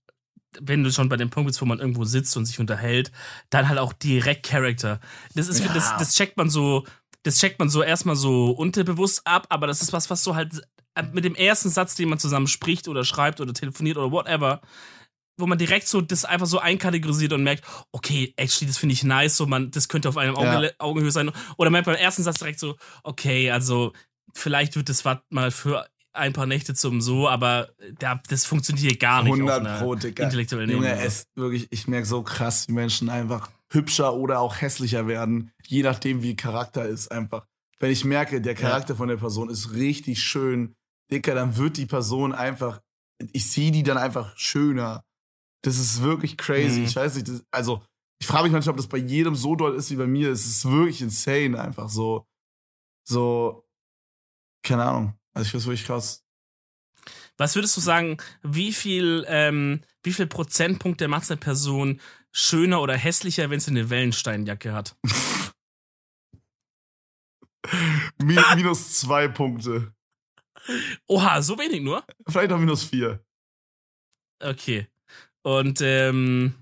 wenn 0.59 0.83
du 0.83 0.91
schon 0.91 1.09
bei 1.09 1.17
dem 1.17 1.29
Punkt 1.29 1.47
bist, 1.47 1.61
wo 1.61 1.65
man 1.65 1.79
irgendwo 1.79 2.03
sitzt 2.03 2.35
und 2.37 2.45
sich 2.45 2.59
unterhält, 2.59 3.11
dann 3.49 3.69
halt 3.69 3.79
auch 3.79 3.93
direkt 3.93 4.45
Charakter. 4.45 4.99
Das 5.35 5.47
ist, 5.47 5.63
ja. 5.63 5.73
das, 5.73 5.97
das 5.97 6.13
checkt 6.13 6.37
man 6.37 6.49
so, 6.49 6.85
das 7.23 7.37
checkt 7.37 7.59
man 7.59 7.69
so 7.69 7.83
erstmal 7.83 8.15
so 8.15 8.51
unterbewusst 8.51 9.25
ab, 9.25 9.47
aber 9.49 9.67
das 9.67 9.81
ist 9.81 9.93
was, 9.93 10.09
was 10.09 10.23
so 10.23 10.35
halt 10.35 10.61
mit 11.13 11.23
dem 11.23 11.35
ersten 11.35 11.69
Satz, 11.69 11.95
den 11.95 12.09
man 12.09 12.19
zusammen 12.19 12.47
spricht 12.47 12.87
oder 12.87 13.05
schreibt 13.05 13.39
oder 13.39 13.53
telefoniert 13.53 13.97
oder 13.97 14.11
whatever, 14.11 14.61
wo 15.37 15.47
man 15.47 15.57
direkt 15.57 15.87
so 15.87 16.01
das 16.01 16.25
einfach 16.25 16.47
so 16.47 16.59
einkategorisiert 16.59 17.33
und 17.33 17.43
merkt, 17.43 17.63
okay, 17.91 18.33
actually, 18.35 18.67
das 18.67 18.77
finde 18.77 18.93
ich 18.93 19.03
nice, 19.03 19.37
so 19.37 19.45
man, 19.45 19.71
das 19.71 19.87
könnte 19.87 20.09
auf 20.09 20.17
einem 20.17 20.35
ja. 20.35 20.69
Augenhöhe 20.79 21.11
sein. 21.11 21.31
Oder 21.57 21.69
merkt 21.69 21.85
beim 21.85 21.95
ersten 21.95 22.23
Satz 22.23 22.39
direkt 22.39 22.59
so, 22.59 22.75
okay, 23.03 23.51
also 23.51 23.93
vielleicht 24.33 24.75
wird 24.75 24.89
das 24.89 25.05
was 25.05 25.19
mal 25.29 25.51
für 25.51 25.85
ein 26.13 26.33
paar 26.33 26.45
Nächte 26.45 26.73
zum 26.73 27.01
so, 27.01 27.27
aber 27.27 27.69
da, 27.99 28.21
das 28.27 28.45
funktioniert 28.45 28.99
gar 28.99 29.23
nicht. 29.23 29.33
100 29.33 29.79
Pro, 29.79 29.95
Digga. 29.95 30.23
Intellektuellen 30.23 30.69
Junge, 30.69 30.91
es 30.93 31.27
wirklich, 31.35 31.67
ich 31.71 31.87
merke 31.87 32.05
so 32.05 32.21
krass, 32.23 32.67
wie 32.67 32.73
Menschen 32.73 33.09
einfach 33.09 33.49
hübscher 33.71 34.13
oder 34.13 34.39
auch 34.39 34.59
hässlicher 34.59 35.07
werden, 35.07 35.51
je 35.65 35.83
nachdem, 35.83 36.23
wie 36.23 36.35
Charakter 36.35 36.85
ist 36.85 37.11
einfach. 37.11 37.45
Wenn 37.79 37.91
ich 37.91 38.05
merke, 38.05 38.41
der 38.41 38.55
Charakter 38.55 38.93
ja. 38.93 38.97
von 38.97 39.07
der 39.07 39.17
Person 39.17 39.49
ist 39.49 39.73
richtig 39.73 40.21
schön, 40.21 40.75
Dicker, 41.11 41.35
dann 41.35 41.57
wird 41.57 41.77
die 41.77 41.85
Person 41.85 42.33
einfach, 42.33 42.81
ich 43.31 43.49
sehe 43.49 43.71
die 43.71 43.83
dann 43.83 43.97
einfach 43.97 44.37
schöner. 44.37 45.03
Das 45.63 45.77
ist 45.77 46.01
wirklich 46.01 46.37
crazy. 46.37 46.79
Mhm. 46.79 46.85
Ich 46.85 46.95
weiß 46.95 47.15
nicht, 47.15 47.27
das, 47.27 47.43
also 47.51 47.83
ich 48.19 48.27
frage 48.27 48.43
mich 48.43 48.53
manchmal, 48.53 48.71
ob 48.71 48.77
das 48.77 48.87
bei 48.87 48.97
jedem 48.97 49.35
so 49.35 49.55
doll 49.55 49.75
ist 49.75 49.89
wie 49.91 49.95
bei 49.95 50.07
mir. 50.07 50.31
Es 50.31 50.45
ist 50.45 50.65
wirklich 50.65 51.01
insane, 51.01 51.59
einfach 51.59 51.89
so. 51.89 52.25
So, 53.03 53.65
keine 54.63 54.83
Ahnung. 54.83 55.13
Also 55.33 55.45
ich 55.45 55.51
finde 55.51 55.61
es 55.61 55.67
wirklich 55.67 55.85
krass. 55.85 56.25
Was 57.37 57.55
würdest 57.55 57.75
du 57.77 57.81
sagen, 57.81 58.17
wie 58.43 58.73
viel, 58.73 59.25
ähm, 59.27 59.81
wie 60.03 60.13
viel 60.13 60.27
Prozentpunkte 60.27 61.07
macht 61.07 61.29
eine 61.31 61.37
Person 61.37 61.99
schöner 62.31 62.81
oder 62.81 62.95
hässlicher, 62.95 63.49
wenn 63.49 63.59
sie 63.59 63.71
eine 63.71 63.89
Wellensteinjacke 63.89 64.73
hat? 64.73 64.95
minus 68.19 68.99
zwei 68.99 69.27
Punkte. 69.27 69.93
Oha, 71.07 71.41
so 71.41 71.57
wenig 71.57 71.81
nur? 71.81 72.05
Vielleicht 72.27 72.51
auch 72.51 72.59
minus 72.59 72.83
vier. 72.83 73.25
Okay. 74.39 74.87
Und 75.43 75.81
ähm, 75.81 76.53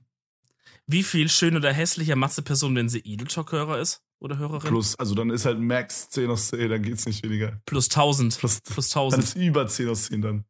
wie 0.87 1.03
viel 1.03 1.29
schön 1.29 1.55
oder 1.55 1.73
hässlicher 1.73 2.15
macht 2.15 2.37
eine 2.37 2.45
Person, 2.45 2.75
wenn 2.75 2.89
sie 2.89 2.99
Edeltalk-Hörer 2.99 3.79
ist? 3.79 4.03
Oder 4.19 4.37
Hörerin. 4.37 4.67
Plus, 4.67 4.97
also 4.97 5.15
dann 5.15 5.29
ist 5.29 5.45
halt 5.45 5.59
Max 5.59 6.09
10 6.09 6.29
aus 6.29 6.49
10, 6.49 6.69
dann 6.69 6.83
geht's 6.83 7.05
nicht 7.05 7.23
weniger. 7.23 7.61
Plus 7.65 7.85
1000. 7.89 8.37
Plus, 8.37 8.61
plus 8.61 8.87
1000. 8.87 9.13
Dann 9.13 9.23
ist 9.23 9.35
über 9.35 9.67
10 9.67 9.89
aus 9.89 10.03
10 10.05 10.21
dann. 10.21 10.45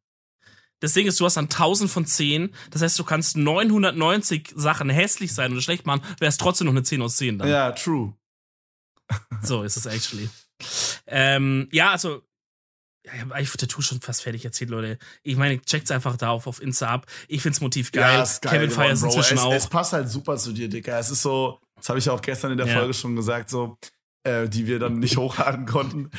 Das 0.80 0.94
Ding 0.94 1.06
ist, 1.06 1.20
du 1.20 1.26
hast 1.26 1.36
dann 1.36 1.44
1000 1.44 1.90
von 1.90 2.06
10. 2.06 2.54
Das 2.70 2.82
heißt, 2.82 2.98
du 2.98 3.04
kannst 3.04 3.36
990 3.36 4.54
Sachen 4.56 4.88
hässlich 4.88 5.32
sein 5.32 5.52
oder 5.52 5.60
schlecht 5.60 5.86
machen, 5.86 6.02
wärst 6.18 6.40
trotzdem 6.40 6.66
noch 6.66 6.72
eine 6.72 6.82
10 6.82 7.02
aus 7.02 7.16
10 7.16 7.38
dann. 7.38 7.48
Ja, 7.48 7.72
true. 7.72 8.14
so 9.42 9.62
ist 9.62 9.76
es 9.76 9.86
actually. 9.86 10.30
Ähm, 11.06 11.68
ja, 11.72 11.90
also, 11.90 12.22
ja, 13.04 13.14
ich 13.14 13.20
habe 13.20 13.34
eigentlich 13.34 13.50
Tattoo 13.52 13.82
schon 13.82 14.00
fast 14.00 14.22
fertig 14.22 14.44
erzählt, 14.44 14.70
Leute. 14.70 14.98
Ich 15.22 15.36
meine, 15.36 15.60
checkt's 15.60 15.90
einfach 15.90 16.16
da 16.16 16.30
auf, 16.30 16.46
auf 16.46 16.60
Insta 16.60 16.88
ab. 16.88 17.06
Ich 17.28 17.42
find's 17.42 17.60
Motiv 17.60 17.92
geil. 17.92 18.14
Ja, 18.14 18.22
ist 18.22 18.42
geil 18.42 18.52
Kevin 18.52 18.70
feiert 18.70 19.02
inzwischen 19.02 19.38
es, 19.38 19.40
auch. 19.42 19.52
Es 19.52 19.66
passt 19.66 19.92
halt 19.92 20.08
super 20.08 20.36
zu 20.36 20.52
dir, 20.52 20.68
Dicker. 20.68 20.98
Es 20.98 21.10
ist 21.10 21.22
so, 21.22 21.60
das 21.80 21.88
habe 21.88 21.98
ich 21.98 22.08
auch 22.10 22.22
gestern 22.22 22.52
in 22.52 22.58
der 22.58 22.66
ja. 22.66 22.74
Folge 22.78 22.94
schon 22.94 23.16
gesagt, 23.16 23.50
so, 23.50 23.76
äh, 24.24 24.48
die 24.48 24.66
wir 24.66 24.78
dann 24.78 24.98
nicht 24.98 25.16
hochladen 25.16 25.66
konnten. 25.66 26.10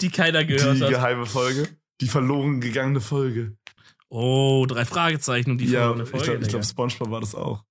Die 0.00 0.10
keiner 0.10 0.44
gehört 0.44 0.76
die 0.76 0.82
hat. 0.82 0.90
geheime 0.90 1.26
Folge. 1.26 1.68
Die 2.00 2.08
verloren 2.08 2.60
gegangene 2.60 3.00
Folge. 3.00 3.56
Oh, 4.08 4.66
drei 4.66 4.84
Fragezeichen 4.84 5.52
und 5.52 5.58
die 5.58 5.66
ja, 5.66 5.80
verlorene 5.80 6.02
ich 6.04 6.10
Folge. 6.10 6.24
glaube, 6.24 6.38
Digga. 6.40 6.50
glaub, 6.50 6.64
Spongebob 6.64 7.10
war 7.10 7.20
das 7.20 7.34
auch. 7.34 7.64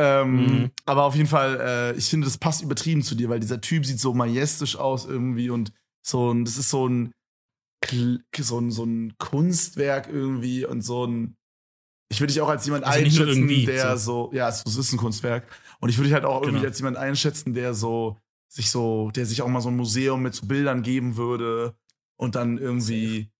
Ähm, 0.00 0.46
Mhm. 0.46 0.70
Aber 0.86 1.04
auf 1.04 1.16
jeden 1.16 1.28
Fall, 1.28 1.60
äh, 1.60 1.98
ich 1.98 2.08
finde, 2.08 2.26
das 2.26 2.38
passt 2.38 2.62
übertrieben 2.62 3.02
zu 3.02 3.14
dir, 3.16 3.28
weil 3.28 3.40
dieser 3.40 3.60
Typ 3.60 3.84
sieht 3.84 3.98
so 4.00 4.14
majestisch 4.14 4.76
aus 4.76 5.04
irgendwie 5.06 5.50
und 5.50 5.72
so 6.06 6.32
ein, 6.32 6.44
das 6.44 6.56
ist 6.56 6.70
so 6.70 6.88
ein, 6.88 7.12
so 8.38 8.58
ein, 8.60 8.70
so 8.70 8.84
ein 8.84 9.14
Kunstwerk 9.18 10.08
irgendwie 10.08 10.64
und 10.64 10.82
so 10.82 11.04
ein, 11.06 11.36
ich 12.10 12.20
würde 12.20 12.32
dich 12.32 12.40
auch 12.40 12.48
als 12.48 12.64
jemand 12.64 12.84
Also 12.84 13.00
einschätzen, 13.04 13.66
der 13.66 13.96
so, 13.98 14.30
ja, 14.32 14.48
es, 14.48 14.64
es 14.64 14.76
ist 14.76 14.92
ein 14.92 14.98
Kunstwerk. 14.98 15.46
Und 15.80 15.88
ich 15.90 15.96
würde 15.98 16.08
dich 16.08 16.14
halt 16.14 16.24
auch 16.24 16.42
irgendwie 16.42 16.58
Genau. 16.60 16.68
als 16.68 16.78
jemand 16.78 16.96
einschätzen, 16.96 17.54
der 17.54 17.74
so, 17.74 18.18
sich 18.48 18.70
so, 18.70 19.10
der 19.14 19.26
sich 19.26 19.42
auch 19.42 19.48
mal 19.48 19.60
so 19.60 19.68
ein 19.68 19.76
Museum 19.76 20.22
mit 20.22 20.34
so 20.34 20.46
Bildern 20.46 20.82
geben 20.82 21.16
würde 21.16 21.74
und 22.16 22.34
dann 22.34 22.58
irgendwie, 22.58 23.30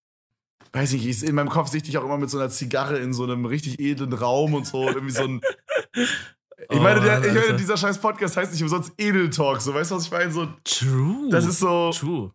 weiß 0.72 0.93
nicht, 0.93 1.07
ich, 1.07 1.22
in 1.24 1.34
meinem 1.34 1.49
Kopf 1.49 1.68
sehe 1.68 1.78
ich 1.78 1.84
dich 1.84 1.99
auch 1.99 2.05
immer 2.05 2.18
mit 2.18 2.30
so 2.30 2.39
einer 2.39 2.51
Zigarre 2.51 2.99
in 2.99 3.12
so 3.12 3.24
einem 3.24 3.45
richtig 3.45 3.80
edlen 3.80 4.12
Raum 4.12 4.55
und 4.55 4.66
so, 4.66 4.86
irgendwie 4.86 5.14
so 5.14 5.22
ein, 5.24 5.41
ich 5.95 6.80
meine, 6.80 7.01
Oh, 7.01 7.05
der, 7.05 7.24
ich 7.24 7.32
meine, 7.34 7.57
dieser 7.57 7.76
scheiß 7.76 7.99
Podcast 8.01 8.36
heißt 8.36 8.53
nicht 8.53 8.62
umsonst 8.62 8.93
Edeltalk, 8.99 9.61
so, 9.61 9.72
weißt 9.74 9.91
du, 9.91 9.97
was 9.97 10.05
ich 10.05 10.11
meine? 10.11 10.30
So, 10.30 10.47
True. 10.64 11.28
das 11.30 11.47
ist 11.47 11.59
so, 11.61 11.91
True. 11.91 12.32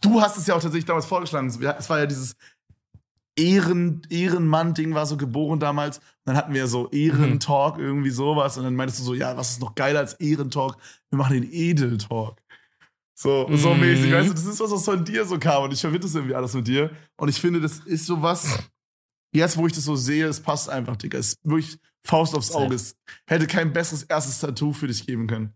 du 0.00 0.20
hast 0.20 0.38
es 0.38 0.46
ja 0.46 0.54
auch 0.54 0.60
tatsächlich 0.62 0.84
damals 0.86 1.06
vorgeschlagen. 1.06 1.48
Es 1.48 1.90
war 1.90 1.98
ja 1.98 2.06
dieses 2.06 2.36
Ehren, 3.36 4.02
Ehrenmann-Ding 4.10 4.94
war 4.94 5.06
so 5.06 5.16
geboren 5.16 5.58
damals. 5.60 5.98
Und 5.98 6.04
dann 6.26 6.36
hatten 6.36 6.54
wir 6.54 6.66
so 6.68 6.88
Ehrentalk, 6.90 7.78
irgendwie 7.78 8.10
sowas. 8.10 8.56
Und 8.56 8.64
dann 8.64 8.76
meintest 8.76 9.00
du 9.00 9.04
so, 9.04 9.14
ja, 9.14 9.36
was 9.36 9.52
ist 9.52 9.60
noch 9.60 9.74
geiler 9.74 10.00
als 10.00 10.14
Ehrentalk? 10.14 10.76
Wir 11.10 11.18
machen 11.18 11.34
den 11.34 11.52
Edeltalk. 11.52 12.40
So, 13.16 13.48
so 13.56 13.74
Mhm. 13.74 13.80
mäßig, 13.80 14.12
weißt 14.12 14.28
du, 14.30 14.34
das 14.34 14.44
ist 14.44 14.60
was, 14.60 14.70
was 14.72 14.84
von 14.84 15.04
dir 15.04 15.24
so 15.24 15.38
kam. 15.38 15.64
Und 15.64 15.72
ich 15.72 15.80
verbinde 15.80 16.06
das 16.06 16.14
irgendwie 16.14 16.34
alles 16.34 16.54
mit 16.54 16.66
dir. 16.66 16.90
Und 17.16 17.28
ich 17.28 17.40
finde, 17.40 17.60
das 17.60 17.78
ist 17.80 18.06
so 18.06 18.22
was, 18.22 18.58
jetzt, 19.32 19.56
wo 19.56 19.66
ich 19.66 19.72
das 19.72 19.84
so 19.84 19.94
sehe, 19.96 20.26
es 20.26 20.40
passt 20.40 20.68
einfach, 20.68 20.96
Digga. 20.96 21.18
Es 21.18 21.28
ist 21.28 21.38
wirklich 21.44 21.78
Faust 22.02 22.34
aufs. 22.34 22.52
Auge. 22.52 22.74
Es 22.74 22.96
hätte 23.26 23.46
kein 23.46 23.72
besseres 23.72 24.02
erstes 24.04 24.40
Tattoo 24.40 24.72
für 24.72 24.86
dich 24.88 25.06
geben 25.06 25.26
können. 25.26 25.54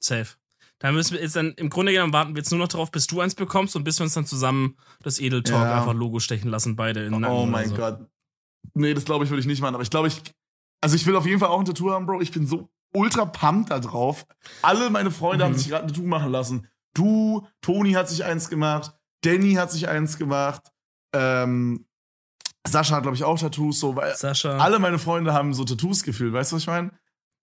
Safe. 0.00 0.34
Da 0.78 0.92
müssen 0.92 1.14
wir 1.14 1.22
jetzt 1.22 1.36
dann, 1.36 1.52
im 1.56 1.70
Grunde 1.70 1.92
genommen 1.92 2.12
warten 2.12 2.34
wir 2.34 2.38
jetzt 2.40 2.50
nur 2.50 2.58
noch 2.60 2.68
darauf, 2.68 2.90
bis 2.90 3.06
du 3.06 3.20
eins 3.20 3.34
bekommst 3.34 3.74
und 3.76 3.84
bis 3.84 3.98
wir 3.98 4.04
uns 4.04 4.14
dann 4.14 4.26
zusammen 4.26 4.76
das 5.02 5.18
Edel 5.18 5.42
Talk 5.42 5.62
Ja. 5.62 5.78
einfach 5.78 5.94
Logo 5.94 6.18
stechen 6.20 6.50
lassen, 6.50 6.76
beide 6.76 7.04
in 7.04 7.12
den 7.12 7.20
Nacken 7.22 7.36
Oh 7.36 7.46
mein 7.46 7.68
so. 7.70 7.76
Gott. 7.76 8.00
Nee, 8.74 8.92
das 8.92 9.04
glaube 9.06 9.24
ich, 9.24 9.30
würde 9.30 9.40
ich 9.40 9.46
nicht 9.46 9.60
machen. 9.62 9.74
Aber 9.74 9.82
ich 9.82 9.90
glaube, 9.90 10.08
ich. 10.08 10.20
Also, 10.82 10.94
ich 10.96 11.06
will 11.06 11.16
auf 11.16 11.24
jeden 11.26 11.40
Fall 11.40 11.48
auch 11.48 11.58
ein 11.58 11.64
Tattoo 11.64 11.90
haben, 11.90 12.04
Bro. 12.04 12.20
Ich 12.20 12.30
bin 12.32 12.46
so 12.46 12.68
ultra 12.94 13.24
pumped 13.24 13.70
da 13.70 13.78
drauf. 13.80 14.26
Alle 14.62 14.90
meine 14.90 15.10
Freunde 15.10 15.44
Mhm. 15.44 15.48
haben 15.48 15.54
sich 15.58 15.68
gerade 15.68 15.84
ein 15.86 15.88
Tattoo 15.88 16.06
machen 16.06 16.30
lassen. 16.30 16.68
Du, 16.94 17.46
Toni 17.62 17.92
hat 17.92 18.08
sich 18.10 18.24
eins 18.24 18.48
gemacht. 18.50 18.92
Danny 19.22 19.54
hat 19.54 19.70
sich 19.72 19.88
eins 19.88 20.18
gemacht. 20.18 20.62
Ähm, 21.14 21.86
Sascha 22.66 22.96
hat, 22.96 23.02
glaube 23.02 23.16
ich, 23.16 23.24
auch 23.24 23.38
Tattoos. 23.38 23.80
So, 23.80 23.96
weil 23.96 24.14
Sascha, 24.16 24.58
alle 24.58 24.78
meine 24.78 24.98
Freunde 24.98 25.32
haben 25.32 25.54
so 25.54 25.64
Tattoos 25.64 26.02
gefühlt. 26.02 26.32
Weißt 26.32 26.52
du, 26.52 26.56
was 26.56 26.62
ich 26.62 26.66
meine? 26.68 26.90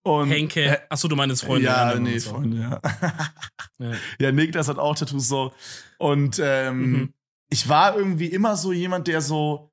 Und 0.04 0.30
Henke. 0.30 0.82
Achso, 0.90 1.08
du 1.08 1.16
meinst 1.16 1.44
Freunde. 1.46 1.66
ja, 1.68 1.96
nee, 2.00 2.18
so. 2.18 2.32
Freunde, 2.32 2.58
ja. 2.60 2.82
Ja. 3.80 3.92
ja, 4.20 4.32
Niklas 4.32 4.68
hat 4.68 4.78
auch 4.78 4.96
Tattoos 4.96 5.28
so. 5.28 5.52
Und 5.98 6.40
ähm, 6.44 6.92
Mhm. 6.92 7.14
ich 7.50 7.68
war 7.70 7.96
irgendwie 7.98 8.28
immer 8.28 8.56
so 8.56 8.72
jemand, 8.72 9.08
der 9.08 9.22
so 9.22 9.72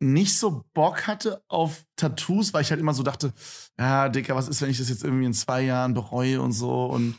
nicht 0.00 0.36
so 0.38 0.64
Bock 0.74 1.06
hatte 1.06 1.42
auf 1.48 1.84
Tattoos, 1.96 2.52
weil 2.52 2.62
ich 2.62 2.70
halt 2.70 2.80
immer 2.80 2.94
so 2.94 3.02
dachte, 3.02 3.32
ja, 3.78 4.08
Dicker, 4.08 4.34
was 4.36 4.48
ist, 4.48 4.60
wenn 4.60 4.70
ich 4.70 4.78
das 4.78 4.88
jetzt 4.90 5.02
irgendwie 5.04 5.24
in 5.26 5.32
zwei 5.34 5.62
Jahren 5.62 5.94
bereue 5.94 6.40
und 6.42 6.52
so 6.52 6.86
und 6.86 7.18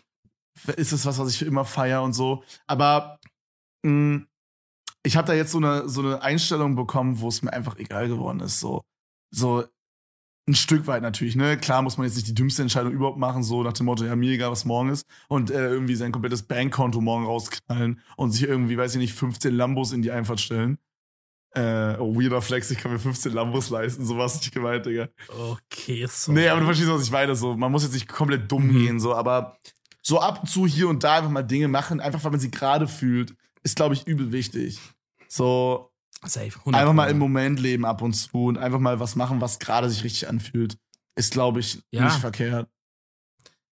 ist 0.77 0.91
es 0.91 1.05
was, 1.05 1.17
was 1.17 1.29
ich 1.29 1.37
für 1.39 1.45
immer 1.45 1.65
feier 1.65 2.03
und 2.03 2.13
so. 2.13 2.43
Aber 2.67 3.19
mh, 3.83 4.25
ich 5.03 5.17
habe 5.17 5.27
da 5.27 5.33
jetzt 5.33 5.51
so 5.51 5.57
eine, 5.57 5.87
so 5.89 6.01
eine 6.01 6.21
Einstellung 6.21 6.75
bekommen, 6.75 7.19
wo 7.19 7.27
es 7.27 7.41
mir 7.41 7.53
einfach 7.53 7.77
egal 7.77 8.07
geworden 8.07 8.39
ist. 8.39 8.59
So, 8.59 8.83
so 9.31 9.65
ein 10.47 10.53
Stück 10.55 10.85
weit 10.85 11.01
natürlich, 11.01 11.35
ne? 11.35 11.57
Klar 11.57 11.81
muss 11.81 11.97
man 11.97 12.05
jetzt 12.05 12.15
nicht 12.15 12.27
die 12.27 12.35
dümmste 12.35 12.61
Entscheidung 12.61 12.91
überhaupt 12.93 13.17
machen, 13.17 13.41
so 13.43 13.63
nach 13.63 13.73
dem 13.73 13.87
Motto, 13.87 14.05
ja, 14.05 14.15
mir 14.15 14.31
egal, 14.31 14.51
was 14.51 14.63
morgen 14.65 14.89
ist. 14.89 15.05
Und 15.27 15.49
äh, 15.49 15.69
irgendwie 15.69 15.95
sein 15.95 16.11
komplettes 16.11 16.43
Bankkonto 16.43 17.01
morgen 17.01 17.25
rausknallen 17.25 17.99
und 18.15 18.31
sich 18.31 18.43
irgendwie, 18.43 18.77
weiß 18.77 18.93
ich 18.93 18.99
nicht, 18.99 19.13
15 19.13 19.55
Lambos 19.55 19.91
in 19.91 20.01
die 20.03 20.11
Einfahrt 20.11 20.39
stellen. 20.39 20.77
Äh, 21.55 21.95
oh, 21.99 22.15
weirder 22.15 22.41
Flex, 22.41 22.69
ich 22.69 22.77
kann 22.77 22.91
mir 22.91 22.99
15 22.99 23.31
Lambos 23.31 23.69
leisten, 23.69 24.05
sowas 24.05 24.35
nicht 24.35 24.53
gemeint, 24.53 24.85
Digga. 24.85 25.07
Okay, 25.29 26.05
so. 26.09 26.31
Nee, 26.33 26.49
aber 26.49 26.59
du 26.59 26.65
verstehst, 26.65 26.89
was 26.89 27.03
ich 27.03 27.11
meine. 27.11 27.35
So, 27.35 27.55
man 27.55 27.71
muss 27.71 27.83
jetzt 27.83 27.93
nicht 27.93 28.07
komplett 28.09 28.51
dumm 28.51 28.67
Mhm. 28.67 28.77
gehen, 28.79 28.99
so, 28.99 29.15
aber 29.15 29.57
so 30.01 30.19
ab 30.19 30.41
und 30.43 30.47
zu 30.49 30.67
hier 30.67 30.89
und 30.89 31.03
da 31.03 31.15
einfach 31.17 31.31
mal 31.31 31.43
Dinge 31.43 31.69
machen, 31.69 32.01
einfach 32.01 32.23
weil 32.23 32.31
man 32.31 32.39
sie 32.39 32.51
gerade 32.51 32.87
fühlt, 32.87 33.33
ist, 33.63 33.77
glaube 33.77 33.95
ich, 33.95 34.05
übel 34.05 34.31
wichtig. 34.31 34.79
So, 35.27 35.89
Safe. 36.23 36.47
100%. 36.65 36.75
einfach 36.75 36.93
mal 36.93 37.09
im 37.09 37.17
Moment 37.19 37.59
leben 37.59 37.85
ab 37.85 38.01
und 38.01 38.13
zu 38.13 38.45
und 38.45 38.57
einfach 38.57 38.79
mal 38.79 38.99
was 38.99 39.15
machen, 39.15 39.41
was 39.41 39.59
gerade 39.59 39.89
sich 39.89 40.03
richtig 40.03 40.27
anfühlt. 40.27 40.77
Ist, 41.15 41.31
glaube 41.31 41.59
ich, 41.59 41.81
Ja. 41.91 42.05
nicht 42.05 42.17
verkehrt. 42.17 42.69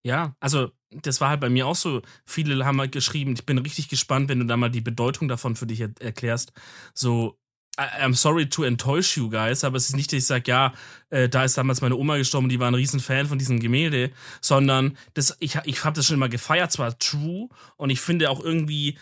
Ja, 0.06 0.36
also 0.40 0.72
das 0.92 1.22
war 1.22 1.30
halt 1.30 1.40
bei 1.40 1.50
mir 1.50 1.66
auch 1.66 1.76
so. 1.76 2.02
Viele 2.26 2.66
haben 2.66 2.80
halt 2.80 2.92
geschrieben, 2.92 3.34
ich 3.34 3.46
bin 3.46 3.58
richtig 3.58 3.90
gespannt, 3.90 4.30
wenn 4.30 4.40
du 4.40 4.46
da 4.46 4.58
mal 4.58 4.70
die 4.70 4.82
Bedeutung 4.82 5.28
davon 5.28 5.56
für 5.56 5.66
dich 5.66 5.80
er 5.82 5.90
erklärst. 6.00 6.52
So, 6.94 7.40
I'm 7.78 8.14
sorry 8.14 8.48
to 8.50 8.64
enttäusch 8.64 9.18
you 9.18 9.30
guys, 9.32 9.64
aber 9.64 9.78
es 9.78 9.90
ist 9.90 9.96
nicht, 9.96 10.12
dass 10.12 10.20
ich 10.20 10.26
sage, 10.28 10.44
ja, 10.52 10.74
äh, 11.10 11.28
da 11.28 11.44
ist 11.44 11.58
damals 11.58 11.82
meine 11.82 11.96
Oma 11.96 12.18
gestorben, 12.18 12.48
die 12.50 12.60
war 12.60 12.68
ein 12.68 12.76
riesen 12.76 13.00
Fan 13.00 13.26
von 13.26 13.40
diesem 13.40 13.60
Gemälde, 13.60 14.12
sondern 14.42 14.96
das, 15.16 15.36
ich, 15.40 15.58
ich 15.64 15.84
habe 15.84 15.96
das 15.96 16.06
schon 16.06 16.18
immer 16.18 16.30
gefeiert, 16.30 16.72
zwar 16.72 16.98
true, 17.00 17.50
und 17.78 17.90
ich 17.90 18.00
finde 18.00 18.30
auch 18.30 18.40
irgendwie, 18.44 19.00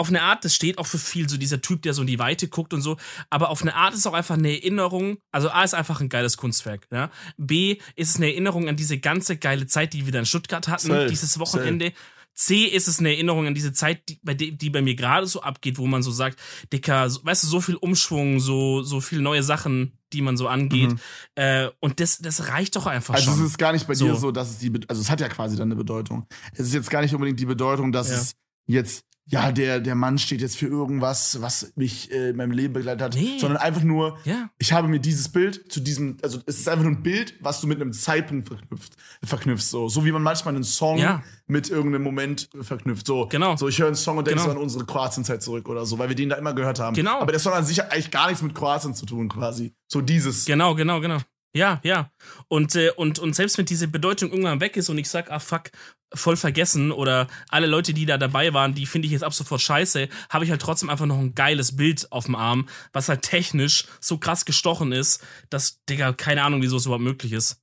auf 0.00 0.08
eine 0.08 0.22
Art, 0.22 0.44
das 0.44 0.54
steht 0.54 0.78
auch 0.78 0.86
für 0.86 0.98
viel, 0.98 1.28
so 1.28 1.36
dieser 1.36 1.60
Typ, 1.60 1.82
der 1.82 1.94
so 1.94 2.00
in 2.00 2.06
die 2.08 2.18
Weite 2.18 2.48
guckt 2.48 2.74
und 2.74 2.80
so, 2.82 2.96
aber 3.30 3.50
auf 3.50 3.62
eine 3.62 3.74
Art 3.74 3.94
ist 3.94 4.06
auch 4.06 4.14
einfach 4.14 4.36
eine 4.36 4.50
Erinnerung, 4.50 5.18
also 5.30 5.50
A 5.50 5.62
ist 5.62 5.74
einfach 5.74 6.00
ein 6.00 6.08
geiles 6.08 6.36
Kunstwerk, 6.36 6.86
ja. 6.90 7.10
B 7.36 7.76
ist 7.96 8.10
es 8.10 8.16
eine 8.16 8.26
Erinnerung 8.32 8.68
an 8.68 8.76
diese 8.76 8.98
ganze 8.98 9.36
geile 9.36 9.66
Zeit, 9.66 9.92
die 9.92 10.06
wir 10.06 10.12
da 10.12 10.18
in 10.20 10.26
Stuttgart 10.26 10.66
hatten, 10.68 10.88
Safe, 10.88 11.06
dieses 11.06 11.38
Wochenende. 11.38 11.92
C 12.32 12.64
ist 12.64 12.88
es 12.88 13.00
eine 13.00 13.10
Erinnerung 13.10 13.46
an 13.48 13.54
diese 13.54 13.72
Zeit, 13.72 14.08
die 14.08 14.18
bei, 14.22 14.32
die 14.34 14.70
bei 14.70 14.80
mir 14.80 14.94
gerade 14.94 15.26
so 15.26 15.42
abgeht, 15.42 15.76
wo 15.78 15.86
man 15.86 16.02
so 16.02 16.10
sagt, 16.10 16.38
Dicker, 16.72 17.10
so, 17.10 17.22
weißt 17.24 17.42
du, 17.42 17.48
so 17.48 17.60
viel 17.60 17.74
Umschwung, 17.76 18.40
so, 18.40 18.82
so 18.82 19.00
viel 19.00 19.20
neue 19.20 19.42
Sachen, 19.42 19.98
die 20.14 20.22
man 20.22 20.38
so 20.38 20.48
angeht. 20.48 20.92
Mhm. 20.92 20.98
Äh, 21.34 21.68
und 21.80 22.00
das, 22.00 22.18
das 22.18 22.48
reicht 22.48 22.76
doch 22.76 22.86
einfach 22.86 23.14
Also 23.14 23.32
schon. 23.32 23.40
es 23.40 23.50
ist 23.50 23.58
gar 23.58 23.72
nicht 23.72 23.86
bei 23.86 23.94
So. 23.94 24.06
dir 24.06 24.16
so, 24.16 24.30
dass 24.30 24.48
es 24.50 24.58
die, 24.58 24.72
also 24.88 25.02
es 25.02 25.10
hat 25.10 25.20
ja 25.20 25.28
quasi 25.28 25.56
dann 25.56 25.68
eine 25.68 25.76
Bedeutung. 25.76 26.26
Es 26.54 26.60
ist 26.60 26.72
jetzt 26.72 26.88
gar 26.88 27.02
nicht 27.02 27.12
unbedingt 27.14 27.38
die 27.40 27.46
Bedeutung, 27.46 27.92
dass 27.92 28.08
Ja. 28.08 28.16
es 28.16 28.34
jetzt, 28.66 29.04
ja, 29.30 29.52
der, 29.52 29.78
der 29.80 29.94
Mann 29.94 30.18
steht 30.18 30.40
jetzt 30.40 30.56
für 30.56 30.66
irgendwas, 30.66 31.40
was 31.40 31.72
mich 31.76 32.10
äh, 32.10 32.30
in 32.30 32.36
meinem 32.36 32.50
Leben 32.50 32.74
begleitet 32.74 33.00
hat, 33.02 33.14
Nee. 33.14 33.38
sondern 33.38 33.58
einfach 33.62 33.82
nur, 33.82 34.18
ja, 34.24 34.50
ich 34.58 34.72
habe 34.72 34.88
mir 34.88 34.98
dieses 34.98 35.28
Bild 35.28 35.72
zu 35.72 35.78
diesem, 35.80 36.16
also 36.22 36.40
es 36.46 36.58
ist 36.58 36.68
einfach 36.68 36.82
nur 36.84 36.92
ein 36.92 37.02
Bild, 37.02 37.34
was 37.40 37.60
du 37.60 37.66
mit 37.68 37.80
einem 37.80 37.92
Zeitpunkt 37.92 38.48
verknüpft, 38.48 38.96
verknüpfst, 39.22 39.70
so. 39.70 39.88
So 39.88 40.04
wie 40.04 40.10
man 40.12 40.22
manchmal 40.22 40.54
einen 40.54 40.64
Song 40.64 40.98
Ja. 40.98 41.22
mit 41.46 41.70
irgendeinem 41.70 42.02
Moment 42.02 42.48
verknüpft, 42.60 43.06
so. 43.06 43.26
Genau. 43.28 43.56
So, 43.56 43.68
ich 43.68 43.78
höre 43.78 43.86
einen 43.86 43.96
Song 43.96 44.18
und 44.18 44.26
denke 44.26 44.40
Genau. 44.40 44.52
so 44.52 44.56
an 44.58 44.62
unsere 44.62 44.84
Kroatienzeit 44.84 45.42
zurück 45.42 45.68
oder 45.68 45.86
so, 45.86 45.98
weil 45.98 46.08
wir 46.08 46.16
den 46.16 46.28
da 46.28 46.36
immer 46.36 46.52
gehört 46.52 46.80
haben. 46.80 46.94
Genau. 46.96 47.20
Aber 47.20 47.30
der 47.30 47.40
Song 47.40 47.52
an 47.52 47.64
sich 47.64 47.78
hat 47.78 47.92
eigentlich 47.92 48.10
gar 48.10 48.26
nichts 48.28 48.42
mit 48.42 48.54
Kroatien 48.54 48.94
zu 48.94 49.06
tun, 49.06 49.28
quasi. 49.28 49.72
So 49.86 50.00
dieses. 50.00 50.44
Genau, 50.44 50.74
genau, 50.74 51.00
genau. 51.00 51.18
Ja, 51.54 51.80
ja. 51.82 52.10
Und, 52.48 52.76
äh, 52.76 52.90
und, 52.96 53.18
und 53.18 53.34
selbst 53.34 53.58
wenn 53.58 53.66
diese 53.66 53.88
Bedeutung 53.88 54.30
irgendwann 54.30 54.60
weg 54.60 54.76
ist 54.76 54.88
und 54.88 54.98
ich 54.98 55.08
sag, 55.08 55.30
ah 55.30 55.40
fuck, 55.40 55.70
voll 56.14 56.36
vergessen 56.36 56.92
oder 56.92 57.28
alle 57.48 57.66
Leute, 57.66 57.92
die 57.92 58.06
da 58.06 58.18
dabei 58.18 58.52
waren, 58.52 58.74
die 58.74 58.86
finde 58.86 59.06
ich 59.06 59.12
jetzt 59.12 59.24
ab 59.24 59.34
sofort 59.34 59.60
scheiße, 59.60 60.08
habe 60.28 60.44
ich 60.44 60.50
halt 60.50 60.60
trotzdem 60.60 60.90
einfach 60.90 61.06
noch 61.06 61.18
ein 61.18 61.34
geiles 61.34 61.76
Bild 61.76 62.10
auf 62.12 62.26
dem 62.26 62.34
Arm, 62.34 62.68
was 62.92 63.08
halt 63.08 63.22
technisch 63.22 63.86
so 64.00 64.18
krass 64.18 64.44
gestochen 64.44 64.92
ist, 64.92 65.24
dass, 65.50 65.84
Digga, 65.86 66.12
keine 66.12 66.42
Ahnung, 66.42 66.62
wieso 66.62 66.76
es 66.76 66.86
überhaupt 66.86 67.04
möglich 67.04 67.32
ist. 67.32 67.62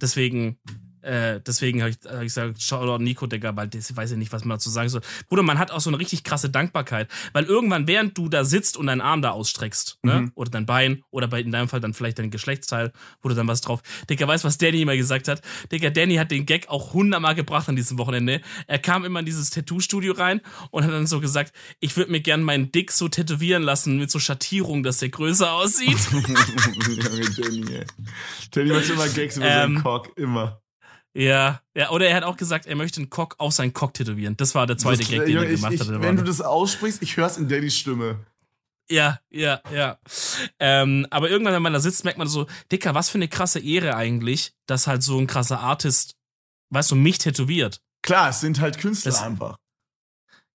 Deswegen, 0.00 0.58
äh, 1.02 1.40
deswegen 1.46 1.80
habe 1.82 1.90
ich, 1.90 1.96
hab 2.04 2.16
ich 2.16 2.28
gesagt, 2.28 2.62
Shoutout 2.62 3.02
Nico, 3.02 3.26
Digga, 3.26 3.54
weil 3.56 3.68
das 3.68 3.94
weiß 3.96 4.12
ich 4.12 4.16
nicht, 4.18 4.32
was 4.32 4.44
man 4.44 4.56
dazu 4.56 4.70
sagen 4.70 4.88
soll. 4.88 5.00
Bruder, 5.28 5.42
man 5.42 5.58
hat 5.58 5.70
auch 5.70 5.80
so 5.80 5.90
eine 5.90 5.98
richtig 5.98 6.24
krasse 6.24 6.50
Dankbarkeit, 6.50 7.08
weil 7.32 7.44
irgendwann, 7.44 7.86
während 7.86 8.16
du 8.18 8.28
da 8.28 8.44
sitzt 8.44 8.76
und 8.76 8.86
deinen 8.86 9.00
Arm 9.00 9.22
da 9.22 9.30
ausstreckst, 9.30 9.98
ne, 10.02 10.20
Mhm. 10.22 10.32
oder 10.34 10.50
dein 10.50 10.66
Bein, 10.66 11.02
oder 11.10 11.28
bei, 11.28 11.40
in 11.40 11.52
deinem 11.52 11.68
Fall 11.68 11.80
dann 11.80 11.94
vielleicht 11.94 12.18
dein 12.18 12.30
Geschlechtsteil, 12.30 12.92
wo 13.22 13.28
du 13.28 13.34
dann 13.34 13.48
was 13.48 13.60
drauf. 13.60 13.80
Digga, 14.10 14.26
weißt 14.28 14.44
du, 14.44 14.48
was 14.48 14.58
Danny 14.58 14.82
immer 14.82 14.96
gesagt 14.96 15.28
hat? 15.28 15.42
Digga, 15.72 15.90
Danny 15.90 16.16
hat 16.16 16.30
den 16.30 16.46
Gag 16.46 16.68
auch 16.68 16.92
hundertmal 16.94 17.34
gebracht 17.34 17.68
an 17.68 17.76
diesem 17.76 17.98
Wochenende. 17.98 18.40
Er 18.66 18.78
kam 18.78 19.04
immer 19.04 19.20
in 19.20 19.26
dieses 19.26 19.50
Tattoo-Studio 19.50 20.12
rein 20.14 20.40
und 20.70 20.84
hat 20.84 20.90
dann 20.92 21.06
so 21.06 21.20
gesagt, 21.20 21.52
ich 21.80 21.96
würde 21.96 22.10
mir 22.10 22.20
gern 22.20 22.42
meinen 22.42 22.72
Dick 22.72 22.92
so 22.92 23.08
tätowieren 23.08 23.62
lassen 23.62 23.98
mit 23.98 24.10
so 24.10 24.18
Schattierung, 24.18 24.82
dass 24.82 24.98
der 24.98 25.08
größer 25.10 25.52
aussieht. 25.52 25.98
Danny, 27.36 27.64
ey. 27.72 27.84
Danny 28.50 28.72
macht 28.72 28.88
immer 28.90 29.08
Gags 29.08 29.36
über 29.36 29.46
seinen 29.48 29.76
Ähm, 29.76 29.82
Cock, 29.82 30.12
immer. 30.16 30.60
Ja, 31.18 31.60
ja, 31.74 31.90
oder 31.90 32.06
er 32.08 32.14
hat 32.16 32.22
auch 32.24 32.36
gesagt, 32.36 32.66
er 32.66 32.76
möchte 32.76 33.00
einen 33.00 33.10
Cock 33.10 33.34
auf 33.38 33.52
seinen 33.52 33.72
Cock 33.72 33.94
tätowieren. 33.94 34.36
Das 34.36 34.54
war 34.54 34.66
der 34.66 34.78
zweite 34.78 34.98
Das- 35.00 35.08
Gag, 35.08 35.24
den 35.26 35.34
Junge, 35.34 35.46
er 35.46 35.52
gemacht 35.56 35.72
ich, 35.72 35.80
hat. 35.80 35.88
ich, 35.88 36.00
Wenn 36.02 36.16
du 36.16 36.22
das 36.24 36.40
aussprichst, 36.40 37.02
ich 37.02 37.16
hör's 37.16 37.36
in 37.36 37.48
Dannys 37.48 37.76
Stimme. 37.76 38.24
Ja, 38.90 39.20
ja, 39.28 39.60
ja. 39.74 39.98
Ähm, 40.58 41.06
aber 41.10 41.28
irgendwann, 41.28 41.52
wenn 41.54 41.62
man 41.62 41.72
da 41.74 41.80
sitzt, 41.80 42.04
merkt 42.04 42.18
man 42.18 42.26
so, 42.28 42.46
Dicker, 42.72 42.94
was 42.94 43.10
für 43.10 43.18
eine 43.18 43.28
krasse 43.28 43.58
Ehre 43.60 43.94
eigentlich, 43.96 44.52
dass 44.66 44.86
halt 44.86 45.02
so 45.02 45.18
ein 45.18 45.26
krasser 45.26 45.60
Artist, 45.60 46.14
weißt 46.70 46.92
du, 46.92 46.94
mich 46.96 47.18
tätowiert. 47.18 47.82
Klar, 48.02 48.30
es 48.30 48.40
sind 48.40 48.60
halt 48.60 48.78
Künstler 48.78 49.10
Das- 49.12 49.22
einfach. 49.22 49.58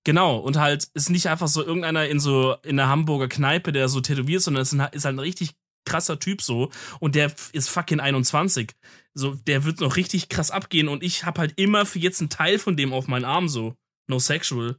Genau, 0.06 0.38
und 0.38 0.58
halt 0.58 0.88
ist 0.96 1.10
nicht 1.10 1.28
einfach 1.30 1.48
so 1.48 1.64
irgendeiner 1.64 2.08
in 2.08 2.20
so 2.20 2.56
in 2.64 2.76
der 2.78 2.88
Hamburger 2.88 3.30
Kneipe, 3.30 3.72
der 3.72 3.88
so 3.88 4.02
tätowiert, 4.02 4.42
sondern 4.42 4.64
es 4.64 4.74
ist 4.74 5.06
halt 5.06 5.16
ein 5.16 5.20
richtig 5.20 5.52
krasser 5.86 6.20
Typ 6.20 6.42
so 6.42 6.70
und 7.00 7.16
der 7.16 7.32
ist 7.52 7.70
fucking 7.70 8.00
21. 8.00 8.72
So, 9.14 9.36
der 9.36 9.64
wird 9.64 9.80
noch 9.80 9.96
richtig 9.96 10.30
krass 10.30 10.50
abgehen 10.52 10.88
und 10.88 11.04
ich 11.04 11.26
hab 11.26 11.38
halt 11.38 11.54
immer 11.58 11.86
für 11.86 12.00
jetzt 12.00 12.20
einen 12.22 12.30
Teil 12.30 12.58
von 12.60 12.76
dem 12.76 12.94
auf 12.94 13.08
meinen 13.08 13.26
Arm 13.26 13.48
so. 13.48 13.76
No 14.08 14.20
sexual. 14.20 14.78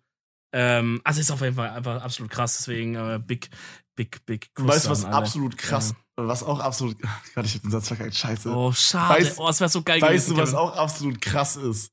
Ähm, 0.52 1.00
also 1.04 1.20
ist 1.20 1.30
auf 1.30 1.40
jeden 1.40 1.56
Fall 1.56 1.70
einfach 1.70 2.02
absolut 2.02 2.30
krass, 2.30 2.56
deswegen 2.58 2.94
äh, 2.94 3.20
big, 3.24 3.50
big, 3.96 4.24
big. 4.26 4.54
Kuss 4.54 4.66
Weißt 4.66 4.86
du, 4.86 4.90
was 4.90 5.04
alle. 5.04 5.14
absolut 5.16 5.56
krass, 5.58 5.94
was 6.16 6.42
auch 6.44 6.60
absolut, 6.60 6.96
Gott, 7.34 7.44
ich 7.44 7.54
hab 7.54 7.62
den 7.62 7.70
Satz 7.70 7.88
verkackt, 7.88 8.14
scheiße. 8.14 8.50
Oh, 8.54 8.72
schade. 8.72 9.24
Weißt- 9.24 9.38
oh, 9.38 9.48
es 9.48 9.60
wäre 9.60 9.70
so 9.70 9.82
geil 9.82 10.00
weißt 10.00 10.28
du, 10.28 10.34
gewesen, 10.34 10.42
was 10.42 10.50
Kevin. 10.50 10.58
auch 10.60 10.76
absolut 10.76 11.20
krass 11.20 11.56
ist? 11.56 11.90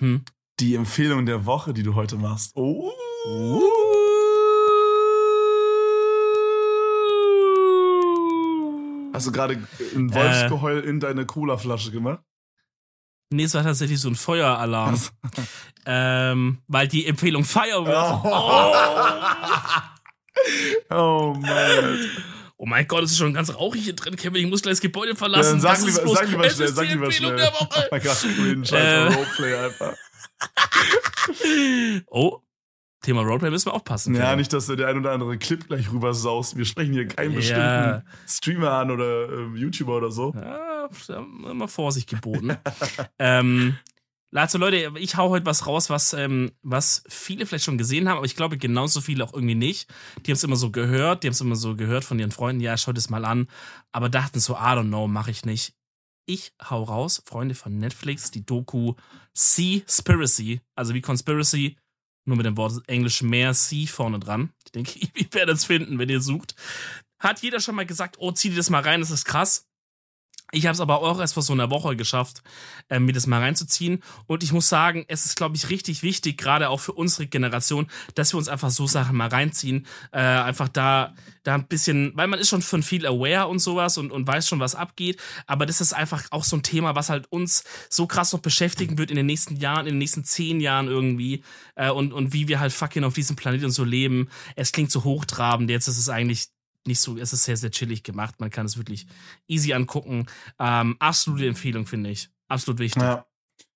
Hm. 0.00 0.24
Die 0.60 0.74
Empfehlung 0.74 1.26
der 1.26 1.44
Woche, 1.46 1.74
die 1.74 1.82
du 1.82 1.94
heute 1.94 2.16
machst. 2.16 2.52
Oh. 2.54 2.92
Hast 9.14 9.26
du 9.28 9.32
gerade 9.32 9.54
ein 9.94 10.10
Äh. 10.10 10.14
Wolfsgeheul 10.14 10.80
in 10.80 10.98
deine 11.00 11.24
Cola-Flasche 11.24 11.92
gemacht? 11.92 12.20
Nee, 13.30 13.44
es 13.44 13.54
war 13.54 13.62
tatsächlich 13.62 14.00
so 14.00 14.08
ein 14.08 14.16
Feueralarm. 14.16 15.00
Ähm, 15.86 16.58
weil 16.66 16.88
die 16.88 17.06
Empfehlung 17.06 17.44
Firework. 17.44 18.24
Oh. 20.90 20.94
oh 20.94 21.34
Mann. 21.38 22.10
Oh 22.56 22.66
mein 22.66 22.86
Gott, 22.86 23.04
es 23.04 23.12
ist 23.12 23.18
schon 23.18 23.34
ganz 23.34 23.54
rauchig 23.54 23.82
hier 23.84 23.96
drin, 23.96 24.16
Kevin. 24.16 24.44
Ich 24.44 24.50
muss 24.50 24.62
gleich 24.62 24.72
das 24.74 24.80
Gebäude 24.80 25.10
Ja, 25.12 25.16
verlassen. 25.16 25.60
dann 25.60 25.76
sag 25.76 25.86
lieber, 25.86 26.02
bloß- 26.02 26.14
sag 26.14 26.28
lieber 26.30 26.50
schnell, 26.50 26.68
sag 26.68 26.88
lieber 26.88 27.12
schnell. 27.12 27.36
der 27.36 27.52
Woche. 27.52 27.68
Oh 27.84 27.88
mein 27.90 28.02
Gott, 28.02 28.18
cringe, 28.20 28.62
Äh. 28.62 28.66
scheiße, 28.66 29.16
Roleplay 29.16 29.54
einfach. 29.54 29.94
Oh, 32.10 32.40
Thema 33.04 33.22
Roleplay 33.22 33.50
müssen 33.50 33.66
wir 33.66 33.74
aufpassen. 33.74 34.14
Ja, 34.14 34.34
nicht, 34.36 34.52
dass 34.52 34.66
du 34.66 34.76
der 34.76 34.88
ein 34.88 34.98
oder 34.98 35.12
andere 35.12 35.38
Clip 35.38 35.66
gleich 35.66 35.92
rüber 35.92 36.14
saust. 36.14 36.56
Wir 36.56 36.64
sprechen 36.64 36.92
hier 36.92 37.06
keinen 37.06 37.32
Ja. 37.32 37.36
bestimmten 37.36 38.02
Streamer 38.26 38.70
an 38.72 38.90
oder 38.90 39.32
ähm, 39.32 39.56
YouTuber 39.56 39.96
oder 39.96 40.10
so. 40.10 40.34
Ja, 40.34 40.88
immer 41.50 41.68
Vorsicht 41.68 42.08
geboten. 42.08 42.56
ähm, 43.18 43.76
also 44.32 44.58
Leute, 44.58 44.92
ich 44.98 45.16
hau 45.16 45.30
heute 45.30 45.46
was 45.46 45.66
raus, 45.66 45.90
was, 45.90 46.12
ähm, 46.12 46.50
was 46.62 47.04
viele 47.08 47.46
vielleicht 47.46 47.64
schon 47.64 47.78
gesehen 47.78 48.08
haben, 48.08 48.16
aber 48.16 48.26
ich 48.26 48.34
glaube 48.34 48.58
genauso 48.58 49.00
viele 49.00 49.22
auch 49.22 49.32
irgendwie 49.32 49.54
nicht. 49.54 49.88
Die 50.26 50.30
haben 50.32 50.36
es 50.36 50.42
immer 50.42 50.56
so 50.56 50.70
gehört, 50.72 51.22
die 51.22 51.28
haben 51.28 51.34
es 51.34 51.40
immer 51.40 51.54
so 51.56 51.76
gehört 51.76 52.04
von 52.04 52.18
ihren 52.18 52.32
Freunden, 52.32 52.60
ja, 52.60 52.76
schaut 52.76 52.98
es 52.98 53.10
mal 53.10 53.24
an, 53.24 53.46
aber 53.92 54.08
dachten 54.08 54.40
so, 54.40 54.54
I 54.54 54.74
don't 54.74 54.88
know, 54.88 55.06
mache 55.06 55.30
ich 55.30 55.44
nicht. 55.44 55.74
Ich 56.26 56.52
hau 56.68 56.82
raus, 56.82 57.22
Freunde 57.26 57.54
von 57.54 57.76
Netflix, 57.78 58.30
die 58.30 58.44
Doku 58.44 58.94
Seaspiracy, 59.34 60.60
also 60.74 60.94
wie 60.94 61.00
Conspiracy, 61.00 61.76
nur 62.24 62.36
mit 62.36 62.46
dem 62.46 62.56
Wort 62.56 62.82
Englisch 62.88 63.22
mehr 63.22 63.54
vorne 63.86 64.18
dran. 64.18 64.52
Ich 64.64 64.72
denke, 64.72 64.98
ihr 65.14 65.32
werdet 65.32 65.56
es 65.56 65.64
finden, 65.64 65.98
wenn 65.98 66.08
ihr 66.08 66.20
sucht. 66.20 66.54
Hat 67.18 67.40
jeder 67.40 67.60
schon 67.60 67.74
mal 67.74 67.86
gesagt, 67.86 68.16
oh, 68.18 68.32
zieh 68.32 68.50
dir 68.50 68.56
das 68.56 68.70
mal 68.70 68.82
rein, 68.82 69.00
das 69.00 69.10
ist 69.10 69.24
krass. 69.24 69.66
Ich 70.52 70.66
habe 70.66 70.74
es 70.74 70.80
aber 70.80 71.00
auch 71.00 71.18
erst 71.18 71.34
vor 71.34 71.42
so 71.42 71.52
einer 71.52 71.70
Woche 71.70 71.96
geschafft, 71.96 72.42
äh, 72.88 73.00
mir 73.00 73.12
das 73.12 73.26
mal 73.26 73.40
reinzuziehen. 73.40 74.02
Und 74.26 74.44
ich 74.44 74.52
muss 74.52 74.68
sagen, 74.68 75.04
es 75.08 75.24
ist, 75.24 75.36
glaube 75.36 75.56
ich, 75.56 75.70
richtig 75.70 76.02
wichtig, 76.02 76.38
gerade 76.38 76.68
auch 76.68 76.78
für 76.78 76.92
unsere 76.92 77.26
Generation, 77.26 77.88
dass 78.14 78.32
wir 78.32 78.38
uns 78.38 78.48
einfach 78.48 78.70
so 78.70 78.86
Sachen 78.86 79.16
mal 79.16 79.28
reinziehen. 79.28 79.86
Äh, 80.12 80.20
einfach 80.20 80.68
da, 80.68 81.14
da 81.42 81.54
ein 81.54 81.66
bisschen, 81.66 82.12
weil 82.14 82.28
man 82.28 82.38
ist 82.38 82.50
schon 82.50 82.62
von 82.62 82.84
viel 82.84 83.04
aware 83.04 83.48
und 83.48 83.58
sowas 83.58 83.98
und, 83.98 84.12
und 84.12 84.28
weiß 84.28 84.46
schon, 84.46 84.60
was 84.60 84.76
abgeht. 84.76 85.20
Aber 85.46 85.66
das 85.66 85.80
ist 85.80 85.92
einfach 85.92 86.22
auch 86.30 86.44
so 86.44 86.56
ein 86.56 86.62
Thema, 86.62 86.94
was 86.94 87.10
halt 87.10 87.26
uns 87.32 87.64
so 87.90 88.06
krass 88.06 88.32
noch 88.32 88.40
beschäftigen 88.40 88.96
wird 88.96 89.10
in 89.10 89.16
den 89.16 89.26
nächsten 89.26 89.56
Jahren, 89.56 89.86
in 89.86 89.94
den 89.94 89.98
nächsten 89.98 90.24
zehn 90.24 90.60
Jahren 90.60 90.86
irgendwie. 90.86 91.42
Äh, 91.74 91.90
und, 91.90 92.12
und 92.12 92.32
wie 92.32 92.46
wir 92.46 92.60
halt 92.60 92.72
fucking 92.72 93.02
auf 93.02 93.14
diesem 93.14 93.34
Planeten 93.34 93.70
so 93.70 93.82
leben. 93.82 94.28
Es 94.54 94.70
klingt 94.70 94.92
so 94.92 95.02
hochtrabend, 95.02 95.68
jetzt 95.68 95.88
ist 95.88 95.98
es 95.98 96.08
eigentlich 96.08 96.53
nicht 96.86 97.00
so, 97.00 97.16
es 97.16 97.32
ist 97.32 97.44
sehr, 97.44 97.56
sehr 97.56 97.70
chillig 97.70 98.02
gemacht. 98.02 98.40
Man 98.40 98.50
kann 98.50 98.66
es 98.66 98.76
wirklich 98.76 99.06
easy 99.48 99.72
angucken. 99.72 100.26
Ähm, 100.58 100.96
absolute 100.98 101.46
Empfehlung, 101.46 101.86
finde 101.86 102.10
ich. 102.10 102.30
Absolut 102.48 102.78
wichtig. 102.80 103.02
Ja. 103.02 103.26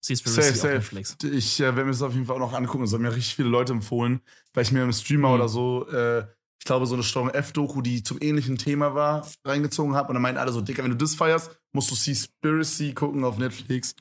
Seaspiracy 0.01 0.43
Safe, 0.43 0.51
auf 0.53 0.57
safe. 0.61 0.75
Netflix. 0.75 1.17
Ich 1.25 1.61
äh, 1.61 1.65
werde 1.65 1.85
mir 1.85 1.91
das 1.91 2.03
auf 2.03 2.13
jeden 2.15 2.27
Fall 2.27 2.37
auch 2.37 2.41
noch 2.41 2.53
angucken. 2.55 2.85
Es 2.85 2.93
haben 2.93 3.03
mir 3.03 3.15
richtig 3.15 3.35
viele 3.35 3.49
Leute 3.49 3.73
empfohlen, 3.73 4.21
weil 4.55 4.63
ich 4.63 4.73
mir 4.73 4.83
im 4.85 4.93
Streamer 4.93 5.29
Mhm. 5.29 5.35
oder 5.35 5.49
so, 5.49 5.89
äh, 5.89 6.21
ich 6.61 6.65
glaube, 6.65 6.87
so 6.87 6.95
eine 6.95 7.03
Steuerung 7.03 7.31
F-Doku, 7.31 7.83
die 7.83 8.03
zum 8.03 8.19
ähnlichen 8.21 8.59
Thema 8.59 8.95
war, 8.95 9.27
reingezogen 9.45 9.95
habe. 9.95 10.09
Und 10.09 10.15
dann 10.15 10.23
meinten 10.23 10.39
alle 10.41 10.53
so, 10.53 10.61
Dicker, 10.61 10.83
wenn 10.85 10.91
du 10.91 10.97
das 10.97 11.15
feierst, 11.15 11.51
musst 11.73 11.91
du 11.91 11.95
Seaspiracy 11.95 12.95
gucken 12.95 13.25
auf 13.25 13.39
Netflix. 13.39 13.95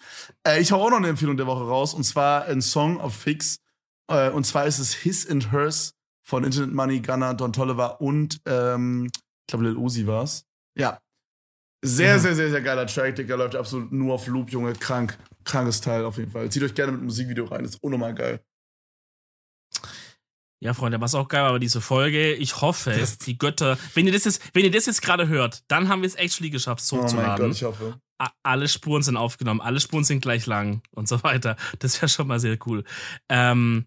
Äh, 0.45 0.61
ich 0.61 0.71
hau 0.71 0.83
auch 0.85 0.89
noch 0.89 0.97
eine 0.97 1.07
Empfehlung 1.09 1.37
der 1.37 1.47
Woche 1.47 1.63
raus. 1.65 1.93
Und 1.93 2.03
zwar 2.03 2.45
ein 2.45 2.61
Song 2.61 2.99
auf 2.99 3.15
Fix. 3.15 3.59
Äh, 4.07 4.29
und 4.29 4.45
zwar 4.45 4.65
ist 4.65 4.79
es 4.79 4.93
His 4.93 5.27
and 5.29 5.51
Hers 5.51 5.93
von 6.27 6.43
Internet 6.43 6.73
Money, 6.73 6.99
Gunner, 6.99 7.33
Don 7.33 7.53
Tolliver 7.53 8.01
und, 8.01 8.41
ähm, 8.45 9.05
ich 9.05 9.47
glaube, 9.47 9.65
Lil 9.65 9.77
Uzi 9.77 10.05
war's. 10.07 10.45
Ja. 10.77 10.99
Sehr, 11.85 12.17
Mhm. 12.17 12.19
sehr, 12.21 12.35
sehr, 12.35 12.49
sehr 12.49 12.61
geiler 12.61 12.85
Track, 12.87 13.15
Digga. 13.15 13.35
Läuft 13.35 13.55
absolut 13.55 13.91
nur 13.93 14.15
auf 14.15 14.27
Loop, 14.27 14.51
Junge. 14.51 14.73
Krank. 14.73 15.17
Krankes 15.45 15.79
Teil 15.79 16.03
auf 16.03 16.17
jeden 16.17 16.31
Fall. 16.31 16.49
Zieht 16.51 16.63
euch 16.63 16.73
gerne 16.73 16.91
mit 16.91 17.01
dem 17.01 17.05
Musikvideo 17.05 17.45
rein. 17.45 17.63
Ist 17.63 17.81
unnormal 17.81 18.13
geil. 18.13 18.41
Ja, 20.59 20.73
Freunde, 20.73 20.99
was 20.99 21.13
auch 21.13 21.27
geil 21.27 21.43
war, 21.43 21.51
war 21.51 21.59
diese 21.59 21.81
Folge. 21.81 22.33
Ich 22.33 22.61
hoffe, 22.61 22.91
Das- 22.91 23.19
die 23.19 23.37
Götter, 23.37 23.77
wenn 23.93 24.07
ihr 24.07 24.11
das 24.11 24.25
jetzt, 24.25 24.41
wenn 24.55 24.65
ihr 24.65 24.71
das 24.71 24.87
jetzt 24.87 25.01
gerade 25.03 25.27
hört, 25.27 25.63
dann 25.67 25.87
haben 25.87 26.01
wir 26.01 26.07
es 26.07 26.15
actually 26.15 26.49
geschafft, 26.49 26.83
so 26.83 27.01
Oh 27.01 27.05
zu 27.05 27.15
mein 27.15 27.37
Gott, 27.37 27.51
ich 27.51 27.63
hoffe. 27.63 27.99
Alle 28.43 28.67
Spuren 28.67 29.03
sind 29.03 29.15
aufgenommen, 29.15 29.61
alle 29.61 29.79
Spuren 29.79 30.03
sind 30.03 30.21
gleich 30.21 30.47
lang 30.47 30.81
und 30.89 31.07
so 31.07 31.21
weiter. 31.23 31.55
Das 31.79 32.01
wäre 32.01 32.09
schon 32.09 32.27
mal 32.27 32.39
sehr 32.39 32.57
cool. 32.65 32.83
Ähm, 33.29 33.85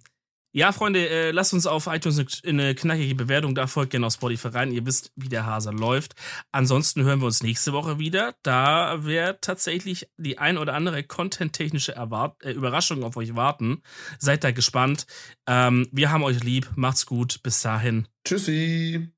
ja, 0.53 0.73
Freunde, 0.73 1.09
äh, 1.09 1.31
lasst 1.31 1.55
uns 1.55 1.67
auf 1.67 1.87
iTunes 1.87 2.19
eine, 2.19 2.63
eine 2.63 2.75
knackige 2.75 3.15
Bewertung 3.15 3.55
da 3.55 3.67
folgt 3.67 3.91
gerne 3.91 4.07
auf 4.07 4.15
Spotify 4.15 4.49
rein. 4.49 4.73
Ihr 4.73 4.87
wisst, 4.87 5.13
wie 5.17 5.29
der 5.29 5.47
Hase 5.47 5.71
läuft. 5.71 6.15
Ansonsten 6.53 7.05
hören 7.05 7.21
wir 7.21 7.27
uns 7.27 7.43
nächste 7.43 7.73
Woche 7.73 7.99
wieder. 7.99 8.35
Da 8.43 9.05
wird 9.05 9.43
tatsächlich 9.43 10.09
die 10.17 10.39
ein 10.39 10.59
oder 10.59 10.75
andere 10.75 11.03
content-technische 11.03 11.95
äh, 11.95 12.53
Überraschung 12.53 13.05
auf 13.05 13.17
euch 13.17 13.37
warten. 13.37 13.83
Seid 14.19 14.45
da 14.45 14.51
gespannt. 14.51 15.07
Ähm, 15.47 15.89
wir 15.93 16.11
haben 16.11 16.25
euch 16.25 16.43
lieb. 16.43 16.71
Macht's 16.75 17.07
gut. 17.07 17.43
Bis 17.43 17.61
dahin. 17.61 18.09
Tschüssi. 18.25 19.11